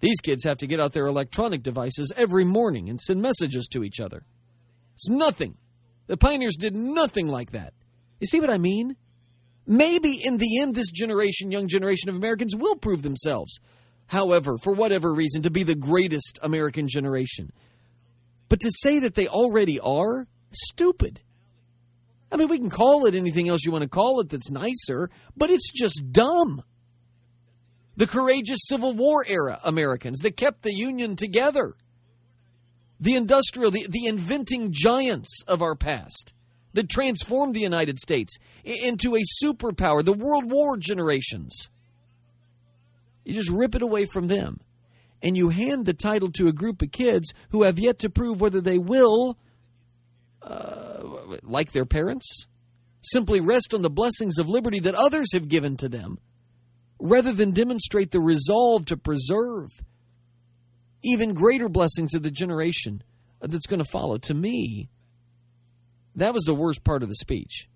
these 0.00 0.20
kids 0.20 0.44
have 0.44 0.58
to 0.58 0.66
get 0.66 0.80
out 0.80 0.92
their 0.92 1.06
electronic 1.06 1.62
devices 1.62 2.12
every 2.16 2.44
morning 2.44 2.88
and 2.88 3.00
send 3.00 3.22
messages 3.22 3.66
to 3.68 3.82
each 3.82 4.00
other. 4.00 4.24
It's 4.94 5.08
nothing. 5.08 5.56
The 6.06 6.16
pioneers 6.16 6.56
did 6.56 6.74
nothing 6.74 7.28
like 7.28 7.52
that. 7.52 7.72
You 8.20 8.26
see 8.26 8.40
what 8.40 8.50
I 8.50 8.58
mean? 8.58 8.96
Maybe 9.66 10.20
in 10.22 10.36
the 10.36 10.60
end, 10.60 10.74
this 10.74 10.90
generation, 10.90 11.50
young 11.50 11.68
generation 11.68 12.08
of 12.08 12.14
Americans, 12.14 12.54
will 12.54 12.76
prove 12.76 13.02
themselves, 13.02 13.58
however, 14.06 14.56
for 14.58 14.72
whatever 14.72 15.12
reason, 15.12 15.42
to 15.42 15.50
be 15.50 15.64
the 15.64 15.74
greatest 15.74 16.38
American 16.42 16.86
generation. 16.88 17.50
But 18.48 18.60
to 18.60 18.70
say 18.70 19.00
that 19.00 19.14
they 19.14 19.26
already 19.26 19.80
are, 19.80 20.28
stupid. 20.52 21.20
I 22.30 22.36
mean, 22.36 22.48
we 22.48 22.58
can 22.58 22.70
call 22.70 23.06
it 23.06 23.14
anything 23.14 23.48
else 23.48 23.64
you 23.64 23.72
want 23.72 23.82
to 23.82 23.88
call 23.88 24.20
it 24.20 24.28
that's 24.28 24.50
nicer, 24.50 25.10
but 25.36 25.50
it's 25.50 25.70
just 25.72 26.12
dumb. 26.12 26.62
The 27.96 28.06
courageous 28.06 28.60
Civil 28.64 28.94
War 28.94 29.24
era 29.26 29.58
Americans 29.64 30.18
that 30.20 30.36
kept 30.36 30.62
the 30.62 30.74
Union 30.74 31.16
together. 31.16 31.74
The 33.00 33.14
industrial, 33.14 33.70
the, 33.70 33.86
the 33.88 34.06
inventing 34.06 34.72
giants 34.72 35.42
of 35.48 35.62
our 35.62 35.74
past 35.74 36.34
that 36.74 36.90
transformed 36.90 37.54
the 37.54 37.60
United 37.60 37.98
States 37.98 38.36
into 38.62 39.16
a 39.16 39.22
superpower, 39.42 40.04
the 40.04 40.12
World 40.12 40.50
War 40.50 40.76
generations. 40.76 41.70
You 43.24 43.34
just 43.34 43.50
rip 43.50 43.74
it 43.74 43.82
away 43.82 44.06
from 44.06 44.28
them. 44.28 44.60
And 45.22 45.36
you 45.36 45.48
hand 45.48 45.86
the 45.86 45.94
title 45.94 46.30
to 46.32 46.48
a 46.48 46.52
group 46.52 46.82
of 46.82 46.92
kids 46.92 47.32
who 47.48 47.62
have 47.62 47.78
yet 47.78 47.98
to 48.00 48.10
prove 48.10 48.40
whether 48.40 48.60
they 48.60 48.78
will, 48.78 49.38
uh, 50.42 51.02
like 51.42 51.72
their 51.72 51.86
parents, 51.86 52.46
simply 53.02 53.40
rest 53.40 53.72
on 53.72 53.80
the 53.80 53.90
blessings 53.90 54.38
of 54.38 54.48
liberty 54.48 54.78
that 54.80 54.94
others 54.94 55.32
have 55.32 55.48
given 55.48 55.76
to 55.78 55.88
them, 55.88 56.18
rather 56.98 57.32
than 57.32 57.50
demonstrate 57.52 58.10
the 58.10 58.20
resolve 58.20 58.86
to 58.86 58.96
preserve 58.96 59.68
even 61.04 61.34
greater 61.34 61.68
blessings 61.68 62.14
of 62.14 62.22
the 62.22 62.30
generation 62.30 63.02
that's 63.40 63.66
going 63.66 63.78
to 63.78 63.90
follow. 63.90 64.18
To 64.18 64.34
me, 64.34 64.88
that 66.14 66.34
was 66.34 66.44
the 66.44 66.54
worst 66.54 66.82
part 66.84 67.02
of 67.02 67.08
the 67.08 67.14
speech. 67.14 67.68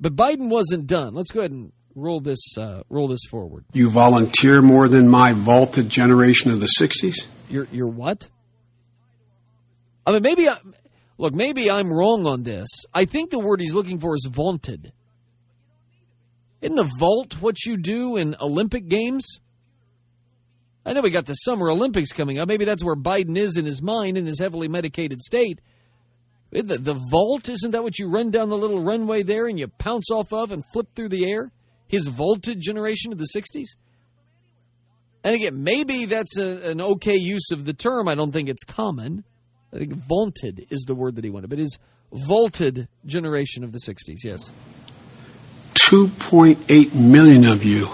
But 0.00 0.16
Biden 0.16 0.50
wasn't 0.50 0.86
done. 0.86 1.14
Let's 1.14 1.30
go 1.30 1.40
ahead 1.40 1.52
and 1.52 1.72
roll 1.94 2.20
this 2.20 2.58
uh, 2.58 2.82
roll 2.88 3.06
this 3.06 3.24
forward. 3.30 3.64
You 3.72 3.88
volunteer 3.88 4.60
more 4.60 4.88
than 4.88 5.08
my 5.08 5.32
vaulted 5.32 5.88
generation 5.88 6.50
of 6.50 6.60
the 6.60 6.68
'60s. 6.78 7.26
You're 7.48 7.68
you're 7.70 7.86
what? 7.86 8.28
I 10.04 10.10
mean, 10.10 10.22
maybe 10.22 10.48
I, 10.48 10.56
look, 11.18 11.34
maybe 11.34 11.70
I'm 11.70 11.92
wrong 11.92 12.26
on 12.26 12.42
this. 12.42 12.68
I 12.92 13.04
think 13.04 13.30
the 13.30 13.38
word 13.38 13.60
he's 13.60 13.74
looking 13.74 14.00
for 14.00 14.16
is 14.16 14.28
vaunted. 14.30 14.92
Isn't 16.62 16.76
the 16.76 16.90
vault 16.98 17.42
what 17.42 17.64
you 17.66 17.76
do 17.76 18.16
in 18.16 18.36
Olympic 18.40 18.88
games? 18.88 19.40
I 20.86 20.92
know 20.92 21.00
we 21.00 21.10
got 21.10 21.26
the 21.26 21.34
Summer 21.34 21.70
Olympics 21.70 22.12
coming 22.12 22.38
up. 22.38 22.48
Maybe 22.48 22.64
that's 22.64 22.84
where 22.84 22.96
Biden 22.96 23.36
is 23.36 23.56
in 23.56 23.64
his 23.64 23.82
mind 23.82 24.16
in 24.16 24.26
his 24.26 24.38
heavily 24.38 24.68
medicated 24.68 25.20
state. 25.20 25.60
The, 26.50 26.62
the 26.62 27.00
vault, 27.10 27.48
isn't 27.48 27.70
that 27.72 27.82
what 27.82 27.98
you 27.98 28.08
run 28.08 28.30
down 28.30 28.48
the 28.48 28.58
little 28.58 28.82
runway 28.82 29.22
there 29.22 29.46
and 29.46 29.58
you 29.58 29.68
pounce 29.68 30.10
off 30.10 30.32
of 30.32 30.52
and 30.52 30.62
flip 30.72 30.88
through 30.94 31.08
the 31.08 31.30
air? 31.30 31.50
His 31.88 32.08
vaulted 32.08 32.60
generation 32.60 33.12
of 33.12 33.18
the 33.18 33.28
60s? 33.34 33.76
And 35.24 35.34
again, 35.34 35.62
maybe 35.62 36.04
that's 36.04 36.36
a, 36.36 36.70
an 36.70 36.80
okay 36.80 37.16
use 37.16 37.50
of 37.52 37.64
the 37.64 37.72
term. 37.72 38.06
I 38.06 38.14
don't 38.14 38.32
think 38.32 38.48
it's 38.48 38.64
common. 38.64 39.24
I 39.72 39.78
think 39.78 39.94
vaunted 39.94 40.66
is 40.70 40.84
the 40.86 40.94
word 40.94 41.16
that 41.16 41.24
he 41.24 41.30
wanted, 41.30 41.48
but 41.48 41.58
his 41.58 41.78
vaulted 42.12 42.88
generation 43.06 43.64
of 43.64 43.72
the 43.72 43.78
60s, 43.78 44.18
yes. 44.22 44.52
2.8 45.74 46.94
million 46.94 47.46
of 47.46 47.64
you 47.64 47.90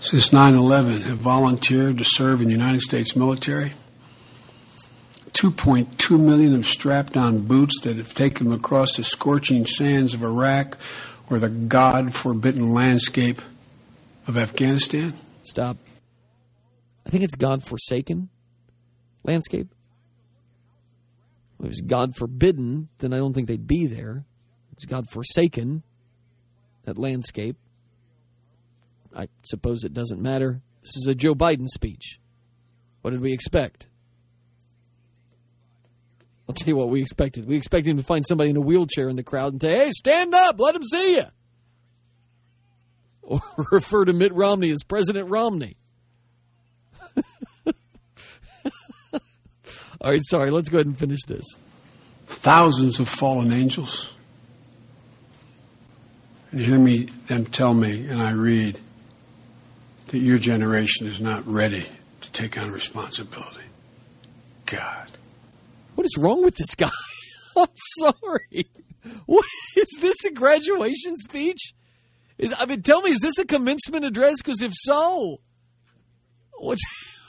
since 0.00 0.32
9 0.32 0.54
11 0.54 1.02
have 1.02 1.18
volunteered 1.18 1.98
to 1.98 2.04
serve 2.04 2.40
in 2.40 2.46
the 2.46 2.52
United 2.52 2.80
States 2.80 3.14
military. 3.14 3.72
2.2 5.32 6.18
million 6.18 6.52
have 6.52 6.66
strapped 6.66 7.16
on 7.16 7.46
boots 7.46 7.80
that 7.82 7.96
have 7.96 8.14
taken 8.14 8.48
them 8.48 8.58
across 8.58 8.96
the 8.96 9.04
scorching 9.04 9.66
sands 9.66 10.14
of 10.14 10.22
Iraq 10.22 10.76
or 11.28 11.38
the 11.38 11.48
God 11.48 12.14
forbidden 12.14 12.72
landscape 12.72 13.40
of 14.26 14.36
Afghanistan. 14.36 15.14
Stop. 15.44 15.76
I 17.06 17.10
think 17.10 17.24
it's 17.24 17.36
God 17.36 17.62
forsaken 17.62 18.28
landscape. 19.24 19.68
If 21.58 21.66
it 21.66 21.68
was 21.68 21.80
God 21.82 22.16
forbidden, 22.16 22.88
then 22.98 23.12
I 23.12 23.18
don't 23.18 23.34
think 23.34 23.48
they'd 23.48 23.66
be 23.66 23.86
there. 23.86 24.24
It's 24.72 24.86
God 24.86 25.08
forsaken, 25.10 25.82
that 26.84 26.98
landscape. 26.98 27.56
I 29.14 29.28
suppose 29.42 29.84
it 29.84 29.92
doesn't 29.92 30.20
matter. 30.20 30.60
This 30.82 30.96
is 30.96 31.06
a 31.06 31.14
Joe 31.14 31.34
Biden 31.34 31.66
speech. 31.66 32.20
What 33.02 33.10
did 33.10 33.20
we 33.20 33.32
expect? 33.32 33.86
I'll 36.48 36.54
tell 36.54 36.68
you 36.68 36.76
what 36.76 36.88
we 36.88 37.00
expected. 37.00 37.46
We 37.46 37.56
expected 37.56 37.90
him 37.90 37.96
to 37.98 38.02
find 38.02 38.26
somebody 38.26 38.50
in 38.50 38.56
a 38.56 38.60
wheelchair 38.60 39.08
in 39.08 39.16
the 39.16 39.22
crowd 39.22 39.52
and 39.52 39.62
say, 39.62 39.84
hey, 39.84 39.90
stand 39.92 40.34
up, 40.34 40.58
let 40.58 40.74
him 40.74 40.82
see 40.82 41.16
you. 41.16 41.24
Or 43.22 43.40
refer 43.70 44.04
to 44.04 44.12
Mitt 44.12 44.34
Romney 44.34 44.70
as 44.70 44.82
President 44.82 45.28
Romney. 45.28 45.76
All 50.00 50.10
right, 50.10 50.20
sorry, 50.24 50.50
let's 50.50 50.68
go 50.68 50.78
ahead 50.78 50.86
and 50.86 50.98
finish 50.98 51.20
this. 51.28 51.44
Thousands 52.26 52.98
of 52.98 53.08
fallen 53.08 53.52
angels. 53.52 54.12
And 56.52 56.60
hear 56.60 56.78
me 56.78 57.08
them 57.28 57.46
tell 57.46 57.74
me, 57.74 58.06
and 58.06 58.20
I 58.20 58.30
read, 58.30 58.78
that 60.08 60.18
your 60.18 60.38
generation 60.38 61.06
is 61.06 61.20
not 61.20 61.46
ready 61.46 61.86
to 62.20 62.32
take 62.32 62.58
on 62.58 62.72
responsibility. 62.72 63.62
God. 64.66 65.08
What 65.94 66.04
is 66.04 66.16
wrong 66.18 66.42
with 66.42 66.56
this 66.56 66.74
guy? 66.74 66.90
I'm 67.56 67.68
sorry. 67.98 68.70
What 69.26 69.44
is 69.76 69.98
this 70.00 70.16
a 70.26 70.32
graduation 70.32 71.16
speech? 71.16 71.74
Is, 72.38 72.54
I 72.58 72.66
mean, 72.66 72.82
tell 72.82 73.02
me, 73.02 73.10
is 73.10 73.20
this 73.20 73.38
a 73.38 73.44
commencement 73.44 74.04
address? 74.04 74.36
Because 74.42 74.62
if 74.62 74.72
so, 74.74 75.40
what's 76.58 76.82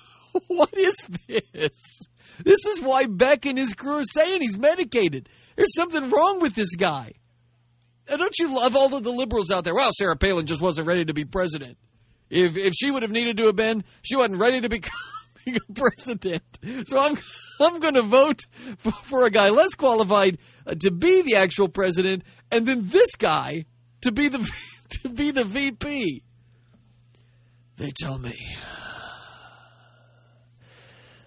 what 0.48 0.74
is 0.76 0.96
this? 1.28 2.00
This 2.44 2.66
is 2.66 2.82
why 2.82 3.06
Beck 3.06 3.46
and 3.46 3.58
his 3.58 3.74
crew 3.74 3.98
are 3.98 4.04
saying 4.04 4.42
he's 4.42 4.58
medicated. 4.58 5.30
There's 5.56 5.76
something 5.76 6.10
wrong 6.10 6.40
with 6.40 6.56
this 6.56 6.76
guy. 6.76 7.14
Don't 8.08 8.40
you 8.40 8.54
love 8.54 8.76
all 8.76 8.94
of 8.96 9.04
the 9.04 9.12
liberals 9.12 9.52
out 9.52 9.64
there? 9.64 9.76
Well, 9.76 9.92
Sarah 9.94 10.18
Palin 10.18 10.46
just 10.46 10.62
wasn't 10.62 10.88
ready 10.88 11.06
to 11.06 11.14
be 11.14 11.26
president. 11.26 11.78
If 12.30 12.58
if 12.58 12.74
she 12.74 12.92
would 12.92 13.04
have 13.04 13.12
needed 13.12 13.38
to 13.38 13.46
have 13.48 13.56
been, 13.56 13.84
she 14.02 14.16
wasn't 14.16 14.40
ready 14.40 14.62
to 14.62 14.70
become 14.70 14.92
president. 15.76 16.44
So 16.86 17.00
I'm 17.00 17.18
I'm 17.60 17.80
going 17.80 17.94
to 17.96 18.02
vote 18.02 18.42
for, 18.78 18.92
for, 18.92 19.26
a 19.26 19.30
guy 19.30 19.50
less 19.50 19.76
qualified 19.76 20.40
uh, 20.66 20.74
to 20.80 20.92
be 20.92 21.22
the 21.22 21.36
actual 21.36 21.70
president, 21.70 22.24
and 22.52 22.66
then 22.66 22.88
this 22.88 23.16
guy 23.16 23.66
to 24.02 24.12
be 24.12 24.30
the 24.30 24.50
to 25.02 25.10
be 25.10 25.32
the 25.32 25.44
VP. 25.44 26.24
They 27.78 27.92
tell 28.00 28.18
me 28.18 28.38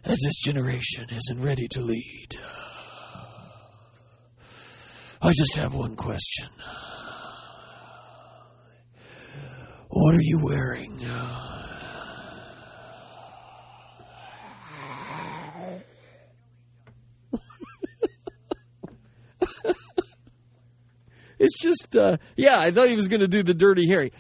that 0.02 0.18
this 0.22 0.40
generation 0.44 1.06
isn't 1.10 1.42
ready 1.42 1.66
to 1.68 1.80
lead. 1.80 2.36
I 5.24 5.32
just 5.32 5.56
have 5.56 5.74
one 5.74 5.96
question. 5.96 6.48
What 9.88 10.14
are 10.14 10.20
you 10.20 10.38
wearing? 10.42 11.00
it's 21.38 21.58
just, 21.58 21.96
uh, 21.96 22.18
yeah, 22.36 22.58
I 22.58 22.70
thought 22.70 22.90
he 22.90 22.96
was 22.96 23.08
going 23.08 23.20
to 23.20 23.28
do 23.28 23.42
the 23.42 23.54
dirty 23.54 23.88
Harry. 23.88 24.12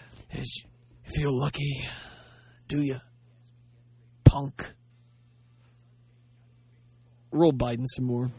Feel 1.14 1.38
lucky, 1.38 1.84
do 2.66 2.80
you? 2.80 2.96
Punk. 4.24 4.72
Roll 7.30 7.52
Biden 7.52 7.84
some 7.84 8.06
more. 8.06 8.30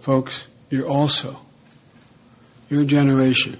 Folks, 0.00 0.48
you're 0.68 0.86
also 0.86 1.40
your 2.68 2.84
generation 2.84 3.58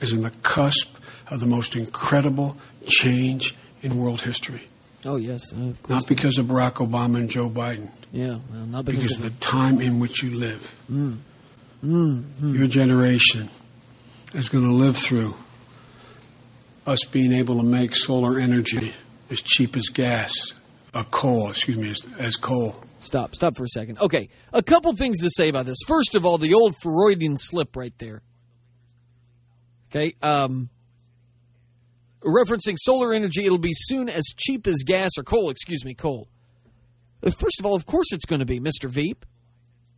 is 0.00 0.12
in 0.12 0.22
the 0.22 0.30
cusp 0.42 0.96
of 1.28 1.40
the 1.40 1.46
most 1.46 1.76
incredible 1.76 2.56
change 2.86 3.54
in 3.82 3.96
world 3.96 4.20
history. 4.20 4.62
Oh, 5.04 5.16
yes, 5.16 5.52
of 5.52 5.82
course. 5.82 6.02
Not 6.02 6.08
because 6.08 6.38
of 6.38 6.46
Barack 6.46 6.74
Obama 6.74 7.18
and 7.18 7.28
Joe 7.28 7.50
Biden. 7.50 7.88
Yeah, 8.12 8.38
well, 8.50 8.66
not 8.66 8.84
because, 8.84 9.02
because 9.02 9.16
of 9.18 9.22
the 9.24 9.30
time 9.44 9.80
in 9.80 10.00
which 10.00 10.22
you 10.22 10.30
live. 10.30 10.74
Mm. 10.90 11.18
Mm, 11.84 12.22
mm. 12.40 12.56
Your 12.56 12.66
generation 12.66 13.50
is 14.32 14.48
going 14.48 14.64
to 14.64 14.72
live 14.72 14.96
through 14.96 15.34
us 16.86 17.04
being 17.04 17.32
able 17.32 17.56
to 17.58 17.62
make 17.62 17.94
solar 17.94 18.38
energy 18.38 18.92
as 19.30 19.40
cheap 19.42 19.76
as 19.76 19.88
gas, 19.88 20.54
a 20.94 21.04
coal, 21.04 21.50
excuse 21.50 21.76
me, 21.76 21.90
as, 21.90 22.06
as 22.18 22.36
coal. 22.36 22.82
Stop, 23.04 23.34
stop 23.34 23.54
for 23.54 23.64
a 23.64 23.68
second. 23.68 23.98
Okay, 24.00 24.30
a 24.52 24.62
couple 24.62 24.94
things 24.96 25.20
to 25.20 25.28
say 25.28 25.50
about 25.50 25.66
this. 25.66 25.76
First 25.86 26.14
of 26.14 26.24
all, 26.24 26.38
the 26.38 26.54
old 26.54 26.74
Freudian 26.82 27.36
slip 27.36 27.76
right 27.76 27.92
there. 27.98 28.22
Okay, 29.90 30.14
um, 30.22 30.70
referencing 32.22 32.76
solar 32.78 33.12
energy, 33.12 33.44
it'll 33.44 33.58
be 33.58 33.74
soon 33.74 34.08
as 34.08 34.24
cheap 34.36 34.66
as 34.66 34.82
gas 34.84 35.10
or 35.18 35.22
coal, 35.22 35.50
excuse 35.50 35.84
me, 35.84 35.92
coal. 35.92 36.28
Uh, 37.22 37.30
first 37.30 37.60
of 37.60 37.66
all, 37.66 37.74
of 37.74 37.84
course 37.84 38.10
it's 38.10 38.24
going 38.24 38.40
to 38.40 38.46
be, 38.46 38.58
Mr. 38.58 38.88
Veep. 38.88 39.26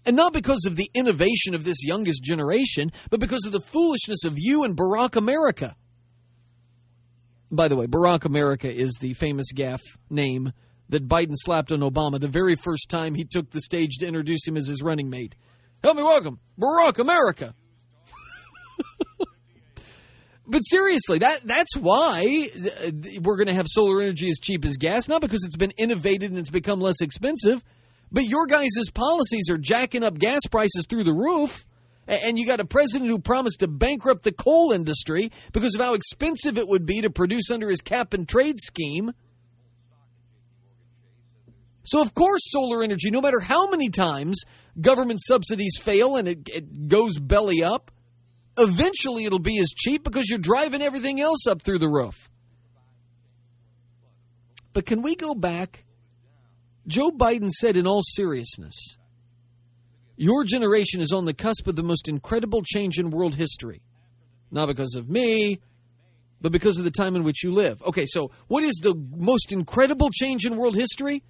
And 0.05 0.17
not 0.17 0.33
because 0.33 0.65
of 0.67 0.77
the 0.77 0.91
innovation 0.93 1.55
of 1.55 1.65
this 1.65 1.85
youngest 1.85 2.25
generation, 2.25 2.91
but 3.11 3.21
because 3.21 3.47
of 3.47 3.53
the 3.53 3.61
foolishness 3.61 4.25
of 4.25 4.35
you 4.37 4.65
and 4.65 4.77
Barack 4.77 5.15
America. 5.15 5.77
By 7.53 7.69
the 7.69 7.77
way, 7.77 7.87
Barack 7.87 8.25
America 8.25 8.73
is 8.73 8.99
the 9.01 9.15
famous 9.15 9.53
gaff 9.53 9.81
name 10.11 10.53
that 10.89 11.09
Biden 11.09 11.35
slapped 11.35 11.73
on 11.73 11.81
Obama 11.81 12.21
the 12.21 12.29
very 12.29 12.55
first 12.55 12.89
time 12.89 13.15
he 13.15 13.25
took 13.25 13.51
the 13.51 13.61
stage 13.61 13.99
to 13.99 14.07
introduce 14.07 14.47
him 14.47 14.57
as 14.57 14.69
his 14.69 14.83
running 14.83 15.11
mate. 15.11 15.37
Help 15.83 15.97
me 15.97 16.03
welcome 16.03 16.39
Barack 16.59 16.99
America. 16.99 17.55
but 20.47 20.61
seriously, 20.61 21.19
that 21.19 21.41
that's 21.45 21.77
why 21.77 22.49
we're 23.21 23.37
going 23.37 23.49
to 23.49 23.55
have 23.55 23.67
solar 23.69 24.03
energy 24.03 24.29
as 24.29 24.39
cheap 24.41 24.65
as 24.65 24.77
gas, 24.77 25.09
not 25.09 25.21
because 25.21 25.45
it's 25.45 25.57
been 25.57 25.73
innovated 25.73 26.31
and 26.31 26.39
it's 26.39 26.51
become 26.51 26.81
less 26.81 27.01
expensive, 27.01 27.63
but 28.11 28.25
your 28.25 28.47
guys' 28.47 28.91
policies 28.95 29.51
are 29.51 29.59
jacking 29.59 30.03
up 30.03 30.19
gas 30.19 30.41
prices 30.51 30.87
through 30.89 31.05
the 31.05 31.13
roof. 31.13 31.67
And 32.09 32.39
you 32.39 32.47
got 32.47 32.61
a 32.61 32.65
president 32.65 33.11
who 33.11 33.19
promised 33.19 33.61
to 33.61 33.69
bankrupt 33.69 34.23
the 34.23 34.31
coal 34.31 34.71
industry 34.71 35.33
because 35.53 35.75
of 35.75 35.81
how 35.81 35.95
expensive 35.95 36.57
it 36.57 36.69
would 36.69 36.87
be 36.87 37.01
to 37.01 37.11
produce 37.11 37.51
under 37.51 37.69
his 37.69 37.81
cap 37.81 38.15
and 38.15 38.29
trade 38.29 38.61
scheme. 38.61 39.13
So, 41.87 42.03
of 42.03 42.15
course, 42.15 42.41
solar 42.45 42.83
energy, 42.83 43.11
no 43.11 43.21
matter 43.21 43.41
how 43.41 43.71
many 43.71 43.89
times 43.89 44.43
government 44.81 45.21
subsidies 45.23 45.79
fail 45.81 46.17
and 46.17 46.27
it, 46.27 46.49
it, 46.53 46.89
goes 46.89 47.19
belly 47.19 47.63
up, 47.63 47.93
eventually 48.59 49.25
it'll 49.25 49.39
be 49.39 49.59
as 49.61 49.71
cheap 49.71 50.03
because 50.03 50.29
you're 50.29 50.39
driving 50.39 50.83
everything 50.83 51.21
else 51.21 51.47
up 51.47 51.63
through 51.63 51.79
the 51.79 51.89
roof. 51.89 52.29
But 54.73 54.85
can 54.85 55.01
we 55.01 55.15
go 55.15 55.35
back 55.35 55.87
Joe 56.87 57.11
Biden 57.11 57.51
said 57.51 57.77
in 57.77 57.87
all 57.87 58.03
seriousness, 58.03 58.97
Your 60.17 60.45
generation 60.45 61.01
is 61.01 61.13
on 61.13 61.25
the 61.25 61.35
cusp 61.35 61.67
of 61.67 61.77
the 61.77 61.83
most 61.83 62.09
incredible 62.09 62.63
change 62.63 62.99
in 62.99 63.11
world 63.11 63.35
history. 63.35 63.83
Not 64.51 64.69
because 64.69 64.95
of 64.95 65.09
me, 65.09 65.61
but 66.41 66.53
because 66.53 66.79
of 66.79 66.85
the 66.85 66.93
time 66.93 67.17
in 67.17 67.25
which 67.25 67.43
you 67.43 67.53
live. 67.53 67.83
Okay, 67.83 68.07
so 68.07 68.31
what 68.47 68.63
is 68.63 68.77
the 68.83 68.95
most 69.17 69.51
incredible 69.51 70.11
change 70.11 70.47
in 70.47 70.57
world 70.57 70.77
history? 70.77 71.25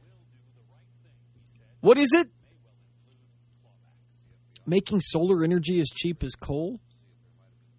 What 1.80 1.98
is 1.98 2.12
it? 2.12 2.28
Making 4.66 5.00
solar 5.00 5.44
energy 5.44 5.80
as 5.80 5.88
cheap 5.88 6.22
as 6.22 6.34
coal? 6.34 6.80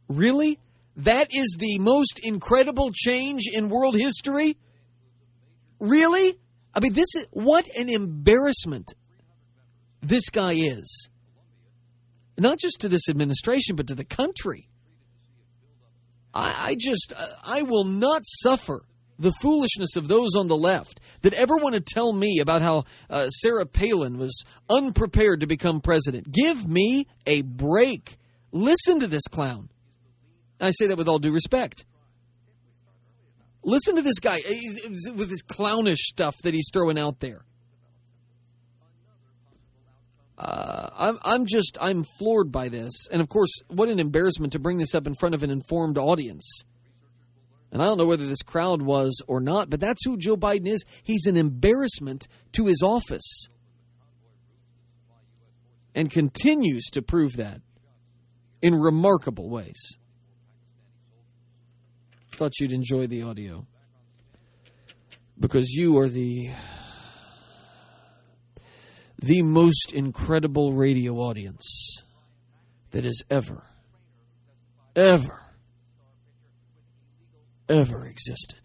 Really? 0.08 0.60
That 0.96 1.28
is 1.32 1.58
the 1.60 1.78
most 1.80 2.20
incredible 2.24 2.92
change 2.94 3.44
in 3.52 3.70
world 3.70 3.96
history? 3.96 4.58
Really? 5.80 6.40
I 6.74 6.80
mean, 6.80 6.94
this 6.94 7.16
is 7.16 7.26
what 7.32 7.68
an 7.76 7.90
embarrassment 7.90 8.94
this 10.02 10.30
guy 10.30 10.54
is. 10.54 11.10
Not 12.38 12.60
just 12.60 12.82
to 12.82 12.90
this 12.90 13.10
administration, 13.10 13.76
but 13.76 13.88
to 13.88 13.96
the 13.96 14.06
country. 14.06 14.70
I, 16.34 16.70
I 16.70 16.76
just, 16.80 17.14
uh, 17.18 17.26
I 17.44 17.64
will 17.64 17.84
not 17.84 18.22
suffer 18.26 18.84
the 19.20 19.34
foolishness 19.42 19.96
of 19.96 20.08
those 20.08 20.36
on 20.36 20.48
the 20.48 20.58
left 20.58 21.00
that 21.22 21.34
ever 21.34 21.56
want 21.58 21.76
to 21.76 21.82
tell 21.82 22.14
me 22.14 22.40
about 22.40 22.62
how 22.62 22.84
uh, 23.10 23.30
Sarah 23.30 23.66
Palin 23.66 24.18
was 24.18 24.44
unprepared 24.70 25.40
to 25.40 25.48
become 25.48 25.82
president. 25.82 26.32
Give 26.32 26.68
me 26.68 27.08
a 27.26 27.42
break. 27.42 28.18
Listen 28.52 29.00
to 29.00 29.08
this 29.08 29.28
clown. 29.28 29.70
I 30.60 30.72
say 30.72 30.88
that 30.88 30.98
with 30.98 31.08
all 31.08 31.20
due 31.20 31.32
respect. 31.32 31.86
Listen 33.64 33.96
to 33.98 34.02
this 34.02 34.20
guy 34.20 34.40
with 35.14 35.30
his 35.30 35.42
clownish 35.42 36.08
stuff 36.08 36.36
that 36.44 36.54
he's 36.54 36.70
throwing 36.72 36.98
out 36.98 37.20
there. 37.20 37.44
Uh, 40.38 40.90
I'm, 40.96 41.18
I'm 41.24 41.46
just, 41.46 41.78
I'm 41.82 42.04
floored 42.18 42.52
by 42.52 42.70
this. 42.70 43.08
And 43.12 43.22
of 43.22 43.28
course, 43.28 43.50
what 43.68 43.90
an 43.90 44.00
embarrassment 44.00 44.54
to 44.54 44.60
bring 44.60 44.78
this 44.78 44.94
up 44.94 45.08
in 45.08 45.16
front 45.16 45.36
of 45.36 45.44
an 45.44 45.50
informed 45.50 45.98
audience. 45.98 46.64
And 47.72 47.82
I 47.82 47.86
don't 47.86 47.98
know 47.98 48.06
whether 48.06 48.26
this 48.26 48.42
crowd 48.42 48.82
was 48.82 49.22
or 49.28 49.42
not, 49.42 49.70
but 49.70 49.80
that's 49.80 50.04
who 50.06 50.18
Joe 50.18 50.38
Biden 50.38 50.68
is. 50.68 50.86
He's 51.04 51.26
an 51.26 51.36
embarrassment 51.36 52.28
to 52.54 52.66
his 52.66 52.82
office 52.82 53.48
and 55.94 56.10
continues 56.10 56.86
to 56.94 57.02
prove 57.02 57.34
that 57.34 57.62
in 58.62 58.76
remarkable 58.76 59.50
ways. 59.50 59.98
Thought 62.32 62.60
you'd 62.60 62.72
enjoy 62.72 63.08
the 63.08 63.24
audio. 63.24 63.66
Because 65.40 65.72
you 65.72 65.98
are 65.98 66.08
the 66.08 66.52
the 69.20 69.42
most 69.42 69.94
incredible 69.94 70.74
radio 70.74 71.16
audience 71.16 72.04
that 72.92 73.04
has 73.04 73.24
ever 73.32 73.64
ever 74.96 75.47
ever 77.70 78.06
existed. 78.06 78.57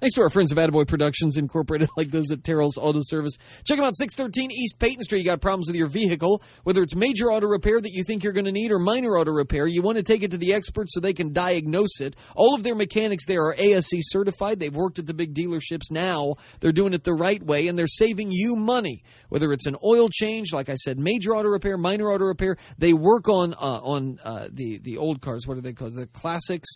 Thanks 0.00 0.14
to 0.14 0.22
our 0.22 0.30
friends 0.30 0.52
of 0.52 0.58
Attaboy 0.58 0.86
Productions 0.86 1.36
Incorporated, 1.36 1.88
like 1.96 2.12
those 2.12 2.30
at 2.30 2.44
Terrell's 2.44 2.78
Auto 2.78 3.00
Service. 3.02 3.36
Check 3.64 3.78
them 3.78 3.84
out, 3.84 3.96
613 3.96 4.52
East 4.52 4.78
Peyton 4.78 5.02
Street. 5.02 5.18
You 5.18 5.24
got 5.24 5.40
problems 5.40 5.66
with 5.66 5.74
your 5.74 5.88
vehicle, 5.88 6.40
whether 6.62 6.84
it's 6.84 6.94
major 6.94 7.32
auto 7.32 7.48
repair 7.48 7.80
that 7.80 7.90
you 7.90 8.04
think 8.04 8.22
you're 8.22 8.32
going 8.32 8.44
to 8.44 8.52
need 8.52 8.70
or 8.70 8.78
minor 8.78 9.18
auto 9.18 9.32
repair. 9.32 9.66
You 9.66 9.82
want 9.82 9.98
to 9.98 10.04
take 10.04 10.22
it 10.22 10.30
to 10.30 10.38
the 10.38 10.54
experts 10.54 10.94
so 10.94 11.00
they 11.00 11.14
can 11.14 11.32
diagnose 11.32 12.00
it. 12.00 12.14
All 12.36 12.54
of 12.54 12.62
their 12.62 12.76
mechanics 12.76 13.26
there 13.26 13.42
are 13.42 13.56
ASE 13.58 13.92
certified. 14.02 14.60
They've 14.60 14.72
worked 14.72 15.00
at 15.00 15.06
the 15.06 15.14
big 15.14 15.34
dealerships. 15.34 15.90
Now 15.90 16.36
they're 16.60 16.70
doing 16.70 16.94
it 16.94 17.02
the 17.02 17.14
right 17.14 17.42
way, 17.42 17.66
and 17.66 17.76
they're 17.76 17.88
saving 17.88 18.30
you 18.30 18.54
money. 18.54 19.02
Whether 19.30 19.52
it's 19.52 19.66
an 19.66 19.74
oil 19.84 20.08
change, 20.12 20.52
like 20.52 20.68
I 20.68 20.76
said, 20.76 21.00
major 21.00 21.34
auto 21.34 21.48
repair, 21.48 21.76
minor 21.76 22.12
auto 22.12 22.26
repair, 22.26 22.56
they 22.78 22.92
work 22.92 23.28
on 23.28 23.52
uh, 23.54 23.80
on 23.82 24.20
uh, 24.24 24.46
the 24.52 24.78
the 24.78 24.96
old 24.96 25.22
cars. 25.22 25.48
What 25.48 25.58
are 25.58 25.60
they 25.60 25.72
called? 25.72 25.94
The 25.94 26.06
classics. 26.06 26.68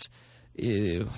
Ew 0.56 1.08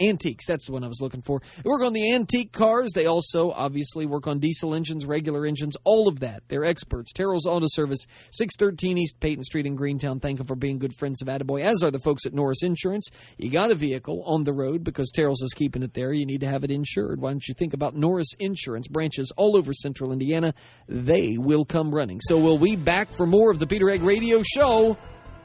antiques. 0.00 0.46
That's 0.46 0.66
the 0.66 0.72
one 0.72 0.84
I 0.84 0.88
was 0.88 1.00
looking 1.00 1.22
for. 1.22 1.40
They 1.62 1.68
work 1.68 1.82
on 1.82 1.92
the 1.92 2.12
antique 2.12 2.52
cars. 2.52 2.92
They 2.94 3.06
also 3.06 3.50
obviously 3.50 4.06
work 4.06 4.26
on 4.26 4.38
diesel 4.38 4.74
engines, 4.74 5.06
regular 5.06 5.46
engines, 5.46 5.76
all 5.84 6.08
of 6.08 6.20
that. 6.20 6.42
They're 6.48 6.64
experts. 6.64 7.12
Terrell's 7.12 7.46
Auto 7.46 7.66
Service, 7.68 8.06
613 8.32 8.98
East 8.98 9.20
Peyton 9.20 9.44
Street 9.44 9.66
in 9.66 9.74
Greentown. 9.74 10.20
Thank 10.20 10.38
them 10.38 10.46
for 10.46 10.56
being 10.56 10.78
good 10.78 10.94
friends 10.94 11.22
of 11.22 11.28
Attaboy, 11.28 11.62
as 11.62 11.82
are 11.82 11.90
the 11.90 12.00
folks 12.00 12.26
at 12.26 12.34
Norris 12.34 12.62
Insurance. 12.62 13.08
You 13.38 13.50
got 13.50 13.70
a 13.70 13.74
vehicle 13.74 14.22
on 14.26 14.44
the 14.44 14.52
road 14.52 14.84
because 14.84 15.10
Terrell's 15.10 15.42
is 15.42 15.52
keeping 15.54 15.82
it 15.82 15.94
there. 15.94 16.12
You 16.12 16.26
need 16.26 16.40
to 16.40 16.48
have 16.48 16.64
it 16.64 16.70
insured. 16.70 17.20
Why 17.20 17.30
don't 17.30 17.46
you 17.46 17.54
think 17.54 17.74
about 17.74 17.94
Norris 17.94 18.34
Insurance 18.38 18.88
branches 18.88 19.32
all 19.36 19.56
over 19.56 19.72
central 19.72 20.12
Indiana? 20.12 20.54
They 20.88 21.36
will 21.38 21.64
come 21.64 21.94
running. 21.94 22.20
So 22.20 22.38
we'll 22.38 22.58
be 22.58 22.76
back 22.76 23.12
for 23.12 23.26
more 23.26 23.50
of 23.50 23.58
the 23.58 23.66
Peter 23.66 23.88
Heck 23.90 24.02
Radio 24.02 24.42
Show 24.42 24.96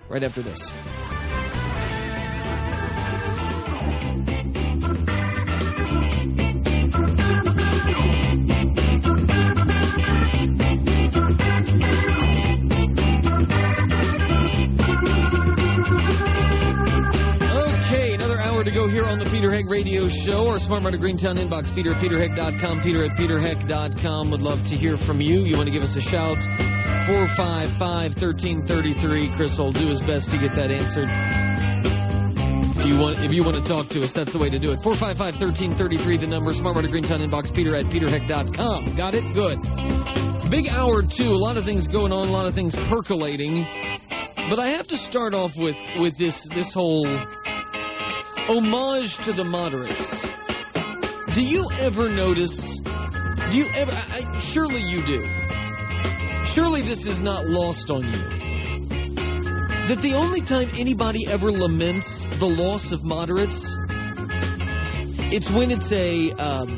right 0.10 0.24
after 0.24 0.41
this. 0.41 0.74
Peter 19.38 19.52
Heck 19.52 19.70
Radio 19.70 20.08
Show 20.08 20.48
or 20.48 20.58
Smart 20.58 20.82
Martin 20.82 21.00
Greentown 21.00 21.36
inbox, 21.38 21.72
peter 21.76 21.94
at 21.94 22.02
peterheck.com, 22.02 22.82
peter 22.82 23.04
at 23.04 23.16
peterheck.com. 23.16 24.32
Would 24.32 24.42
love 24.42 24.68
to 24.70 24.76
hear 24.76 24.98
from 24.98 25.22
you. 25.22 25.42
You 25.42 25.56
want 25.58 25.68
to 25.68 25.72
give 25.72 25.84
us 25.84 25.96
a 25.96 26.02
shout 26.02 26.42
455 27.06 28.20
1333. 28.20 29.30
Chris 29.36 29.60
will 29.60 29.72
do 29.72 29.90
his 29.90 30.02
best 30.02 30.32
to 30.32 30.40
get 30.40 30.56
that 30.56 30.72
answered. 30.72 31.08
If 32.80 32.88
you 32.88 32.98
want, 32.98 33.20
if 33.20 33.32
you 33.32 33.44
want 33.44 33.58
to 33.58 33.64
talk 33.64 33.90
to 33.90 34.04
us, 34.04 34.12
that's 34.12 34.34
the 34.34 34.40
way 34.40 34.50
to 34.50 34.58
do 34.58 34.72
it. 34.72 34.80
455 34.80 35.40
1333, 35.40 36.18
the 36.18 36.26
number. 36.26 36.52
Smart 36.56 36.74
Water 36.74 36.88
Greentown 36.88 37.20
inbox, 37.20 37.54
peter 37.54 37.76
at 37.76 37.88
peterheck.com. 37.92 38.96
Got 38.96 39.14
it? 39.14 39.24
Good. 39.36 39.62
Big 40.50 40.68
hour, 40.68 41.04
two. 41.04 41.30
A 41.30 41.38
lot 41.38 41.58
of 41.58 41.64
things 41.64 41.88
going 41.88 42.12
on, 42.12 42.28
a 42.28 42.32
lot 42.32 42.48
of 42.48 42.56
things 42.56 42.76
percolating. 42.76 43.68
But 44.50 44.58
I 44.58 44.70
have 44.70 44.88
to 44.88 44.98
start 44.98 45.36
off 45.36 45.56
with, 45.56 45.78
with 46.00 46.18
this, 46.18 46.46
this 46.46 46.74
whole 46.74 47.06
homage 48.48 49.18
to 49.18 49.34
the 49.34 49.43
moderates. 49.43 50.22
Do 51.34 51.41
you 51.41 51.70
ever 51.80 52.10
notice? 52.10 52.78
Do 52.80 53.58
you 53.58 53.70
ever? 53.76 53.91
I, 53.91 54.06
I, 54.36 54.39
surely 54.39 54.82
you 54.82 55.06
do. 55.06 55.26
Surely 56.48 56.82
this 56.82 57.06
is 57.06 57.22
not 57.22 57.45
lost 57.45 57.91
on 57.91 58.06
you. 58.06 58.18
That 59.88 60.00
the 60.02 60.14
only 60.16 60.41
time 60.41 60.70
anybody 60.78 61.28
ever 61.28 61.52
laments 61.52 62.24
the 62.39 62.48
loss 62.48 62.91
of 62.91 63.04
moderates, 63.04 63.66
it's 65.32 65.50
when 65.50 65.72
it's 65.72 65.91
a, 65.91 66.32
um, 66.32 66.70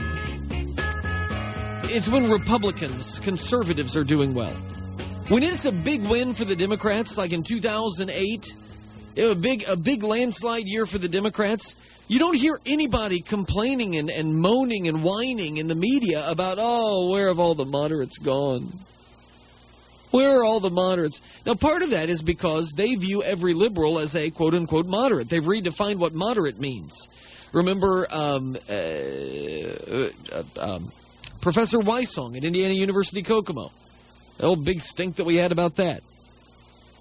it's 1.85 2.07
when 2.07 2.29
Republicans, 2.29 3.19
conservatives 3.19 3.95
are 3.95 4.03
doing 4.03 4.33
well. 4.33 4.53
When 5.29 5.43
it's 5.43 5.65
a 5.65 5.71
big 5.71 6.01
win 6.07 6.33
for 6.33 6.45
the 6.45 6.55
Democrats, 6.55 7.17
like 7.17 7.31
in 7.31 7.43
2008, 7.43 8.55
a 9.19 9.35
big 9.35 9.67
a 9.67 9.75
big 9.75 10.03
landslide 10.03 10.65
year 10.65 10.85
for 10.85 10.97
the 10.97 11.09
Democrats. 11.09 11.75
You 12.07 12.17
don't 12.17 12.35
hear 12.35 12.57
anybody 12.65 13.21
complaining 13.21 13.97
and, 13.97 14.09
and 14.09 14.33
moaning 14.35 14.87
and 14.87 15.03
whining 15.03 15.57
in 15.57 15.67
the 15.67 15.75
media 15.75 16.27
about, 16.27 16.57
oh, 16.59 17.11
where 17.11 17.27
have 17.27 17.37
all 17.37 17.53
the 17.53 17.65
moderates 17.65 18.17
gone? 18.17 18.67
Where 20.09 20.39
are 20.39 20.43
all 20.43 20.59
the 20.59 20.71
moderates? 20.71 21.21
Now, 21.45 21.53
part 21.53 21.83
of 21.83 21.91
that 21.91 22.09
is 22.09 22.23
because 22.23 22.71
they 22.75 22.95
view 22.95 23.21
every 23.21 23.53
liberal 23.53 23.99
as 23.99 24.15
a 24.15 24.31
quote 24.31 24.55
unquote 24.55 24.87
moderate. 24.87 25.29
They've 25.29 25.43
redefined 25.43 25.97
what 25.97 26.13
moderate 26.13 26.59
means. 26.59 27.07
Remember 27.53 28.07
um, 28.09 28.55
uh, 28.67 28.73
uh, 28.73 30.43
um, 30.59 30.91
Professor 31.41 31.77
Wysong 31.77 32.35
at 32.37 32.43
Indiana 32.43 32.73
University 32.73 33.21
Kokomo? 33.21 33.69
The 34.37 34.45
old 34.45 34.65
big 34.65 34.81
stink 34.81 35.17
that 35.17 35.25
we 35.25 35.35
had 35.35 35.51
about 35.51 35.75
that. 35.75 36.01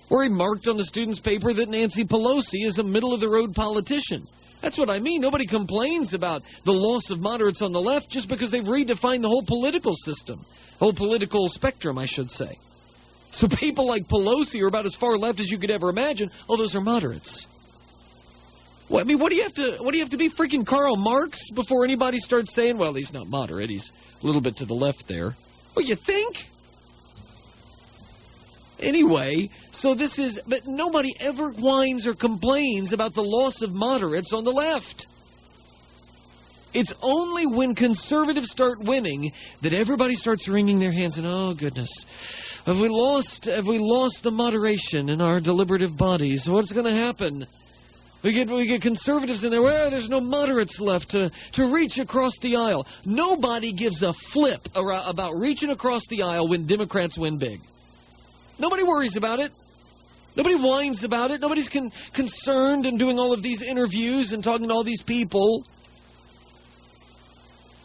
Where 0.09 0.25
he 0.25 0.31
marked 0.31 0.69
on 0.69 0.77
the 0.77 0.85
student's 0.85 1.21
paper 1.21 1.53
that 1.53 1.69
Nancy 1.69 2.05
Pelosi 2.05 2.65
is 2.65 2.79
a 2.79 2.83
middle 2.83 3.13
of 3.13 3.21
the 3.21 3.29
road 3.29 3.55
politician. 3.55 4.23
That's 4.61 4.79
what 4.79 4.91
I 4.91 4.99
mean. 4.99 5.21
Nobody 5.21 5.47
complains 5.47 6.15
about 6.15 6.43
the 6.65 6.73
loss 6.73 7.11
of 7.11 7.21
moderates 7.21 7.63
on 7.63 7.73
the 7.73 7.81
left 7.81 8.11
just 8.11 8.29
because 8.29 8.51
they've 8.51 8.65
redefined 8.65 9.23
the 9.23 9.29
whole 9.29 9.45
political 9.45 9.95
system, 9.95 10.39
whole 10.81 10.93
political 10.93 11.49
spectrum, 11.49 11.99
I 11.99 12.07
should 12.07 12.31
say. 12.31 12.57
So 13.31 13.47
people 13.47 13.87
like 13.87 14.05
Pelosi 14.05 14.63
are 14.63 14.69
about 14.69 14.87
as 14.87 14.95
far 14.95 15.17
left 15.17 15.39
as 15.41 15.51
you 15.51 15.59
could 15.59 15.71
ever 15.71 15.91
imagine. 15.91 16.31
Oh, 16.49 16.57
those 16.57 16.75
are 16.75 16.81
moderates. 16.81 17.47
Well, 18.89 19.01
I 19.01 19.05
mean, 19.05 19.19
what 19.19 19.29
do 19.29 19.37
you 19.37 19.43
have 19.43 19.55
to 19.55 19.77
what 19.81 19.93
do 19.93 19.99
you 19.99 20.03
have 20.03 20.13
to 20.13 20.17
be 20.17 20.31
freaking 20.31 20.67
Karl 20.67 20.97
Marx 20.97 21.51
before 21.51 21.85
anybody 21.85 22.19
starts 22.19 22.55
saying, 22.55 22.79
well, 22.79 22.95
he's 22.95 23.13
not 23.13 23.29
moderate, 23.29 23.69
he's 23.69 23.91
a 24.23 24.27
little 24.27 24.41
bit 24.41 24.57
to 24.57 24.65
the 24.65 24.75
left 24.75 25.07
there. 25.07 25.35
Well, 25.77 25.85
you 25.85 25.95
think? 25.95 26.49
Anyway, 28.81 29.49
so 29.72 29.95
this 29.95 30.18
is, 30.18 30.41
but 30.47 30.66
nobody 30.66 31.12
ever 31.20 31.51
whines 31.51 32.07
or 32.07 32.14
complains 32.14 32.93
about 32.93 33.14
the 33.14 33.22
loss 33.22 33.62
of 33.62 33.72
moderates 33.72 34.33
on 34.33 34.45
the 34.45 34.53
left. 34.53 35.07
It's 36.74 36.95
only 37.03 37.47
when 37.47 37.74
conservatives 37.74 38.51
start 38.51 38.79
winning 38.81 39.33
that 39.62 39.72
everybody 39.72 40.14
starts 40.14 40.49
wringing 40.49 40.79
their 40.79 40.93
hands 40.93 41.18
and, 41.18 41.26
oh 41.26 41.55
goodness, 41.55 41.91
have 42.66 42.79
we 42.79 42.89
lost, 42.89 43.47
have 43.47 43.66
we 43.66 43.79
lost 43.79 44.22
the 44.22 44.31
moderation 44.31 45.09
in 45.09 45.20
our 45.20 45.41
deliberative 45.41 45.97
bodies? 45.97 46.49
What's 46.49 46.72
going 46.72 46.87
to 46.87 46.95
happen? 46.95 47.47
We 48.22 48.33
get 48.33 48.49
we 48.49 48.66
get 48.66 48.83
conservatives 48.83 49.45
in 49.45 49.51
there. 49.51 49.62
Well, 49.62 49.91
there's 49.91 50.11
no 50.11 50.20
moderates 50.20 50.81
left 50.81 51.11
to, 51.11 51.31
to 51.53 51.72
reach 51.72 51.99
across 51.99 52.37
the 52.39 52.57
aisle. 52.57 52.87
Nobody 53.07 53.72
gives 53.72 54.03
a 54.03 54.12
flip 54.12 54.61
about 54.74 55.35
reaching 55.37 55.70
across 55.70 56.07
the 56.09 56.22
aisle 56.22 56.49
when 56.49 56.66
Democrats 56.66 57.16
win 57.16 57.39
big. 57.39 57.61
Nobody 58.59 58.83
worries 58.83 59.17
about 59.17 59.39
it. 59.39 59.53
Nobody 60.37 60.57
whines 60.57 61.05
about 61.05 61.31
it. 61.31 61.41
Nobody's 61.41 61.69
con- 61.69 61.91
concerned 62.13 62.87
and 62.87 62.99
doing 62.99 63.19
all 63.19 63.33
of 63.33 63.43
these 63.43 63.63
interviews 63.63 64.33
and 64.33 64.43
talking 64.43 64.69
to 64.69 64.75
all 64.75 64.85
these 64.85 65.03
people. 65.03 65.65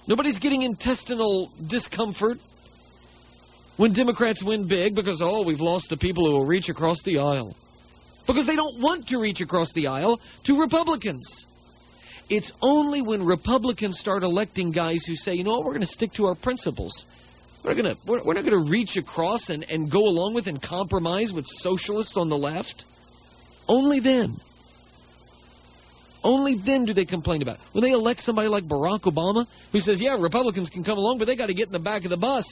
Nobody's 0.07 0.39
getting 0.39 0.63
intestinal 0.63 1.49
discomfort 1.67 2.37
when 3.77 3.93
Democrats 3.93 4.43
win 4.43 4.67
big 4.67 4.95
because, 4.95 5.21
oh, 5.21 5.43
we've 5.43 5.61
lost 5.61 5.89
the 5.89 5.97
people 5.97 6.25
who 6.25 6.33
will 6.33 6.45
reach 6.45 6.69
across 6.69 7.01
the 7.03 7.19
aisle. 7.19 7.55
Because 8.27 8.45
they 8.45 8.55
don't 8.55 8.79
want 8.79 9.07
to 9.07 9.19
reach 9.19 9.41
across 9.41 9.73
the 9.73 9.87
aisle 9.87 10.19
to 10.43 10.59
Republicans. 10.59 11.47
It's 12.29 12.51
only 12.61 13.01
when 13.01 13.23
Republicans 13.23 13.99
start 13.99 14.23
electing 14.23 14.71
guys 14.71 15.05
who 15.05 15.15
say, 15.15 15.33
you 15.33 15.43
know 15.43 15.51
what, 15.51 15.65
we're 15.65 15.73
going 15.73 15.81
to 15.81 15.87
stick 15.87 16.13
to 16.13 16.25
our 16.25 16.35
principles. 16.35 17.12
We're, 17.63 17.75
gonna, 17.75 17.95
we're, 18.05 18.23
we're 18.23 18.33
not 18.33 18.45
going 18.45 18.63
to 18.63 18.69
reach 18.69 18.97
across 18.97 19.49
and, 19.49 19.69
and 19.71 19.89
go 19.89 20.07
along 20.07 20.33
with 20.33 20.47
and 20.47 20.61
compromise 20.61 21.31
with 21.31 21.45
socialists 21.45 22.17
on 22.17 22.29
the 22.29 22.37
left. 22.37 22.85
Only 23.69 23.99
then. 23.99 24.33
Only 26.25 26.55
then 26.55 26.85
do 26.85 26.93
they 26.93 27.05
complain 27.05 27.41
about 27.41 27.55
it. 27.55 27.61
When 27.71 27.83
they 27.83 27.91
elect 27.91 28.19
somebody 28.19 28.47
like 28.47 28.63
Barack 28.63 29.01
Obama, 29.01 29.47
who 29.71 29.79
says, 29.79 30.01
yeah, 30.01 30.15
Republicans 30.19 30.69
can 30.69 30.83
come 30.83 30.97
along, 30.97 31.17
but 31.17 31.25
they 31.25 31.35
got 31.35 31.47
to 31.47 31.53
get 31.53 31.67
in 31.67 31.73
the 31.73 31.79
back 31.79 32.03
of 32.03 32.09
the 32.09 32.17
bus 32.17 32.45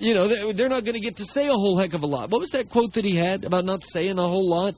you 0.00 0.14
know, 0.14 0.52
they're 0.52 0.68
not 0.68 0.84
going 0.84 0.94
to 0.94 1.00
get 1.00 1.18
to 1.18 1.24
say 1.24 1.46
a 1.46 1.52
whole 1.52 1.76
heck 1.76 1.92
of 1.92 2.02
a 2.02 2.06
lot. 2.06 2.30
What 2.30 2.40
was 2.40 2.50
that 2.50 2.70
quote 2.70 2.94
that 2.94 3.04
he 3.04 3.14
had 3.14 3.44
about 3.44 3.64
not 3.64 3.84
saying 3.84 4.18
a 4.18 4.22
whole 4.22 4.48
lot? 4.48 4.74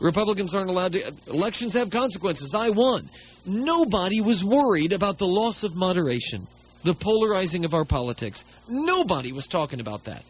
Republicans 0.00 0.54
aren't 0.54 0.70
allowed 0.70 0.92
to. 0.94 1.12
Elections 1.28 1.74
have 1.74 1.90
consequences. 1.90 2.54
I 2.54 2.70
won. 2.70 3.02
Nobody 3.46 4.20
was 4.20 4.44
worried 4.44 4.92
about 4.92 5.18
the 5.18 5.26
loss 5.26 5.62
of 5.64 5.76
moderation, 5.76 6.40
the 6.84 6.94
polarizing 6.94 7.64
of 7.64 7.74
our 7.74 7.84
politics. 7.84 8.44
Nobody 8.68 9.32
was 9.32 9.46
talking 9.46 9.80
about 9.80 10.04
that. 10.04 10.24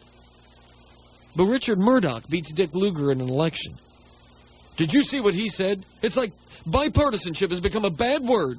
But 1.35 1.45
Richard 1.45 1.79
Mourdock 1.79 2.27
beats 2.29 2.53
Dick 2.53 2.73
Lugar 2.73 3.11
in 3.11 3.21
an 3.21 3.29
election. 3.29 3.73
Did 4.77 4.93
you 4.93 5.03
see 5.03 5.19
what 5.19 5.33
he 5.33 5.49
said? 5.49 5.77
It's 6.01 6.17
like 6.17 6.31
bipartisanship 6.67 7.49
has 7.49 7.59
become 7.59 7.85
a 7.85 7.91
bad 7.91 8.21
word. 8.23 8.57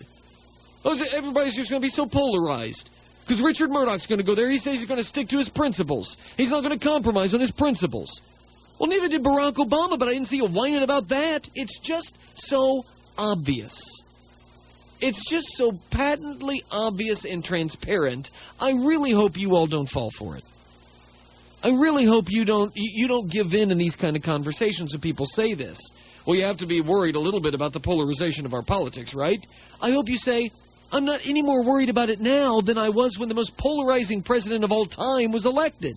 Oh, 0.85 0.99
everybody's 1.13 1.55
just 1.55 1.71
going 1.71 1.83
to 1.83 1.87
be 1.87 1.91
so 1.91 2.07
polarized. 2.07 2.89
Because 3.27 3.43
Richard 3.43 3.71
Mourdock's 3.71 4.07
going 4.07 4.19
to 4.19 4.25
go 4.25 4.35
there. 4.35 4.51
He 4.51 4.59
says 4.59 4.79
he's 4.79 4.89
going 4.89 5.01
to 5.01 5.07
stick 5.07 5.29
to 5.29 5.39
his 5.39 5.49
principles. 5.49 6.17
He's 6.37 6.51
not 6.51 6.63
going 6.63 6.77
to 6.77 6.85
compromise 6.85 7.33
on 7.33 7.41
his 7.41 7.51
principles. 7.53 8.11
Well, 8.79 8.89
neither 8.89 9.09
did 9.09 9.23
Barack 9.23 9.55
Obama, 9.55 9.99
but 9.99 10.09
I 10.09 10.15
didn't 10.15 10.29
see 10.29 10.39
you 10.39 10.47
whining 10.47 10.83
about 10.83 11.09
that. 11.09 11.49
It's 11.55 11.79
just 11.81 12.19
so 12.49 12.83
obvious. 13.19 13.79
It's 15.01 15.29
just 15.29 15.57
so 15.57 15.73
patently 15.91 16.63
obvious 16.71 17.25
and 17.25 17.45
transparent. 17.45 18.31
I 18.61 18.73
really 18.73 19.13
hope 19.13 19.39
you 19.39 19.57
all 19.57 19.67
don't 19.67 19.89
fall 19.89 20.11
for 20.11 20.37
it. 20.37 20.45
I 21.63 21.71
really 21.71 22.05
hope 22.05 22.31
you 22.31 22.45
don't 22.45 22.73
you 22.75 23.07
don't 23.09 23.31
give 23.31 23.55
in 23.55 23.71
in 23.71 23.79
these 23.79 23.97
kind 23.97 24.17
of 24.17 24.23
conversations 24.23 24.93
when 24.93 25.01
people 25.01 25.27
say 25.27 25.55
this. 25.55 25.79
Well, 26.27 26.37
you 26.37 26.45
have 26.45 26.59
to 26.59 26.67
be 26.67 26.81
worried 26.81 27.17
a 27.17 27.21
little 27.21 27.41
bit 27.41 27.55
about 27.55 27.73
the 27.73 27.81
polarization 27.81 28.47
of 28.47 28.55
our 28.55 28.63
politics, 28.63 29.15
right? 29.15 29.39
I 29.81 29.91
hope 29.91 30.09
you 30.09 30.19
say, 30.19 30.51
I'm 30.93 31.05
not 31.05 31.21
any 31.25 31.43
more 31.43 31.65
worried 31.65 31.89
about 31.89 32.11
it 32.11 32.21
now 32.21 32.61
than 32.61 32.77
I 32.77 32.91
was 32.91 33.19
when 33.19 33.29
the 33.29 33.35
most 33.35 33.57
polarizing 33.57 34.23
president 34.23 34.65
of 34.65 34.73
all 34.73 34.85
time 34.85 35.33
was 35.33 35.47
elected. 35.47 35.95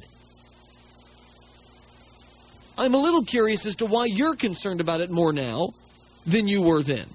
I'm 2.78 2.94
a 2.94 2.98
little 2.98 3.24
curious 3.24 3.66
as 3.66 3.76
to 3.78 3.86
why 3.86 4.06
you're 4.06 4.36
concerned 4.36 4.82
about 4.82 5.02
it 5.02 5.12
more 5.12 5.34
now 5.34 5.70
than 6.26 6.48
you 6.48 6.62
were 6.62 6.84
then. 6.84 7.06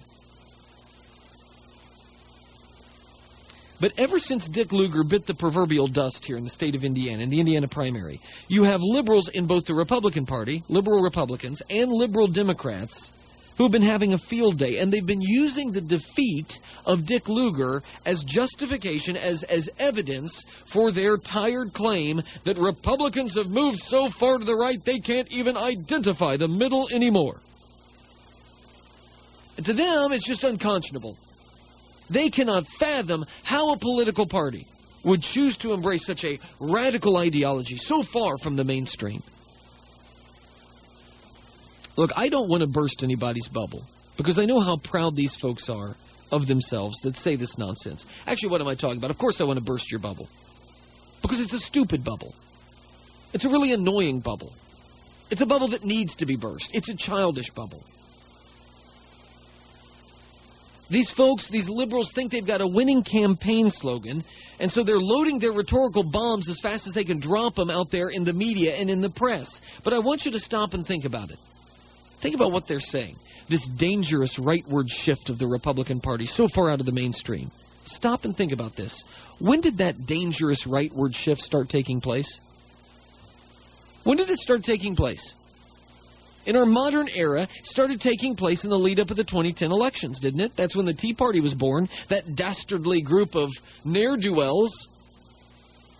But 3.81 3.93
ever 3.97 4.19
since 4.19 4.49
Dick 4.49 4.73
Lugar 4.73 5.05
bit 5.05 5.27
the 5.27 5.35
proverbial 5.35 5.87
dust 5.87 6.25
here 6.25 6.37
in 6.37 6.45
the 6.45 6.51
state 6.51 6.75
of 6.75 6.85
Indiana, 6.85 7.23
in 7.23 7.31
the 7.31 7.39
Indiana 7.39 7.69
primary, 7.69 8.19
you 8.49 8.65
have 8.65 8.81
liberals 8.83 9.29
in 9.29 9.47
both 9.47 9.67
the 9.67 9.75
Republican 9.75 10.27
Party, 10.27 10.63
liberal 10.69 11.01
Republicans, 11.01 11.63
and 11.71 11.93
liberal 11.93 12.27
Democrats 12.27 13.13
who've 13.57 13.73
been 13.73 13.83
having 13.83 14.15
a 14.15 14.19
field 14.19 14.57
day, 14.57 14.79
and 14.79 14.93
they've 14.93 15.07
been 15.07 15.21
using 15.21 15.73
the 15.73 15.81
defeat 15.81 16.61
of 16.87 17.07
Dick 17.07 17.29
Lugar 17.29 17.83
as 18.07 18.23
justification, 18.23 19.17
as, 19.17 19.43
as 19.43 19.69
evidence 19.81 20.45
for 20.67 20.93
their 20.93 21.17
tired 21.17 21.73
claim 21.73 22.23
that 22.45 22.57
Republicans 22.57 23.35
have 23.35 23.49
moved 23.49 23.81
so 23.81 24.09
far 24.09 24.39
to 24.39 24.45
the 24.45 24.55
right 24.55 24.79
they 24.85 24.99
can't 24.99 25.31
even 25.33 25.57
identify 25.57 26.37
the 26.37 26.47
middle 26.47 26.89
anymore. 26.93 27.35
And 29.57 29.67
to 29.67 29.73
them, 29.73 30.13
it's 30.13 30.25
just 30.25 30.45
unconscionable. 30.45 31.17
They 32.11 32.31
cannot 32.31 32.67
fathom 32.67 33.25
how 33.45 33.73
a 33.73 33.79
political 33.79 34.27
party 34.27 34.65
would 35.05 35.23
choose 35.23 35.57
to 35.59 35.73
embrace 35.73 36.05
such 36.07 36.25
a 36.25 36.39
radical 36.61 37.17
ideology 37.17 37.77
so 37.77 38.03
far 38.03 38.39
from 38.39 38.57
the 38.57 38.65
mainstream. 38.65 39.21
Look, 41.97 42.13
I 42.17 42.29
don't 42.29 42.49
want 42.49 42.63
to 42.63 42.69
burst 42.69 43.03
anybody's 43.03 43.49
bubble 43.49 43.83
because 44.17 44.39
I 44.39 44.45
know 44.45 44.61
how 44.61 44.77
proud 44.77 45.17
these 45.17 45.35
folks 45.35 45.69
are 45.69 45.95
of 46.31 46.47
themselves 46.47 47.01
that 47.01 47.17
say 47.17 47.37
this 47.37 47.59
nonsense. 47.59 48.07
Actually, 48.27 48.51
what 48.51 48.61
am 48.61 48.69
I 48.69 48.75
talking 48.75 48.99
about? 48.99 49.11
Of 49.11 49.19
course, 49.19 49.41
I 49.41 49.45
want 49.45 49.59
to 49.59 49.65
burst 49.65 49.91
your 49.91 50.01
bubble. 50.01 50.29
because 51.23 51.41
it's 51.41 51.53
a 51.53 51.59
stupid 51.59 52.05
bubble. 52.05 52.33
It's 53.35 53.45
a 53.45 53.49
really 53.49 53.73
annoying 53.73 54.21
bubble. 54.21 54.53
It's 55.31 55.41
a 55.41 55.47
bubble 55.47 55.69
that 55.69 55.85
needs 55.85 56.17
to 56.17 56.27
be 56.27 56.37
burst. 56.37 56.75
It's 56.75 56.89
a 56.89 56.97
childish 56.97 57.51
bubble. 57.51 57.83
These 60.91 61.11
folks, 61.11 61.49
these 61.49 61.69
liberals, 61.69 62.13
think 62.13 62.33
they've 62.33 62.47
got 62.47 62.63
a 62.63 62.67
winning 62.67 63.03
campaign 63.03 63.71
slogan, 63.71 64.25
and 64.59 64.71
so 64.71 64.83
they're 64.83 64.99
loading 64.99 65.39
their 65.39 65.53
rhetorical 65.53 66.03
bombs 66.03 66.49
as 66.49 66.59
fast 66.61 66.87
as 66.87 66.95
they 66.95 67.05
can 67.05 67.21
drop 67.21 67.55
them 67.55 67.69
out 67.69 67.91
there 67.91 68.09
in 68.09 68.25
the 68.25 68.33
media 68.33 68.75
and 68.75 68.89
in 68.89 69.01
the 69.01 69.11
press. 69.11 69.61
But 69.85 69.93
I 69.93 69.99
want 69.99 70.25
you 70.25 70.31
to 70.33 70.41
stop 70.41 70.73
and 70.73 70.87
think 70.87 71.05
about 71.05 71.31
it. 71.31 71.39
Think 72.21 72.35
about 72.35 72.53
what 72.53 72.67
they're 72.67 72.81
saying. 72.81 73.17
This 73.49 73.67
dangerous 73.69 74.37
rightward 74.37 74.89
shift 74.89 75.29
of 75.29 75.39
the 75.39 75.47
Republican 75.47 76.01
Party 76.01 76.27
so 76.27 76.49
far 76.49 76.71
out 76.71 76.81
of 76.81 76.87
the 76.87 76.93
mainstream. 76.93 77.49
Stop 77.85 78.25
and 78.25 78.37
think 78.37 78.53
about 78.53 78.75
this. 78.75 79.03
When 79.41 79.61
did 79.61 79.79
that 79.79 79.95
dangerous 80.07 80.65
rightward 80.65 81.15
shift 81.15 81.43
start 81.43 81.69
taking 81.69 82.01
place? 82.01 82.41
When 84.05 84.17
did 84.17 84.31
it 84.31 84.39
start 84.39 84.65
taking 84.65 84.97
place? 84.97 85.35
In 86.49 86.57
our 86.57 86.65
modern 86.65 87.09
era, 87.15 87.47
started 87.63 88.01
taking 88.01 88.35
place 88.35 88.65
in 88.65 88.71
the 88.71 88.79
lead 88.79 89.01
up 89.01 89.11
of 89.11 89.19
the 89.19 89.23
2010 89.23 89.71
elections, 89.71 90.19
didn't 90.19 90.41
it? 90.41 90.57
That's 90.57 90.75
when 90.75 90.87
the 90.87 90.95
Tea 90.95 91.13
Party 91.13 91.41
was 91.41 91.53
born, 91.53 91.91
that 92.09 92.25
dastardly 92.37 93.03
group 93.03 93.37
of 93.37 93.51
ne'er 93.85 94.17
do 94.17 94.33
wells, 94.33 94.71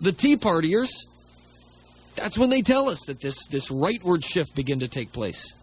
the 0.01 0.11
Tea 0.11 0.37
Partiers. 0.37 0.89
That's 2.15 2.35
when 2.35 2.49
they 2.49 2.63
tell 2.63 2.89
us 2.89 3.05
that 3.05 3.21
this, 3.21 3.45
this 3.49 3.69
rightward 3.69 4.25
shift 4.25 4.55
began 4.55 4.79
to 4.79 4.87
take 4.87 5.13
place. 5.13 5.53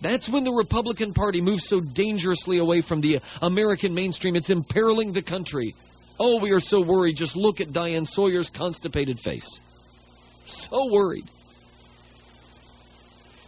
That's 0.00 0.28
when 0.28 0.44
the 0.44 0.52
Republican 0.52 1.12
Party 1.12 1.40
moves 1.40 1.66
so 1.66 1.80
dangerously 1.80 2.58
away 2.58 2.80
from 2.80 3.00
the 3.00 3.18
American 3.42 3.92
mainstream. 3.92 4.36
It's 4.36 4.50
imperiling 4.50 5.12
the 5.12 5.22
country. 5.22 5.74
Oh, 6.20 6.38
we 6.38 6.52
are 6.52 6.60
so 6.60 6.80
worried. 6.80 7.16
Just 7.16 7.34
look 7.34 7.60
at 7.60 7.72
Diane 7.72 8.06
Sawyer's 8.06 8.50
constipated 8.50 9.18
face. 9.18 9.48
So 10.46 10.92
worried. 10.92 11.24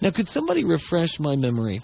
Now, 0.00 0.10
could 0.10 0.28
somebody 0.28 0.64
refresh 0.64 1.18
my 1.18 1.36
memory? 1.36 1.80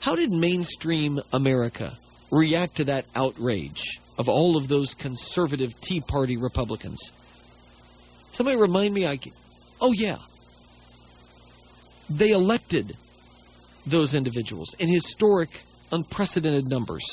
How 0.00 0.14
did 0.14 0.30
mainstream 0.30 1.20
America 1.32 1.92
react 2.30 2.76
to 2.76 2.84
that 2.84 3.06
outrage 3.14 3.98
of 4.18 4.28
all 4.28 4.56
of 4.56 4.68
those 4.68 4.94
conservative 4.94 5.72
Tea 5.80 6.00
Party 6.00 6.36
Republicans? 6.36 7.00
Somebody 8.32 8.56
remind 8.58 8.94
me. 8.94 9.06
I 9.06 9.18
oh 9.80 9.92
yeah, 9.92 10.16
they 12.10 12.30
elected 12.30 12.92
those 13.86 14.14
individuals 14.14 14.74
in 14.78 14.88
historic, 14.88 15.48
unprecedented 15.90 16.68
numbers. 16.68 17.04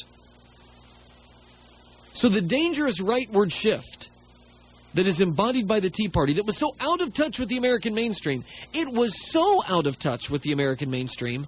So 2.13 2.29
the 2.29 2.41
dangerous 2.41 3.01
rightward 3.01 3.51
shift 3.51 3.92
that 4.93 5.07
is 5.07 5.21
embodied 5.21 5.67
by 5.67 5.79
the 5.79 5.89
Tea 5.89 6.07
Party 6.07 6.33
that 6.33 6.45
was 6.45 6.57
so 6.57 6.71
out 6.79 7.01
of 7.01 7.13
touch 7.13 7.39
with 7.39 7.49
the 7.49 7.57
American 7.57 7.93
mainstream, 7.93 8.43
it 8.73 8.87
was 8.87 9.31
so 9.31 9.63
out 9.67 9.87
of 9.87 9.99
touch 9.99 10.29
with 10.29 10.41
the 10.43 10.51
American 10.51 10.89
mainstream 10.89 11.45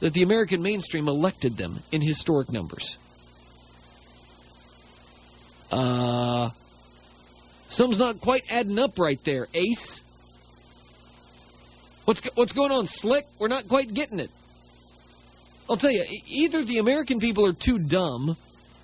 that 0.00 0.12
the 0.12 0.22
American 0.22 0.62
mainstream 0.62 1.08
elected 1.08 1.56
them 1.56 1.78
in 1.92 2.00
historic 2.00 2.52
numbers. 2.52 2.98
Uh, 5.72 6.50
something's 7.68 7.98
not 7.98 8.20
quite 8.20 8.42
adding 8.50 8.78
up 8.78 8.98
right 8.98 9.18
there, 9.24 9.46
Ace. 9.54 10.00
What's 12.04 12.20
what's 12.36 12.52
going 12.52 12.70
on, 12.70 12.86
Slick? 12.86 13.24
We're 13.40 13.48
not 13.48 13.66
quite 13.66 13.92
getting 13.92 14.20
it. 14.20 14.30
I'll 15.68 15.76
tell 15.76 15.90
you, 15.90 16.04
either 16.28 16.62
the 16.62 16.78
American 16.78 17.18
people 17.18 17.46
are 17.46 17.54
too 17.54 17.78
dumb 17.78 18.36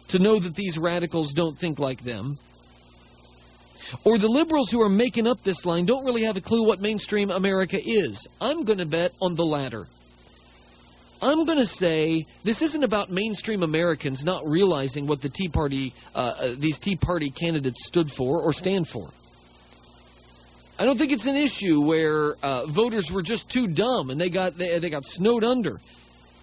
to 0.08 0.18
know 0.18 0.38
that 0.38 0.56
these 0.56 0.78
radicals 0.78 1.32
don't 1.34 1.56
think 1.56 1.78
like 1.78 2.02
them, 2.02 2.36
or 4.04 4.18
the 4.18 4.28
liberals 4.28 4.70
who 4.70 4.80
are 4.80 4.88
making 4.88 5.26
up 5.26 5.42
this 5.42 5.64
line 5.64 5.84
don't 5.84 6.04
really 6.04 6.22
have 6.22 6.36
a 6.36 6.40
clue 6.40 6.66
what 6.66 6.80
mainstream 6.80 7.30
America 7.30 7.78
is. 7.82 8.26
I'm 8.40 8.64
going 8.64 8.78
to 8.78 8.86
bet 8.86 9.12
on 9.20 9.34
the 9.34 9.44
latter. 9.44 9.86
I'm 11.22 11.44
going 11.44 11.58
to 11.58 11.66
say 11.66 12.24
this 12.44 12.62
isn't 12.62 12.82
about 12.82 13.10
mainstream 13.10 13.62
Americans 13.62 14.24
not 14.24 14.42
realizing 14.46 15.06
what 15.06 15.20
the 15.20 15.28
Tea 15.28 15.48
Party, 15.48 15.92
uh, 16.14 16.18
uh, 16.18 16.54
these 16.56 16.78
Tea 16.78 16.96
Party 16.96 17.30
candidates 17.30 17.86
stood 17.86 18.10
for 18.10 18.42
or 18.42 18.52
stand 18.54 18.88
for. 18.88 19.08
I 20.78 20.86
don't 20.86 20.96
think 20.96 21.12
it's 21.12 21.26
an 21.26 21.36
issue 21.36 21.82
where 21.82 22.36
uh, 22.42 22.64
voters 22.64 23.12
were 23.12 23.20
just 23.20 23.50
too 23.50 23.66
dumb 23.66 24.08
and 24.08 24.18
they 24.18 24.30
got 24.30 24.54
they, 24.54 24.78
they 24.78 24.88
got 24.88 25.04
snowed 25.04 25.44
under. 25.44 25.78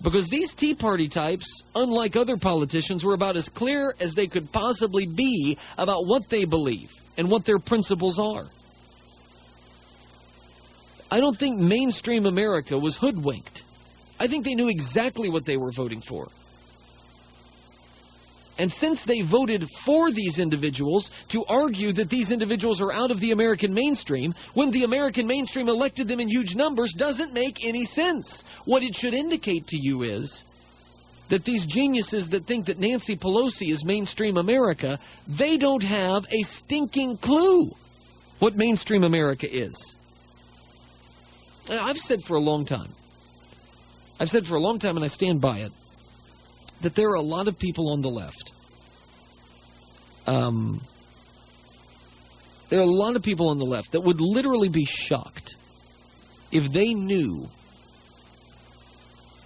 Because 0.03 0.27
these 0.27 0.53
Tea 0.53 0.75
Party 0.75 1.07
types, 1.07 1.47
unlike 1.73 2.15
other 2.15 2.38
politicians, 2.38 3.03
were 3.03 3.15
about 3.15 3.35
as 3.35 3.49
clear 3.49 3.95
as 3.99 4.13
they 4.13 4.27
could 4.27 4.51
possibly 4.51 5.07
be 5.07 5.57
about 5.79 6.05
what 6.05 6.29
they 6.29 6.45
believe 6.45 6.91
and 7.18 7.30
what 7.30 7.45
their 7.45 7.59
principles 7.59 8.20
are. 8.20 8.45
I 11.09 11.20
don't 11.20 11.38
think 11.38 11.59
mainstream 11.59 12.26
America 12.26 12.78
was 12.78 12.97
hoodwinked. 12.97 13.63
I 14.20 14.28
think 14.28 14.45
they 14.45 14.55
knew 14.55 14.70
exactly 14.70 15.30
what 15.30 15.45
they 15.45 15.57
were 15.57 15.72
voting 15.72 16.01
for. 16.01 16.28
And 18.59 18.72
since 18.72 19.03
they 19.03 19.22
voted 19.22 19.70
for 19.70 20.11
these 20.11 20.39
individuals 20.39 21.11
to 21.30 21.45
argue 21.47 21.93
that 21.93 22.09
these 22.09 22.32
individuals 22.32 22.82
are 22.82 22.91
out 22.91 23.11
of 23.11 23.20
the 23.20 23.32
American 23.32 23.74
mainstream, 23.74 24.34
when 24.55 24.72
the 24.72 24.84
American 24.84 25.28
mainstream 25.28 25.70
elected 25.70 26.07
them 26.07 26.20
in 26.20 26.28
huge 26.28 26.55
numbers, 26.55 26.93
doesn't 26.93 27.34
make 27.34 27.63
any 27.63 27.86
sense. 27.86 28.43
What 28.65 28.82
it 28.82 28.95
should 28.95 29.13
indicate 29.13 29.68
to 29.68 29.78
you 29.78 30.01
is 30.01 30.43
that 31.30 31.43
these 31.43 31.65
geniuses 31.65 32.30
that 32.30 32.45
think 32.45 32.65
that 32.67 32.80
Nancy 32.80 33.15
Pelosi 33.15 33.69
is 33.71 33.84
mainstream 33.84 34.38
America, 34.38 34.99
they 35.28 35.57
don't 35.57 35.84
have 35.84 36.25
a 36.32 36.41
stinking 36.43 37.17
clue 37.17 37.69
what 38.39 38.55
mainstream 38.55 39.03
America 39.03 39.47
is. 39.51 39.95
I've 41.69 41.97
said 41.97 42.23
for 42.23 42.38
a 42.38 42.39
long 42.39 42.65
time, 42.65 42.89
I've 44.19 44.30
said 44.30 44.45
for 44.45 44.55
a 44.55 44.59
long 44.59 44.80
time, 44.80 44.95
and 44.95 45.03
I 45.03 45.09
stand 45.09 45.41
by 45.41 45.57
it, 45.57 45.71
that 46.82 46.95
there 46.95 47.09
are 47.09 47.15
a 47.15 47.21
lot 47.21 47.47
of 47.47 47.59
people 47.59 47.91
on 47.91 48.01
the 48.01 48.09
left. 48.09 48.51
Um, 50.28 50.80
there 52.69 52.80
are 52.80 52.84
a 52.84 52.86
lot 52.86 53.15
of 53.15 53.23
people 53.23 53.49
on 53.49 53.57
the 53.57 53.65
left 53.65 53.91
that 53.91 54.01
would 54.01 54.21
literally 54.21 54.69
be 54.69 54.86
shocked 54.86 55.55
if 56.51 56.71
they 56.71 56.93
knew 56.93 57.47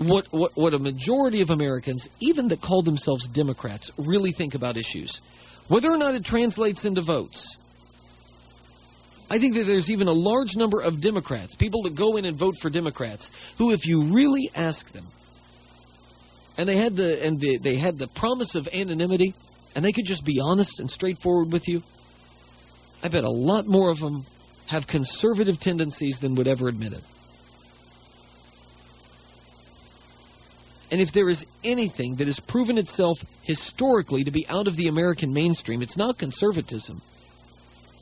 what, 0.08 0.28
what, 0.32 0.52
what 0.56 0.74
a 0.74 0.80
majority 0.80 1.42
of 1.42 1.50
Americans, 1.50 2.10
even 2.20 2.48
that 2.50 2.62
call 2.62 2.82
themselves 2.82 3.28
Democrats, 3.28 3.92
really 3.98 4.32
think 4.32 4.56
about 4.56 4.78
issues. 4.78 5.22
Whether 5.68 5.92
or 5.92 5.98
not 5.98 6.16
it 6.16 6.26
translates 6.26 6.86
into 6.86 7.02
votes. 7.02 7.58
I 9.30 9.40
think 9.40 9.56
that 9.56 9.64
there's 9.66 9.90
even 9.90 10.08
a 10.08 10.14
large 10.14 10.58
number 10.58 10.82
of 10.82 11.00
Democrats, 11.00 11.56
people 11.56 11.84
that 11.84 11.96
go 11.96 12.18
in 12.18 12.26
and 12.26 12.36
vote 12.36 12.58
for 12.58 12.70
Democrats, 12.70 13.32
who, 13.58 13.72
if 13.72 13.86
you 13.86 14.04
really 14.04 14.50
ask 14.56 14.92
them, 14.92 15.06
and 16.58 16.68
they 16.68 16.76
had 16.76 16.98
the 16.98 17.26
and 17.26 17.40
the, 17.40 17.58
they 17.58 17.76
had 17.76 17.98
the 17.98 18.08
promise 18.08 18.56
of 18.56 18.68
anonymity, 18.74 19.34
and 19.74 19.86
they 19.86 19.94
could 19.94 20.06
just 20.06 20.26
be 20.26 20.42
honest 20.42 20.82
and 20.82 20.92
straightforward 20.92 21.54
with 21.54 21.68
you, 21.70 21.82
I 23.04 23.08
bet 23.08 23.24
a 23.24 23.30
lot 23.30 23.68
more 23.68 23.90
of 23.90 24.00
them 24.00 24.26
have 24.68 24.86
conservative 24.86 25.60
tendencies 25.60 26.20
than 26.20 26.36
would 26.36 26.48
ever 26.48 26.68
admit 26.68 26.92
it. 26.92 27.04
And 30.92 31.00
if 31.00 31.14
there 31.14 31.30
is 31.30 31.46
anything 31.64 32.16
that 32.16 32.28
has 32.28 32.40
proven 32.40 32.78
itself 32.78 33.18
historically 33.44 34.26
to 34.26 34.32
be 34.32 34.46
out 34.50 34.68
of 34.68 34.76
the 34.76 34.90
American 34.90 35.34
mainstream, 35.34 35.82
it's 35.82 35.96
not 35.96 36.18
conservatism. 36.18 36.98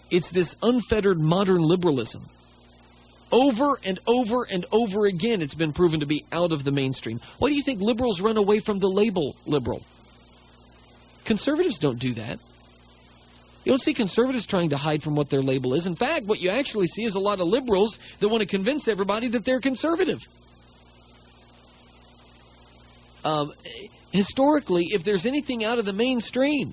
It's 0.09 0.31
this 0.31 0.55
unfettered 0.63 1.19
modern 1.19 1.61
liberalism. 1.61 2.21
Over 3.31 3.77
and 3.85 3.99
over 4.07 4.47
and 4.51 4.65
over 4.71 5.05
again, 5.05 5.43
it's 5.43 5.53
been 5.53 5.71
proven 5.71 5.99
to 5.99 6.07
be 6.07 6.23
out 6.31 6.51
of 6.51 6.63
the 6.63 6.71
mainstream. 6.71 7.19
Why 7.37 7.49
do 7.49 7.55
you 7.55 7.61
think 7.61 7.79
liberals 7.79 8.21
run 8.21 8.37
away 8.37 8.59
from 8.59 8.79
the 8.79 8.89
label 8.89 9.35
liberal? 9.45 9.83
Conservatives 11.25 11.77
don't 11.77 11.99
do 11.99 12.15
that. 12.15 12.39
You 13.65 13.73
don't 13.73 13.81
see 13.83 13.93
conservatives 13.93 14.47
trying 14.47 14.69
to 14.69 14.77
hide 14.77 15.03
from 15.03 15.15
what 15.15 15.29
their 15.29 15.43
label 15.43 15.75
is. 15.75 15.85
In 15.85 15.95
fact, 15.95 16.25
what 16.25 16.41
you 16.41 16.49
actually 16.49 16.87
see 16.87 17.03
is 17.03 17.13
a 17.13 17.19
lot 17.19 17.39
of 17.39 17.45
liberals 17.45 17.99
that 18.19 18.29
want 18.29 18.41
to 18.41 18.47
convince 18.47 18.87
everybody 18.87 19.27
that 19.27 19.45
they're 19.45 19.59
conservative. 19.59 20.17
Um, 23.23 23.51
historically, 24.11 24.85
if 24.91 25.03
there's 25.03 25.25
anything 25.25 25.63
out 25.63 25.79
of 25.79 25.85
the 25.85 25.93
mainstream, 25.93 26.69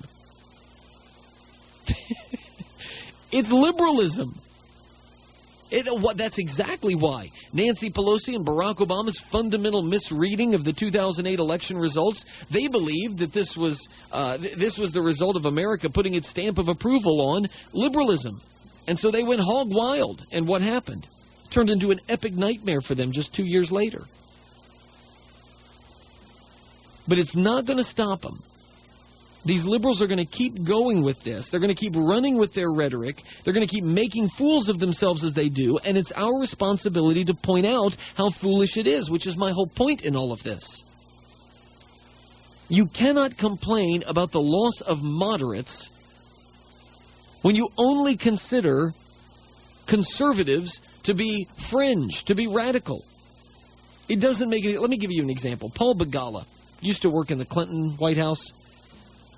it's 3.31 3.51
liberalism. 3.51 4.29
It, 5.69 5.85
what, 5.99 6.15
that's 6.15 6.37
exactly 6.37 6.95
why 6.95 7.27
Nancy 7.51 7.89
Pelosi 7.89 8.35
and 8.35 8.45
Barack 8.45 8.75
Obama's 8.75 9.19
fundamental 9.19 9.81
misreading 9.81 10.53
of 10.53 10.63
the 10.63 10.71
2008 10.71 11.39
election 11.39 11.77
results. 11.77 12.23
They 12.49 12.67
believed 12.67 13.19
that 13.19 13.33
this 13.33 13.57
was 13.57 13.85
uh, 14.13 14.37
th- 14.37 14.55
this 14.55 14.77
was 14.77 14.93
the 14.93 15.01
result 15.01 15.35
of 15.35 15.45
America 15.45 15.89
putting 15.89 16.13
its 16.13 16.29
stamp 16.29 16.57
of 16.57 16.69
approval 16.69 17.19
on 17.33 17.47
liberalism, 17.73 18.39
and 18.87 18.97
so 18.97 19.11
they 19.11 19.23
went 19.23 19.41
hog 19.41 19.67
wild. 19.69 20.21
And 20.31 20.47
what 20.47 20.61
happened? 20.61 21.05
Turned 21.49 21.69
into 21.69 21.91
an 21.91 21.99
epic 22.07 22.33
nightmare 22.33 22.81
for 22.81 22.95
them 22.95 23.11
just 23.11 23.33
two 23.33 23.45
years 23.45 23.69
later. 23.69 23.99
But 27.07 27.17
it's 27.19 27.35
not 27.35 27.65
going 27.65 27.77
to 27.77 27.83
stop 27.83 28.21
them. 28.21 28.37
These 29.45 29.65
liberals 29.65 30.01
are 30.01 30.07
going 30.07 30.25
to 30.25 30.25
keep 30.25 30.65
going 30.65 31.03
with 31.03 31.23
this. 31.23 31.49
They're 31.49 31.61
going 31.61 31.73
to 31.73 31.79
keep 31.79 31.95
running 31.95 32.37
with 32.37 32.53
their 32.53 32.69
rhetoric. 32.69 33.23
They're 33.43 33.53
going 33.53 33.65
to 33.65 33.73
keep 33.73 33.85
making 33.85 34.27
fools 34.29 34.67
of 34.67 34.79
themselves 34.79 35.23
as 35.23 35.33
they 35.33 35.47
do, 35.47 35.77
and 35.85 35.97
it's 35.97 36.11
our 36.11 36.37
responsibility 36.39 37.23
to 37.25 37.33
point 37.33 37.65
out 37.65 37.95
how 38.15 38.29
foolish 38.29 38.75
it 38.75 38.87
is, 38.87 39.09
which 39.09 39.25
is 39.25 39.37
my 39.37 39.51
whole 39.51 39.67
point 39.67 40.03
in 40.03 40.17
all 40.17 40.33
of 40.33 40.43
this. 40.43 40.83
You 42.67 42.87
cannot 42.87 43.37
complain 43.37 44.03
about 44.05 44.31
the 44.31 44.41
loss 44.41 44.81
of 44.81 45.01
moderates 45.01 45.93
when 47.43 47.55
you 47.55 47.69
only 47.77 48.17
consider 48.17 48.91
conservatives 49.85 50.81
to 51.03 51.13
be 51.13 51.47
fringe, 51.69 52.25
to 52.25 52.35
be 52.35 52.47
radical. 52.47 53.01
It 54.09 54.19
doesn't 54.19 54.49
make 54.49 54.65
it. 54.65 54.81
Let 54.81 54.89
me 54.89 54.97
give 54.97 55.11
you 55.11 55.23
an 55.23 55.29
example. 55.29 55.71
Paul 55.73 55.95
Begala 55.95 56.45
used 56.81 57.01
to 57.03 57.09
work 57.09 57.31
in 57.31 57.37
the 57.37 57.45
Clinton 57.45 57.95
White 57.97 58.17
House, 58.17 58.41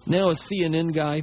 now 0.08 0.30
a 0.30 0.34
CNN 0.34 0.94
guy. 0.94 1.22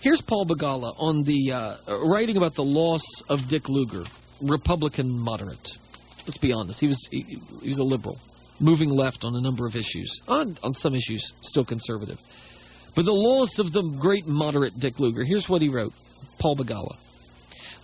Here's 0.00 0.20
Paul 0.20 0.46
Begala 0.46 0.94
on 0.98 1.24
the 1.24 1.52
uh, 1.52 1.74
writing 2.06 2.36
about 2.36 2.54
the 2.54 2.64
loss 2.64 3.02
of 3.28 3.48
Dick 3.48 3.68
Lugar, 3.68 4.04
Republican 4.42 5.18
moderate. 5.18 5.76
Let's 6.26 6.38
be 6.38 6.52
honest, 6.52 6.80
he 6.80 6.88
was 6.88 7.08
he, 7.10 7.22
he 7.62 7.68
was 7.68 7.78
a 7.78 7.84
liberal, 7.84 8.18
moving 8.60 8.90
left 8.90 9.24
on 9.24 9.34
a 9.34 9.40
number 9.40 9.66
of 9.66 9.74
issues. 9.74 10.20
On 10.28 10.56
on 10.62 10.74
some 10.74 10.94
issues, 10.94 11.32
still 11.42 11.64
conservative. 11.64 12.20
But 12.94 13.04
the 13.04 13.12
loss 13.12 13.58
of 13.58 13.72
the 13.72 13.82
great 14.00 14.26
moderate 14.26 14.78
Dick 14.78 14.98
Lugar. 15.00 15.24
Here's 15.24 15.48
what 15.48 15.62
he 15.62 15.68
wrote. 15.68 15.92
Paul 16.38 16.56
Begala. 16.56 16.96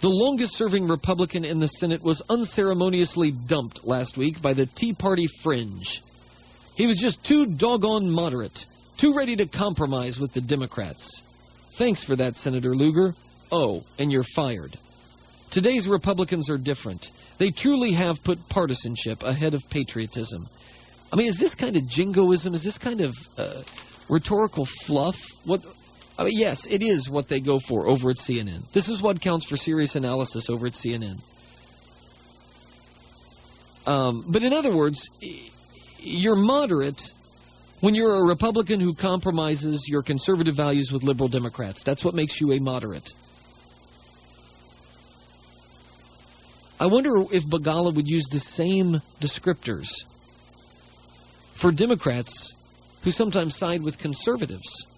The 0.05 0.11
longest 0.11 0.55
serving 0.55 0.87
Republican 0.87 1.47
in 1.47 1.61
the 1.61 1.67
Senate 1.67 2.05
was 2.05 2.21
unceremoniously 2.29 3.33
dumped 3.47 3.87
last 3.87 4.19
week 4.19 4.43
by 4.43 4.53
the 4.53 4.67
Tea 4.67 4.93
Party 4.93 5.27
fringe. 5.43 6.03
He 6.77 6.87
was 6.87 6.99
just 6.99 7.25
too 7.25 7.47
doggone 7.47 8.11
moderate, 8.11 8.67
too 8.99 9.15
ready 9.15 9.35
to 9.37 9.47
compromise 9.47 10.21
with 10.21 10.35
the 10.35 10.43
Democrats. 10.43 11.23
Thanks 11.79 12.05
for 12.05 12.17
that, 12.17 12.37
Senator 12.37 12.75
Lugar. 12.75 13.15
Oh, 13.51 13.83
and 13.99 14.13
you're 14.13 14.25
fired. 14.25 14.77
Today's 15.51 15.89
Republicans 15.89 16.51
are 16.51 16.59
different. 16.59 17.11
They 17.39 17.49
truly 17.49 17.93
have 17.93 18.23
put 18.25 18.47
partisanship 18.51 19.23
ahead 19.23 19.55
of 19.55 19.63
patriotism. 19.71 20.45
I 21.15 21.17
mean, 21.17 21.29
is 21.29 21.39
this 21.39 21.55
kind 21.55 21.77
of 21.77 21.89
jingoism? 21.89 22.53
Is 22.53 22.63
this 22.63 22.77
kind 22.77 23.01
of 23.01 23.15
uh, 23.39 23.63
rhetorical 24.11 24.67
fluff? 24.67 25.19
What? 25.47 25.65
I 26.17 26.25
mean, 26.25 26.39
yes, 26.39 26.67
it 26.67 26.83
is 26.83 27.11
what 27.11 27.29
they 27.29 27.41
go 27.41 27.59
for 27.59 27.89
over 27.89 28.11
at 28.11 28.17
CNN. 28.17 28.71
This 28.73 28.89
is 28.89 29.03
what 29.03 29.21
counts 29.21 29.47
for 29.47 29.57
serious 29.57 29.97
analysis 29.97 30.49
over 30.49 30.67
at 30.67 30.73
CNN. 30.73 31.17
Um, 33.87 34.25
but 34.31 34.45
in 34.45 34.53
other 34.53 34.75
words, 34.75 35.09
you're 35.99 36.37
moderate 36.37 37.01
when 37.81 37.95
you're 37.95 38.15
a 38.15 38.27
Republican 38.27 38.81
who 38.81 38.95
compromises 38.95 39.89
your 39.89 40.03
conservative 40.03 40.55
values 40.55 40.93
with 40.93 41.03
liberal 41.03 41.29
Democrats. 41.29 41.83
That's 41.83 42.05
what 42.05 42.15
makes 42.15 42.41
you 42.41 42.53
a 42.53 42.61
moderate. 42.61 43.13
I 46.79 46.87
wonder 46.87 47.11
if 47.33 47.45
Begala 47.45 47.95
would 47.95 48.07
use 48.07 48.29
the 48.29 48.39
same 48.39 48.95
descriptors 49.21 49.89
for 51.57 51.73
Democrats 51.73 53.01
who 53.03 53.11
sometimes 53.11 53.57
side 53.57 53.83
with 53.83 53.99
conservatives 53.99 54.94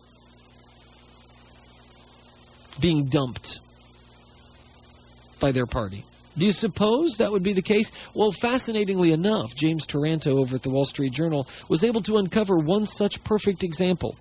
being 2.80 3.08
dumped 3.08 3.60
by 5.40 5.52
their 5.52 5.66
party. 5.66 6.04
Do 6.38 6.44
you 6.44 6.52
suppose 6.52 7.16
that 7.16 7.32
would 7.32 7.42
be 7.42 7.54
the 7.54 7.62
case? 7.62 7.90
Well, 8.14 8.30
fascinatingly 8.30 9.12
enough, 9.12 9.54
James 9.54 9.86
Taranto 9.86 10.38
over 10.38 10.56
at 10.56 10.62
the 10.62 10.70
Wall 10.70 10.84
Street 10.84 11.12
Journal 11.12 11.46
was 11.70 11.82
able 11.82 12.02
to 12.02 12.18
uncover 12.18 12.58
one 12.58 12.86
such 12.86 13.24
perfect 13.24 13.62
example. 13.62 14.14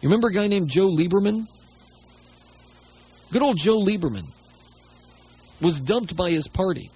You 0.00 0.08
remember 0.08 0.28
a 0.28 0.32
guy 0.32 0.46
named 0.46 0.70
Joe 0.70 0.88
Lieberman? 0.88 1.46
Good 3.32 3.42
old 3.42 3.58
Joe 3.58 3.80
Lieberman 3.80 4.24
was 5.60 5.80
dumped 5.80 6.16
by 6.16 6.30
his 6.30 6.48
party. 6.48 6.90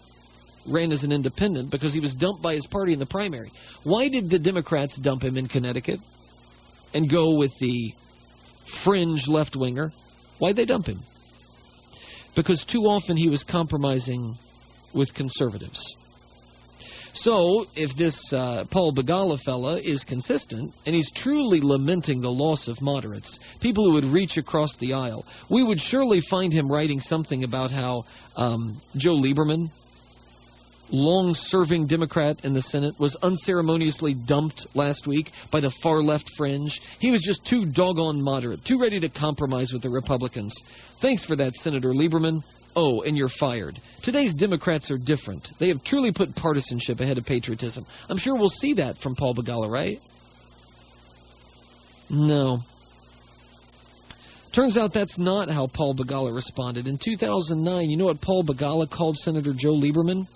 Ran 0.67 0.93
as 0.93 1.05
an 1.05 1.13
independent 1.13 1.71
because 1.71 1.93
he 1.93 2.01
was 2.01 2.15
dumped 2.15 2.43
by 2.43 2.55
his 2.55 2.67
party 2.67 2.93
in 2.93 2.99
the 2.99 3.07
primary. 3.07 3.51
Why 3.83 4.09
did 4.09 4.31
the 4.31 4.39
Democrats 4.39 4.97
dump 4.97 5.23
him 5.23 5.37
in 5.37 5.47
Connecticut 5.49 6.01
and 6.95 7.11
go 7.11 7.37
with 7.37 7.53
the 7.59 7.93
fringe 8.67 9.29
left 9.29 9.57
winger? 9.57 9.91
Why'd 10.39 10.57
they 10.57 10.64
dump 10.64 10.87
him? 10.87 10.99
Because 12.35 12.64
too 12.64 12.82
often 12.82 13.16
he 13.16 13.28
was 13.28 13.45
compromising 13.45 14.35
with 14.93 15.14
conservatives. 15.14 15.82
So, 17.14 17.64
if 17.76 17.97
this 17.97 18.32
uh, 18.32 18.64
Paul 18.70 18.93
Begala 18.93 19.41
fella 19.41 19.78
is 19.78 20.05
consistent, 20.05 20.74
and 20.85 20.95
he's 20.95 21.11
truly 21.12 21.61
lamenting 21.61 22.20
the 22.20 22.30
loss 22.30 22.68
of 22.68 22.82
moderates, 22.82 23.39
people 23.61 23.85
who 23.85 23.93
would 23.93 24.05
reach 24.05 24.37
across 24.37 24.76
the 24.76 24.95
aisle, 24.95 25.24
we 25.49 25.62
would 25.62 25.80
surely 25.80 26.20
find 26.20 26.53
him 26.53 26.68
writing 26.68 27.01
something 27.01 27.45
about 27.45 27.70
how 27.70 28.03
um, 28.37 28.76
Joe 28.97 29.14
Lieberman, 29.14 29.68
long 30.95 31.35
serving 31.35 31.87
Democrat 31.87 32.45
in 32.45 32.55
the 32.55 32.63
Senate, 32.63 32.95
was 32.99 33.17
unceremoniously 33.17 34.15
dumped 34.15 34.75
last 34.77 35.07
week 35.07 35.33
by 35.51 35.61
the 35.61 35.71
far 35.71 36.03
left 36.03 36.31
fringe. 36.37 36.81
He 37.01 37.11
was 37.11 37.21
just 37.21 37.45
too 37.45 37.67
doggone 37.67 38.23
moderate, 38.23 38.65
too 38.65 38.79
ready 38.79 39.01
to 39.01 39.09
compromise 39.09 39.73
with 39.73 39.83
the 39.83 39.91
Republicans. 39.91 40.55
Thanks 41.01 41.25
for 41.25 41.37
that, 41.37 41.55
Senator 41.55 41.91
Lieberman. 41.91 42.41
Oh, 42.77 43.03
and 43.03 43.17
you're 43.17 43.29
fired. 43.29 43.79
Today's 44.03 44.35
Democrats 44.35 44.91
are 44.91 44.97
different. 44.97 45.57
They 45.59 45.69
have 45.69 45.83
truly 45.85 46.13
put 46.13 46.35
partisanship 46.35 47.01
ahead 47.01 47.19
of 47.19 47.27
patriotism. 47.27 47.85
I'm 48.09 48.17
sure 48.17 48.37
we'll 48.37 48.49
see 48.49 48.75
that 48.75 48.97
from 48.97 49.15
Paul 49.15 49.35
Begala, 49.35 49.71
right? 49.71 49.99
No. 52.11 52.59
Turns 54.53 54.77
out 54.77 54.93
that's 54.93 55.19
not 55.19 55.49
how 55.49 55.67
Paul 55.67 55.95
Begala 55.95 56.35
responded. 56.35 56.87
In 56.87 56.99
2009, 56.99 57.91
you 57.91 57.97
know 57.97 58.05
what 58.05 58.21
Paul 58.21 58.45
Begala 58.45 58.89
called 58.89 59.17
Senator 59.17 59.53
Joe 59.53 59.75
Lieberman? 59.75 60.27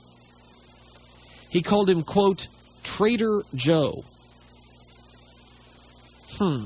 He 1.51 1.63
called 1.63 1.89
him, 1.89 2.03
quote, 2.03 2.47
Traitor 2.83 3.43
Joe. 3.55 4.05
Hmm. 6.37 6.65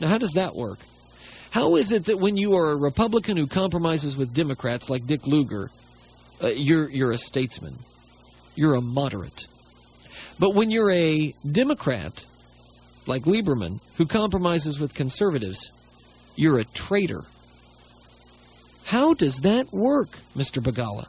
Now, 0.00 0.08
how 0.08 0.18
does 0.18 0.34
that 0.34 0.54
work? 0.54 0.78
How 1.50 1.76
is 1.76 1.92
it 1.92 2.06
that 2.06 2.18
when 2.18 2.36
you 2.36 2.54
are 2.56 2.72
a 2.72 2.76
Republican 2.76 3.36
who 3.36 3.46
compromises 3.46 4.16
with 4.16 4.34
Democrats 4.34 4.90
like 4.90 5.06
Dick 5.06 5.26
Lugar, 5.26 5.70
uh, 6.42 6.48
you're 6.48 6.88
you're 6.90 7.12
a 7.12 7.18
statesman, 7.18 7.74
you're 8.54 8.74
a 8.74 8.80
moderate, 8.80 9.46
but 10.38 10.54
when 10.54 10.70
you're 10.70 10.90
a 10.90 11.32
Democrat 11.50 12.24
like 13.06 13.22
Lieberman 13.22 13.80
who 13.96 14.06
compromises 14.06 14.78
with 14.78 14.94
conservatives, 14.94 15.72
you're 16.36 16.60
a 16.60 16.64
traitor. 16.64 17.22
How 18.84 19.14
does 19.14 19.40
that 19.40 19.66
work, 19.72 20.10
Mr. 20.36 20.62
Begala? 20.62 21.06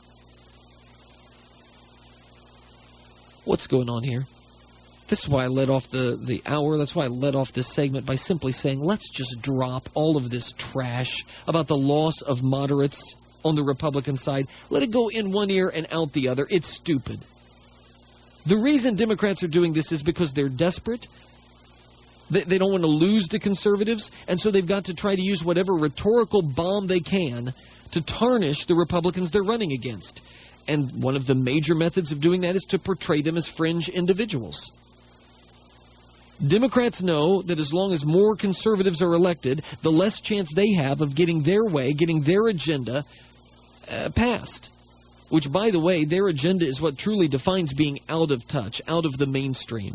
What's 3.46 3.68
going 3.68 3.90
on 3.90 4.04
here? 4.04 4.22
This 5.08 5.24
is 5.24 5.30
why 5.30 5.46
I 5.46 5.48
led 5.48 5.70
off 5.70 5.90
the, 5.90 6.20
the 6.24 6.42
hour. 6.46 6.78
That's 6.78 6.94
why 6.94 7.06
I 7.06 7.08
led 7.08 7.34
off 7.34 7.52
this 7.52 7.68
segment 7.68 8.06
by 8.06 8.16
simply 8.16 8.52
saying, 8.52 8.80
let's 8.80 9.10
just 9.10 9.42
drop 9.42 9.84
all 9.96 10.18
of 10.18 10.30
this 10.30 10.52
trash 10.52 11.24
about 11.48 11.68
the 11.68 11.78
loss 11.78 12.22
of 12.22 12.44
moderates 12.44 13.16
on 13.44 13.56
the 13.56 13.64
Republican 13.64 14.18
side. 14.18 14.46
Let 14.70 14.84
it 14.84 14.92
go 14.92 15.10
in 15.10 15.32
one 15.32 15.50
ear 15.50 15.72
and 15.74 15.88
out 15.92 16.14
the 16.14 16.28
other. 16.28 16.46
It's 16.50 16.68
stupid. 16.68 17.20
The 18.46 18.58
reason 18.58 18.96
Democrats 18.96 19.42
are 19.42 19.48
doing 19.48 19.74
this 19.74 19.92
is 19.92 20.04
because 20.04 20.34
they're 20.34 20.50
desperate. 20.50 21.08
They, 22.30 22.42
they 22.42 22.58
don't 22.58 22.72
want 22.72 22.84
to 22.84 22.88
lose 22.88 23.30
to 23.30 23.40
conservatives, 23.40 24.12
and 24.28 24.40
so 24.40 24.52
they've 24.52 24.66
got 24.66 24.86
to 24.86 24.94
try 24.94 25.16
to 25.16 25.22
use 25.22 25.44
whatever 25.44 25.74
rhetorical 25.74 26.44
bomb 26.56 26.88
they 26.88 27.00
can 27.00 27.52
to 27.92 28.02
tarnish 28.02 28.66
the 28.66 28.76
Republicans 28.76 29.32
they're 29.32 29.44
running 29.44 29.72
against. 29.72 30.22
And 30.70 31.02
one 31.02 31.16
of 31.16 31.26
the 31.26 31.34
major 31.34 31.74
methods 31.74 32.12
of 32.12 32.22
doing 32.22 32.42
that 32.42 32.56
is 32.56 32.64
to 32.66 32.78
portray 32.78 33.22
them 33.22 33.38
as 33.38 33.48
fringe 33.48 33.90
individuals. 33.90 34.72
Democrats 36.48 37.02
know 37.02 37.42
that 37.42 37.60
as 37.60 37.74
long 37.74 37.92
as 37.92 38.06
more 38.06 38.36
conservatives 38.36 39.02
are 39.02 39.14
elected, 39.14 39.64
the 39.82 39.92
less 39.92 40.22
chance 40.22 40.54
they 40.54 40.72
have 40.74 41.02
of 41.02 41.16
getting 41.16 41.42
their 41.42 41.66
way, 41.66 41.92
getting 41.94 42.22
their 42.22 42.48
agenda 42.48 43.04
uh, 43.92 44.10
passed. 44.16 44.72
Which, 45.30 45.52
by 45.52 45.72
the 45.72 45.80
way, 45.80 46.06
their 46.06 46.28
agenda 46.28 46.66
is 46.66 46.80
what 46.80 47.00
truly 47.00 47.28
defines 47.28 47.74
being 47.74 48.00
out 48.08 48.30
of 48.30 48.48
touch, 48.48 48.80
out 48.88 49.06
of 49.06 49.18
the 49.18 49.28
mainstream. 49.28 49.94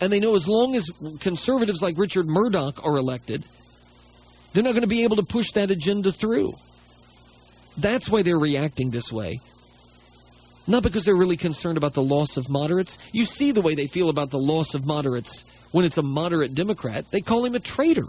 And 0.00 0.10
they 0.10 0.20
know 0.20 0.34
as 0.34 0.48
long 0.48 0.74
as 0.74 0.88
conservatives 1.20 1.82
like 1.82 1.98
Richard 1.98 2.26
Mourdock 2.26 2.84
are 2.84 2.96
elected, 2.96 3.44
they're 4.52 4.64
not 4.64 4.72
going 4.72 4.82
to 4.82 4.88
be 4.88 5.04
able 5.04 5.16
to 5.16 5.22
push 5.22 5.52
that 5.52 5.70
agenda 5.70 6.12
through. 6.12 6.54
That's 7.78 8.08
why 8.08 8.22
they're 8.22 8.38
reacting 8.38 8.90
this 8.90 9.12
way. 9.12 9.38
Not 10.66 10.82
because 10.82 11.04
they're 11.04 11.16
really 11.16 11.36
concerned 11.36 11.76
about 11.76 11.94
the 11.94 12.02
loss 12.02 12.36
of 12.36 12.48
moderates. 12.48 12.98
You 13.12 13.24
see 13.24 13.50
the 13.50 13.60
way 13.60 13.74
they 13.74 13.88
feel 13.88 14.08
about 14.08 14.30
the 14.30 14.38
loss 14.38 14.74
of 14.74 14.86
moderates 14.86 15.44
when 15.72 15.84
it's 15.84 15.98
a 15.98 16.02
moderate 16.02 16.54
Democrat. 16.54 17.04
They 17.10 17.20
call 17.20 17.44
him 17.44 17.54
a 17.54 17.60
traitor. 17.60 18.06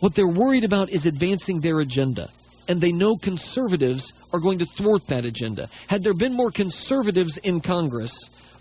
What 0.00 0.14
they're 0.14 0.28
worried 0.28 0.64
about 0.64 0.90
is 0.90 1.06
advancing 1.06 1.60
their 1.60 1.80
agenda. 1.80 2.28
And 2.68 2.80
they 2.80 2.92
know 2.92 3.16
conservatives 3.16 4.12
are 4.32 4.38
going 4.38 4.60
to 4.60 4.66
thwart 4.66 5.06
that 5.08 5.24
agenda. 5.24 5.68
Had 5.88 6.04
there 6.04 6.14
been 6.14 6.34
more 6.34 6.50
conservatives 6.50 7.36
in 7.38 7.60
Congress, 7.60 8.12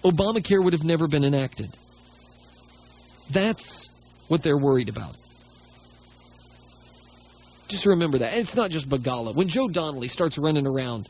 Obamacare 0.03 0.63
would 0.63 0.73
have 0.73 0.83
never 0.83 1.07
been 1.07 1.23
enacted. 1.23 1.69
That's 3.31 4.25
what 4.29 4.41
they're 4.41 4.57
worried 4.57 4.89
about. 4.89 5.15
Just 7.67 7.85
remember 7.85 8.17
that. 8.17 8.33
And 8.33 8.41
it's 8.41 8.55
not 8.55 8.71
just 8.71 8.89
Begala. 8.89 9.35
When 9.35 9.47
Joe 9.47 9.67
Donnelly 9.67 10.07
starts 10.07 10.39
running 10.39 10.65
around 10.65 11.07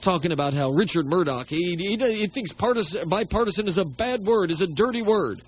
talking 0.00 0.32
about 0.32 0.54
how 0.54 0.70
Richard 0.70 1.06
Mourdock, 1.06 1.48
he, 1.48 1.76
he, 1.76 1.96
he 1.96 2.26
thinks 2.26 2.52
partisan, 2.52 3.08
bipartisan 3.08 3.68
is 3.68 3.78
a 3.78 3.84
bad 3.84 4.20
word, 4.22 4.50
is 4.50 4.60
a 4.60 4.66
dirty 4.66 5.02
word. 5.02 5.40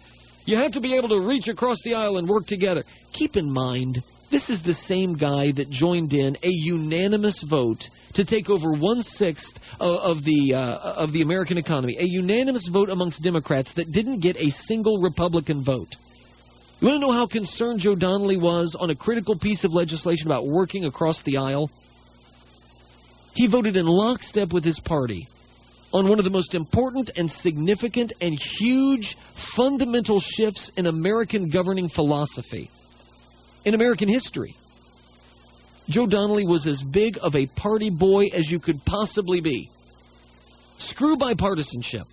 You 0.45 0.57
have 0.57 0.73
to 0.73 0.81
be 0.81 0.95
able 0.95 1.09
to 1.11 1.21
reach 1.21 1.49
across 1.49 1.83
the 1.83 1.95
aisle 1.95 2.19
and 2.19 2.29
work 2.29 2.47
together. 2.47 2.83
Keep 3.13 3.37
in 3.37 3.53
mind, 3.53 4.03
this 4.31 4.51
is 4.51 4.63
the 4.63 4.75
same 4.75 5.15
guy 5.15 5.53
that 5.53 5.71
joined 5.71 6.13
in 6.13 6.37
a 6.43 6.51
unanimous 6.51 7.43
vote 7.43 7.89
to 8.15 8.25
take 8.25 8.51
over 8.51 8.73
one 8.73 9.03
sixth 9.03 9.59
of, 9.81 9.97
of 9.99 10.25
the 10.25 10.55
uh, 10.55 10.79
of 10.97 11.13
the 11.13 11.23
American 11.23 11.59
economy. 11.59 11.97
A 11.99 12.05
unanimous 12.05 12.67
vote 12.69 12.91
amongst 12.91 13.23
Democrats 13.23 13.75
that 13.75 13.93
didn't 13.93 14.21
get 14.21 14.37
a 14.37 14.51
single 14.51 14.99
Republican 15.01 15.63
vote. 15.63 15.95
You 16.81 16.89
want 16.89 17.01
to 17.01 17.07
know 17.07 17.13
how 17.13 17.27
concerned 17.27 17.79
Joe 17.79 17.95
Donnelly 17.95 18.37
was 18.37 18.75
on 18.75 18.91
a 18.91 18.95
critical 18.95 19.39
piece 19.39 19.63
of 19.63 19.73
legislation 19.73 20.27
about 20.27 20.45
working 20.45 20.85
across 20.85 21.23
the 21.23 21.37
aisle? 21.37 21.71
He 23.35 23.47
voted 23.47 23.77
in 23.77 23.87
lockstep 23.87 24.53
with 24.53 24.65
his 24.65 24.79
party 24.79 25.27
on 25.93 26.09
one 26.09 26.19
of 26.19 26.25
the 26.25 26.31
most 26.31 26.55
important 26.55 27.11
and 27.17 27.31
significant 27.31 28.13
and 28.21 28.39
huge 28.39 29.17
fundamental 29.17 30.21
shifts 30.21 30.71
in 30.71 30.87
American 30.87 31.51
governing 31.51 31.89
philosophy, 31.89 32.69
in 33.65 33.75
American 33.75 34.09
history. 34.09 34.55
Joe 35.89 36.07
Donnelly 36.07 36.47
was 36.47 36.67
as 36.67 36.83
big 36.83 37.19
of 37.23 37.35
a 37.35 37.47
party 37.57 37.91
boy 37.91 38.29
as 38.35 38.51
you 38.51 38.59
could 38.61 38.77
possibly 38.87 39.41
be. 39.41 39.69
Screw 40.79 41.17
bipartisanship. 41.17 42.07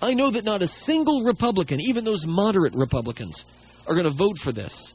I 0.00 0.14
know 0.14 0.30
that 0.30 0.44
not 0.44 0.62
a 0.62 0.66
single 0.66 1.22
Republican, 1.22 1.80
even 1.80 2.04
those 2.04 2.26
moderate 2.26 2.74
Republicans, 2.74 3.44
are 3.86 3.94
going 3.94 4.04
to 4.04 4.10
vote 4.10 4.38
for 4.38 4.52
this. 4.52 4.94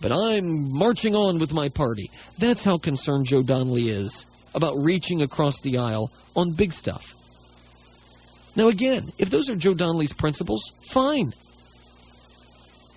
But 0.00 0.12
I'm 0.12 0.72
marching 0.72 1.14
on 1.14 1.38
with 1.38 1.52
my 1.52 1.68
party. 1.68 2.10
That's 2.38 2.62
how 2.62 2.78
concerned 2.78 3.26
Joe 3.26 3.42
Donnelly 3.42 3.88
is 3.88 4.27
about 4.54 4.74
reaching 4.76 5.22
across 5.22 5.60
the 5.60 5.78
aisle 5.78 6.10
on 6.36 6.52
big 6.52 6.72
stuff. 6.72 7.14
Now, 8.56 8.68
again, 8.68 9.04
if 9.18 9.30
those 9.30 9.48
are 9.48 9.56
Joe 9.56 9.74
Donnelly's 9.74 10.12
principles, 10.12 10.62
fine. 10.90 11.32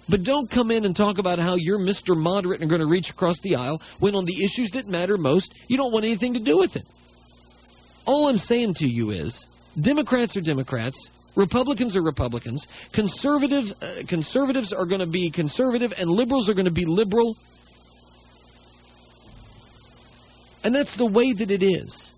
But 0.10 0.24
don't 0.24 0.50
come 0.50 0.72
in 0.72 0.86
and 0.86 0.96
talk 0.96 1.20
about 1.20 1.40
how 1.40 1.56
you're 1.56 1.80
Mr. 1.80 2.18
Moderate 2.18 2.62
and 2.62 2.70
going 2.70 2.82
to 2.82 2.88
reach 2.88 3.10
across 3.10 3.40
the 3.40 3.56
aisle 3.56 3.82
when 4.00 4.16
on 4.16 4.26
the 4.26 4.44
issues 4.44 4.72
that 4.72 4.88
matter 4.88 5.18
most, 5.18 5.54
you 5.70 5.78
don't 5.78 5.94
want 5.94 6.04
anything 6.06 6.34
to 6.34 6.40
do 6.40 6.58
with 6.58 6.76
it. 6.76 6.84
All 8.06 8.28
I'm 8.28 8.38
saying 8.38 8.74
to 8.76 8.88
you 8.88 9.12
is 9.12 9.46
Democrats 9.80 10.36
are 10.36 10.42
Democrats, 10.42 11.32
Republicans 11.36 11.96
are 11.96 12.02
Republicans, 12.02 12.68
conservative 12.92 13.72
uh, 13.82 14.04
conservatives 14.08 14.74
are 14.74 14.86
going 14.86 15.00
to 15.00 15.08
be 15.08 15.30
conservative 15.30 15.94
and 15.98 16.10
liberals 16.10 16.50
are 16.50 16.54
going 16.54 16.66
to 16.66 16.72
be 16.72 16.86
liberal. 16.86 17.38
And 20.64 20.76
that's 20.76 20.96
the 20.96 21.06
way 21.06 21.34
that 21.34 21.52
it 21.52 21.64
is. 21.64 22.14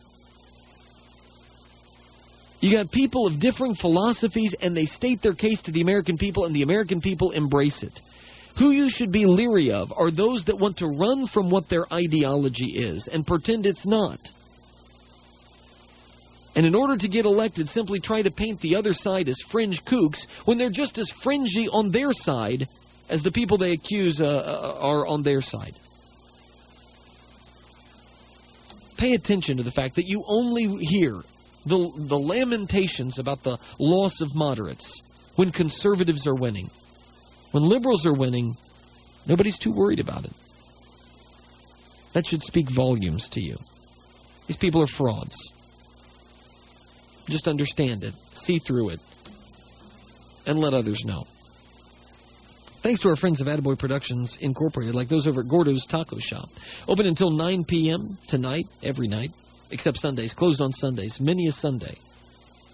You 2.61 2.77
got 2.77 2.91
people 2.91 3.27
of 3.27 3.39
differing 3.39 3.75
philosophies, 3.75 4.53
and 4.53 4.75
they 4.75 4.85
state 4.85 5.21
their 5.21 5.33
case 5.33 5.63
to 5.63 5.71
the 5.71 5.81
American 5.81 6.17
people, 6.17 6.45
and 6.45 6.55
the 6.55 6.61
American 6.61 7.01
people 7.01 7.31
embrace 7.31 7.83
it. 7.83 7.99
Who 8.57 8.71
you 8.71 8.89
should 8.89 9.11
be 9.11 9.25
leery 9.25 9.71
of 9.71 9.91
are 9.97 10.11
those 10.11 10.45
that 10.45 10.59
want 10.59 10.77
to 10.77 10.87
run 10.87 11.27
from 11.27 11.49
what 11.49 11.67
their 11.69 11.85
ideology 11.91 12.67
is 12.67 13.07
and 13.07 13.25
pretend 13.25 13.65
it's 13.65 13.85
not. 13.85 14.19
And 16.55 16.65
in 16.65 16.75
order 16.75 16.95
to 16.95 17.07
get 17.07 17.25
elected, 17.25 17.67
simply 17.67 17.99
try 17.99 18.21
to 18.21 18.29
paint 18.29 18.59
the 18.59 18.75
other 18.75 18.93
side 18.93 19.27
as 19.27 19.39
fringe 19.39 19.83
kooks 19.83 20.25
when 20.45 20.57
they're 20.57 20.69
just 20.69 20.99
as 20.99 21.09
fringy 21.09 21.67
on 21.67 21.89
their 21.89 22.13
side 22.13 22.67
as 23.09 23.23
the 23.23 23.31
people 23.31 23.57
they 23.57 23.71
accuse 23.71 24.21
uh, 24.21 24.25
uh 24.25 24.77
are 24.79 25.07
on 25.07 25.23
their 25.23 25.41
side. 25.41 25.73
Pay 29.03 29.15
attention 29.15 29.57
to 29.57 29.63
the 29.63 29.71
fact 29.71 29.95
that 29.95 30.07
you 30.07 30.23
only 30.29 30.63
hear 30.79 31.11
the, 31.65 31.91
the 32.07 32.17
lamentations 32.17 33.19
about 33.19 33.43
the 33.43 33.57
loss 33.77 34.21
of 34.21 34.33
moderates 34.33 35.33
when 35.35 35.51
conservatives 35.51 36.25
are 36.25 36.35
winning. 36.35 36.69
When 37.51 37.63
liberals 37.63 38.05
are 38.05 38.13
winning, 38.13 38.53
nobody's 39.27 39.59
too 39.59 39.73
worried 39.73 39.99
about 39.99 40.23
it. 40.23 40.31
That 42.13 42.25
should 42.25 42.43
speak 42.43 42.69
volumes 42.69 43.27
to 43.31 43.41
you. 43.41 43.57
These 44.47 44.55
people 44.55 44.81
are 44.81 44.87
frauds. 44.87 45.35
Just 47.27 47.49
understand 47.49 48.05
it, 48.05 48.13
see 48.13 48.57
through 48.57 48.91
it, 48.91 49.01
and 50.47 50.59
let 50.59 50.73
others 50.73 51.03
know. 51.03 51.23
Thanks 52.83 52.99
to 53.01 53.09
our 53.09 53.15
friends 53.15 53.39
of 53.39 53.47
Attaboy 53.47 53.79
Productions 53.79 54.37
Incorporated, 54.41 54.93
like 54.93 55.07
those 55.07 55.25
over 55.25 55.39
at 55.39 55.47
Gordo's 55.47 55.85
Taco 55.85 56.19
Shop. 56.19 56.49
Open 56.87 57.07
until 57.07 57.31
9 57.31 57.63
p.m. 57.63 58.01
tonight, 58.27 58.65
every 58.83 59.07
night 59.07 59.29
except 59.73 59.99
Sundays, 59.99 60.33
closed 60.33 60.61
on 60.61 60.71
Sundays. 60.71 61.19
Many 61.19 61.47
a 61.47 61.51
Sunday. 61.51 61.95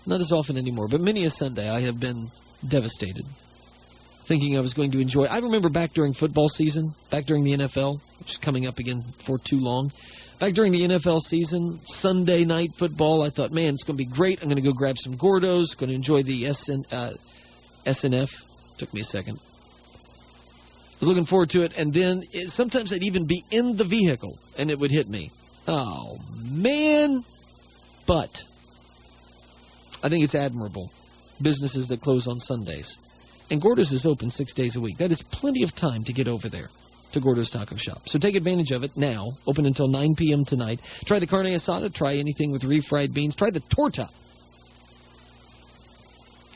Not 0.05 0.19
as 0.19 0.31
often 0.31 0.57
anymore, 0.57 0.87
but 0.87 1.01
many 1.01 1.25
a 1.25 1.29
Sunday 1.29 1.69
I 1.69 1.79
have 1.81 1.99
been 1.99 2.27
devastated. 2.67 3.23
Thinking 4.25 4.57
I 4.57 4.61
was 4.61 4.73
going 4.73 4.91
to 4.91 4.99
enjoy. 4.99 5.25
I 5.25 5.39
remember 5.39 5.69
back 5.69 5.93
during 5.93 6.13
football 6.13 6.49
season, 6.49 6.91
back 7.09 7.25
during 7.25 7.43
the 7.43 7.53
NFL, 7.53 7.99
which 8.19 8.31
is 8.31 8.37
coming 8.37 8.67
up 8.67 8.77
again 8.77 9.01
for 9.25 9.39
too 9.39 9.59
long. 9.59 9.91
Back 10.39 10.53
during 10.53 10.71
the 10.71 10.81
NFL 10.81 11.21
season, 11.21 11.75
Sunday 11.85 12.45
night 12.45 12.69
football, 12.77 13.23
I 13.23 13.29
thought, 13.29 13.51
man, 13.51 13.73
it's 13.73 13.83
going 13.83 13.97
to 13.97 14.03
be 14.03 14.09
great. 14.09 14.41
I'm 14.41 14.49
going 14.49 14.61
to 14.61 14.67
go 14.67 14.73
grab 14.73 14.97
some 14.97 15.13
Gordos, 15.13 15.77
going 15.77 15.89
to 15.89 15.95
enjoy 15.95 16.23
the 16.23 16.53
SN, 16.53 16.83
uh, 16.91 17.11
SNF. 17.85 18.29
Took 18.77 18.93
me 18.93 19.01
a 19.01 19.05
second. 19.05 19.37
Was 20.99 21.07
looking 21.07 21.25
forward 21.25 21.49
to 21.51 21.61
it, 21.61 21.77
and 21.77 21.93
then 21.93 22.21
it, 22.33 22.49
sometimes 22.49 22.91
I'd 22.91 23.03
even 23.03 23.25
be 23.25 23.41
in 23.51 23.77
the 23.77 23.85
vehicle, 23.85 24.37
and 24.57 24.69
it 24.69 24.77
would 24.79 24.91
hit 24.91 25.07
me. 25.07 25.29
Oh, 25.67 26.17
man. 26.51 27.21
But 28.05 28.43
I 30.03 30.09
think 30.09 30.23
it's 30.23 30.35
admirable. 30.35 30.89
Businesses 31.41 31.87
that 31.87 32.01
close 32.01 32.27
on 32.27 32.39
Sundays. 32.39 32.97
And 33.51 33.61
Gordo's 33.61 33.91
is 33.91 34.05
open 34.05 34.29
six 34.29 34.53
days 34.53 34.75
a 34.75 34.81
week. 34.81 34.97
That 34.97 35.11
is 35.11 35.21
plenty 35.21 35.63
of 35.63 35.75
time 35.75 36.03
to 36.03 36.13
get 36.13 36.27
over 36.27 36.49
there 36.49 36.67
to 37.13 37.19
Gordo's 37.19 37.49
Taco 37.49 37.75
Shop. 37.75 37.97
So 38.05 38.19
take 38.19 38.35
advantage 38.35 38.71
of 38.71 38.83
it 38.83 38.95
now. 38.95 39.27
Open 39.47 39.65
until 39.65 39.87
9 39.87 40.15
p.m. 40.15 40.45
tonight. 40.45 40.79
Try 41.05 41.19
the 41.19 41.27
carne 41.27 41.47
asada. 41.47 41.93
Try 41.93 42.15
anything 42.15 42.51
with 42.51 42.63
refried 42.63 43.13
beans. 43.13 43.35
Try 43.35 43.49
the 43.49 43.61
torta. 43.61 44.07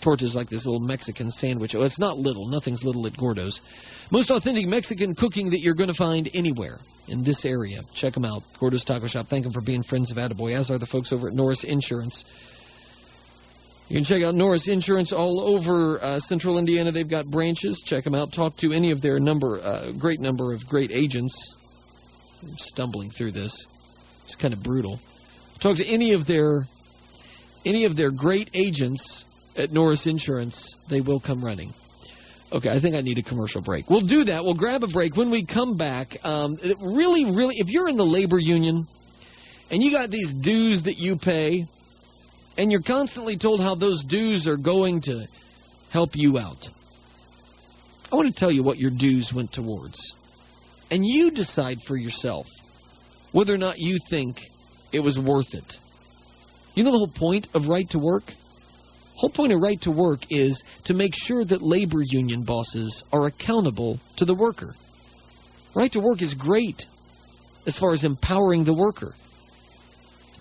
Torta 0.02 0.26
is 0.26 0.36
like 0.36 0.50
this 0.50 0.66
little 0.66 0.82
Mexican 0.82 1.32
sandwich. 1.32 1.76
Oh, 1.76 1.82
it's 1.82 1.98
not 1.98 2.18
little. 2.18 2.48
Nothing's 2.48 2.84
little 2.84 3.08
at 3.08 3.18
Gordo's. 3.18 3.62
Most 4.12 4.30
authentic 4.32 4.68
Mexican 4.68 5.16
cooking 5.16 5.51
that 5.51 5.60
you're 5.60 5.76
going 5.76 5.89
to 5.89 5.95
find 5.95 6.30
anywhere 6.34 6.78
in 7.08 7.24
this 7.24 7.45
area. 7.45 7.82
Check 7.93 8.14
them 8.14 8.26
out. 8.26 8.41
Gordo's 8.60 8.84
Taco 8.84 9.08
Shop. 9.08 9.28
Thank 9.28 9.43
them 9.43 9.54
for 9.54 9.62
being 9.62 9.84
friends 9.84 10.12
of 10.12 10.18
Attaboy, 10.18 10.56
as 10.56 10.70
are 10.70 10.78
the 10.78 10.86
folks 10.86 11.12
over 11.12 11.28
at 11.28 11.34
Norris 11.34 11.64
Insurance. 11.64 12.26
You 13.89 13.97
can 13.97 14.06
check 14.06 14.24
out 14.24 14.34
Norris 14.34 14.68
Insurance 14.68 15.12
all 15.12 15.41
over 15.41 16.01
uh, 16.01 16.20
Central 16.20 16.58
Indiana. 16.58 16.91
They've 16.91 17.10
got 17.10 17.26
branches. 17.26 17.82
Check 17.86 18.04
them 18.04 18.16
out. 18.16 18.32
Talk 18.32 18.56
to 18.58 18.72
any 18.72 18.91
of 18.91 19.01
their 19.01 19.20
number, 19.20 19.60
uh, 19.62 19.91
great 19.99 20.20
number 20.20 20.54
of 20.54 20.66
great 20.68 20.91
agents. 20.91 21.36
I'm 22.43 22.58
stumbling 22.58 23.10
through 23.10 23.32
this. 23.32 23.54
It's 24.26 24.36
kind 24.36 24.54
of 24.54 24.64
brutal. 24.64 24.99
Talk 25.60 25.78
to 25.78 25.86
any 25.86 26.14
of 26.14 26.26
their 26.26 26.64
any 27.66 27.86
of 27.86 27.95
their 27.95 28.12
great 28.12 28.49
agents 28.54 29.54
at 29.58 29.72
Norris 29.72 30.08
Insurance. 30.08 30.74
They 30.89 31.01
will 31.01 31.20
come 31.20 31.43
running. 31.43 31.74
Okay, 32.54 32.70
I 32.70 32.80
think 32.80 32.95
I 32.95 33.01
need 33.01 33.18
a 33.18 33.24
commercial 33.24 33.64
break. 33.64 33.89
We'll 33.89 34.01
do 34.01 34.26
that. 34.26 34.43
We'll 34.43 34.54
grab 34.54 34.84
a 34.84 34.88
break. 34.88 35.18
When 35.18 35.32
we 35.32 35.43
come 35.43 35.76
back, 35.76 36.24
um, 36.24 36.56
really, 36.84 37.26
really, 37.26 37.56
if 37.58 37.70
you're 37.70 37.89
in 37.89 37.97
the 37.97 38.06
labor 38.06 38.38
union 38.38 38.84
and 39.72 39.82
you 39.82 39.91
got 39.91 40.12
these 40.12 40.32
dues 40.32 40.84
that 40.84 40.99
you 40.99 41.16
pay, 41.16 41.64
and 42.56 42.72
you're 42.72 42.84
constantly 42.84 43.38
told 43.38 43.60
how 43.60 43.74
those 43.74 44.04
dues 44.04 44.47
are 44.47 44.58
going 44.58 45.01
to 45.01 45.26
help 45.89 46.16
you 46.16 46.38
out, 46.38 46.70
I 48.12 48.16
want 48.16 48.28
to 48.28 48.39
tell 48.39 48.51
you 48.51 48.62
what 48.62 48.78
your 48.78 48.91
dues 48.91 49.34
went 49.34 49.51
towards. 49.51 49.97
And 50.91 51.04
you 51.04 51.32
decide 51.32 51.82
for 51.82 51.97
yourself 51.97 52.45
whether 53.32 53.51
or 53.51 53.58
not 53.58 53.80
you 53.80 53.97
think 54.12 54.38
it 54.91 54.99
was 54.99 55.18
worth 55.18 55.56
it. 55.56 55.80
You 56.76 56.84
know 56.84 56.91
the 56.91 56.99
whole 56.99 57.08
point 57.08 57.47
of 57.56 57.68
right 57.68 57.89
to 57.89 57.97
work? 57.97 58.26
Whole 59.16 59.30
point 59.30 59.53
of 59.53 59.59
right 59.59 59.80
to 59.82 59.91
work 59.91 60.20
is 60.30 60.64
to 60.86 60.93
make 60.93 61.14
sure 61.16 61.43
that 61.45 61.61
labor 61.61 62.01
union 62.01 62.43
bosses 62.43 63.03
are 63.14 63.26
accountable 63.26 63.99
to 64.18 64.26
the 64.26 64.34
worker. 64.34 64.74
Right 65.76 65.91
to 65.91 65.99
work 65.99 66.22
is 66.22 66.34
great 66.34 66.86
as 67.66 67.78
far 67.78 67.93
as 67.93 68.03
empowering 68.03 68.64
the 68.64 68.74
worker. 68.74 69.14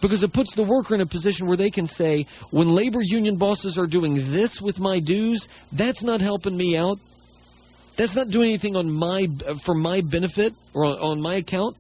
Because 0.01 0.23
it 0.25 0.33
puts 0.33 0.55
the 0.55 0.65
worker 0.65 0.95
in 0.95 1.01
a 1.01 1.07
position 1.07 1.47
where 1.47 1.57
they 1.57 1.71
can 1.71 1.87
say, 1.87 2.27
when 2.51 2.75
labor 2.75 3.01
union 3.01 3.39
bosses 3.39 3.79
are 3.79 3.87
doing 3.87 4.15
this 4.33 4.61
with 4.61 4.81
my 4.81 4.99
dues, 4.99 5.49
that's 5.73 6.03
not 6.03 6.21
helping 6.21 6.57
me 6.57 6.77
out. 6.77 6.99
That's 7.97 8.17
not 8.17 8.29
doing 8.29 8.49
anything 8.49 8.75
on 8.75 8.91
my 8.91 9.29
for 9.63 9.75
my 9.75 10.01
benefit 10.01 10.55
or 10.75 10.87
on, 10.87 10.99
on 10.99 11.21
my 11.21 11.37
account. 11.37 11.77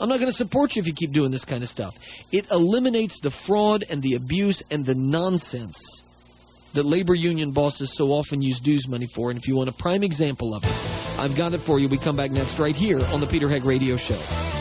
I'm 0.00 0.08
not 0.08 0.20
going 0.20 0.30
to 0.30 0.36
support 0.36 0.76
you 0.76 0.80
if 0.80 0.86
you 0.86 0.94
keep 0.94 1.12
doing 1.12 1.32
this 1.32 1.44
kind 1.44 1.64
of 1.64 1.68
stuff. 1.68 1.96
It 2.30 2.48
eliminates 2.52 3.20
the 3.20 3.32
fraud 3.32 3.82
and 3.90 4.00
the 4.00 4.14
abuse 4.14 4.62
and 4.70 4.86
the 4.86 4.94
nonsense 4.94 5.97
that 6.78 6.86
labor 6.86 7.14
union 7.14 7.50
bosses 7.50 7.92
so 7.92 8.12
often 8.12 8.40
use 8.40 8.60
dues 8.60 8.86
money 8.86 9.06
for. 9.06 9.30
And 9.30 9.38
if 9.38 9.48
you 9.48 9.56
want 9.56 9.68
a 9.68 9.72
prime 9.72 10.04
example 10.04 10.54
of 10.54 10.62
it, 10.62 10.72
I've 11.18 11.34
got 11.36 11.52
it 11.52 11.58
for 11.58 11.80
you. 11.80 11.88
We 11.88 11.98
come 11.98 12.14
back 12.14 12.30
next 12.30 12.60
right 12.60 12.76
here 12.76 13.04
on 13.06 13.18
the 13.20 13.26
Peter 13.26 13.48
Heck 13.48 13.64
Radio 13.64 13.96
Show. 13.96 14.57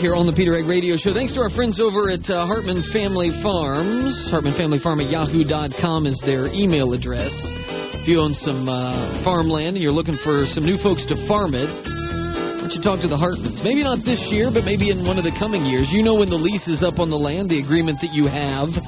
Here 0.00 0.14
on 0.14 0.24
the 0.24 0.32
Peter 0.32 0.56
Heck 0.56 0.66
Radio 0.66 0.96
Show. 0.96 1.12
Thanks 1.12 1.34
to 1.34 1.42
our 1.42 1.50
friends 1.50 1.78
over 1.78 2.08
at 2.08 2.30
uh, 2.30 2.46
Hartman 2.46 2.82
Family 2.82 3.30
Farms. 3.30 4.30
Hartman 4.30 4.54
Family 4.54 4.78
Farm 4.78 4.98
at 4.98 5.10
yahoo.com 5.10 6.06
is 6.06 6.20
their 6.20 6.46
email 6.54 6.94
address. 6.94 7.52
If 7.92 8.08
you 8.08 8.18
own 8.18 8.32
some 8.32 8.66
uh, 8.66 9.08
farmland 9.16 9.76
and 9.76 9.82
you're 9.82 9.92
looking 9.92 10.14
for 10.14 10.46
some 10.46 10.64
new 10.64 10.78
folks 10.78 11.04
to 11.06 11.16
farm 11.16 11.54
it, 11.54 11.68
why 11.68 12.60
don't 12.60 12.74
you 12.74 12.80
talk 12.80 13.00
to 13.00 13.08
the 13.08 13.18
Hartmans? 13.18 13.62
Maybe 13.62 13.82
not 13.82 13.98
this 13.98 14.32
year, 14.32 14.50
but 14.50 14.64
maybe 14.64 14.88
in 14.88 15.04
one 15.04 15.18
of 15.18 15.24
the 15.24 15.32
coming 15.32 15.66
years. 15.66 15.92
You 15.92 16.02
know 16.02 16.14
when 16.14 16.30
the 16.30 16.38
lease 16.38 16.66
is 16.66 16.82
up 16.82 16.98
on 16.98 17.10
the 17.10 17.18
land, 17.18 17.50
the 17.50 17.58
agreement 17.58 18.00
that 18.00 18.14
you 18.14 18.26
have. 18.26 18.82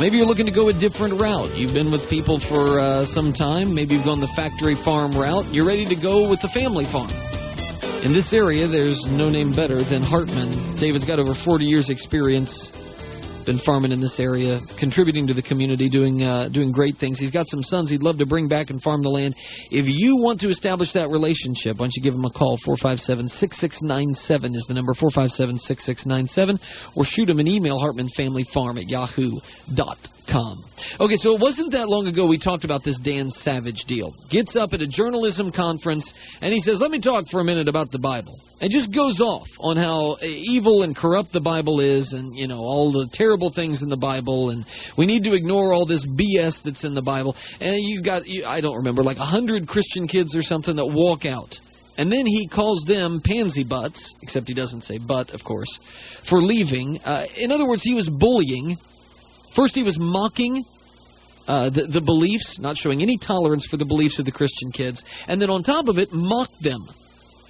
Maybe 0.00 0.16
you're 0.16 0.26
looking 0.26 0.46
to 0.46 0.52
go 0.52 0.68
a 0.68 0.72
different 0.72 1.20
route. 1.20 1.56
You've 1.56 1.74
been 1.74 1.92
with 1.92 2.10
people 2.10 2.40
for 2.40 2.80
uh, 2.80 3.04
some 3.04 3.32
time. 3.32 3.72
Maybe 3.72 3.94
you've 3.94 4.04
gone 4.04 4.18
the 4.18 4.26
factory 4.26 4.74
farm 4.74 5.12
route. 5.12 5.46
You're 5.54 5.66
ready 5.66 5.84
to 5.84 5.94
go 5.94 6.28
with 6.28 6.42
the 6.42 6.48
family 6.48 6.86
farm. 6.86 7.08
In 8.02 8.14
this 8.14 8.32
area, 8.32 8.66
there's 8.66 9.06
no 9.10 9.28
name 9.28 9.52
better 9.52 9.82
than 9.82 10.02
Hartman. 10.02 10.48
David's 10.76 11.04
got 11.04 11.18
over 11.18 11.34
40 11.34 11.66
years' 11.66 11.90
experience, 11.90 12.70
been 13.44 13.58
farming 13.58 13.92
in 13.92 14.00
this 14.00 14.18
area, 14.18 14.58
contributing 14.78 15.26
to 15.26 15.34
the 15.34 15.42
community, 15.42 15.90
doing 15.90 16.24
uh, 16.24 16.48
doing 16.48 16.72
great 16.72 16.96
things. 16.96 17.18
He's 17.18 17.30
got 17.30 17.46
some 17.46 17.62
sons 17.62 17.90
he'd 17.90 18.02
love 18.02 18.16
to 18.16 18.26
bring 18.26 18.48
back 18.48 18.70
and 18.70 18.82
farm 18.82 19.02
the 19.02 19.10
land. 19.10 19.34
If 19.70 19.86
you 19.86 20.16
want 20.16 20.40
to 20.40 20.48
establish 20.48 20.92
that 20.92 21.10
relationship, 21.10 21.76
why 21.78 21.84
don't 21.84 21.94
you 21.94 22.02
give 22.02 22.14
him 22.14 22.24
a 22.24 22.30
call? 22.30 22.56
457 22.56 23.28
6697 23.28 24.54
is 24.54 24.64
the 24.64 24.72
number 24.72 24.94
457 24.94 25.58
6697, 25.58 26.58
or 26.94 27.04
shoot 27.04 27.28
him 27.28 27.38
an 27.38 27.46
email, 27.46 27.78
hartmanfamilyfarm 27.78 28.80
at 28.80 28.88
yahoo.com. 28.88 30.19
Okay, 31.00 31.16
so 31.16 31.34
it 31.34 31.40
wasn't 31.40 31.72
that 31.72 31.88
long 31.88 32.06
ago 32.06 32.26
we 32.26 32.38
talked 32.38 32.64
about 32.64 32.84
this 32.84 32.98
Dan 32.98 33.30
Savage 33.30 33.84
deal. 33.84 34.12
Gets 34.28 34.56
up 34.56 34.72
at 34.72 34.80
a 34.80 34.86
journalism 34.86 35.50
conference 35.50 36.14
and 36.40 36.52
he 36.52 36.60
says, 36.60 36.80
Let 36.80 36.90
me 36.90 37.00
talk 37.00 37.26
for 37.28 37.40
a 37.40 37.44
minute 37.44 37.68
about 37.68 37.90
the 37.90 37.98
Bible. 37.98 38.34
And 38.60 38.70
just 38.70 38.92
goes 38.92 39.20
off 39.20 39.48
on 39.58 39.76
how 39.76 40.16
evil 40.22 40.82
and 40.82 40.94
corrupt 40.94 41.32
the 41.32 41.40
Bible 41.40 41.80
is 41.80 42.12
and, 42.12 42.36
you 42.36 42.46
know, 42.46 42.58
all 42.58 42.92
the 42.92 43.08
terrible 43.12 43.50
things 43.50 43.82
in 43.82 43.88
the 43.88 43.96
Bible 43.96 44.50
and 44.50 44.64
we 44.96 45.06
need 45.06 45.24
to 45.24 45.34
ignore 45.34 45.72
all 45.72 45.86
this 45.86 46.04
BS 46.06 46.62
that's 46.62 46.84
in 46.84 46.94
the 46.94 47.02
Bible. 47.02 47.34
And 47.60 47.76
you 47.78 48.02
got, 48.02 48.26
you, 48.26 48.44
I 48.44 48.60
don't 48.60 48.76
remember, 48.76 49.02
like 49.02 49.18
a 49.18 49.24
hundred 49.24 49.66
Christian 49.66 50.06
kids 50.06 50.36
or 50.36 50.42
something 50.42 50.76
that 50.76 50.86
walk 50.86 51.24
out. 51.24 51.58
And 51.98 52.10
then 52.10 52.26
he 52.26 52.46
calls 52.46 52.84
them 52.84 53.20
pansy 53.22 53.64
butts, 53.64 54.14
except 54.22 54.48
he 54.48 54.54
doesn't 54.54 54.82
say 54.82 54.98
but, 54.98 55.34
of 55.34 55.44
course, 55.44 55.76
for 56.24 56.40
leaving. 56.40 56.98
Uh, 57.04 57.26
in 57.36 57.52
other 57.52 57.66
words, 57.66 57.82
he 57.82 57.94
was 57.94 58.08
bullying 58.08 58.76
First, 59.52 59.74
he 59.74 59.82
was 59.82 59.98
mocking 59.98 60.62
uh, 61.48 61.70
the, 61.70 61.82
the 61.82 62.00
beliefs, 62.00 62.60
not 62.60 62.76
showing 62.76 63.02
any 63.02 63.16
tolerance 63.16 63.66
for 63.66 63.76
the 63.76 63.84
beliefs 63.84 64.18
of 64.18 64.24
the 64.24 64.32
Christian 64.32 64.70
kids, 64.70 65.04
and 65.26 65.42
then 65.42 65.50
on 65.50 65.62
top 65.62 65.88
of 65.88 65.98
it, 65.98 66.12
mocked 66.12 66.62
them, 66.62 66.80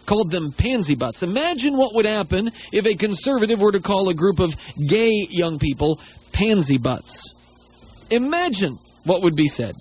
called 0.06 0.30
them 0.30 0.52
pansy 0.52 0.94
butts. 0.94 1.22
Imagine 1.22 1.76
what 1.76 1.94
would 1.94 2.06
happen 2.06 2.50
if 2.72 2.86
a 2.86 2.94
conservative 2.94 3.60
were 3.60 3.72
to 3.72 3.80
call 3.80 4.08
a 4.08 4.14
group 4.14 4.40
of 4.40 4.54
gay 4.88 5.12
young 5.28 5.58
people 5.58 6.00
pansy 6.32 6.78
butts. 6.78 8.08
Imagine 8.10 8.76
what 9.04 9.22
would 9.22 9.36
be 9.36 9.46
said. 9.46 9.74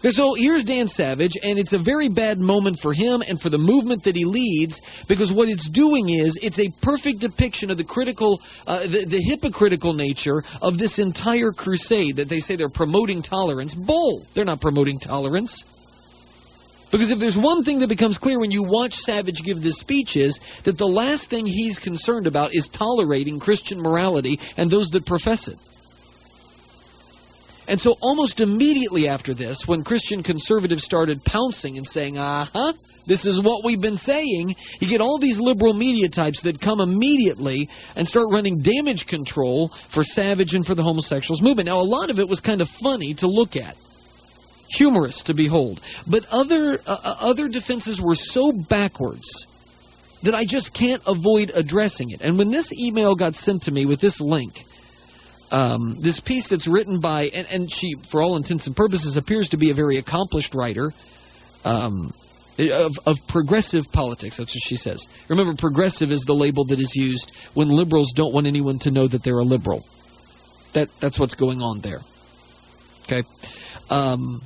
So 0.00 0.34
here's 0.34 0.62
Dan 0.62 0.86
Savage, 0.86 1.36
and 1.42 1.58
it's 1.58 1.72
a 1.72 1.78
very 1.78 2.08
bad 2.08 2.38
moment 2.38 2.78
for 2.78 2.92
him 2.92 3.20
and 3.26 3.40
for 3.40 3.50
the 3.50 3.58
movement 3.58 4.04
that 4.04 4.14
he 4.14 4.24
leads 4.24 4.80
because 5.08 5.32
what 5.32 5.48
it's 5.48 5.68
doing 5.68 6.08
is 6.08 6.38
it's 6.40 6.60
a 6.60 6.70
perfect 6.82 7.18
depiction 7.20 7.68
of 7.70 7.78
the 7.78 7.84
critical, 7.84 8.40
uh, 8.68 8.80
the, 8.82 9.04
the 9.06 9.20
hypocritical 9.20 9.94
nature 9.94 10.44
of 10.62 10.78
this 10.78 11.00
entire 11.00 11.50
crusade 11.50 12.16
that 12.16 12.28
they 12.28 12.38
say 12.38 12.54
they're 12.54 12.68
promoting 12.68 13.22
tolerance. 13.22 13.74
Bull! 13.74 14.22
They're 14.34 14.44
not 14.44 14.60
promoting 14.60 15.00
tolerance. 15.00 15.64
Because 16.92 17.10
if 17.10 17.18
there's 17.18 17.36
one 17.36 17.64
thing 17.64 17.80
that 17.80 17.88
becomes 17.88 18.18
clear 18.18 18.38
when 18.38 18.52
you 18.52 18.62
watch 18.62 18.94
Savage 18.94 19.42
give 19.42 19.60
this 19.60 19.78
speech 19.78 20.16
is 20.16 20.38
that 20.62 20.78
the 20.78 20.86
last 20.86 21.28
thing 21.28 21.44
he's 21.44 21.78
concerned 21.78 22.28
about 22.28 22.54
is 22.54 22.68
tolerating 22.68 23.40
Christian 23.40 23.80
morality 23.82 24.38
and 24.56 24.70
those 24.70 24.90
that 24.90 25.04
profess 25.04 25.48
it. 25.48 25.58
And 27.68 27.78
so, 27.78 27.96
almost 28.00 28.40
immediately 28.40 29.08
after 29.08 29.34
this, 29.34 29.68
when 29.68 29.84
Christian 29.84 30.22
conservatives 30.22 30.82
started 30.82 31.22
pouncing 31.22 31.76
and 31.76 31.86
saying, 31.86 32.16
uh 32.16 32.46
huh, 32.46 32.72
this 33.06 33.26
is 33.26 33.42
what 33.42 33.62
we've 33.62 33.80
been 33.80 33.96
saying, 33.96 34.54
you 34.80 34.88
get 34.88 35.02
all 35.02 35.18
these 35.18 35.38
liberal 35.38 35.74
media 35.74 36.08
types 36.08 36.42
that 36.42 36.60
come 36.62 36.80
immediately 36.80 37.68
and 37.94 38.08
start 38.08 38.26
running 38.32 38.62
damage 38.62 39.06
control 39.06 39.68
for 39.68 40.02
Savage 40.02 40.54
and 40.54 40.66
for 40.66 40.74
the 40.74 40.82
homosexuals 40.82 41.42
movement. 41.42 41.66
Now, 41.66 41.78
a 41.78 41.82
lot 41.82 42.08
of 42.08 42.18
it 42.18 42.28
was 42.28 42.40
kind 42.40 42.62
of 42.62 42.70
funny 42.70 43.12
to 43.14 43.26
look 43.26 43.54
at. 43.54 43.76
Humorous 44.70 45.22
to 45.24 45.34
behold. 45.34 45.80
But 46.06 46.26
other, 46.30 46.78
uh, 46.86 46.96
uh 47.04 47.16
other 47.20 47.48
defenses 47.48 48.00
were 48.00 48.14
so 48.14 48.52
backwards 48.68 49.46
that 50.22 50.34
I 50.34 50.44
just 50.44 50.72
can't 50.72 51.02
avoid 51.06 51.52
addressing 51.54 52.10
it. 52.10 52.22
And 52.22 52.38
when 52.38 52.50
this 52.50 52.72
email 52.72 53.14
got 53.14 53.34
sent 53.34 53.62
to 53.62 53.70
me 53.70 53.84
with 53.84 54.00
this 54.00 54.20
link, 54.20 54.64
um, 55.50 55.96
this 56.00 56.20
piece 56.20 56.48
that's 56.48 56.66
written 56.66 57.00
by, 57.00 57.30
and, 57.34 57.46
and, 57.50 57.72
she, 57.72 57.94
for 58.10 58.20
all 58.20 58.36
intents 58.36 58.66
and 58.66 58.76
purposes, 58.76 59.16
appears 59.16 59.50
to 59.50 59.56
be 59.56 59.70
a 59.70 59.74
very 59.74 59.96
accomplished 59.96 60.54
writer 60.54 60.92
um, 61.64 62.10
of, 62.58 62.98
of 63.06 63.16
progressive 63.28 63.84
politics. 63.92 64.36
That's 64.36 64.54
what 64.54 64.62
she 64.62 64.76
says. 64.76 65.06
Remember, 65.28 65.54
progressive 65.54 66.12
is 66.12 66.22
the 66.22 66.34
label 66.34 66.64
that 66.66 66.80
is 66.80 66.94
used 66.94 67.34
when 67.54 67.68
liberals 67.68 68.12
don't 68.14 68.34
want 68.34 68.46
anyone 68.46 68.78
to 68.80 68.90
know 68.90 69.06
that 69.06 69.22
they're 69.22 69.38
a 69.38 69.44
liberal. 69.44 69.84
That 70.74 70.88
that's 71.00 71.18
what's 71.18 71.34
going 71.34 71.62
on 71.62 71.80
there. 71.80 72.00
Okay. 73.04 73.22
Um, 73.88 74.40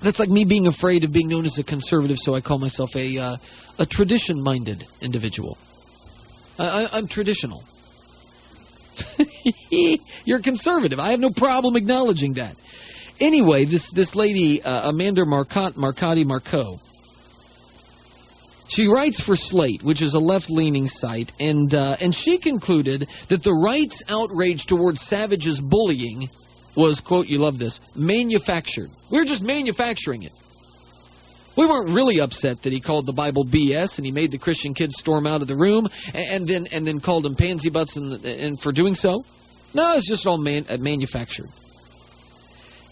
that's 0.00 0.18
like 0.18 0.30
me 0.30 0.44
being 0.44 0.66
afraid 0.66 1.04
of 1.04 1.12
being 1.12 1.28
known 1.28 1.44
as 1.44 1.58
a 1.58 1.64
conservative, 1.64 2.18
so 2.18 2.34
I 2.34 2.40
call 2.40 2.58
myself 2.58 2.94
a 2.96 3.18
uh, 3.18 3.36
a 3.78 3.84
tradition-minded 3.84 4.84
individual. 5.02 5.58
I, 6.58 6.88
I'm 6.92 7.08
traditional. 7.08 7.62
You're 10.24 10.40
conservative. 10.40 11.00
I 11.00 11.10
have 11.10 11.20
no 11.20 11.30
problem 11.30 11.76
acknowledging 11.76 12.34
that. 12.34 12.54
Anyway, 13.20 13.64
this 13.64 13.90
this 13.90 14.14
lady 14.14 14.62
uh, 14.62 14.90
Amanda 14.90 15.24
Marcotte, 15.26 15.74
Marcotti 15.74 16.24
Marcotte, 16.24 16.78
she 18.68 18.86
writes 18.86 19.20
for 19.20 19.34
Slate, 19.34 19.82
which 19.82 20.02
is 20.02 20.14
a 20.14 20.20
left-leaning 20.20 20.88
site, 20.88 21.32
and 21.40 21.74
uh, 21.74 21.96
and 22.00 22.14
she 22.14 22.38
concluded 22.38 23.08
that 23.28 23.42
the 23.42 23.52
right's 23.52 24.02
outrage 24.08 24.66
towards 24.66 25.00
Savage's 25.00 25.60
bullying 25.60 26.28
was 26.76 27.00
quote 27.00 27.26
you 27.28 27.38
love 27.38 27.58
this 27.58 27.96
manufactured. 27.96 28.88
We're 29.10 29.24
just 29.24 29.42
manufacturing 29.42 30.22
it. 30.22 30.32
We 31.58 31.66
weren't 31.66 31.88
really 31.88 32.20
upset 32.20 32.62
that 32.62 32.72
he 32.72 32.78
called 32.78 33.04
the 33.04 33.12
Bible 33.12 33.44
BS 33.44 33.98
and 33.98 34.06
he 34.06 34.12
made 34.12 34.30
the 34.30 34.38
Christian 34.38 34.74
kids 34.74 34.96
storm 34.96 35.26
out 35.26 35.42
of 35.42 35.48
the 35.48 35.56
room 35.56 35.88
and, 36.14 36.46
then 36.46 36.68
and 36.70 36.86
then 36.86 37.00
called 37.00 37.24
them 37.24 37.34
pansy 37.34 37.68
butts 37.68 37.96
and, 37.96 38.24
and 38.24 38.60
for 38.60 38.70
doing 38.70 38.94
so. 38.94 39.24
No, 39.74 39.96
it's 39.96 40.06
just 40.06 40.24
all 40.24 40.38
man, 40.38 40.66
uh, 40.70 40.76
manufactured. 40.78 41.48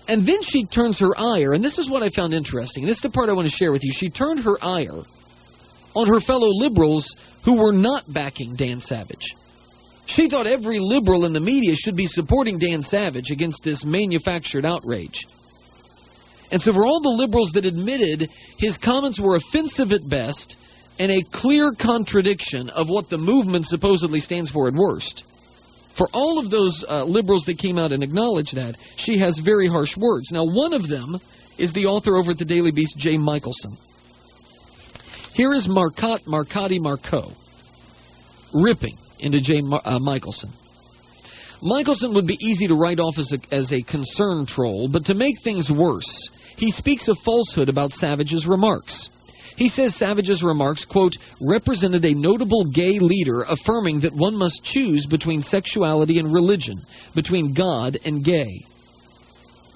And 0.08 0.26
then 0.26 0.42
she 0.42 0.64
turns 0.64 0.98
her 0.98 1.16
ire, 1.16 1.52
and 1.52 1.64
this 1.64 1.78
is 1.78 1.88
what 1.88 2.02
I 2.02 2.10
found 2.10 2.34
interesting. 2.34 2.86
This 2.86 2.96
is 2.96 3.02
the 3.02 3.10
part 3.10 3.28
I 3.28 3.34
want 3.34 3.48
to 3.48 3.56
share 3.56 3.70
with 3.70 3.84
you. 3.84 3.92
She 3.92 4.10
turned 4.10 4.40
her 4.40 4.56
ire 4.60 5.00
on 5.94 6.08
her 6.08 6.18
fellow 6.18 6.48
liberals 6.48 7.14
who 7.44 7.62
were 7.62 7.72
not 7.72 8.02
backing 8.12 8.56
Dan 8.56 8.80
Savage. 8.80 9.36
She 10.06 10.28
thought 10.28 10.48
every 10.48 10.80
liberal 10.80 11.24
in 11.24 11.32
the 11.32 11.40
media 11.40 11.76
should 11.76 11.94
be 11.94 12.06
supporting 12.06 12.58
Dan 12.58 12.82
Savage 12.82 13.30
against 13.30 13.62
this 13.62 13.84
manufactured 13.84 14.64
outrage. 14.64 15.24
And 16.52 16.62
so, 16.62 16.72
for 16.72 16.86
all 16.86 17.00
the 17.00 17.08
liberals 17.08 17.52
that 17.52 17.64
admitted 17.64 18.30
his 18.58 18.78
comments 18.78 19.18
were 19.18 19.36
offensive 19.36 19.92
at 19.92 20.08
best 20.08 20.56
and 20.98 21.10
a 21.10 21.22
clear 21.32 21.72
contradiction 21.72 22.70
of 22.70 22.88
what 22.88 23.10
the 23.10 23.18
movement 23.18 23.66
supposedly 23.66 24.20
stands 24.20 24.50
for 24.50 24.68
at 24.68 24.74
worst, 24.74 25.24
for 25.94 26.08
all 26.12 26.38
of 26.38 26.50
those 26.50 26.84
uh, 26.84 27.04
liberals 27.04 27.44
that 27.46 27.58
came 27.58 27.78
out 27.78 27.92
and 27.92 28.02
acknowledged 28.02 28.54
that, 28.54 28.76
she 28.96 29.18
has 29.18 29.38
very 29.38 29.66
harsh 29.66 29.96
words. 29.96 30.30
Now, 30.30 30.44
one 30.44 30.72
of 30.72 30.88
them 30.88 31.16
is 31.58 31.72
the 31.72 31.86
author 31.86 32.16
over 32.16 32.32
at 32.32 32.38
the 32.38 32.44
Daily 32.44 32.70
Beast, 32.70 32.98
Jay 32.98 33.16
Michaelson. 33.16 33.72
Here 35.34 35.52
is 35.52 35.68
Marcotte 35.68 36.22
Marcotti 36.26 36.80
Marco 36.80 37.30
ripping 38.54 38.94
into 39.20 39.40
Jay 39.40 39.60
Mar- 39.60 39.82
uh, 39.84 39.98
Michaelson. 39.98 40.50
Michaelson 41.62 42.14
would 42.14 42.26
be 42.26 42.38
easy 42.40 42.66
to 42.66 42.74
write 42.74 43.00
off 43.00 43.18
as 43.18 43.32
a, 43.32 43.54
as 43.54 43.72
a 43.72 43.82
concern 43.82 44.46
troll, 44.46 44.88
but 44.88 45.06
to 45.06 45.14
make 45.14 45.40
things 45.42 45.70
worse, 45.70 46.28
he 46.56 46.70
speaks 46.70 47.08
of 47.08 47.18
falsehood 47.18 47.68
about 47.68 47.92
Savage's 47.92 48.46
remarks. 48.46 49.10
He 49.56 49.68
says 49.68 49.94
Savage's 49.94 50.42
remarks, 50.42 50.84
quote, 50.84 51.16
represented 51.40 52.04
a 52.04 52.14
notable 52.14 52.64
gay 52.64 52.98
leader 52.98 53.42
affirming 53.48 54.00
that 54.00 54.14
one 54.14 54.36
must 54.36 54.64
choose 54.64 55.06
between 55.06 55.40
sexuality 55.40 56.18
and 56.18 56.32
religion, 56.32 56.76
between 57.14 57.54
God 57.54 57.96
and 58.04 58.22
gay. 58.22 58.60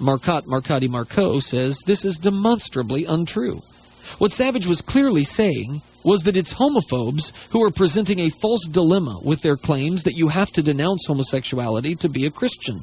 Marcotte 0.00 0.44
Marcotte 0.46 0.88
Marcault 0.88 1.40
says 1.40 1.78
this 1.86 2.04
is 2.04 2.18
demonstrably 2.18 3.04
untrue. 3.06 3.60
What 4.18 4.32
Savage 4.32 4.66
was 4.66 4.80
clearly 4.80 5.24
saying 5.24 5.80
was 6.04 6.22
that 6.24 6.36
it's 6.36 6.52
homophobes 6.52 7.32
who 7.50 7.62
are 7.62 7.70
presenting 7.70 8.20
a 8.20 8.30
false 8.30 8.66
dilemma 8.66 9.18
with 9.24 9.42
their 9.42 9.56
claims 9.56 10.02
that 10.04 10.16
you 10.16 10.28
have 10.28 10.50
to 10.52 10.62
denounce 10.62 11.06
homosexuality 11.06 11.94
to 11.96 12.08
be 12.08 12.26
a 12.26 12.30
Christian. 12.30 12.78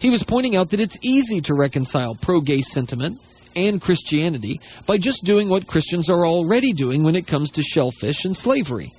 He 0.00 0.10
was 0.10 0.22
pointing 0.22 0.56
out 0.56 0.70
that 0.70 0.80
it's 0.80 0.98
easy 1.02 1.40
to 1.42 1.54
reconcile 1.54 2.14
pro 2.20 2.40
gay 2.40 2.62
sentiment 2.62 3.18
and 3.56 3.80
Christianity 3.80 4.60
by 4.86 4.98
just 4.98 5.24
doing 5.24 5.48
what 5.48 5.66
Christians 5.66 6.08
are 6.10 6.26
already 6.26 6.72
doing 6.72 7.02
when 7.02 7.16
it 7.16 7.26
comes 7.26 7.52
to 7.52 7.62
shellfish 7.62 8.24
and 8.24 8.36
slavery, 8.36 8.90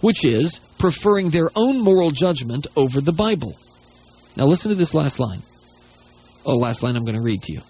which 0.00 0.24
is 0.24 0.58
preferring 0.78 1.30
their 1.30 1.50
own 1.56 1.80
moral 1.80 2.10
judgment 2.10 2.66
over 2.76 3.00
the 3.00 3.12
Bible. 3.12 3.52
Now 4.36 4.46
listen 4.46 4.70
to 4.70 4.76
this 4.76 4.94
last 4.94 5.20
line. 5.20 5.40
Oh, 6.46 6.56
last 6.56 6.82
line 6.82 6.96
I'm 6.96 7.04
going 7.04 7.16
to 7.16 7.22
read 7.22 7.42
to 7.42 7.52
you. 7.52 7.60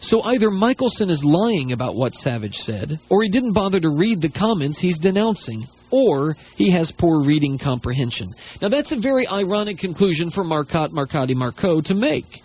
So 0.00 0.22
either 0.22 0.50
Michaelson 0.50 1.10
is 1.10 1.24
lying 1.24 1.72
about 1.72 1.94
what 1.94 2.14
Savage 2.14 2.58
said, 2.58 2.98
or 3.10 3.22
he 3.22 3.28
didn't 3.28 3.52
bother 3.52 3.80
to 3.80 3.96
read 3.96 4.20
the 4.20 4.28
comments 4.28 4.78
he's 4.78 4.98
denouncing, 4.98 5.64
or 5.90 6.34
he 6.56 6.70
has 6.70 6.92
poor 6.92 7.22
reading 7.22 7.58
comprehension. 7.58 8.28
Now 8.60 8.68
that's 8.68 8.92
a 8.92 8.96
very 8.96 9.26
ironic 9.26 9.78
conclusion 9.78 10.30
for 10.30 10.44
Marcotte 10.44 10.92
Marcotte 10.92 11.34
Marcault 11.34 11.82
to 11.82 11.94
make. 11.94 12.42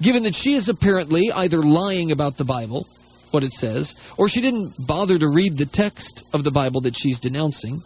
Given 0.00 0.22
that 0.24 0.34
she 0.34 0.54
is 0.54 0.68
apparently 0.68 1.32
either 1.32 1.58
lying 1.58 2.12
about 2.12 2.36
the 2.36 2.44
Bible, 2.44 2.86
what 3.30 3.42
it 3.42 3.52
says, 3.52 3.94
or 4.16 4.28
she 4.28 4.40
didn't 4.40 4.72
bother 4.86 5.18
to 5.18 5.28
read 5.28 5.56
the 5.56 5.66
text 5.66 6.24
of 6.32 6.44
the 6.44 6.50
Bible 6.50 6.82
that 6.82 6.96
she's 6.96 7.18
denouncing, 7.18 7.78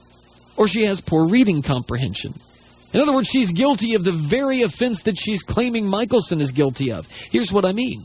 or 0.57 0.69
she 0.69 0.85
has 0.85 1.01
poor 1.01 1.29
reading 1.29 1.63
comprehension. 1.63 2.33
In 2.93 3.01
other 3.01 3.15
words, 3.15 3.29
she's 3.29 3.51
guilty 3.53 3.95
of 3.95 4.05
the 4.05 4.13
very 4.13 4.63
offense 4.63 5.05
that 5.05 5.19
she's 5.19 5.43
claiming 5.43 5.87
Michaelson 5.87 6.41
is 6.41 6.53
guilty 6.53 6.93
of. 6.93 7.07
Here's 7.31 7.51
what 7.51 7.65
I 7.65 7.73
mean 7.73 8.03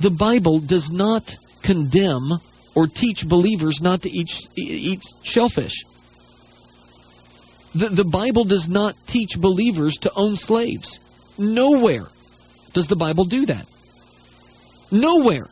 the 0.00 0.10
Bible 0.10 0.60
does 0.60 0.90
not 0.90 1.36
condemn 1.62 2.32
or 2.74 2.86
teach 2.86 3.28
believers 3.28 3.82
not 3.82 4.02
to 4.02 4.10
eat, 4.10 4.30
eat 4.56 5.02
shellfish. 5.22 5.84
The, 7.74 7.90
the 7.90 8.04
Bible 8.04 8.44
does 8.44 8.68
not 8.68 8.94
teach 9.06 9.38
believers 9.38 9.96
to 9.98 10.12
own 10.16 10.36
slaves. 10.36 11.36
Nowhere 11.38 12.06
does 12.72 12.86
the 12.86 12.96
Bible 12.96 13.24
do 13.24 13.46
that. 13.46 13.66
Nowhere 14.92 15.46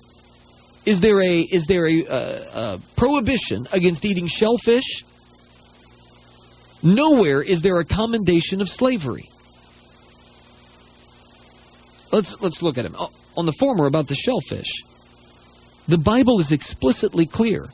is 0.84 1.00
there 1.00 1.20
a 1.22 1.40
is 1.40 1.66
there 1.66 1.86
a, 1.86 2.04
a, 2.04 2.74
a 2.74 2.78
prohibition 2.96 3.66
against 3.72 4.04
eating 4.04 4.26
shellfish. 4.26 5.04
Nowhere 6.82 7.42
is 7.42 7.60
there 7.62 7.78
a 7.78 7.84
commendation 7.84 8.60
of 8.60 8.68
slavery. 8.68 9.28
Let's 12.10 12.40
let's 12.40 12.62
look 12.62 12.78
at 12.78 12.84
him 12.84 12.96
on 13.36 13.46
the 13.46 13.52
former 13.52 13.86
about 13.86 14.08
the 14.08 14.14
shellfish. 14.14 14.82
The 15.88 15.98
Bible 15.98 16.40
is 16.40 16.52
explicitly 16.52 17.26
clear 17.26 17.66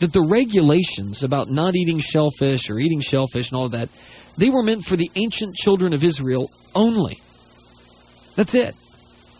that 0.00 0.12
the 0.12 0.22
regulations 0.22 1.22
about 1.22 1.48
not 1.48 1.74
eating 1.74 1.98
shellfish 1.98 2.68
or 2.68 2.78
eating 2.78 3.00
shellfish 3.00 3.50
and 3.50 3.58
all 3.58 3.66
of 3.66 3.72
that, 3.72 3.88
they 4.36 4.50
were 4.50 4.62
meant 4.62 4.84
for 4.84 4.96
the 4.96 5.10
ancient 5.14 5.54
children 5.54 5.92
of 5.92 6.02
Israel 6.02 6.48
only. 6.74 7.18
That's 8.36 8.54
it. 8.54 8.74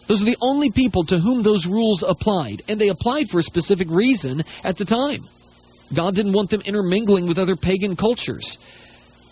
Those 0.06 0.22
are 0.22 0.26
the 0.26 0.36
only 0.40 0.70
people 0.70 1.04
to 1.04 1.18
whom 1.18 1.42
those 1.42 1.66
rules 1.66 2.02
applied, 2.02 2.62
and 2.68 2.80
they 2.80 2.88
applied 2.88 3.28
for 3.30 3.38
a 3.38 3.42
specific 3.42 3.88
reason 3.90 4.42
at 4.62 4.76
the 4.76 4.84
time. 4.84 5.22
God 5.94 6.14
didn't 6.14 6.32
want 6.32 6.50
them 6.50 6.62
intermingling 6.62 7.26
with 7.26 7.38
other 7.38 7.56
pagan 7.56 7.96
cultures. 7.96 8.58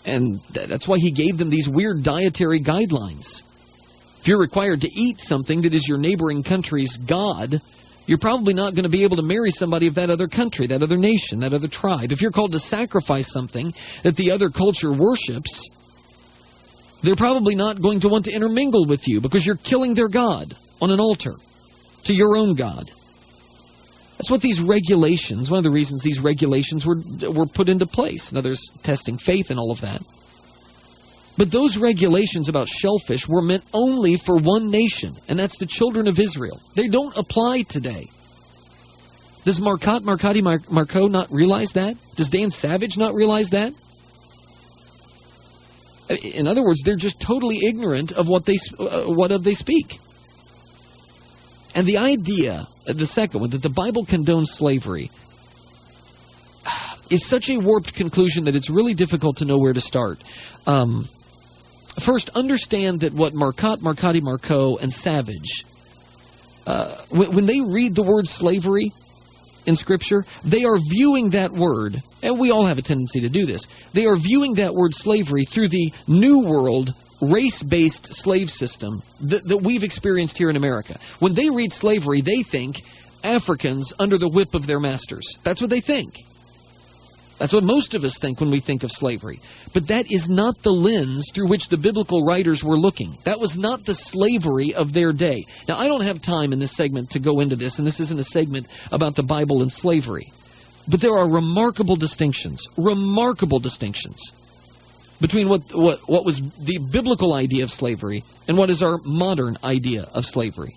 And 0.05 0.39
that's 0.51 0.87
why 0.87 0.97
he 0.97 1.11
gave 1.11 1.37
them 1.37 1.49
these 1.49 1.69
weird 1.69 2.03
dietary 2.03 2.59
guidelines. 2.59 3.41
If 4.19 4.27
you're 4.27 4.39
required 4.39 4.81
to 4.81 4.89
eat 4.93 5.19
something 5.19 5.61
that 5.61 5.73
is 5.73 5.87
your 5.87 5.97
neighboring 5.97 6.43
country's 6.43 6.97
God, 6.97 7.59
you're 8.05 8.17
probably 8.17 8.53
not 8.53 8.73
going 8.73 8.83
to 8.83 8.89
be 8.89 9.03
able 9.03 9.17
to 9.17 9.23
marry 9.23 9.51
somebody 9.51 9.87
of 9.87 9.95
that 9.95 10.09
other 10.09 10.27
country, 10.27 10.67
that 10.67 10.83
other 10.83 10.97
nation, 10.97 11.39
that 11.39 11.53
other 11.53 11.67
tribe. 11.67 12.11
If 12.11 12.21
you're 12.21 12.31
called 12.31 12.51
to 12.51 12.59
sacrifice 12.59 13.31
something 13.31 13.73
that 14.03 14.15
the 14.15 14.31
other 14.31 14.49
culture 14.49 14.91
worships, 14.91 15.69
they're 17.03 17.15
probably 17.15 17.55
not 17.55 17.81
going 17.81 17.99
to 18.01 18.09
want 18.09 18.25
to 18.25 18.31
intermingle 18.31 18.85
with 18.85 19.07
you 19.07 19.19
because 19.19 19.45
you're 19.45 19.57
killing 19.57 19.93
their 19.93 20.07
God 20.07 20.55
on 20.81 20.91
an 20.91 20.99
altar 20.99 21.33
to 22.05 22.13
your 22.13 22.37
own 22.37 22.55
God. 22.55 22.85
That's 24.17 24.29
what 24.31 24.41
these 24.41 24.61
regulations, 24.61 25.49
one 25.49 25.57
of 25.57 25.63
the 25.63 25.71
reasons 25.71 26.01
these 26.01 26.19
regulations 26.19 26.85
were, 26.85 27.01
were 27.29 27.45
put 27.45 27.67
into 27.67 27.85
place. 27.85 28.31
Now, 28.31 28.41
there's 28.41 28.63
testing 28.83 29.17
faith 29.17 29.49
and 29.49 29.59
all 29.59 29.71
of 29.71 29.81
that. 29.81 30.01
But 31.37 31.51
those 31.51 31.77
regulations 31.77 32.47
about 32.47 32.67
shellfish 32.67 33.27
were 33.27 33.41
meant 33.41 33.63
only 33.73 34.17
for 34.17 34.37
one 34.37 34.69
nation, 34.69 35.17
and 35.27 35.37
that's 35.37 35.57
the 35.57 35.65
children 35.65 36.07
of 36.07 36.19
Israel. 36.19 36.59
They 36.75 36.87
don't 36.87 37.17
apply 37.17 37.63
today. 37.63 38.05
Does 39.43 39.59
Marcotte 39.59 40.03
Marcotte 40.03 40.41
Mar- 40.41 40.59
Marcault 40.69 41.07
not 41.07 41.27
realize 41.31 41.71
that? 41.73 41.95
Does 42.15 42.29
Dan 42.29 42.51
Savage 42.51 42.97
not 42.97 43.13
realize 43.13 43.49
that? 43.49 43.73
In 46.15 46.47
other 46.47 46.63
words, 46.63 46.81
they're 46.83 46.95
just 46.95 47.21
totally 47.21 47.65
ignorant 47.65 48.11
of 48.11 48.27
what 48.27 48.45
they 48.45 48.57
uh, 48.79 49.03
what 49.03 49.31
of 49.31 49.43
they 49.43 49.53
speak. 49.53 49.99
And 51.75 51.87
the 51.87 51.97
idea, 51.97 52.67
the 52.85 53.05
second 53.05 53.41
one, 53.41 53.49
that 53.51 53.61
the 53.61 53.69
Bible 53.69 54.05
condones 54.05 54.47
slavery, 54.47 55.09
is 57.09 57.25
such 57.25 57.49
a 57.49 57.57
warped 57.57 57.95
conclusion 57.95 58.45
that 58.45 58.55
it's 58.55 58.69
really 58.69 58.93
difficult 58.93 59.37
to 59.37 59.45
know 59.45 59.57
where 59.57 59.73
to 59.73 59.81
start. 59.81 60.23
Um, 60.67 61.07
First, 61.99 62.29
understand 62.29 63.01
that 63.01 63.13
what 63.13 63.33
Marcotte, 63.35 63.81
Marcotte, 63.83 64.23
Marcault, 64.23 64.77
and 64.77 64.91
Savage, 64.91 65.63
uh, 66.65 66.95
when, 67.09 67.35
when 67.35 67.45
they 67.45 67.61
read 67.61 67.93
the 67.93 68.01
word 68.01 68.27
slavery 68.27 68.91
in 69.65 69.75
Scripture, 69.75 70.23
they 70.43 70.63
are 70.65 70.77
viewing 70.89 71.31
that 71.31 71.51
word, 71.51 71.99
and 72.21 72.39
we 72.39 72.51
all 72.51 72.65
have 72.65 72.77
a 72.77 72.81
tendency 72.81 73.21
to 73.21 73.29
do 73.29 73.45
this, 73.45 73.65
they 73.93 74.05
are 74.05 74.15
viewing 74.15 74.55
that 74.55 74.73
word 74.73 74.93
slavery 74.93 75.45
through 75.45 75.69
the 75.69 75.91
New 76.07 76.39
World 76.39 76.93
race 77.21 77.63
based 77.63 78.13
slave 78.13 78.51
system 78.51 79.01
that, 79.21 79.43
that 79.47 79.57
we've 79.57 79.83
experienced 79.83 80.37
here 80.37 80.49
in 80.49 80.55
America. 80.55 80.97
When 81.19 81.33
they 81.33 81.49
read 81.49 81.71
slavery, 81.71 82.21
they 82.21 82.43
think 82.43 82.81
Africans 83.23 83.93
under 83.99 84.17
the 84.17 84.29
whip 84.29 84.53
of 84.53 84.67
their 84.67 84.79
masters. 84.79 85.25
That's 85.43 85.61
what 85.61 85.69
they 85.69 85.79
think. 85.79 86.13
That's 87.39 87.53
what 87.53 87.63
most 87.63 87.93
of 87.93 88.03
us 88.03 88.17
think 88.17 88.39
when 88.39 88.51
we 88.51 88.59
think 88.59 88.83
of 88.83 88.91
slavery. 88.91 89.39
But 89.73 89.87
that 89.87 90.11
is 90.11 90.29
not 90.29 90.55
the 90.63 90.71
lens 90.71 91.29
through 91.33 91.47
which 91.47 91.67
the 91.67 91.77
biblical 91.77 92.23
writers 92.23 92.63
were 92.63 92.77
looking. 92.77 93.11
That 93.25 93.39
was 93.39 93.57
not 93.57 93.85
the 93.85 93.95
slavery 93.95 94.73
of 94.73 94.93
their 94.93 95.11
day. 95.11 95.45
Now, 95.67 95.77
I 95.77 95.85
don't 95.85 96.03
have 96.03 96.21
time 96.21 96.53
in 96.53 96.59
this 96.59 96.75
segment 96.75 97.09
to 97.11 97.19
go 97.19 97.39
into 97.39 97.55
this, 97.55 97.79
and 97.79 97.87
this 97.87 97.99
isn't 97.99 98.19
a 98.19 98.23
segment 98.23 98.67
about 98.91 99.15
the 99.15 99.23
Bible 99.23 99.61
and 99.61 99.71
slavery. 99.71 100.27
But 100.87 101.01
there 101.01 101.17
are 101.17 101.29
remarkable 101.29 101.95
distinctions, 101.95 102.67
remarkable 102.77 103.59
distinctions 103.59 104.19
between 105.21 105.47
what, 105.47 105.61
what, 105.73 105.99
what 106.07 106.25
was 106.25 106.41
the 106.57 106.79
biblical 106.91 107.33
idea 107.33 107.63
of 107.63 107.71
slavery 107.71 108.23
and 108.47 108.57
what 108.57 108.69
is 108.69 108.83
our 108.83 108.97
modern 109.05 109.55
idea 109.63 110.05
of 110.13 110.25
slavery. 110.25 110.75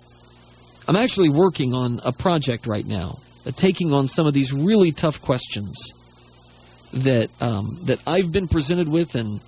I'm 0.87 0.95
actually 0.95 1.29
working 1.29 1.73
on 1.73 1.99
a 2.05 2.13
project 2.13 2.65
right 2.65 2.85
now, 2.85 3.15
uh, 3.45 3.51
taking 3.51 3.91
on 3.91 4.07
some 4.07 4.25
of 4.25 4.33
these 4.33 4.53
really 4.53 4.93
tough 4.93 5.21
questions 5.21 5.75
that 6.93 7.29
um, 7.41 7.67
that 7.85 7.99
I've 8.07 8.31
been 8.31 8.47
presented 8.47 8.87
with 8.87 9.15
and 9.15 9.39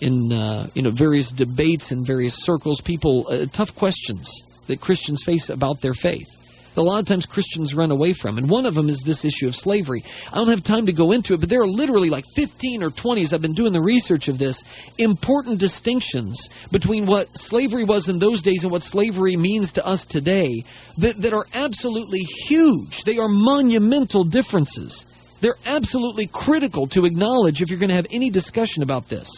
in 0.00 0.32
uh, 0.32 0.68
you 0.74 0.82
know 0.82 0.90
various 0.90 1.30
debates 1.30 1.92
in 1.92 2.04
various 2.04 2.34
circles, 2.34 2.80
people 2.80 3.26
uh, 3.30 3.46
tough 3.52 3.74
questions 3.74 4.64
that 4.66 4.80
Christians 4.80 5.22
face 5.24 5.48
about 5.48 5.80
their 5.80 5.94
faith. 5.94 6.34
A 6.76 6.82
lot 6.82 7.00
of 7.00 7.06
times 7.06 7.26
Christians 7.26 7.74
run 7.74 7.90
away 7.90 8.12
from, 8.12 8.38
and 8.38 8.48
one 8.48 8.64
of 8.64 8.74
them 8.74 8.88
is 8.88 9.00
this 9.00 9.24
issue 9.24 9.48
of 9.48 9.56
slavery. 9.56 10.04
I 10.32 10.36
don't 10.36 10.48
have 10.48 10.62
time 10.62 10.86
to 10.86 10.92
go 10.92 11.10
into 11.10 11.34
it, 11.34 11.40
but 11.40 11.48
there 11.48 11.62
are 11.62 11.66
literally 11.66 12.08
like 12.08 12.24
15 12.36 12.84
or 12.84 12.90
20 12.90 13.22
as 13.22 13.32
I've 13.32 13.42
been 13.42 13.54
doing 13.54 13.72
the 13.72 13.82
research 13.82 14.28
of 14.28 14.38
this 14.38 14.62
important 14.96 15.58
distinctions 15.58 16.48
between 16.70 17.06
what 17.06 17.26
slavery 17.36 17.82
was 17.82 18.08
in 18.08 18.20
those 18.20 18.42
days 18.42 18.62
and 18.62 18.70
what 18.70 18.82
slavery 18.82 19.36
means 19.36 19.72
to 19.72 19.84
us 19.84 20.06
today 20.06 20.62
that, 20.98 21.16
that 21.16 21.32
are 21.32 21.46
absolutely 21.52 22.20
huge. 22.20 23.02
They 23.02 23.18
are 23.18 23.28
monumental 23.28 24.22
differences. 24.22 25.04
They're 25.40 25.56
absolutely 25.66 26.26
critical 26.26 26.86
to 26.88 27.04
acknowledge 27.04 27.62
if 27.62 27.70
you're 27.70 27.78
going 27.78 27.90
to 27.90 27.96
have 27.96 28.06
any 28.10 28.30
discussion 28.30 28.82
about 28.82 29.08
this. 29.08 29.28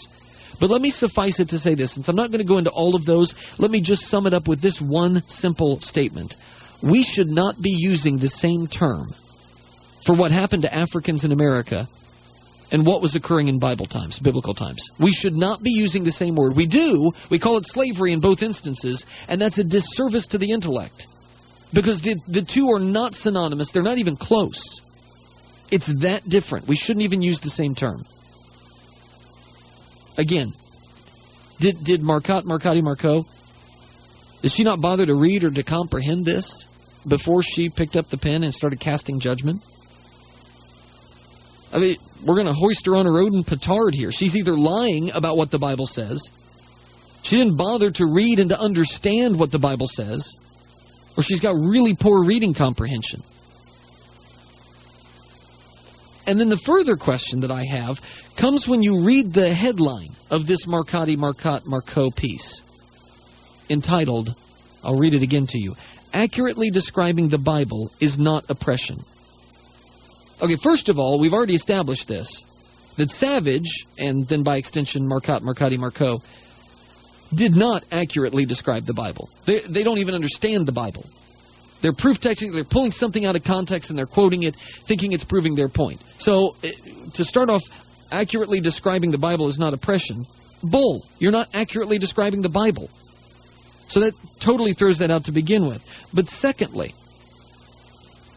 But 0.61 0.71
let 0.71 0.83
me 0.83 0.91
suffice 0.91 1.41
it 1.41 1.49
to 1.51 1.59
say 1.59 1.75
this, 1.75 1.93
since 1.93 2.09
I'm 2.09 2.17
not 2.17 2.31
going 2.31 2.41
to 2.41 2.49
go 2.49 2.59
into 2.59 2.71
all 2.71 2.95
of 2.95 3.05
those, 3.05 3.35
let 3.59 3.71
me 3.71 3.81
just 3.81 4.07
sum 4.07 4.27
it 4.27 4.35
up 4.35 4.47
with 4.47 4.61
this 4.61 4.81
one 4.81 5.23
simple 5.23 5.81
statement. 5.81 6.37
We 6.83 7.03
should 7.03 7.29
not 7.29 7.61
be 7.61 7.71
using 7.71 8.19
the 8.19 8.29
same 8.29 8.67
term 8.67 9.07
for 10.05 10.15
what 10.15 10.33
happened 10.33 10.63
to 10.63 10.75
Africans 10.75 11.25
in 11.25 11.33
America 11.33 11.87
and 12.73 12.87
what 12.87 13.03
was 13.03 13.15
occurring 13.15 13.49
in 13.49 13.59
Bible 13.59 13.87
times, 13.87 14.19
biblical 14.19 14.55
times. 14.55 14.87
We 14.99 15.13
should 15.13 15.35
not 15.35 15.63
be 15.63 15.71
using 15.71 16.05
the 16.05 16.13
same 16.13 16.37
word. 16.37 16.55
We 16.55 16.67
do, 16.67 17.11
we 17.31 17.39
call 17.39 17.57
it 17.57 17.67
slavery 17.67 18.13
in 18.13 18.21
both 18.21 18.43
instances, 18.43 19.07
and 19.29 19.41
that's 19.41 19.59
a 19.59 19.65
disservice 19.65 20.29
to 20.29 20.39
the 20.39 20.51
intellect. 20.51 21.07
Because 21.73 22.03
the, 22.03 22.17
the 22.29 22.43
two 22.43 22.71
are 22.71 22.81
not 22.81 23.15
synonymous, 23.15 23.73
they're 23.73 23.83
not 23.83 23.99
even 23.99 24.17
close. 24.17 24.90
It's 25.71 25.87
that 26.01 26.29
different. 26.29 26.67
We 26.67 26.77
shouldn't 26.77 27.05
even 27.05 27.23
use 27.23 27.41
the 27.41 27.51
same 27.51 27.75
term. 27.75 28.01
Again, 30.19 30.53
did 31.61 31.83
did 31.85 32.03
Marcotte 32.03 32.45
Marcotte 32.45 32.83
Marcotte 32.83 33.25
did 34.43 34.53
she 34.53 34.65
not 34.65 34.81
bother 34.81 35.07
to 35.07 35.15
read 35.15 35.45
or 35.45 35.51
to 35.51 35.63
comprehend 35.63 36.25
this 36.25 36.67
before 37.07 37.43
she 37.43 37.69
picked 37.69 37.97
up 37.97 38.09
the 38.09 38.17
pen 38.17 38.43
and 38.43 38.55
started 38.55 38.81
casting 38.81 39.21
judgment? 39.21 39.63
I 41.73 41.79
mean, 41.79 41.97
we're 42.25 42.35
going 42.35 42.47
to 42.47 42.53
hoist 42.53 42.87
her 42.87 42.97
on 42.97 43.07
her 43.07 43.19
Odin 43.19 43.45
petard 43.45 43.95
here. 43.95 44.11
She's 44.11 44.37
either 44.37 44.57
lying 44.57 45.13
about 45.13 45.37
what 45.37 45.51
the 45.51 45.59
Bible 45.59 45.87
says, 45.87 46.21
she 47.23 47.37
didn't 47.37 47.57
bother 47.57 47.91
to 47.91 48.07
read 48.07 48.41
and 48.41 48.51
to 48.51 48.59
understand 48.59 49.39
what 49.39 49.51
the 49.51 49.59
Bible 49.59 49.87
says, 49.87 50.35
or 51.17 51.23
she's 51.23 51.41
got 51.41 51.55
really 51.55 51.95
poor 51.95 52.25
reading 52.25 52.55
comprehension. 52.55 53.21
And 56.31 56.39
then 56.39 56.49
the 56.49 56.57
further 56.57 56.95
question 56.95 57.41
that 57.41 57.51
I 57.51 57.65
have 57.65 58.01
comes 58.37 58.69
when 58.69 58.85
you 58.85 59.05
read 59.05 59.33
the 59.33 59.53
headline 59.53 60.11
of 60.31 60.47
this 60.47 60.65
Marcotte 60.65 61.19
Marcotte 61.19 61.67
Marcotte 61.67 62.15
piece 62.15 62.63
entitled, 63.69 64.33
I'll 64.85 64.97
read 64.97 65.15
it 65.15 65.25
again 65.25 65.49
to 65.49 65.61
you, 65.61 65.75
Accurately 66.13 66.71
Describing 66.71 67.31
the 67.31 67.39
Bible 67.39 67.91
is 67.99 68.17
Not 68.17 68.49
Oppression. 68.49 68.95
Okay, 70.41 70.55
first 70.55 70.89
of 70.89 71.01
all, 71.01 71.19
we've 71.19 71.33
already 71.33 71.57
established 71.57 72.07
this 72.07 72.95
that 72.97 73.11
Savage, 73.11 73.85
and 73.99 74.25
then 74.29 74.45
by 74.45 74.57
extension 74.57 75.09
Marcotte 75.09 75.43
Marcotte 75.43 75.81
Marcotte, 75.81 76.21
did 77.35 77.57
not 77.57 77.83
accurately 77.91 78.45
describe 78.45 78.85
the 78.85 78.95
Bible. 78.95 79.29
They, 79.47 79.59
they 79.59 79.83
don't 79.83 79.99
even 79.99 80.15
understand 80.15 80.67
the 80.67 80.73
Bible. 80.73 81.05
They're 81.81 81.93
proof 81.93 82.21
texting, 82.21 82.53
they're 82.53 82.65
pulling 82.65 82.93
something 82.93 83.25
out 83.25 83.37
of 83.37 83.45
context 83.45 83.91
and 83.91 83.99
they're 83.99 84.07
quoting 84.07 84.43
it, 84.43 84.55
thinking 84.55 85.13
it's 85.13 85.25
proving 85.25 85.55
their 85.55 85.69
point. 85.69 86.03
So, 86.19 86.55
eh, 86.63 86.73
to 87.15 87.25
start 87.25 87.49
off, 87.49 87.63
accurately 88.13 88.61
describing 88.61 89.11
the 89.11 89.19
Bible 89.19 89.49
is 89.49 89.59
not 89.59 89.73
oppression. 89.73 90.25
Bull. 90.63 91.03
You're 91.19 91.33
not 91.33 91.49
accurately 91.55 91.99
describing 91.99 92.43
the 92.43 92.49
Bible. 92.49 92.89
So 93.89 94.01
that 94.01 94.15
totally 94.41 94.73
throws 94.73 94.99
that 94.99 95.11
out 95.11 95.25
to 95.25 95.33
begin 95.33 95.67
with. 95.67 95.85
But 96.15 96.29
secondly, 96.29 96.93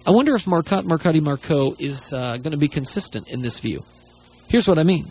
I 0.05 0.11
wonder 0.11 0.35
if 0.35 0.47
Marcotte 0.47 0.85
Marcotte 0.85 1.21
Marcotte 1.21 1.79
is 1.79 2.11
uh, 2.11 2.37
going 2.37 2.51
to 2.51 2.57
be 2.57 2.67
consistent 2.67 3.29
in 3.29 3.41
this 3.41 3.59
view. 3.59 3.81
Here's 4.49 4.67
what 4.67 4.79
I 4.79 4.83
mean. 4.83 5.05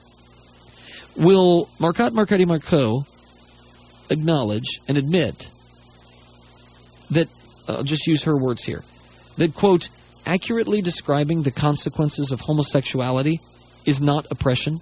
Will 1.16 1.68
Marcotte 1.78 2.12
Marcotte 2.12 2.46
Marcotte 2.46 3.06
acknowledge 4.10 4.80
and 4.88 4.98
admit 4.98 5.48
that, 7.10 7.28
I'll 7.76 7.82
just 7.82 8.06
use 8.06 8.24
her 8.24 8.36
words 8.36 8.64
here, 8.64 8.82
that, 9.38 9.54
quote, 9.54 9.88
accurately 10.26 10.82
describing 10.82 11.42
the 11.42 11.50
consequences 11.50 12.32
of 12.32 12.40
homosexuality 12.40 13.40
is 13.86 14.00
not 14.00 14.26
oppression? 14.30 14.78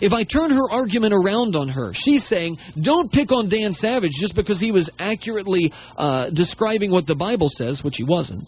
If 0.00 0.12
I 0.12 0.22
turn 0.22 0.50
her 0.50 0.70
argument 0.70 1.12
around 1.14 1.56
on 1.56 1.68
her, 1.68 1.92
she's 1.92 2.24
saying, 2.24 2.58
don't 2.80 3.10
pick 3.10 3.32
on 3.32 3.48
Dan 3.48 3.72
Savage 3.72 4.12
just 4.12 4.34
because 4.34 4.60
he 4.60 4.70
was 4.70 4.88
accurately 4.98 5.72
uh, 5.96 6.30
describing 6.30 6.90
what 6.90 7.06
the 7.06 7.16
Bible 7.16 7.48
says, 7.48 7.82
which 7.82 7.96
he 7.96 8.04
wasn't. 8.04 8.42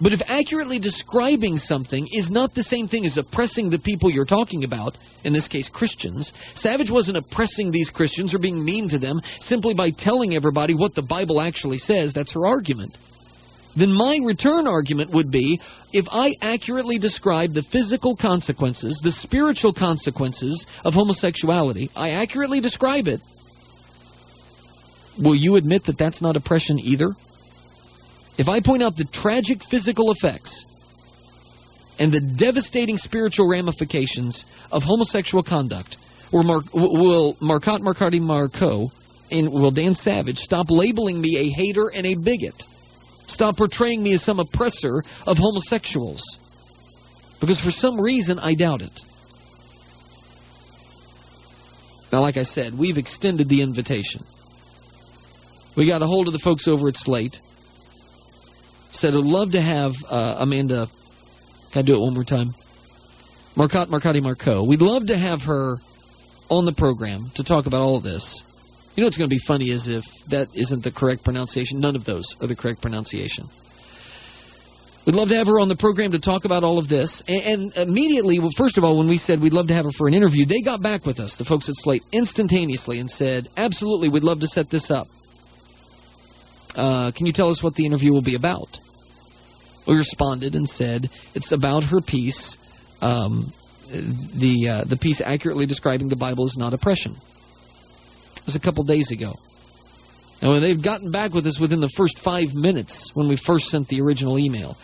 But 0.00 0.14
if 0.14 0.22
accurately 0.30 0.78
describing 0.78 1.58
something 1.58 2.08
is 2.12 2.30
not 2.30 2.54
the 2.54 2.62
same 2.62 2.88
thing 2.88 3.04
as 3.04 3.18
oppressing 3.18 3.68
the 3.68 3.78
people 3.78 4.10
you're 4.10 4.24
talking 4.24 4.64
about, 4.64 4.96
in 5.24 5.34
this 5.34 5.46
case 5.46 5.68
Christians, 5.68 6.32
Savage 6.54 6.90
wasn't 6.90 7.18
oppressing 7.18 7.70
these 7.70 7.90
Christians 7.90 8.32
or 8.32 8.38
being 8.38 8.64
mean 8.64 8.88
to 8.88 8.98
them 8.98 9.20
simply 9.40 9.74
by 9.74 9.90
telling 9.90 10.34
everybody 10.34 10.74
what 10.74 10.94
the 10.94 11.02
Bible 11.02 11.40
actually 11.40 11.78
says. 11.78 12.14
That's 12.14 12.32
her 12.32 12.46
argument. 12.46 12.96
Then 13.76 13.92
my 13.92 14.18
return 14.24 14.66
argument 14.66 15.10
would 15.10 15.30
be 15.30 15.60
if 15.92 16.08
I 16.10 16.34
accurately 16.40 16.98
describe 16.98 17.52
the 17.52 17.62
physical 17.62 18.16
consequences, 18.16 19.00
the 19.02 19.12
spiritual 19.12 19.72
consequences 19.72 20.66
of 20.84 20.94
homosexuality, 20.94 21.90
I 21.94 22.10
accurately 22.10 22.60
describe 22.60 23.06
it, 23.06 23.20
will 25.18 25.34
you 25.34 25.56
admit 25.56 25.84
that 25.84 25.98
that's 25.98 26.22
not 26.22 26.36
oppression 26.36 26.78
either? 26.80 27.10
If 28.40 28.48
I 28.48 28.60
point 28.60 28.82
out 28.82 28.96
the 28.96 29.04
tragic 29.04 29.62
physical 29.62 30.10
effects 30.10 30.64
and 31.98 32.10
the 32.10 32.22
devastating 32.22 32.96
spiritual 32.96 33.46
ramifications 33.46 34.46
of 34.72 34.82
homosexual 34.82 35.42
conduct, 35.42 35.98
or 36.32 36.42
Mar- 36.42 36.62
will 36.72 37.36
Marcotte 37.42 37.82
Marcotte 37.82 38.18
Marco 38.18 38.86
and 39.30 39.46
will 39.52 39.70
Dan 39.70 39.92
Savage 39.92 40.38
stop 40.38 40.70
labeling 40.70 41.20
me 41.20 41.36
a 41.36 41.50
hater 41.50 41.90
and 41.94 42.06
a 42.06 42.14
bigot? 42.24 42.54
Stop 43.26 43.58
portraying 43.58 44.02
me 44.02 44.14
as 44.14 44.22
some 44.22 44.40
oppressor 44.40 45.02
of 45.26 45.36
homosexuals? 45.36 46.22
Because 47.40 47.60
for 47.60 47.70
some 47.70 48.00
reason, 48.00 48.38
I 48.38 48.54
doubt 48.54 48.80
it. 48.80 49.00
Now, 52.10 52.22
like 52.22 52.38
I 52.38 52.44
said, 52.44 52.72
we've 52.72 52.96
extended 52.96 53.50
the 53.50 53.60
invitation. 53.60 54.22
We 55.76 55.84
got 55.84 56.00
a 56.00 56.06
hold 56.06 56.26
of 56.26 56.32
the 56.32 56.38
folks 56.38 56.66
over 56.66 56.88
at 56.88 56.96
Slate 56.96 57.38
said, 59.00 59.14
I'd 59.14 59.24
love 59.24 59.52
to 59.52 59.60
have 59.62 59.94
uh, 60.10 60.36
Amanda. 60.40 60.86
Can 61.72 61.78
I 61.78 61.82
do 61.82 61.94
it 61.94 62.00
one 62.00 62.12
more 62.12 62.24
time? 62.24 62.48
Marcotte 63.56 63.88
Marcotte 63.88 64.22
Marco. 64.22 64.62
We'd 64.62 64.82
love 64.82 65.06
to 65.06 65.16
have 65.16 65.44
her 65.44 65.76
on 66.50 66.66
the 66.66 66.72
program 66.72 67.22
to 67.36 67.42
talk 67.42 67.64
about 67.64 67.80
all 67.80 67.96
of 67.96 68.02
this. 68.02 68.92
You 68.94 69.02
know 69.02 69.06
what's 69.06 69.16
going 69.16 69.30
to 69.30 69.34
be 69.34 69.38
funny 69.38 69.70
is 69.70 69.88
if 69.88 70.04
that 70.26 70.48
isn't 70.54 70.84
the 70.84 70.90
correct 70.90 71.24
pronunciation. 71.24 71.80
None 71.80 71.96
of 71.96 72.04
those 72.04 72.36
are 72.42 72.46
the 72.46 72.54
correct 72.54 72.82
pronunciation. 72.82 73.46
We'd 75.06 75.14
love 75.14 75.30
to 75.30 75.36
have 75.36 75.46
her 75.46 75.58
on 75.58 75.68
the 75.68 75.76
program 75.76 76.12
to 76.12 76.18
talk 76.18 76.44
about 76.44 76.62
all 76.62 76.76
of 76.76 76.88
this. 76.88 77.22
And, 77.22 77.72
and, 77.74 77.88
immediately, 77.88 78.38
well, 78.38 78.50
first 78.54 78.76
of 78.76 78.84
all, 78.84 78.98
when 78.98 79.08
we 79.08 79.16
said 79.16 79.40
we'd 79.40 79.54
love 79.54 79.68
to 79.68 79.74
have 79.74 79.86
her 79.86 79.92
for 79.92 80.08
an 80.08 80.14
interview, 80.14 80.44
they 80.44 80.60
got 80.60 80.82
back 80.82 81.06
with 81.06 81.20
us, 81.20 81.38
the 81.38 81.46
folks 81.46 81.70
at 81.70 81.76
Slate, 81.76 82.02
instantaneously 82.12 82.98
and 82.98 83.10
said, 83.10 83.46
absolutely, 83.56 84.10
we'd 84.10 84.24
love 84.24 84.40
to 84.40 84.46
set 84.46 84.68
this 84.68 84.90
up. 84.90 85.06
Uh, 86.76 87.10
can 87.12 87.24
you 87.24 87.32
tell 87.32 87.48
us 87.48 87.62
what 87.62 87.74
the 87.74 87.86
interview 87.86 88.12
will 88.12 88.20
be 88.20 88.34
about? 88.34 88.78
We 89.86 89.96
responded 89.96 90.54
and 90.54 90.68
said 90.68 91.08
it's 91.34 91.52
about 91.52 91.84
her 91.84 92.00
piece, 92.00 92.56
um, 93.02 93.46
the 93.90 94.68
uh, 94.68 94.84
the 94.84 94.96
piece 94.96 95.20
accurately 95.20 95.66
describing 95.66 96.08
the 96.08 96.16
Bible 96.16 96.44
is 96.44 96.56
not 96.56 96.74
oppression. 96.74 97.12
It 97.12 98.46
was 98.46 98.56
a 98.56 98.60
couple 98.60 98.84
days 98.84 99.10
ago. 99.10 99.34
And 100.42 100.62
they've 100.62 100.80
gotten 100.80 101.10
back 101.10 101.34
with 101.34 101.46
us 101.46 101.60
within 101.60 101.80
the 101.80 101.88
first 101.88 102.18
five 102.18 102.54
minutes 102.54 103.14
when 103.14 103.28
we 103.28 103.36
first 103.36 103.68
sent 103.68 103.88
the 103.88 104.00
original 104.00 104.38
email, 104.38 104.76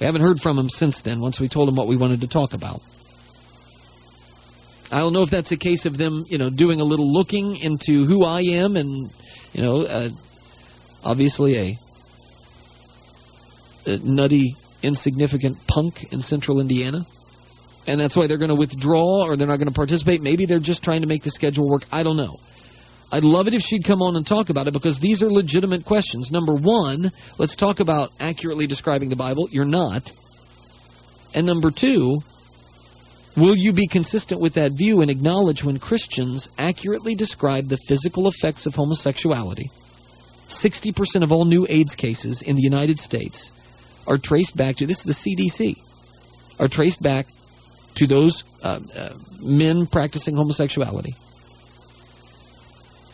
we 0.00 0.06
haven't 0.06 0.20
heard 0.22 0.40
from 0.40 0.56
them 0.56 0.68
since 0.68 1.00
then. 1.00 1.20
Once 1.20 1.40
we 1.40 1.48
told 1.48 1.68
them 1.68 1.76
what 1.76 1.88
we 1.88 1.96
wanted 1.96 2.20
to 2.20 2.28
talk 2.28 2.52
about. 2.52 2.80
I 4.90 5.00
don't 5.00 5.12
know 5.12 5.22
if 5.22 5.30
that's 5.30 5.52
a 5.52 5.56
case 5.56 5.86
of 5.86 5.98
them, 5.98 6.24
you 6.28 6.38
know, 6.38 6.50
doing 6.50 6.80
a 6.80 6.84
little 6.84 7.12
looking 7.12 7.56
into 7.56 8.06
who 8.06 8.24
I 8.24 8.40
am 8.40 8.76
and, 8.76 9.10
you 9.52 9.62
know, 9.62 9.82
uh, 9.82 10.08
obviously 11.04 11.58
a 11.58 11.78
Uh, 13.88 13.96
nutty, 14.04 14.54
insignificant 14.82 15.56
punk 15.66 16.12
in 16.12 16.20
central 16.20 16.60
Indiana. 16.60 17.00
And 17.86 17.98
that's 17.98 18.14
why 18.14 18.26
they're 18.26 18.36
going 18.36 18.50
to 18.50 18.54
withdraw 18.54 19.24
or 19.24 19.34
they're 19.34 19.46
not 19.46 19.56
going 19.56 19.68
to 19.68 19.74
participate. 19.74 20.20
Maybe 20.20 20.44
they're 20.44 20.58
just 20.58 20.84
trying 20.84 21.00
to 21.00 21.06
make 21.06 21.22
the 21.22 21.30
schedule 21.30 21.66
work. 21.66 21.84
I 21.90 22.02
don't 22.02 22.18
know. 22.18 22.36
I'd 23.10 23.24
love 23.24 23.48
it 23.48 23.54
if 23.54 23.62
she'd 23.62 23.84
come 23.84 24.02
on 24.02 24.16
and 24.16 24.26
talk 24.26 24.50
about 24.50 24.68
it 24.68 24.74
because 24.74 25.00
these 25.00 25.22
are 25.22 25.32
legitimate 25.32 25.86
questions. 25.86 26.30
Number 26.30 26.54
one, 26.54 27.10
let's 27.38 27.56
talk 27.56 27.80
about 27.80 28.10
accurately 28.20 28.66
describing 28.66 29.08
the 29.08 29.16
Bible. 29.16 29.48
You're 29.50 29.64
not. 29.64 30.12
And 31.34 31.46
number 31.46 31.70
two, 31.70 32.18
will 33.38 33.56
you 33.56 33.72
be 33.72 33.86
consistent 33.86 34.42
with 34.42 34.54
that 34.54 34.72
view 34.72 35.00
and 35.00 35.10
acknowledge 35.10 35.64
when 35.64 35.78
Christians 35.78 36.50
accurately 36.58 37.14
describe 37.14 37.68
the 37.68 37.78
physical 37.88 38.28
effects 38.28 38.66
of 38.66 38.74
homosexuality 38.74 39.70
60% 40.48 41.22
of 41.22 41.32
all 41.32 41.44
new 41.46 41.66
AIDS 41.68 41.94
cases 41.94 42.42
in 42.42 42.56
the 42.56 42.62
United 42.62 42.98
States 42.98 43.57
are 44.08 44.18
traced 44.18 44.56
back 44.56 44.76
to 44.76 44.86
this 44.86 45.06
is 45.06 45.16
the 45.16 45.34
CDC 45.36 45.76
are 46.60 46.68
traced 46.68 47.02
back 47.02 47.26
to 47.94 48.06
those 48.06 48.42
uh, 48.64 48.80
uh, 48.96 49.10
men 49.42 49.86
practicing 49.86 50.34
homosexuality. 50.34 51.14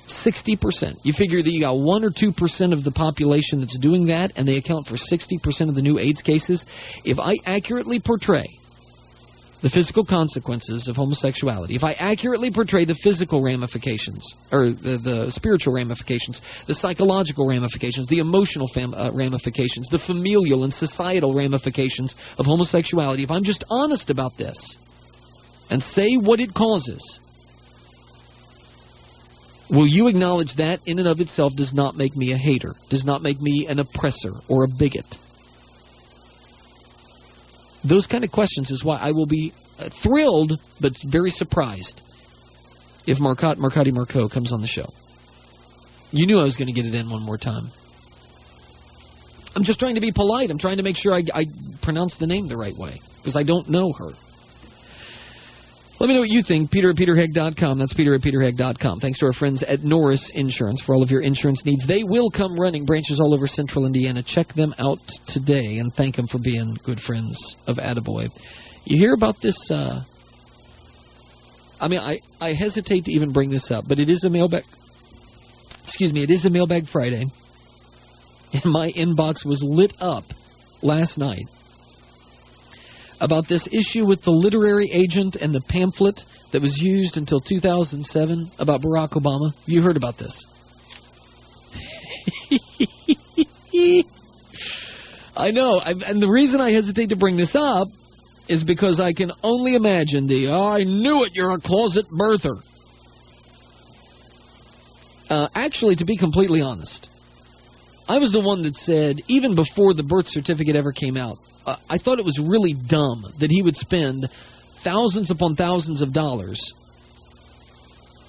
60%. 0.07 1.05
You 1.05 1.13
figure 1.13 1.43
that 1.43 1.51
you 1.51 1.61
got 1.61 1.77
1 1.77 2.05
or 2.05 2.11
2% 2.11 2.73
of 2.73 2.85
the 2.85 2.91
population 2.91 3.61
that's 3.61 3.79
doing 3.79 4.07
that, 4.07 4.33
and 4.37 4.47
they 4.47 4.57
account 4.57 4.87
for 4.87 4.97
60% 4.97 5.69
of 5.69 5.75
the 5.75 5.83
new 5.83 5.99
AIDS 5.99 6.23
cases. 6.23 6.65
If 7.05 7.19
I 7.19 7.37
accurately 7.47 8.01
portray 8.01 8.47
the 9.65 9.71
physical 9.71 10.05
consequences 10.05 10.89
of 10.89 10.97
homosexuality, 10.97 11.75
if 11.75 11.85
I 11.85 11.93
accurately 11.93 12.51
portray 12.51 12.85
the 12.85 12.95
physical 12.95 13.43
ramifications, 13.43 14.23
or 14.53 14.69
the, 14.69 14.99
the 14.99 15.31
spiritual 15.31 15.73
ramifications, 15.73 16.43
the 16.67 16.75
psychological 16.75 17.49
ramifications, 17.49 18.07
the 18.09 18.19
emotional 18.19 18.69
uh, 18.77 19.11
ramifications, 19.15 19.89
the 19.89 19.99
familial 19.99 20.65
and 20.65 20.75
societal 20.75 21.33
ramifications 21.33 22.15
of 22.37 22.45
homosexuality, 22.45 23.23
if 23.23 23.31
I'm 23.31 23.43
just 23.43 23.65
honest 23.71 24.11
about 24.11 24.37
this 24.37 25.67
and 25.71 25.83
say 25.83 26.17
what 26.17 26.41
it 26.41 26.53
causes, 26.53 27.01
will 29.71 29.87
you 29.87 30.09
acknowledge 30.09 30.57
that 30.57 30.81
in 30.87 30.99
and 30.99 31.09
of 31.09 31.21
itself 31.21 31.57
does 31.57 31.73
not 31.73 31.97
make 31.97 32.15
me 32.15 32.33
a 32.33 32.37
hater, 32.37 32.75
does 32.91 33.07
not 33.07 33.23
make 33.23 33.41
me 33.41 33.67
an 33.67 33.79
oppressor 33.79 34.33
or 34.51 34.65
a 34.65 34.69
bigot? 34.79 35.07
Those 37.85 38.07
kind 38.07 38.25
of 38.25 38.33
questions 38.33 38.71
is 38.71 38.83
why 38.83 38.97
I 39.01 39.13
will 39.13 39.27
be 39.27 39.53
uh, 39.79 39.89
thrilled, 39.89 40.53
but 40.81 40.97
very 41.05 41.31
surprised 41.31 42.01
if 43.07 43.21
Marcotte 43.21 43.59
Marcotte 43.59 43.93
Marcotte 43.93 44.31
comes 44.31 44.53
on 44.53 44.61
the 44.61 44.67
show. 44.67 44.87
You 46.11 46.27
knew 46.27 46.41
I 46.41 46.45
was 46.45 46.57
going 46.57 46.69
to 46.69 46.73
get 46.73 46.87
it 46.87 46.95
in 46.95 47.11
one 47.11 47.23
more 47.23 47.37
time. 47.37 47.65
I'm 49.57 49.65
just 49.65 49.79
trying 49.79 49.97
to 49.97 50.01
be 50.01 50.13
polite. 50.13 50.51
I'm 50.51 50.59
trying 50.59 50.79
to 50.79 50.83
make 50.83 50.97
sure 50.97 51.13
I, 51.13 51.23
I 51.35 51.45
pronounce 51.83 52.19
the 52.19 52.27
name 52.27 52.47
the 52.47 52.57
right 52.57 52.75
way 52.77 53.01
because 53.19 53.37
I 53.37 53.43
don't 53.43 53.69
know 53.69 53.93
her. 53.93 54.11
Let 56.01 56.09
me 56.09 56.15
know 56.15 56.21
what 56.21 56.31
you 56.31 56.43
think. 56.43 56.73
Peter 56.73 56.91
at 56.91 56.97
peterheck.com. 56.97 57.79
That's 57.79 57.93
peter 57.93 58.15
at 58.15 58.23
peterheck.com. 58.23 58.99
Thanks 58.99 59.21
to 59.21 59.27
our 59.27 59.33
friends 59.33 59.63
at 59.63 59.85
Norris 59.85 60.31
Insurance 60.31 60.81
for 60.81 60.93
all 60.95 61.03
of 61.03 61.11
your 61.11 61.21
insurance 61.21 61.65
needs. 61.65 61.87
They 61.87 62.03
will 62.03 62.31
come 62.31 62.59
running 62.59 62.85
branches 62.85 63.21
all 63.21 63.33
over 63.33 63.47
central 63.47 63.87
Indiana. 63.87 64.23
Check 64.23 64.49
them 64.49 64.75
out 64.81 64.99
today 65.29 65.79
and 65.79 65.93
thank 65.93 66.17
them 66.17 66.27
for 66.27 66.39
being 66.39 66.75
good 66.85 67.01
friends 67.01 67.57
of 67.69 67.77
Attaboy. 67.77 68.29
You 68.87 68.99
hear 68.99 69.15
about 69.15 69.41
this? 69.41 69.71
Uh, 69.71 70.03
I 71.81 71.87
mean, 71.87 72.01
I, 72.01 72.19
I 72.41 72.53
hesitate 72.55 73.05
to 73.05 73.13
even 73.13 73.31
bring 73.31 73.51
this 73.51 73.71
up, 73.71 73.85
but 73.89 74.01
it 74.01 74.09
is 74.09 74.25
a 74.25 74.31
mailbag. 74.31 74.65
Excuse 75.85 76.13
me, 76.13 76.25
it 76.25 76.31
is 76.31 76.45
a 76.45 76.51
mailbag 76.51 76.89
Friday. 76.89 77.25
And 78.53 78.65
my 78.73 78.91
inbox 78.91 79.45
was 79.45 79.63
lit 79.63 79.93
up 80.03 80.25
last 80.83 81.19
night 81.19 81.45
about 83.21 83.49
this 83.49 83.67
issue 83.73 84.07
with 84.07 84.23
the 84.23 84.31
literary 84.31 84.89
agent 84.93 85.37
and 85.37 85.55
the 85.55 85.61
pamphlet 85.61 86.25
that 86.53 86.63
was 86.63 86.81
used 86.81 87.17
until 87.17 87.41
2007 87.41 88.47
about 88.59 88.81
Barack 88.81 89.11
Obama. 89.11 89.53
You 89.67 89.83
heard 89.83 89.97
about 89.97 90.17
this? 90.19 90.45
I 95.37 95.51
know, 95.51 95.81
I, 95.85 95.95
and 96.07 96.23
the 96.23 96.29
reason 96.29 96.61
I 96.61 96.71
hesitate 96.71 97.09
to 97.09 97.17
bring 97.17 97.37
this 97.37 97.57
up 97.57 97.89
is 98.49 98.63
because 98.63 99.01
I 99.01 99.13
can 99.13 99.33
only 99.43 99.75
imagine 99.75 100.27
the 100.27 100.49
oh, 100.49 100.69
I 100.69 100.85
knew 100.85 101.25
it, 101.25 101.35
you're 101.35 101.51
a 101.51 101.59
closet 101.59 102.05
birther. 102.19 102.55
Uh, 105.31 105.49
actually, 105.55 105.97
to 105.97 106.05
be 106.05 106.17
completely 106.17 106.61
honest, 106.61 107.09
I 108.09 108.19
was 108.19 108.33
the 108.33 108.41
one 108.41 108.63
that 108.63 108.77
said, 108.77 109.21
even 109.29 109.55
before 109.55 109.95
the 109.95 110.03
birth 110.03 110.29
certificate 110.29 110.77
ever 110.77 110.93
came 110.93 111.17
out, 111.17 111.37
uh, 111.67 111.77
I 111.89 111.99
thought 111.99 112.19
it 112.19 112.25
was 112.25 112.39
really 112.39 112.75
dumb 112.89 113.25
that 113.39 113.51
he 113.51 113.63
would 113.63 113.77
spend 113.77 114.31
thousands 114.31 115.31
upon 115.31 115.55
thousands 115.55 116.03
of 116.03 116.13
dollars 116.13 116.61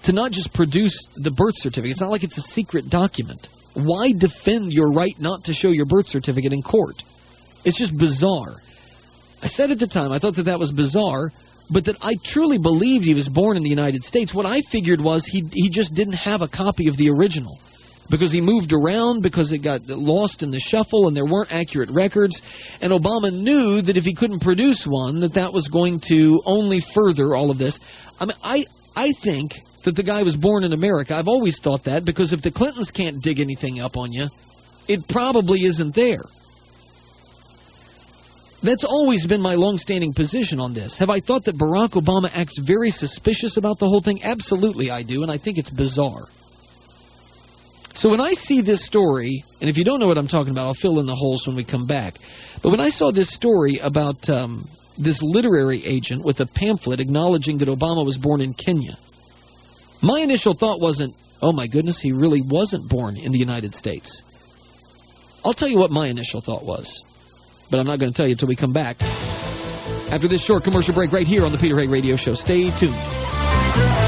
to 0.04 0.14
not 0.14 0.32
just 0.32 0.54
produce 0.54 1.08
the 1.16 1.32
birth 1.32 1.56
certificate. 1.58 1.92
It's 1.92 2.02
not 2.02 2.12
like 2.12 2.24
it's 2.24 2.38
a 2.38 2.42
secret 2.42 2.90
document. 2.90 3.50
Why 3.74 4.14
defend 4.18 4.72
your 4.72 4.92
right 4.92 5.16
not 5.20 5.46
to 5.46 5.54
show 5.54 5.70
your 5.70 5.86
birth 5.86 6.08
certificate 6.08 6.54
in 6.54 6.62
court? 6.62 6.96
It's 7.66 7.78
just 7.78 7.98
bizarre. 7.98 8.54
I 9.44 9.48
said 9.48 9.72
at 9.72 9.80
the 9.80 9.88
time 9.88 10.12
I 10.12 10.20
thought 10.20 10.36
that 10.36 10.44
that 10.44 10.60
was 10.60 10.72
bizarre, 10.72 11.30
but 11.72 11.86
that 11.86 11.98
I 12.02 12.14
truly 12.24 12.58
believed 12.58 13.04
he 13.04 13.14
was 13.14 13.28
born 13.28 13.58
in 13.58 13.64
the 13.64 13.70
United 13.70 14.04
States. 14.04 14.34
What 14.34 14.46
I 14.46 14.62
figured 14.62 15.02
was 15.02 15.26
he 15.26 15.42
he 15.52 15.70
just 15.70 15.94
didn't 15.94 16.14
have 16.14 16.42
a 16.42 16.48
copy 16.48 16.88
of 16.88 16.96
the 16.96 17.10
original 17.10 17.58
because 18.10 18.32
he 18.32 18.42
moved 18.42 18.74
around, 18.74 19.24
because 19.24 19.52
it 19.52 19.60
got 19.60 19.82
lost 19.88 20.44
in 20.44 20.52
the 20.52 20.60
shuffle, 20.60 21.08
and 21.08 21.16
there 21.16 21.26
weren't 21.26 21.54
accurate 21.54 21.90
records. 21.92 22.42
And 22.82 22.94
Obama 22.94 23.34
knew 23.34 23.82
that 23.82 23.98
if 23.98 24.06
he 24.06 24.14
couldn't 24.14 24.42
produce 24.42 24.86
one, 24.86 25.20
that 25.22 25.34
that 25.34 25.54
was 25.54 25.68
going 25.68 26.00
to 26.08 26.42
only 26.46 26.82
further 26.82 27.36
all 27.36 27.52
of 27.52 27.58
this. 27.58 27.80
I 28.20 28.26
mean, 28.26 28.38
I 28.44 28.66
I 28.96 29.12
think 29.12 29.54
that 29.84 29.96
the 29.96 30.04
guy 30.04 30.24
was 30.24 30.36
born 30.36 30.64
in 30.64 30.74
America. 30.74 31.16
I've 31.16 31.28
always 31.28 31.60
thought 31.60 31.84
that 31.86 32.06
because 32.06 32.34
if 32.34 32.42
the 32.42 32.52
Clintons 32.52 32.92
can't 32.92 33.22
dig 33.22 33.40
anything 33.40 33.82
up 33.82 33.98
on 33.98 34.12
you, 34.12 34.28
it 34.88 35.08
probably 35.08 35.64
isn't 35.64 35.96
there. 35.96 36.24
That's 38.64 38.84
always 38.84 39.28
been 39.28 39.42
my 39.42 39.54
long-standing 39.54 40.14
position 40.14 40.60
on 40.60 40.74
this. 40.74 40.98
Have 40.98 41.12
I 41.12 41.20
thought 41.20 41.44
that 41.44 41.56
Barack 41.56 42.02
Obama 42.02 42.32
acts 42.34 42.58
very 42.58 42.90
suspicious 42.90 43.58
about 43.58 43.78
the 43.78 43.88
whole 43.88 44.02
thing? 44.02 44.24
Absolutely, 44.24 44.90
I 44.90 45.04
do, 45.04 45.22
and 45.22 45.32
I 45.32 45.38
think 45.38 45.60
it's 45.60 45.70
bizarre. 45.70 46.26
So 48.06 48.12
when 48.12 48.22
I 48.22 48.34
see 48.34 48.62
this 48.62 48.86
story, 48.86 49.44
and 49.60 49.68
if 49.68 49.80
you 49.80 49.84
don't 49.84 50.00
know 50.00 50.06
what 50.06 50.20
I'm 50.20 50.28
talking 50.28 50.52
about, 50.52 50.68
I'll 50.68 50.76
fill 50.76 51.00
in 51.00 51.08
the 51.08 51.16
holes 51.16 51.48
when 51.48 51.56
we 51.56 51.64
come 51.64 51.88
back. 51.88 52.14
But 52.62 52.70
when 52.70 52.80
I 52.80 52.90
saw 52.90 53.10
this 53.10 53.30
story 53.30 53.80
about 53.80 54.30
um, 54.30 54.64
this 55.00 55.24
literary 55.24 55.84
agent 55.84 56.24
with 56.24 56.40
a 56.40 56.46
pamphlet 56.46 57.00
acknowledging 57.00 57.58
that 57.58 57.68
Obama 57.68 58.06
was 58.06 58.20
born 58.20 58.42
in 58.42 58.54
Kenya, 58.54 58.94
my 60.04 60.20
initial 60.20 60.54
thought 60.54 60.80
wasn't, 60.80 61.16
oh 61.42 61.52
my 61.52 61.66
goodness, 61.66 62.00
he 62.00 62.12
really 62.12 62.44
wasn't 62.46 62.88
born 62.88 63.18
in 63.18 63.32
the 63.32 63.40
United 63.40 63.74
States. 63.74 64.22
I'll 65.44 65.56
tell 65.56 65.68
you 65.68 65.80
what 65.80 65.90
my 65.90 66.06
initial 66.06 66.42
thought 66.42 66.64
was, 66.64 67.68
but 67.72 67.80
I'm 67.80 67.88
not 67.88 67.98
going 67.98 68.12
to 68.12 68.16
tell 68.16 68.28
you 68.28 68.34
until 68.34 68.50
we 68.50 68.56
come 68.56 68.72
back. 68.72 68.98
After 70.12 70.28
this 70.28 70.44
short 70.46 70.64
commercial 70.64 70.94
break 70.94 71.12
right 71.12 71.26
here 71.26 71.44
on 71.44 71.52
the 71.52 71.58
Peter 71.58 71.80
Heck 71.80 71.90
Radio 71.90 72.18
Show. 72.18 72.36
Stay 72.36 72.70
tuned. 72.70 74.05